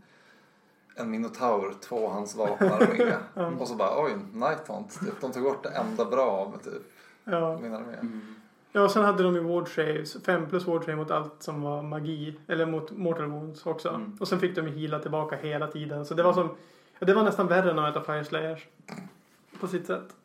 en 0.95 1.11
Minotaur 1.11 1.73
tvåhandsvapenarmé 1.81 3.15
och 3.59 3.67
så 3.67 3.75
bara 3.75 4.03
oj, 4.03 4.11
Nighthaunt, 4.33 4.99
typ, 4.99 5.21
de 5.21 5.31
tog 5.31 5.43
bort 5.43 5.63
det 5.63 5.69
enda 5.69 6.05
bra 6.05 6.49
med 6.51 6.63
typ 6.63 6.91
Ja. 7.23 7.59
min 7.61 7.73
armé. 7.73 7.93
Mm. 7.93 8.35
Ja, 8.75 8.81
och 8.83 8.91
sen 8.91 9.03
hade 9.05 9.23
de 9.23 9.35
ju 9.35 9.41
ward 9.43 9.67
saves. 9.75 10.23
5 10.25 10.49
plus 10.49 10.67
ward 10.67 10.81
save 10.83 10.95
mot 10.95 11.11
allt 11.11 11.43
som 11.43 11.61
var 11.61 11.81
magi. 11.81 12.39
Eller 12.47 12.65
mot 12.65 12.91
mortal 12.91 13.25
wounds 13.25 13.65
också. 13.65 13.89
Mm. 13.89 14.17
Och 14.19 14.27
sen 14.27 14.39
fick 14.39 14.55
de 14.55 14.67
ju 14.67 14.79
heala 14.79 14.99
tillbaka 14.99 15.35
hela 15.35 15.67
tiden. 15.67 16.05
Så 16.05 16.13
det 16.13 16.23
var 16.23 16.33
som... 16.33 16.49
ja, 16.99 17.05
Det 17.05 17.13
var 17.13 17.23
nästan 17.23 17.47
värre 17.47 17.71
än 17.71 17.79
att 17.79 17.95
möta 17.95 18.13
Fire 18.13 18.23
Slayers. 18.25 18.67
På 19.59 19.67
sitt 19.67 19.87
sätt. 19.87 20.15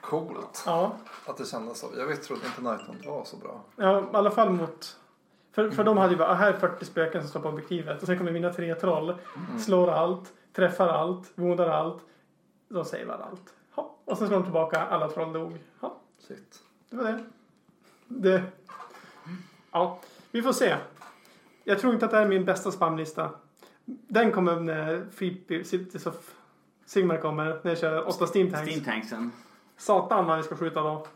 Coolt 0.00 0.62
Ja. 0.66 0.92
att 1.26 1.36
det 1.36 1.44
kändes 1.44 1.78
så. 1.80 1.86
Jag 1.98 2.06
vet, 2.06 2.22
trodde 2.22 2.46
inte 2.46 2.60
Nighthaunt 2.70 3.06
var 3.06 3.24
så 3.24 3.36
bra. 3.36 3.60
Ja, 3.76 4.00
i 4.00 4.04
alla 4.12 4.30
fall 4.30 4.50
mot... 4.50 4.96
För, 5.52 5.70
för 5.70 5.84
de 5.84 5.96
hade 5.96 6.12
ju 6.12 6.18
bara, 6.18 6.28
ah, 6.28 6.34
här 6.34 6.52
är 6.52 6.58
40 6.58 6.84
spöken 6.84 7.20
som 7.20 7.30
står 7.30 7.40
på 7.40 7.48
objektivet. 7.48 8.00
Och 8.00 8.06
sen 8.06 8.18
kommer 8.18 8.32
mina 8.32 8.52
tre 8.52 8.74
troll. 8.74 9.14
Slår 9.60 9.90
allt, 9.90 10.32
träffar 10.52 10.88
allt, 10.88 11.32
woundar 11.34 11.68
allt. 11.68 12.02
De 12.68 12.84
savear 12.84 13.18
allt. 13.30 13.54
Ja. 13.76 13.94
Och 14.04 14.18
sen 14.18 14.26
slår 14.28 14.36
de 14.38 14.44
tillbaka, 14.44 14.80
alla 14.86 15.08
troll 15.08 15.32
dog. 15.32 15.58
Ja, 15.80 15.96
Shit. 16.28 16.58
det 16.90 16.96
var 16.96 17.04
det. 17.04 17.24
Det... 18.08 18.42
Ja, 19.70 20.00
vi 20.30 20.42
får 20.42 20.52
se. 20.52 20.76
Jag 21.64 21.78
tror 21.78 21.92
inte 21.94 22.04
att 22.04 22.10
det 22.10 22.16
här 22.16 22.24
är 22.24 22.28
min 22.28 22.44
bästa 22.44 22.72
spamlista. 22.72 23.30
Den 23.84 24.32
kommer 24.32 24.60
när 24.60 25.06
of 26.06 26.34
Sigmar 26.86 27.16
kommer. 27.16 27.60
När 27.62 27.70
jag 27.70 27.78
kör 27.78 28.08
åtta 28.08 28.26
Steam 28.34 28.50
Tanks. 28.50 28.70
Steam 28.70 28.84
tanksen. 28.84 29.32
Satan 29.76 30.26
vad 30.26 30.36
vi 30.36 30.42
ska 30.42 30.56
skjuta 30.56 30.80
då. 30.82 31.06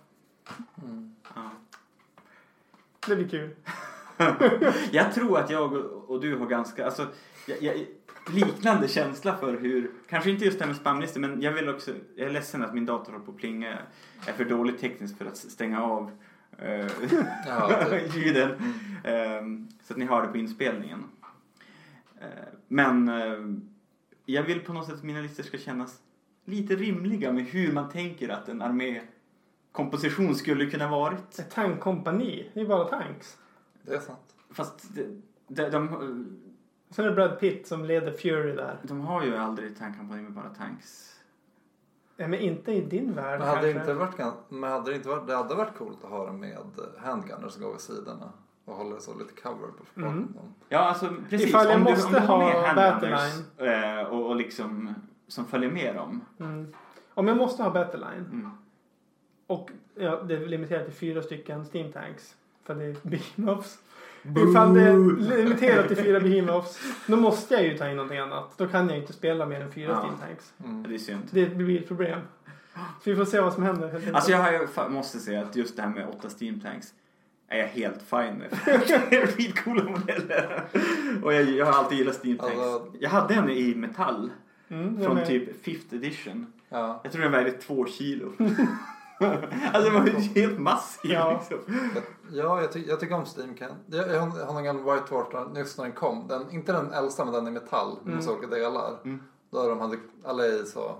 Ja. 1.34 1.50
Det 3.06 3.16
blir 3.16 3.28
kul. 3.28 3.56
Jag 4.92 5.14
tror 5.14 5.38
att 5.38 5.50
jag 5.50 5.72
och- 5.72 6.20
du 6.20 6.36
har 6.36 6.46
ganska, 6.46 6.84
alltså, 6.84 7.06
jag, 7.46 7.62
jag, 7.62 7.86
liknande 8.34 8.88
känsla 8.88 9.36
för 9.36 9.56
hur, 9.56 9.90
kanske 10.08 10.30
inte 10.30 10.44
just 10.44 10.58
det 10.58 10.64
här 10.64 10.70
med 10.72 10.80
spamlistor 10.80 11.20
men 11.20 11.42
jag 11.42 11.52
vill 11.52 11.68
också, 11.68 11.90
jag 12.16 12.26
är 12.28 12.32
ledsen 12.32 12.62
att 12.62 12.74
min 12.74 12.86
dator 12.86 13.12
håller 13.12 13.24
på 13.24 13.30
att 13.30 13.36
plinga. 13.36 13.78
Jag 14.20 14.28
är 14.28 14.32
för 14.32 14.44
dålig 14.44 14.78
tekniskt 14.80 15.18
för 15.18 15.24
att 15.24 15.36
stänga 15.36 15.82
av 15.82 16.10
Ja, 17.46 17.84
typ. 17.90 18.16
ljuden. 18.16 18.50
Eh, 19.04 19.42
så 19.82 19.92
att 19.92 19.98
ni 19.98 20.04
hör 20.04 20.22
det 20.22 20.28
på 20.28 20.38
inspelningen. 20.38 21.04
Eh, 22.20 22.28
men 22.68 23.08
eh, 23.08 23.38
jag 24.24 24.42
vill 24.42 24.60
på 24.60 24.72
något 24.72 24.86
sätt 24.86 24.94
att 24.94 25.02
mina 25.02 25.20
listor 25.20 25.42
ska 25.42 25.58
kännas 25.58 26.00
lite 26.44 26.76
rimliga 26.76 27.32
med 27.32 27.44
hur 27.44 27.72
man 27.72 27.88
tänker 27.90 28.28
att 28.28 28.48
en 28.48 28.62
armékomposition 28.62 30.34
skulle 30.34 30.66
kunna 30.66 30.88
varit. 30.88 31.38
Ett 31.38 31.50
tankkompani. 31.50 32.50
Det 32.54 32.60
är 32.60 32.66
bara 32.66 32.84
tanks. 32.84 33.38
Det 33.82 33.94
är 33.94 34.00
sant. 34.00 34.34
Fast 34.50 34.94
de, 34.94 35.22
de, 35.48 35.70
de, 35.70 36.40
Sen 36.90 37.04
är 37.04 37.08
det 37.08 37.14
Brad 37.14 37.40
Pitt 37.40 37.66
som 37.66 37.84
leder 37.84 38.12
Fury 38.12 38.52
där. 38.52 38.78
de 38.82 39.00
har 39.00 39.24
ju 39.24 39.36
aldrig 39.36 39.78
tankkampanj 39.78 40.22
med 40.22 40.32
bara 40.32 40.48
tanks. 40.48 41.19
Ja, 42.20 42.28
men 42.28 42.40
inte 42.40 42.72
i 42.72 42.80
din 42.80 43.14
värld 43.14 43.38
Men 43.38 43.48
hade 43.48 43.66
det 43.66 43.72
kanske. 43.72 43.92
inte 43.92 44.04
varit, 44.24 44.34
men 44.48 44.70
hade 44.70 44.90
det 44.90 44.96
inte 44.96 45.08
varit, 45.08 45.26
det 45.26 45.36
hade 45.36 45.54
varit 45.54 45.74
coolt 45.78 46.04
att 46.04 46.10
ha 46.10 46.26
det 46.26 46.32
med 46.32 46.58
handgunners 46.98 47.52
som 47.52 47.62
går 47.62 47.70
vid 47.72 47.80
sidorna 47.80 48.32
och 48.64 48.74
håller 48.74 48.98
så 48.98 49.14
lite 49.18 49.40
cover 49.42 49.56
på 49.68 50.00
Mm. 50.00 50.26
bakom. 50.32 50.54
Ja, 50.68 50.78
alltså 50.78 51.08
precis. 51.30 51.48
Ifall 51.48 51.66
jag 51.68 51.76
om 51.76 51.84
du, 51.84 51.90
måste 51.90 52.06
om 52.06 52.12
du 52.12 52.18
har 52.20 52.38
med 52.38 52.52
ha 52.52 52.66
handgunners 52.66 53.58
eh, 53.58 54.02
och, 54.12 54.26
och 54.26 54.36
liksom 54.36 54.94
som 55.28 55.44
följer 55.46 55.70
med 55.70 55.94
dem. 55.94 56.24
Mm. 56.40 56.72
Om 57.14 57.28
jag 57.28 57.36
måste 57.36 57.62
ha 57.62 57.70
Battleline 57.70 58.24
Mm. 58.32 58.50
och 59.46 59.70
ja, 59.94 60.22
det 60.22 60.34
är 60.34 60.46
limiterat 60.46 60.84
till 60.84 60.94
fyra 60.94 61.22
stycken 61.22 61.64
Steam 61.74 61.92
Tanks. 61.92 62.36
För 62.64 62.74
det 62.74 62.84
är 62.84 62.96
Behemoths. 63.02 63.78
Ifall 64.22 64.74
det 64.74 64.80
är 64.82 65.36
limiterat 65.36 65.88
till 65.88 65.96
fyra 65.96 66.20
Behemoths 66.30 66.80
då 67.06 67.16
måste 67.16 67.54
jag 67.54 67.62
ju 67.64 67.78
ta 67.78 67.88
in 67.90 67.96
någonting 67.96 68.18
annat. 68.18 68.52
Då 68.56 68.66
kan 68.66 68.88
jag 68.88 68.98
inte 68.98 69.12
spela 69.12 69.46
mer 69.46 69.60
än 69.60 69.72
fyra 69.72 69.88
Ja. 69.90 69.98
Steam 70.00 70.14
Tanks. 70.28 70.52
Mm. 70.64 70.82
Det 70.88 70.94
är 70.94 70.98
synd. 70.98 71.22
Det 71.30 71.46
blir 71.46 71.80
ett 71.80 71.88
problem. 71.88 72.20
Så 72.74 73.10
vi 73.10 73.16
får 73.16 73.24
se 73.24 73.40
vad 73.40 73.52
som 73.52 73.62
händer. 73.62 73.88
helt. 73.88 74.14
Alltså 74.14 74.30
jag, 74.30 74.38
har, 74.38 74.52
ju- 74.52 74.66
fa- 74.66 74.88
måste 74.88 75.18
säga 75.18 75.40
att 75.42 75.56
just 75.56 75.76
det 75.76 75.82
här 75.82 75.88
med 75.88 76.08
åtta 76.08 76.28
steam 76.40 76.60
tanks 76.60 76.94
är 77.48 77.58
jag 77.58 77.66
helt 77.66 78.02
fine 78.02 78.34
med. 78.38 78.48
det 79.10 79.16
är 79.16 79.26
skitcoola 79.26 79.84
modeller. 79.84 80.62
Och 81.22 81.34
jag, 81.34 81.42
jag 81.50 81.66
har 81.66 81.72
alltid 81.72 81.98
gillat 81.98 82.20
steam 82.24 82.38
tanks. 82.38 82.56
Alltså- 82.58 82.92
Jag 83.00 83.10
hade 83.10 83.34
en 83.34 83.50
i 83.50 83.74
metall 83.74 84.30
mm, 84.68 84.94
jag 84.96 85.04
från 85.04 85.14
med. 85.14 85.26
typ 85.26 85.66
5th 85.66 85.94
edition. 85.94 86.46
Ja. 86.68 87.00
Jag 87.02 87.12
tror 87.12 87.22
den 87.22 87.32
vägde 87.32 87.50
två 87.52 87.86
kilo. 87.86 88.32
alltså 89.72 89.90
den 89.90 89.94
var 90.00 90.06
ju 90.06 90.12
helt 90.12 90.58
massiv 90.58 91.10
Ja. 91.10 91.40
liksom. 91.50 91.74
Ja, 92.32 92.60
jag, 92.60 92.72
ty- 92.72 92.84
jag 92.88 93.00
tycker 93.00 93.14
om 93.14 93.24
Steam 93.36 93.54
Can. 93.54 93.70
Jag, 93.86 94.08
jag 94.08 94.20
har 94.20 94.52
någon 94.54 94.64
gammal 94.64 94.94
White 94.94 95.14
Water 95.14 95.44
nyss 95.54 95.78
när 95.78 95.84
den 95.84 95.92
kom. 95.94 96.28
Den, 96.28 96.50
inte 96.50 96.72
den 96.72 96.92
äldsta 96.92 97.24
men 97.24 97.34
den 97.34 97.48
i 97.48 97.50
metall 97.50 97.96
med 98.02 98.12
Mm. 98.12 98.22
så 98.24 98.32
olika 98.32 98.46
delar. 98.54 98.96
Mm. 99.04 99.22
Där 99.50 99.68
de 99.68 99.80
hade 99.80 99.98
alla 100.24 100.46
i 100.46 100.64
så 100.66 100.96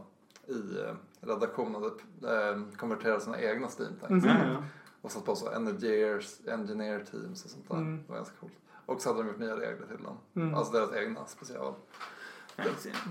i 0.47 0.53
eh, 0.53 0.95
redaktionen 1.21 1.75
hade 1.75 2.49
eh, 2.51 2.57
konverterat 2.77 3.23
sina 3.23 3.41
egna 3.41 3.69
Steam 3.79 3.93
Tanks. 4.09 4.27
Ja. 4.27 4.63
Och 5.03 5.11
satt 5.11 5.25
på 5.25 5.37
så 5.37 5.51
engineers, 5.51 6.39
engineer 6.49 7.05
teams 7.11 7.45
och 7.45 7.51
sånt 7.51 7.69
där. 7.69 7.77
Mm. 7.77 7.97
Det 7.97 8.09
var 8.13 8.17
ganska 8.17 8.35
coolt. 8.41 8.53
Och 8.87 9.01
så 9.01 9.09
hade 9.09 9.23
de 9.23 9.29
gjort 9.29 9.39
nya 9.39 9.57
regler 9.57 9.87
till 9.87 10.05
den. 10.05 10.43
Mm. 10.45 10.55
Alltså 10.55 10.73
deras 10.73 10.93
egna 10.95 11.27
special. 11.27 11.75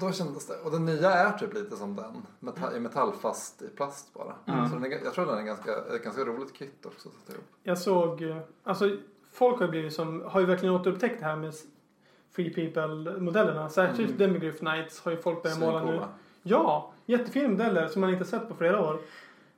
Då 0.01 0.11
kändes 0.11 0.47
det. 0.47 0.57
Och 0.63 0.71
den 0.71 0.85
nya 0.85 1.11
är 1.13 1.31
typ 1.31 1.53
lite 1.53 1.75
som 1.75 1.95
den. 1.95 2.25
Metall, 2.39 2.75
I 2.75 2.79
metall 2.79 3.13
fast 3.13 3.61
i 3.61 3.67
plast 3.67 4.13
bara. 4.13 4.35
Mm. 4.45 4.69
Så 4.69 4.75
den 4.75 4.85
är, 4.85 4.99
jag 5.03 5.13
tror 5.13 5.25
den 5.25 5.37
är 5.37 5.43
ganska, 5.43 5.71
ett 5.95 6.03
ganska 6.03 6.21
roligt 6.25 6.53
kit 6.53 6.85
också. 6.85 7.09
sätta 7.09 7.33
ihop. 7.33 7.45
Jag 7.63 7.77
såg, 7.77 8.21
eh, 8.21 8.37
alltså 8.63 8.97
folk 9.31 9.55
har 9.59 9.65
ju 9.65 9.71
blivit 9.71 9.93
som, 9.93 10.21
har 10.25 10.39
ju 10.39 10.45
verkligen 10.45 10.75
återupptäckt 10.75 11.19
det 11.19 11.25
här 11.25 11.35
med 11.35 11.53
Free 12.31 12.53
People-modellerna. 12.53 13.69
Särskilt 13.69 14.09
Mm. 14.09 14.17
Demigryph 14.17 14.57
Knights 14.57 15.01
har 15.01 15.11
ju 15.11 15.17
folk 15.17 15.43
börjat 15.43 15.59
måla 15.59 15.83
nu. 15.83 16.01
Ja, 16.43 16.91
jättefina 17.05 17.47
modeller 17.49 17.87
som 17.87 18.01
man 18.01 18.09
inte 18.09 18.25
sett 18.25 18.47
på 18.49 18.55
flera 18.55 18.81
år. 18.81 18.99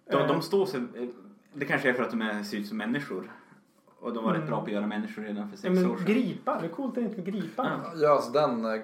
De, 0.10 0.16
Eh, 0.18 0.28
de 0.28 0.42
står 0.42 0.66
sig, 0.66 0.82
det 1.54 1.66
kanske 1.66 1.90
är 1.90 1.94
för 1.94 2.04
att 2.04 2.12
de 2.12 2.22
är, 2.22 2.44
ser 2.44 2.58
ut 2.58 2.68
som 2.68 2.78
människor. 2.78 3.32
Och 4.00 4.14
de 4.14 4.24
var 4.24 4.32
rätt 4.32 4.38
Mm. 4.38 4.50
bra 4.50 4.60
på 4.60 4.66
att 4.66 4.72
göra 4.72 4.88
människor 4.88 5.22
redan 5.22 5.36
för 5.50 5.56
ja, 5.56 5.62
sex 5.62 5.76
men 5.82 5.92
år 5.92 5.98
sedan. 5.98 6.06
gripar, 6.06 6.62
hur 6.62 6.70
coolt 6.70 6.98
är 6.98 7.02
det 7.02 7.08
inte 7.08 7.22
med 7.22 7.26
gripar? 7.34 7.80
Ja. 7.84 7.92
Ja, 7.96 8.10
alltså 8.16 8.32
den 8.32 8.66
eh, 8.66 8.82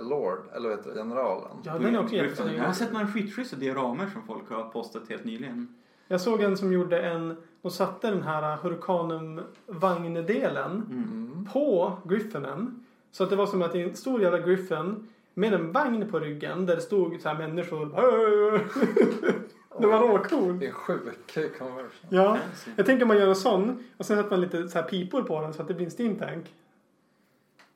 Lord, 0.00 0.38
eller 0.54 0.68
vad 0.68 0.78
heter 0.78 0.90
det, 0.90 0.96
generalen. 1.00 1.48
Ja, 1.64 1.78
den 1.78 1.94
är 1.94 2.00
också 2.02 2.14
Jag 2.16 2.26
jättesnygg. 2.26 2.58
har 2.60 2.72
sett 2.72 2.92
några 2.92 3.06
skitschyssta 3.06 3.56
dioramer 3.56 4.06
som 4.12 4.22
folk 4.26 4.50
har 4.50 4.64
postat 4.64 5.02
helt 5.08 5.24
nyligen. 5.24 5.74
Jag 6.08 6.20
såg 6.20 6.42
en 6.42 6.56
som 6.56 6.72
gjorde 6.72 7.00
en, 7.02 7.36
de 7.62 7.70
satte 7.70 8.10
den 8.10 8.22
här 8.22 8.56
Hurricanum-vagndelen 8.56 10.82
Mm. 10.90 11.48
på 11.52 11.92
Griffinen. 12.04 12.84
Så 13.10 13.24
att 13.24 13.30
det 13.30 13.36
var 13.36 13.46
som 13.46 13.62
att 13.62 13.72
det 13.72 13.82
är 13.82 13.88
en 13.88 13.96
stor 13.96 14.22
jävla 14.22 14.38
Griffin 14.38 15.08
med 15.34 15.54
en 15.54 15.72
vagn 15.72 16.08
på 16.10 16.18
ryggen 16.20 16.66
där 16.66 16.74
det 16.76 16.82
stod 16.82 17.20
så 17.20 17.28
här 17.28 17.38
människor. 17.38 17.86
det 19.80 19.86
var 19.86 20.00
råcoolt. 20.00 20.60
Det 20.60 20.66
är 20.66 20.68
en 20.68 20.74
sjuk 20.74 21.58
conversion. 21.58 21.88
Ja. 22.08 22.38
Jag 22.76 22.86
tänker 22.86 23.06
man 23.06 23.18
gör 23.18 23.28
en 23.28 23.36
sån 23.36 23.84
och 23.96 24.06
sen 24.06 24.16
sätter 24.16 24.30
man 24.30 24.40
lite 24.40 24.68
så 24.68 24.78
här 24.78 24.88
pipor 24.88 25.22
på 25.22 25.40
den 25.40 25.52
så 25.54 25.62
att 25.62 25.68
det 25.68 25.74
blir 25.74 25.86
en 25.86 25.92
steam 25.98 26.16
tank. 26.16 26.54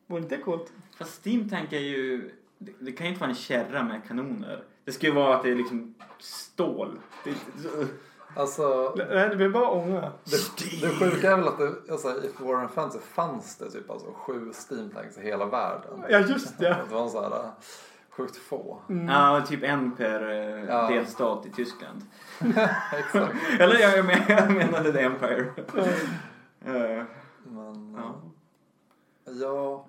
Vore 0.07 0.23
inte 0.23 0.37
det 0.37 0.43
coolt? 0.43 0.73
Fast 0.99 1.27
Steam 1.27 1.49
Tank 1.49 1.73
är 1.73 1.79
ju... 1.81 2.31
Det, 2.59 2.73
det 2.81 2.93
kan 2.93 3.07
ju 3.07 3.11
inte 3.13 3.21
vara 3.21 3.31
en 3.31 3.37
kärra 3.37 3.83
med 3.83 4.01
kanoner. 4.09 4.65
Det 4.85 4.93
ska 4.93 5.07
ju 5.07 5.13
vara 5.13 5.37
att 5.37 5.43
det 5.43 5.51
är 5.51 5.55
liksom 5.55 5.95
stål. 6.19 6.99
Det, 7.25 7.35
Alltså, 8.37 8.95
Nej, 9.11 9.29
det 9.29 9.37
blir 9.37 9.49
bara 9.49 9.69
ånga. 9.71 10.01
det, 10.01 10.81
det 10.81 10.89
sjuka 10.89 11.33
är 11.33 11.37
väl 11.37 11.49
att 11.49 11.59
det, 11.59 11.93
alltså, 11.93 12.09
i 12.09 12.31
Warren 12.39 12.69
Fantasy 12.69 12.99
fanns 13.05 13.57
det 13.57 13.71
typ 13.71 13.91
alltså 13.91 14.07
sju 14.13 14.53
Steam 14.71 14.91
Tanks 14.91 15.19
i 15.19 15.23
hela 15.23 15.47
världen. 15.47 16.05
Ja, 16.09 16.19
just 16.19 16.59
det. 16.59 16.69
Det 16.89 16.95
var 16.95 17.03
en 17.03 17.11
sån 17.11 17.25
här 17.25 17.31
äh, 17.41 17.51
sjukt 18.11 18.37
få. 18.37 18.79
Mm. 18.89 19.09
Ja, 19.09 19.45
typ 19.49 19.63
en 19.63 19.97
per 19.97 20.31
eh, 20.31 20.65
Ja. 20.65 20.89
delstat 20.89 21.47
i 21.47 21.51
Tyskland. 21.51 22.03
Exakt. 22.93 23.35
Eller 23.61 23.79
jag, 23.79 24.05
men, 24.05 24.19
jag 24.29 24.51
menade 24.51 24.93
The 24.93 25.01
Empire. 25.01 25.47
Men 26.59 27.97
Ja. 27.97 28.15
ja. 29.25 29.87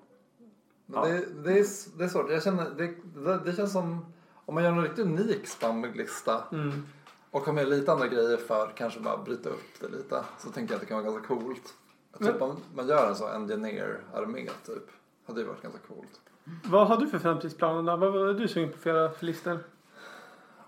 Men. 0.90 1.02
Det, 1.02 1.24
det, 1.44 1.58
är, 1.58 1.66
det 1.98 2.04
är 2.04 2.08
svårt. 2.08 2.30
Jag 2.30 2.42
känner, 2.42 2.70
det, 2.70 2.94
det, 3.24 3.38
det 3.44 3.52
känns 3.56 3.72
som 3.72 4.06
om 4.46 4.54
man 4.54 4.64
gör 4.64 4.70
en 4.72 4.82
riktigt 4.82 5.04
unik 5.06 5.46
spamlista 5.46 6.42
Mm. 6.52 6.86
och 7.30 7.40
har 7.46 7.52
med 7.52 7.68
lite 7.68 7.92
andra 7.92 8.06
grejer 8.08 8.36
för 8.36 8.72
kanske 8.76 9.00
bara 9.00 9.16
bryta 9.18 9.48
upp 9.48 9.80
det 9.80 9.88
lite 9.88 10.24
så 10.38 10.50
tänker 10.50 10.72
jag 10.72 10.76
att 10.76 10.80
det 10.80 10.86
kan 10.86 11.02
vara 11.04 11.12
ganska 11.12 11.34
coolt. 11.34 11.74
Typ 12.18 12.42
om 12.42 12.56
man 12.74 12.88
gör 12.88 13.08
en 13.08 13.16
sån 13.16 13.30
engineer-armé 13.30 14.48
typ. 14.66 14.88
Hade 15.26 15.40
ju 15.40 15.46
varit 15.46 15.62
ganska 15.62 15.80
coolt. 15.88 16.20
Vad 16.64 16.88
har 16.88 16.96
du 16.96 17.06
för 17.06 17.18
framtidsplaner? 17.18 17.96
Vad 17.96 18.12
var 18.12 18.32
du 18.34 18.48
sugen 18.48 18.72
på 18.72 18.78
för 18.78 19.24
listor? 19.24 19.58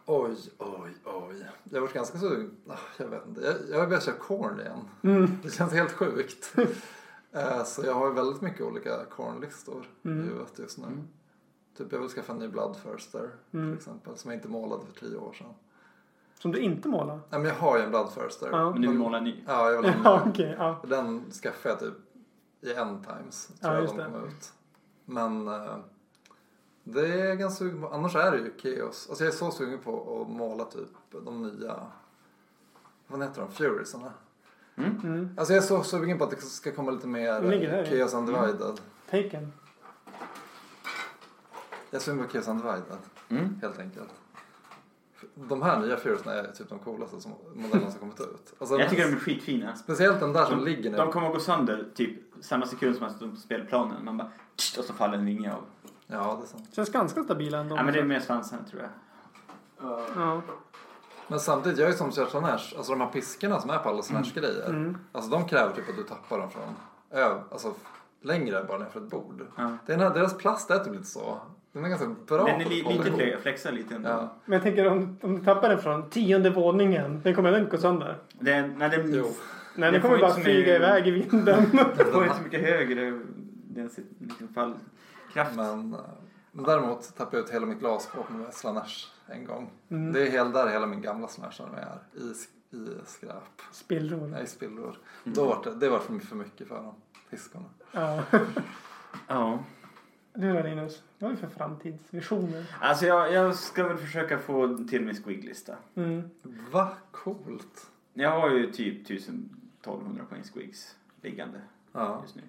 Oj, 0.07 0.37
oj, 0.59 0.91
oj. 1.05 1.47
Jag 1.65 1.77
har 1.77 1.81
varit 1.81 1.93
ganska 1.95 2.19
sugen. 2.19 2.51
Ah, 2.69 2.77
Jag 2.97 3.07
vet 3.07 3.27
inte. 3.29 3.41
Jag, 3.41 3.55
jag 3.71 3.79
har 3.79 3.87
börjat 3.87 4.05
köra 4.05 4.15
corn 4.15 4.61
igen. 4.61 4.79
Mm. 5.03 5.39
Det 5.43 5.51
känns 5.51 5.73
helt 5.73 5.93
sjukt. 5.93 6.55
Eh, 7.32 7.65
så 7.65 7.82
jag 7.85 7.94
har 7.94 8.07
ju 8.09 8.12
väldigt 8.12 8.40
mycket 8.43 8.61
olika 8.61 9.05
cornlistor 9.05 9.86
Mm. 10.05 10.20
i 10.20 10.23
huvudet 10.23 10.59
just 10.59 10.78
nu. 10.78 10.86
Mm. 10.86 11.09
Typ 11.77 11.93
jag 11.93 11.98
vill 12.01 12.09
skaffa 12.09 12.32
en 12.32 12.39
ny 12.39 12.48
Bloodthirster 12.48 13.31
Mm. 13.52 13.66
till 13.70 13.77
exempel. 13.78 14.16
Som 14.16 14.31
jag 14.31 14.39
inte 14.39 14.48
målade 14.48 14.86
för 14.86 14.93
tio 15.01 15.16
år 15.19 15.32
sedan. 15.32 15.55
Som 16.35 16.52
du 16.52 16.59
inte 16.59 16.89
målar? 16.89 17.15
Nej, 17.31 17.40
men 17.40 17.44
jag 17.44 17.55
har 17.55 17.78
ju 17.78 17.85
en 17.85 17.90
Bloodthirster. 17.90 18.48
Ja. 18.52 18.70
Men 18.70 18.82
du 18.82 18.89
vill 18.89 18.98
måla 18.98 19.19
en 19.19 19.24
ny? 19.24 19.44
Ja, 19.47 19.70
jag 19.70 19.82
vill 19.82 19.90
ha 19.90 19.97
en 19.97 20.02
Ja, 20.05 20.24
ny. 20.24 20.31
okej. 20.31 20.55
ja. 20.59 20.81
Den 20.89 21.31
skaffade 21.31 21.69
jag 21.74 21.81
typ 21.81 21.94
i 22.61 22.73
End 22.74 23.07
Times. 23.07 23.51
Ja, 23.52 23.57
Tror 23.61 23.74
jag 23.74 23.82
just 23.82 23.97
de 23.97 24.02
det. 24.02 24.11
kom 24.11 24.24
ut. 24.24 24.52
Men 25.05 25.48
eh, 25.48 25.77
det 26.85 27.01
är 27.20 27.24
jag 27.28 27.39
ganska 27.39 27.59
sugen 27.59 27.81
på. 27.82 27.89
Annars 27.89 28.15
är 28.16 28.31
det 28.31 28.39
ju 28.39 28.52
Chaos. 28.77 29.07
Alltså 29.09 29.24
jag 29.24 29.32
är 29.32 29.36
så 29.36 29.51
sugen 29.51 29.78
på 29.78 30.20
att 30.23 30.28
måla 30.36 30.65
typ 30.65 30.89
de 31.24 31.43
nya, 31.43 31.86
vad 33.07 33.23
heter 33.23 33.40
de, 33.43 33.51
Furiesarna. 33.51 34.12
Mm. 34.77 35.29
Alltså 35.39 35.55
jag 35.55 35.63
är 35.63 35.67
så 35.67 35.83
sugen 35.83 36.19
på 36.19 36.25
att 36.25 36.31
det 36.31 36.37
ska 36.41 36.73
komma 36.73 36.91
lite 36.91 37.07
mer. 37.07 37.85
Chaos 37.85 38.15
Undivided. 38.15 38.81
Taken. 39.11 39.53
Jag 41.91 41.99
är 42.01 42.03
sugen 42.05 42.25
på 42.27 42.33
Chaos 42.33 42.49
Undivided, 42.49 42.83
Mm. 43.29 43.59
helt 43.63 43.79
enkelt. 43.79 44.09
De 45.35 45.63
här 45.63 45.81
nya 45.81 45.97
Furiesarna 45.97 46.33
är 46.37 46.53
typ 46.53 46.69
de 46.69 46.79
coolaste 46.79 47.21
som, 47.21 47.33
modellerna 47.55 47.91
som 47.91 48.01
kommit 48.01 48.21
ut. 48.21 48.55
Alltså, 48.59 48.79
Jag 48.79 48.91
tycker 48.91 49.05
de 49.09 49.13
är 49.13 49.19
skitfina. 49.19 49.77
Speciellt 49.77 50.21
den 50.21 50.33
där 50.33 50.45
som 50.45 50.59
De, 50.59 50.65
ligger 50.65 50.91
nu. 50.91 50.97
de 50.97 51.13
kommer 51.13 51.27
att 51.27 51.35
gå 51.35 51.41
sönder 51.41 51.87
typ 51.95 52.19
samma 52.41 52.67
sekund 52.67 52.97
som 52.97 53.05
man 53.05 53.15
står 53.15 53.29
på 53.29 53.37
spelplanen. 53.37 54.05
Man 54.05 54.17
bara 54.17 54.31
och 54.79 54.85
så 54.85 54.93
faller 54.93 55.15
en 55.19 55.25
vinge 55.27 55.53
av. 55.55 55.65
Ja, 56.07 56.37
det 56.41 56.45
är 56.45 56.49
sant. 56.49 56.69
Känns 56.73 56.91
ganska 56.93 57.23
stabila 57.25 57.59
ändå. 57.59 57.77
Ja 57.77 57.83
men 57.83 57.95
det 57.95 58.01
är 58.01 58.05
mer 58.05 58.21
svansen 58.21 58.65
tror 58.71 58.83
jag. 58.83 58.91
Ja. 60.17 60.43
Men 61.31 61.40
samtidigt, 61.40 61.78
jag 61.78 61.89
är 61.89 61.93
som 61.93 62.12
kör 62.12 62.27
Slanesh, 62.27 62.74
alltså 62.77 62.93
de 62.93 63.01
här 63.01 63.09
piskorna 63.09 63.61
som 63.61 63.70
är 63.70 63.78
på 63.78 63.89
alla 63.89 64.02
Slanesh 64.02 64.35
grejer. 64.35 64.69
Mm. 64.69 64.97
Alltså 65.12 65.31
de 65.31 65.48
kräver 65.48 65.73
typ 65.73 65.89
att 65.89 65.97
du 65.97 66.02
tappar 66.02 66.39
dem 66.39 66.51
från 66.51 66.62
ö, 67.20 67.35
alltså 67.51 67.73
längre 68.23 68.65
bara 68.69 68.78
ner 68.78 68.86
för 68.86 69.01
ett 69.01 69.11
bord. 69.11 69.47
Ja. 69.57 69.77
Det 69.86 69.93
är 69.93 69.97
den 69.98 70.07
här, 70.07 70.15
deras 70.15 70.39
plast 70.39 70.70
är 70.70 70.78
typ 70.78 70.93
lite 70.93 71.05
så. 71.05 71.39
Den 71.73 71.85
är 71.85 71.89
ganska 71.89 72.07
bra 72.27 72.44
Den 72.44 72.61
är 72.61 72.65
på 72.65 72.70
li, 72.70 72.77
lite 72.77 73.09
ihop. 73.09 73.20
fle- 73.20 73.40
flexar 73.40 73.73
lite 73.73 73.94
ändå. 73.94 74.09
Ja. 74.09 74.35
Men 74.44 74.52
jag 74.52 74.62
tänker 74.62 74.86
om, 74.89 75.19
om 75.23 75.39
du 75.39 75.44
tappar 75.44 75.69
den 75.69 75.78
från 75.78 76.11
tionde 76.11 76.51
våningen. 76.51 77.20
Den 77.24 77.35
kommer 77.35 77.48
ändå 77.48 77.61
inte 77.61 77.77
gå 77.77 77.82
sönder. 77.82 78.19
Den, 78.32 78.74
nej, 78.78 78.90
den, 78.90 79.15
Jo. 79.15 79.27
Nej, 79.74 79.93
den 79.93 80.01
kommer 80.02 80.19
bara 80.19 80.31
flyga 80.35 80.59
mycket- 80.59 80.77
iväg 80.77 81.09
i 81.09 81.11
vinden. 81.11 81.65
den 81.97 82.12
får 82.12 82.23
inte 82.24 82.36
så 82.36 82.43
mycket 82.43 82.61
högre 82.61 83.11
den, 83.65 83.90
liksom, 84.19 84.48
fallkraft. 84.55 85.57
Men, 85.57 85.94
eh, 85.94 86.01
men 86.52 86.65
däremot 86.65 87.16
tappade 87.16 87.36
jag 87.36 87.44
ut 87.47 87.51
hela 87.55 87.66
mitt 87.66 87.78
glasskåp 87.81 88.31
med 88.31 88.55
Slanesh 88.55 89.07
en 89.31 89.44
gång. 89.44 89.70
Mm. 89.89 90.12
Det 90.12 90.27
är 90.27 90.31
hela, 90.31 90.51
där 90.51 90.69
hela 90.69 90.86
min 90.86 91.02
gamla 91.02 91.28
Slanesh 91.28 91.62
är. 91.62 91.98
I, 92.20 92.35
i 92.77 92.98
skräp. 93.07 93.62
Spillror. 93.73 94.27
Nej, 94.28 94.43
i 94.44 94.47
spillror. 94.47 94.97
Mm. 95.24 95.35
Då 95.35 95.44
var 95.47 95.65
det, 95.65 95.74
det 95.74 95.89
var 95.89 95.98
för 95.98 96.19
för 96.19 96.36
mycket 96.36 96.69
för 96.69 96.74
dem. 96.82 96.94
Fiskarna. 97.28 97.65
Ja. 97.93 98.23
Ja. 99.27 99.65
Du 100.35 100.52
då 100.52 100.62
Linus? 100.62 101.02
Vad 101.19 101.31
har 101.31 101.36
vi 101.36 101.40
för 101.43 101.48
framtidsvisioner? 101.48 102.77
Alltså 102.81 103.07
jag, 103.07 103.32
jag 103.32 103.57
ska 103.57 103.89
väl 103.89 103.97
försöka 103.97 104.39
få 104.39 104.78
till 104.90 105.05
min 105.05 105.15
squig-lista. 105.15 105.77
Mm. 105.94 106.31
Va? 106.70 106.89
Coolt. 107.11 107.90
Jag 108.12 108.31
har 108.40 108.51
ju 108.51 108.73
typ 108.73 109.09
1000-1200 109.09 110.24
poäng 110.28 110.44
squigs 110.44 110.97
liggande 111.23 111.61
Ja. 111.93 112.19
just 112.23 112.36
nu. 112.36 112.43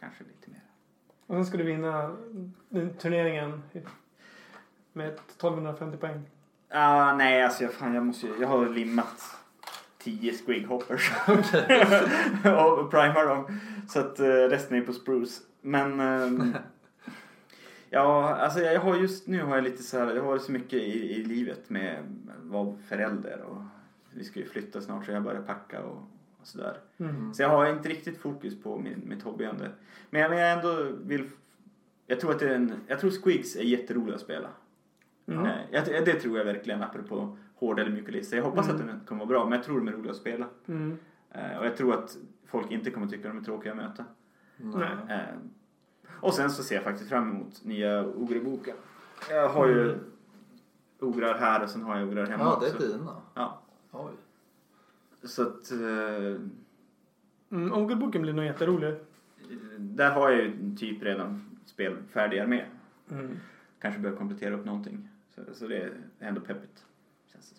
Kanske 0.00 0.24
lite 0.24 0.50
mer. 0.50 0.62
Och 1.26 1.34
sen 1.34 1.46
ska 1.46 1.56
du 1.56 1.64
vinna 1.64 2.16
turneringen 2.98 3.62
med 4.96 5.08
1250 5.08 5.96
poäng. 5.96 6.22
Ah, 6.68 7.16
nej, 7.16 7.42
alltså 7.42 7.62
jag, 7.62 7.72
fan, 7.72 7.94
jag, 7.94 8.06
måste, 8.06 8.26
jag 8.40 8.48
har 8.48 8.68
limmat 8.68 9.36
10 9.98 10.32
squig 10.32 10.66
hoppers. 10.66 11.10
och 12.44 12.90
primar 12.90 13.26
dem. 13.26 13.60
Så 13.88 14.00
att 14.00 14.20
uh, 14.20 14.26
resten 14.26 14.76
är 14.76 14.80
på 14.80 14.92
spruce. 14.92 15.42
Men 15.60 16.00
ehm, 16.00 16.56
ja, 17.90 18.34
alltså 18.34 18.60
jag 18.60 18.80
har 18.80 18.96
just 18.96 19.26
nu 19.26 19.42
har 19.42 19.54
jag 19.54 19.64
lite 19.64 19.82
så 19.82 19.98
här, 19.98 20.14
jag 20.14 20.22
har 20.22 20.38
så 20.38 20.52
mycket 20.52 20.72
i, 20.72 21.14
i 21.14 21.24
livet 21.24 21.70
med 21.70 21.98
att 21.98 22.50
vara 22.50 22.76
förälder 22.88 23.40
och 23.42 23.62
vi 24.10 24.24
ska 24.24 24.40
ju 24.40 24.48
flytta 24.48 24.80
snart 24.80 25.04
så 25.06 25.12
jag 25.12 25.22
börjar 25.22 25.42
packa 25.42 25.82
och, 25.82 26.02
och 26.40 26.46
sådär. 26.46 26.76
Mm. 26.98 27.34
Så 27.34 27.42
jag 27.42 27.48
har 27.48 27.66
inte 27.66 27.88
riktigt 27.88 28.18
fokus 28.18 28.62
på 28.62 28.78
min, 28.78 29.02
mitt 29.04 29.22
hobbyande. 29.22 29.70
Men 30.10 30.20
jag, 30.20 30.30
men 30.30 30.38
jag 30.38 30.52
ändå 30.52 30.88
vill 31.04 31.30
jag 32.06 32.20
tror 32.20 32.30
att 32.30 32.38
det 32.38 32.48
är 32.48 32.54
en, 32.54 32.80
jag 32.86 33.00
tror 33.00 33.10
Squigs 33.10 33.56
är 33.56 33.62
jätteroliga 33.62 34.14
att 34.14 34.20
spela. 34.20 34.48
Mm. 35.26 35.46
Jag, 35.70 35.84
det 36.04 36.14
tror 36.20 36.38
jag 36.38 36.44
verkligen 36.44 36.82
apropå 36.82 37.36
hård 37.54 37.78
eller 37.78 37.90
mjuk 37.90 38.08
lista. 38.10 38.36
Jag 38.36 38.44
hoppas 38.44 38.68
Mm. 38.68 38.80
att 38.80 38.86
den 38.86 39.00
kommer 39.06 39.18
vara 39.18 39.28
bra 39.28 39.44
men 39.44 39.52
jag 39.52 39.64
tror 39.64 39.78
de 39.78 39.88
är 39.88 39.92
roliga 39.92 40.10
att 40.10 40.16
spela. 40.16 40.46
Mm. 40.66 40.98
Eh, 41.32 41.58
och 41.58 41.66
jag 41.66 41.76
tror 41.76 41.94
att 41.94 42.16
folk 42.46 42.70
inte 42.70 42.90
kommer 42.90 43.06
tycka 43.06 43.28
de 43.28 43.38
är 43.38 43.42
tråkiga 43.42 43.72
att 43.72 43.76
möta. 43.78 44.04
Nej. 44.56 44.88
Eh, 45.08 45.36
och 46.20 46.34
sen 46.34 46.50
så 46.50 46.62
ser 46.62 46.74
jag 46.74 46.84
faktiskt 46.84 47.08
fram 47.10 47.30
emot 47.30 47.64
nya 47.64 48.06
Ogre-boken. 48.06 48.76
Jag 49.30 49.48
har 49.48 49.66
ju 49.68 49.82
Mm. 49.92 49.98
ograr 51.00 51.38
här 51.38 51.62
och 51.62 51.68
sen 51.70 51.82
har 51.82 51.98
jag 51.98 52.08
ograr 52.08 52.26
hemma 52.26 52.44
Ja, 52.44 52.58
det 52.60 52.66
är 52.70 52.74
också. 52.74 52.86
dina. 52.98 53.16
Ja, 53.34 53.62
Oj. 53.90 54.12
så 55.22 55.42
att 55.42 55.72
eh, 55.72 56.40
Mm. 57.50 57.72
Ogelboken 57.72 58.22
blir 58.22 58.32
nog 58.32 58.44
jätterolig. 58.44 58.94
där 59.78 60.10
har 60.10 60.30
jag 60.30 60.40
ju 60.42 60.76
typ 60.76 61.02
redan 61.02 61.58
spelfärdig 61.64 62.38
armé. 62.38 62.64
Mm. 63.10 63.36
Kanske 63.78 64.00
behöver 64.00 64.18
komplettera 64.18 64.54
upp 64.54 64.64
någonting. 64.64 65.08
Så, 65.36 65.54
så 65.54 65.66
det 65.66 65.76
är 65.76 66.02
ändå 66.18 66.40
peppigt. 66.40 66.84
Känns 67.32 67.50
det. 67.50 67.56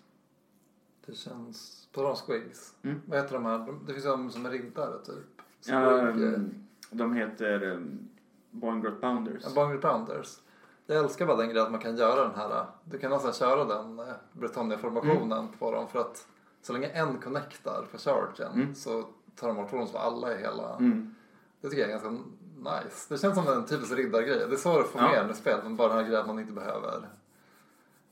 Det 1.06 1.14
känns... 1.16 1.88
På 1.92 2.02
de 2.02 2.16
squigs. 2.16 2.74
Mm. 2.82 3.02
Vad 3.06 3.18
heter 3.20 3.34
de 3.34 3.44
här? 3.46 3.58
De- 3.58 3.84
Det 3.86 3.92
finns 3.92 4.04
de 4.06 4.30
som 4.30 4.46
är 4.46 4.50
riddare 4.50 4.98
typ. 5.04 5.42
Ja, 5.66 5.98
eh, 5.98 6.04
um, 6.16 6.54
de 6.90 7.14
heter 7.14 7.62
um, 7.62 8.08
Boingrot 8.50 9.00
Bounders. 9.00 9.42
Ja, 9.44 9.50
Bungry 9.54 9.78
Pounders. 9.80 10.38
Jag 10.86 10.98
älskar 10.98 11.26
bara 11.26 11.36
den 11.36 11.48
grejen 11.48 11.64
att 11.66 11.70
man 11.72 11.80
kan 11.80 11.96
göra 11.96 12.22
den 12.28 12.34
här. 12.34 12.66
Du 12.84 12.98
kan 12.98 13.10
nästan 13.10 13.32
köra 13.32 13.64
den 13.64 13.98
eh, 13.98 14.04
Britannia-formationen 14.32 15.48
på 15.58 15.72
dem 15.72 15.88
för 15.88 15.98
att 16.00 16.26
så 16.62 16.72
länge 16.72 16.86
en 16.86 17.18
connectar 17.18 17.86
på 17.92 17.98
chargen 17.98 18.52
Mm. 18.54 18.74
så 18.74 19.04
tar 19.34 19.48
de 19.48 19.56
bort 19.56 19.70
honom 19.70 19.88
för 19.88 19.98
alla 19.98 20.34
i 20.34 20.38
hela. 20.38 20.76
Mm. 20.76 21.14
Det 21.60 21.68
tycker 21.68 21.82
jag 21.82 21.90
är 21.90 21.98
ganska 22.00 22.10
nice. 22.56 23.14
Det 23.14 23.18
känns 23.18 23.34
som 23.34 23.48
en 23.48 23.66
typisk 23.66 23.92
riddargrej. 23.92 24.38
Det 24.48 24.54
är 24.54 24.56
så 24.56 24.78
du 24.78 24.84
får 24.84 25.00
Ja. 25.00 25.08
med 25.08 25.22
den 25.24 25.30
i 25.30 25.34
spelet 25.34 25.64
men 25.64 25.76
bara 25.76 25.88
den 25.88 25.96
här 25.96 26.04
grejen 26.04 26.20
att 26.20 26.26
man 26.26 26.38
inte 26.38 26.52
behöver. 26.52 27.08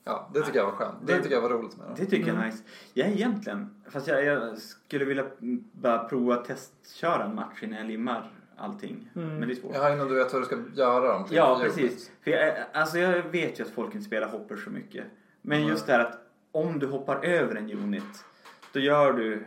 Ja, 0.08 0.30
det 0.34 0.42
tycker 0.42 0.58
jag 0.58 0.66
var 0.66 0.72
skönt. 0.72 0.94
Det, 1.06 1.12
Det- 1.12 1.22
tycker 1.22 1.34
jag 1.34 1.42
var 1.42 1.48
roligt 1.50 1.76
med 1.76 1.86
Det 1.96 2.02
det. 2.04 2.10
tycker 2.10 2.28
jag 2.28 2.36
är 2.42 2.46
nice. 2.46 2.62
Jag 2.94 3.08
är 3.08 3.12
egentligen, 3.12 3.74
fast 3.90 4.06
jag, 4.06 4.24
jag 4.24 4.58
skulle 4.58 5.04
vilja 5.04 5.24
mm, 5.40 5.64
bara 5.72 5.98
prova 6.08 6.36
testköra 6.36 7.24
en 7.24 7.34
match 7.34 7.62
innan 7.62 7.78
jag 7.78 7.86
limmar 7.86 8.30
allting. 8.56 9.10
Mm. 9.16 9.28
Men 9.38 9.48
det 9.48 9.54
är 9.54 9.56
svårt. 9.56 9.72
Ja, 9.74 9.92
innan 9.92 10.08
du 10.08 10.14
vet 10.14 10.32
vad 10.32 10.42
du 10.42 10.46
ska 10.46 10.56
göra 10.74 11.12
dem. 11.12 11.26
Ja, 11.30 11.60
precis. 11.62 12.10
För 12.24 12.30
jag, 12.30 12.54
alltså 12.72 12.98
jag 12.98 13.22
vet 13.22 13.60
ju 13.60 13.64
att 13.64 13.70
folk 13.70 13.94
inte 13.94 14.06
spelar 14.06 14.28
hopper 14.28 14.56
så 14.56 14.70
mycket. 14.70 15.04
Men 15.42 15.60
Nej. 15.60 15.70
just 15.70 15.86
det 15.86 15.92
här 15.92 16.00
att 16.00 16.18
om 16.52 16.78
du 16.78 16.86
hoppar 16.86 17.24
över 17.24 17.54
en 17.54 17.70
unit 17.70 18.24
då 18.72 18.80
gör 18.80 19.12
du 19.12 19.44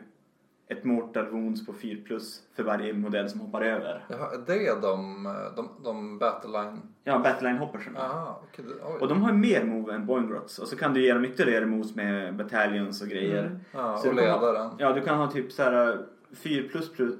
ett 0.71 0.83
mortal 0.83 1.29
wounds 1.29 1.65
på 1.65 1.73
4 1.73 1.97
plus 2.05 2.41
för 2.55 2.63
varje 2.63 2.93
modell 2.93 3.29
som 3.29 3.39
hoppar 3.39 3.61
över. 3.61 4.05
Jaha, 4.09 4.37
det 4.47 4.67
är 4.67 4.81
de, 4.81 5.23
de, 5.55 5.69
de 5.83 6.17
Battleline... 6.17 6.81
Ja, 7.03 7.19
battleline 7.19 7.57
hoppersen. 7.57 7.97
Oj. 7.97 8.97
Och 8.99 9.07
de 9.07 9.21
har 9.21 9.31
mer 9.31 9.63
move 9.63 9.93
än 9.93 10.05
Boingrots. 10.05 10.59
Och 10.59 10.67
så 10.67 10.75
kan 10.75 10.93
du 10.93 11.01
ge 11.01 11.13
dem 11.13 11.25
ytterligare 11.25 11.65
moves 11.65 11.95
med 11.95 12.35
battalions 12.35 13.01
och 13.01 13.07
grejer. 13.07 13.45
Mm. 13.45 13.59
Ja, 13.71 13.97
Så 13.97 14.09
och 14.09 14.15
ledaren. 14.15 14.71
Ja, 14.77 14.93
du 14.93 15.01
kan 15.01 15.17
ha 15.17 15.31
typ 15.31 15.51
så 15.51 15.63
här 15.63 16.05
4 16.31 16.67
plus 16.71 16.93
plus 16.93 17.15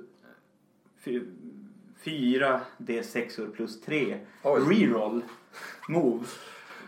4 2.00 2.62
D6 2.78 3.52
plus 3.52 3.82
3 3.82 4.18
Oj. 4.44 4.62
reroll 4.70 5.22
move 5.88 6.26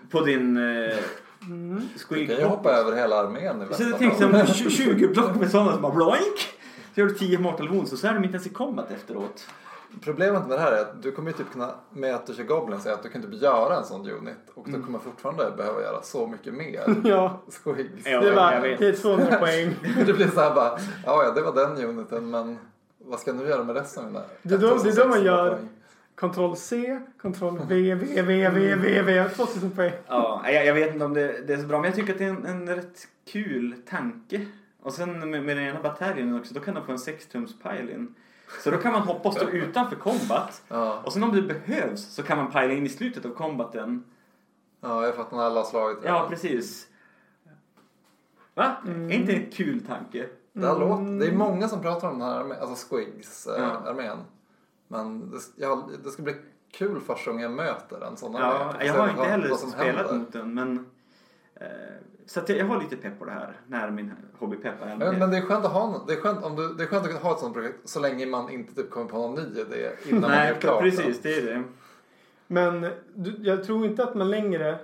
på 0.09 0.21
din 0.21 0.57
uh, 0.57 0.93
Mm. 1.47 1.81
Du 2.09 2.27
kan 2.27 2.35
ju 2.37 2.43
hoppa 2.43 2.71
över 2.71 2.95
hela 2.95 3.15
armén 3.19 3.67
i 3.71 3.73
Så 3.73 3.83
jag 3.83 3.97
tänkte 3.99 4.45
som 4.45 4.69
20 4.69 5.07
block 5.07 5.35
med 5.35 5.51
sådana 5.51 5.71
som 5.73 5.81
bara 5.81 5.93
bloink. 5.93 6.37
Så 6.95 6.99
gör 6.99 7.07
du 7.07 7.13
10 7.13 7.39
mortal 7.39 7.69
wounds 7.69 7.91
och 7.93 7.99
så 7.99 8.07
är 8.07 8.13
de 8.13 8.23
inte 8.23 8.35
ens 8.35 8.47
i 8.47 8.49
combat 8.49 8.91
efteråt. 8.91 9.47
Problemet 10.03 10.47
med 10.47 10.57
det 10.57 10.61
här 10.61 10.71
är 10.71 10.81
att 10.81 11.03
du 11.03 11.11
kommer 11.11 11.31
ju 11.31 11.37
typ 11.37 11.51
kunna, 11.51 11.69
med 11.89 12.15
att 12.15 12.27
du 12.27 12.33
kör 12.33 12.43
Goblin, 12.43 12.79
säga 12.79 12.95
att 12.95 13.03
du 13.03 13.09
kan 13.09 13.21
typ 13.21 13.41
göra 13.41 13.77
en 13.77 13.83
sån 13.83 14.09
unit 14.09 14.37
och 14.55 14.67
Mm. 14.67 14.79
du 14.79 14.85
kommer 14.85 14.99
fortfarande 14.99 15.51
behöva 15.57 15.81
göra 15.81 16.01
så 16.01 16.27
mycket 16.27 16.53
mer 16.53 16.81
Ja, 17.03 17.41
squigs. 17.49 18.05
Ja, 18.05 18.21
det, 18.21 18.29
är 18.29 18.35
bara, 18.35 18.53
jag 18.53 18.61
vet. 18.61 18.79
det 18.79 18.87
är 18.87 18.93
200 18.93 19.35
poäng. 19.39 19.75
det 20.05 20.13
blir 20.13 20.27
så 20.27 20.39
här 20.41 20.55
bara, 20.55 20.79
ja 21.05 21.31
det 21.35 21.41
var 21.41 21.53
den 21.55 21.85
uniten 21.89 22.29
men 22.29 22.57
vad 23.05 23.19
ska 23.19 23.31
jag 23.31 23.37
nu 23.39 23.47
göra 23.49 23.63
med 23.63 23.75
resten 23.75 24.05
av 24.05 24.11
mina 24.11 24.23
Det 24.43 24.53
är 24.53 24.57
då- 24.59 24.67
är 24.67 24.71
man 24.71 24.79
1600 24.79 25.19
gör- 25.19 25.49
poäng? 25.49 25.69
Ctrl 26.15 26.55
C, 26.55 26.99
Ctrl 27.17 27.57
V, 27.67 27.95
V, 27.95 28.21
V, 28.21 28.49
V, 28.49 28.75
V, 28.75 29.01
V. 29.01 29.29
2000 29.29 29.71
poäng. 29.71 29.91
Ja, 30.07 30.41
jag, 30.45 30.65
jag 30.65 30.73
vet 30.73 30.93
inte 30.93 31.05
om 31.05 31.13
det, 31.13 31.41
det 31.47 31.53
är 31.53 31.57
så 31.57 31.67
bra 31.67 31.77
men 31.79 31.85
jag 31.85 31.95
tycker 31.95 32.13
att 32.13 32.19
det 32.19 32.25
är 32.25 32.29
en, 32.29 32.45
en 32.45 32.69
rätt 32.75 33.07
kul 33.31 33.75
tanke. 33.89 34.45
Och 34.83 34.93
sen 34.93 35.29
med, 35.29 35.43
med 35.43 35.57
den 35.57 35.65
ena 35.65 35.81
bataljonen 35.81 36.39
också, 36.39 36.53
då 36.53 36.59
kan 36.59 36.75
de 36.75 36.85
få 36.85 36.91
en 36.91 36.97
6-tums 36.97 37.53
pile-in. 37.63 38.15
Så 38.63 38.71
då 38.71 38.77
kan 38.77 38.91
man 38.91 39.01
hoppa 39.01 39.29
och 39.29 39.35
stå 39.35 39.49
utanför 39.49 39.95
combat. 39.95 40.63
Ja, 40.67 41.01
Och 41.05 41.13
sen 41.13 41.23
om 41.23 41.35
det 41.35 41.41
behövs 41.41 42.13
så 42.13 42.23
kan 42.23 42.37
man 42.37 42.51
pila 42.51 42.71
in 42.73 42.85
i 42.85 42.89
slutet 42.89 43.25
av 43.25 43.29
combaten. 43.29 44.03
ja, 44.81 45.05
jag 45.05 45.15
fattar 45.15 45.37
när 45.37 45.43
alla 45.43 45.59
har 45.59 45.67
slagit. 45.67 45.99
Ja, 46.03 46.25
precis. 46.29 46.87
Va? 48.53 48.75
Mm. 48.87 49.09
Är 49.11 49.13
inte 49.15 49.33
en 49.33 49.51
kul 49.51 49.85
tanke? 49.85 50.27
Det, 50.53 50.67
här 50.67 50.75
Mm. 50.75 50.89
låter, 50.89 51.19
det 51.19 51.27
är 51.33 51.37
många 51.37 51.67
som 51.67 51.81
pratar 51.81 52.07
om 52.09 52.19
den 52.19 52.27
här 52.29 52.59
alltså 52.61 52.75
squigs 52.87 53.47
eh, 53.47 53.53
Ja. 53.95 54.13
Men 54.91 55.31
det, 55.31 55.37
jag, 55.55 55.89
det 56.03 56.09
ska 56.09 56.23
bli 56.23 56.35
kul 56.71 56.99
första 56.99 57.31
gången 57.31 57.43
jag 57.43 57.51
möter 57.51 58.01
en 58.07 58.17
sån 58.17 58.33
Ja, 58.33 58.39
armé. 58.39 58.85
jag 58.85 58.93
har 58.93 59.09
inte 59.09 59.23
heller 59.23 59.49
vad 59.49 59.59
som 59.59 59.69
spelat 59.71 59.95
händer. 59.95 60.13
mot 60.17 60.33
den 60.33 60.53
men 60.53 60.85
eh, 61.55 61.67
så 62.25 62.39
att 62.39 62.49
jag, 62.49 62.57
jag 62.57 62.65
har 62.65 62.79
lite 62.81 62.95
pepp 62.97 63.19
på 63.19 63.25
det 63.25 63.31
här 63.31 63.53
när 63.67 63.91
min 63.91 64.13
hobbypepp 64.39 64.81
är 64.81 64.95
Men, 64.95 65.19
men 65.19 65.31
det 65.31 65.37
är 65.37 65.41
skönt 65.41 65.65
att 65.65 65.71
ha 65.71 66.03
det 66.07 66.13
är 66.13 66.17
skönt, 66.17 66.43
om 66.43 66.55
du, 66.55 66.73
det 66.73 66.83
är 66.83 66.87
skönt 66.87 67.05
att 67.05 67.21
ha 67.21 67.31
ett 67.33 67.39
sånt 67.39 67.53
projekt 67.53 67.89
så 67.89 67.99
länge 67.99 68.25
man 68.25 68.49
inte 68.49 68.75
typ 68.75 68.89
kommer 68.89 69.05
på 69.05 69.17
någon 69.17 69.35
ny 69.35 69.59
idé 69.59 69.89
innan 70.05 70.21
man 70.21 70.29
Nej, 70.31 70.47
gör 70.47 70.55
klart 70.59 70.81
precis. 70.81 71.21
Det 71.21 71.33
är 71.37 71.41
det. 71.45 71.63
Men 72.47 72.89
du, 73.15 73.35
jag 73.41 73.63
tror 73.63 73.85
inte 73.85 74.03
att 74.03 74.15
man 74.15 74.29
längre 74.31 74.79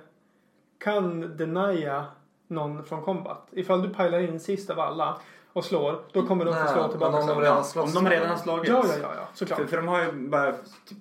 kan 0.77 1.37
denia 1.37 2.05
någon 2.47 2.83
från 2.83 3.01
combat. 3.03 3.47
Ifall 3.51 3.81
du 3.81 3.89
pajlar 3.89 4.19
in 4.19 4.39
sist 4.39 4.69
av 4.69 4.79
alla 4.79 5.17
och 5.53 5.65
slår, 5.65 6.03
då 6.13 6.27
kommer 6.27 6.45
de 6.45 6.53
få 6.53 6.67
slå 6.73 6.87
tillbaka. 6.87 7.17
om 7.17 7.27
de 7.27 7.39
redan 7.39 7.57
Ja, 7.57 7.63
slåss 7.63 7.95
om 7.95 8.03
de 8.03 8.09
redan 8.09 8.27
har 8.27 8.35
den. 8.35 8.43
slagits. 8.43 8.69
Ja, 8.69 8.85
ja, 8.87 8.93
ja, 9.01 9.13
ja, 9.15 9.27
såklart. 9.33 9.59
För, 9.59 9.65
för 9.67 9.77
de 9.77 9.87
har 9.87 10.01
ju 10.01 10.11
bara 10.11 10.51
typ 10.85 10.97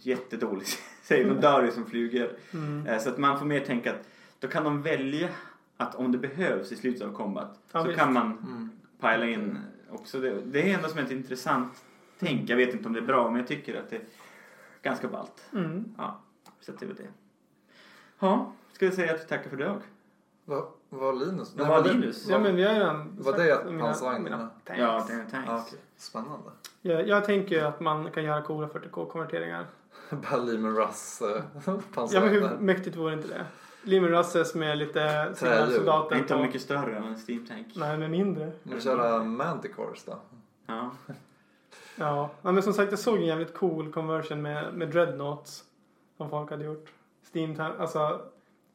jättedåligt 0.00 0.78
säger 1.02 1.28
de 1.28 1.40
dör 1.40 1.62
ju 1.64 1.70
som 1.70 1.86
flugor. 1.86 2.30
Mm. 2.52 2.86
Eh, 2.86 2.98
Så 2.98 3.08
att 3.08 3.18
man 3.18 3.38
får 3.38 3.46
mer 3.46 3.60
tänka 3.60 3.90
att 3.92 4.08
då 4.38 4.48
kan 4.48 4.64
de 4.64 4.82
välja 4.82 5.28
att 5.76 5.94
om 5.94 6.12
det 6.12 6.18
behövs 6.18 6.72
i 6.72 6.76
slutet 6.76 7.02
av 7.08 7.12
combat 7.12 7.58
Ja, 7.72 7.80
så 7.82 7.86
visst. 7.88 7.98
kan 7.98 8.12
man 8.12 8.26
Mm. 8.26 8.70
pajla 9.00 9.26
in 9.26 9.58
också. 9.90 10.20
Det, 10.20 10.40
det 10.44 10.70
är 10.70 10.74
ändå 10.76 10.88
som 10.88 10.98
ett 10.98 11.10
intressant 11.10 11.84
tänk. 12.18 12.50
Jag 12.50 12.56
vet 12.56 12.74
inte 12.74 12.86
om 12.86 12.92
det 12.92 12.98
är 13.00 13.06
bra 13.06 13.30
men 13.30 13.36
jag 13.40 13.48
tycker 13.48 13.80
att 13.80 13.90
det 13.90 13.96
är 13.96 14.02
ganska 14.82 15.08
ballt. 15.08 15.44
Mm. 15.52 15.94
Ja, 15.98 16.20
så 16.60 16.72
att 16.72 16.78
det 16.80 16.84
är 16.84 16.88
väl 16.88 16.96
det. 16.96 17.08
Ja, 18.18 18.52
ska 18.72 18.86
vi 18.86 18.92
säga 18.96 19.14
att 19.14 19.20
vi 19.20 19.28
tackar 19.28 19.50
för 19.50 19.60
idag? 19.60 19.80
Vad 20.44 20.64
var 20.88 21.12
Linus? 21.12 21.54
Vad 21.56 21.68
Nej, 21.68 21.76
var 21.76 21.82
det- 21.88 21.92
Linus? 21.92 22.28
Ja, 22.28 22.38
men 22.38 22.56
vi 22.56 22.62
har 22.62 22.74
redan 22.74 23.16
Var 23.18 23.32
det 23.32 23.64
mina- 23.66 23.84
pansarvagnen? 23.84 24.22
mina 24.22 24.50
tanks. 24.64 24.80
Ja, 24.80 25.04
det 25.08 25.14
är 25.14 25.26
tanks. 25.30 25.48
Ja, 25.48 25.64
okej. 25.66 25.78
Spännande. 25.96 26.50
Jag, 26.80 27.08
jag 27.08 27.24
tänker 27.24 27.64
att 27.64 27.80
man 27.80 28.10
kan 28.10 28.24
göra 28.24 28.42
coola 28.42 28.68
40k-konverteringar. 28.68 29.66
Bara 30.10 30.36
Lehman 30.36 30.76
Russ 30.76 31.22
eh, 31.22 31.28
Ja, 31.28 31.42
men 31.66 31.82
pansarvagnar. 31.82 32.48
hur 32.48 32.56
mäktigt 32.58 32.96
vore 32.96 33.12
inte 33.14 33.28
det? 33.28 33.46
Lehman 33.82 34.10
Russes 34.10 34.54
med 34.54 34.78
lite 34.78 35.32
signalsoldater 35.34 36.16
Inte 36.16 36.36
mycket 36.42 36.62
större 36.62 36.96
än 36.96 37.04
en 37.04 37.18
Steam 37.28 37.46
Tank. 37.46 37.66
Nej, 37.74 37.98
men 37.98 38.10
mindre. 38.10 38.52
Men 38.62 38.80
köra 38.80 39.22
Manticores 39.24 40.04
då? 40.04 40.18
Ja. 40.66 40.90
Ja. 41.96 42.30
ja, 42.42 42.52
men 42.52 42.62
som 42.62 42.72
sagt 42.72 42.90
jag 42.92 42.98
såg 42.98 43.16
en 43.16 43.26
jävligt 43.26 43.54
cool 43.54 43.92
conversion 43.92 44.42
med, 44.42 44.74
med 44.74 44.88
Dreadnoughts. 44.90 45.64
Som 46.16 46.30
folk 46.30 46.50
hade 46.50 46.64
gjort. 46.64 46.92
Steam, 47.34 47.60
alltså 47.78 48.20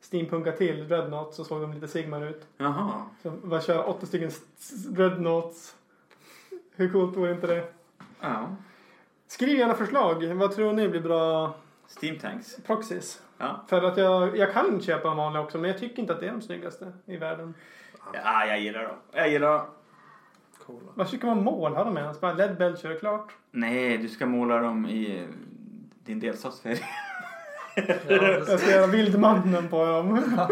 steampunka 0.02 0.52
till 0.52 0.88
Dreadnoughts 0.88 1.38
så 1.38 1.44
såg 1.44 1.62
de 1.62 1.74
lite 1.74 1.88
Sigmar 1.88 2.22
ut. 2.26 2.48
Jaha. 2.58 3.06
Så 3.24 3.32
bara 3.32 3.62
köra 3.62 3.84
åtta 3.84 4.06
stycken 4.06 4.32
Dreadnoughts. 4.90 5.76
Hur 6.76 6.92
coolt 6.92 7.18
vore 7.18 7.32
inte 7.32 7.48
det? 7.48 7.74
Ja. 8.20 8.56
Skriv 9.28 9.58
gärna 9.58 9.74
förslag. 9.74 10.34
Vad 10.34 10.56
tror 10.56 10.74
ni 10.74 10.90
blir 10.90 11.02
bra 11.02 11.54
Steam 12.02 12.20
Tanks. 12.20 12.58
proxies? 12.66 13.22
Ja. 13.38 13.66
För 13.68 13.82
att 13.84 13.98
jag, 13.98 14.38
jag 14.38 14.54
kan 14.54 14.82
köpa 14.82 15.12
en 15.12 15.18
vanlig 15.18 15.42
också 15.42 15.58
men 15.58 15.70
jag 15.70 15.80
tycker 15.80 16.00
inte 16.00 16.14
att 16.14 16.20
det 16.20 16.28
är 16.28 16.32
de 16.32 16.42
snyggaste 16.42 16.92
i 17.06 17.18
världen. 17.18 17.54
Ja, 18.14 18.46
jag 18.46 18.60
gillar 18.60 18.84
dem. 18.84 18.96
Jag 19.12 19.30
gillar 19.32 19.54
dem. 19.58 19.66
Coola. 20.66 20.92
Vad 20.96 21.10
ska 21.10 21.28
man 21.28 21.44
måla 21.44 21.84
dem 21.84 21.98
ens? 21.98 22.22
Bara 22.22 22.34
LED 22.34 22.58
Belcher 22.58 22.90
är 22.90 23.00
klart. 23.00 23.32
Nej, 23.52 23.98
du 23.98 24.10
ska 24.10 24.26
måla 24.26 24.60
dem 24.60 24.86
i 24.88 25.28
din 26.06 26.20
delstatsfärg. 26.20 26.80
Ja, 28.08 28.16
Jag 28.48 28.60
ska 28.60 28.72
göra 28.72 28.88
Vildmannen 28.88 29.68
på 29.70 29.86
dem. 29.86 30.22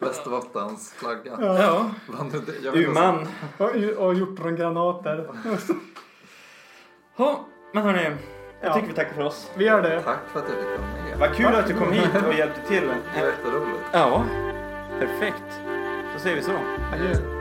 Västerbottens 0.00 0.92
flagga. 0.92 1.38
Ja. 1.40 1.90
Inte- 2.20 2.84
Uman. 2.86 3.28
Och, 3.58 3.70
och 4.06 4.14
hjortrongranater. 4.14 5.28
Ja, 7.16 7.46
men 7.74 7.82
hörni. 7.82 8.02
Jag 8.04 8.14
Ja. 8.70 8.74
tycker 8.74 8.88
vi 8.88 8.94
tackar 8.94 9.14
för 9.14 9.22
oss. 9.24 9.50
Vi 9.56 9.64
gör 9.64 9.82
det. 9.82 10.00
Tack 10.02 10.18
för 10.32 10.38
att 10.40 10.46
jag 10.48 10.58
fick 10.58 10.66
vara 10.68 10.78
med. 11.08 11.18
Vad 11.18 11.34
kul 11.36 11.46
att 11.54 11.66
du 11.66 11.74
kom 11.74 11.92
hit 11.92 12.08
och 12.28 12.34
hjälpte 12.34 12.60
till. 12.68 12.82
Det 12.82 13.20
var 13.20 13.26
jätteroligt. 13.26 13.80
Ja, 13.92 14.24
perfekt. 15.00 15.60
Då 16.14 16.18
säger 16.20 16.36
vi 16.36 16.42
så. 16.42 16.52
Adjö. 16.92 17.33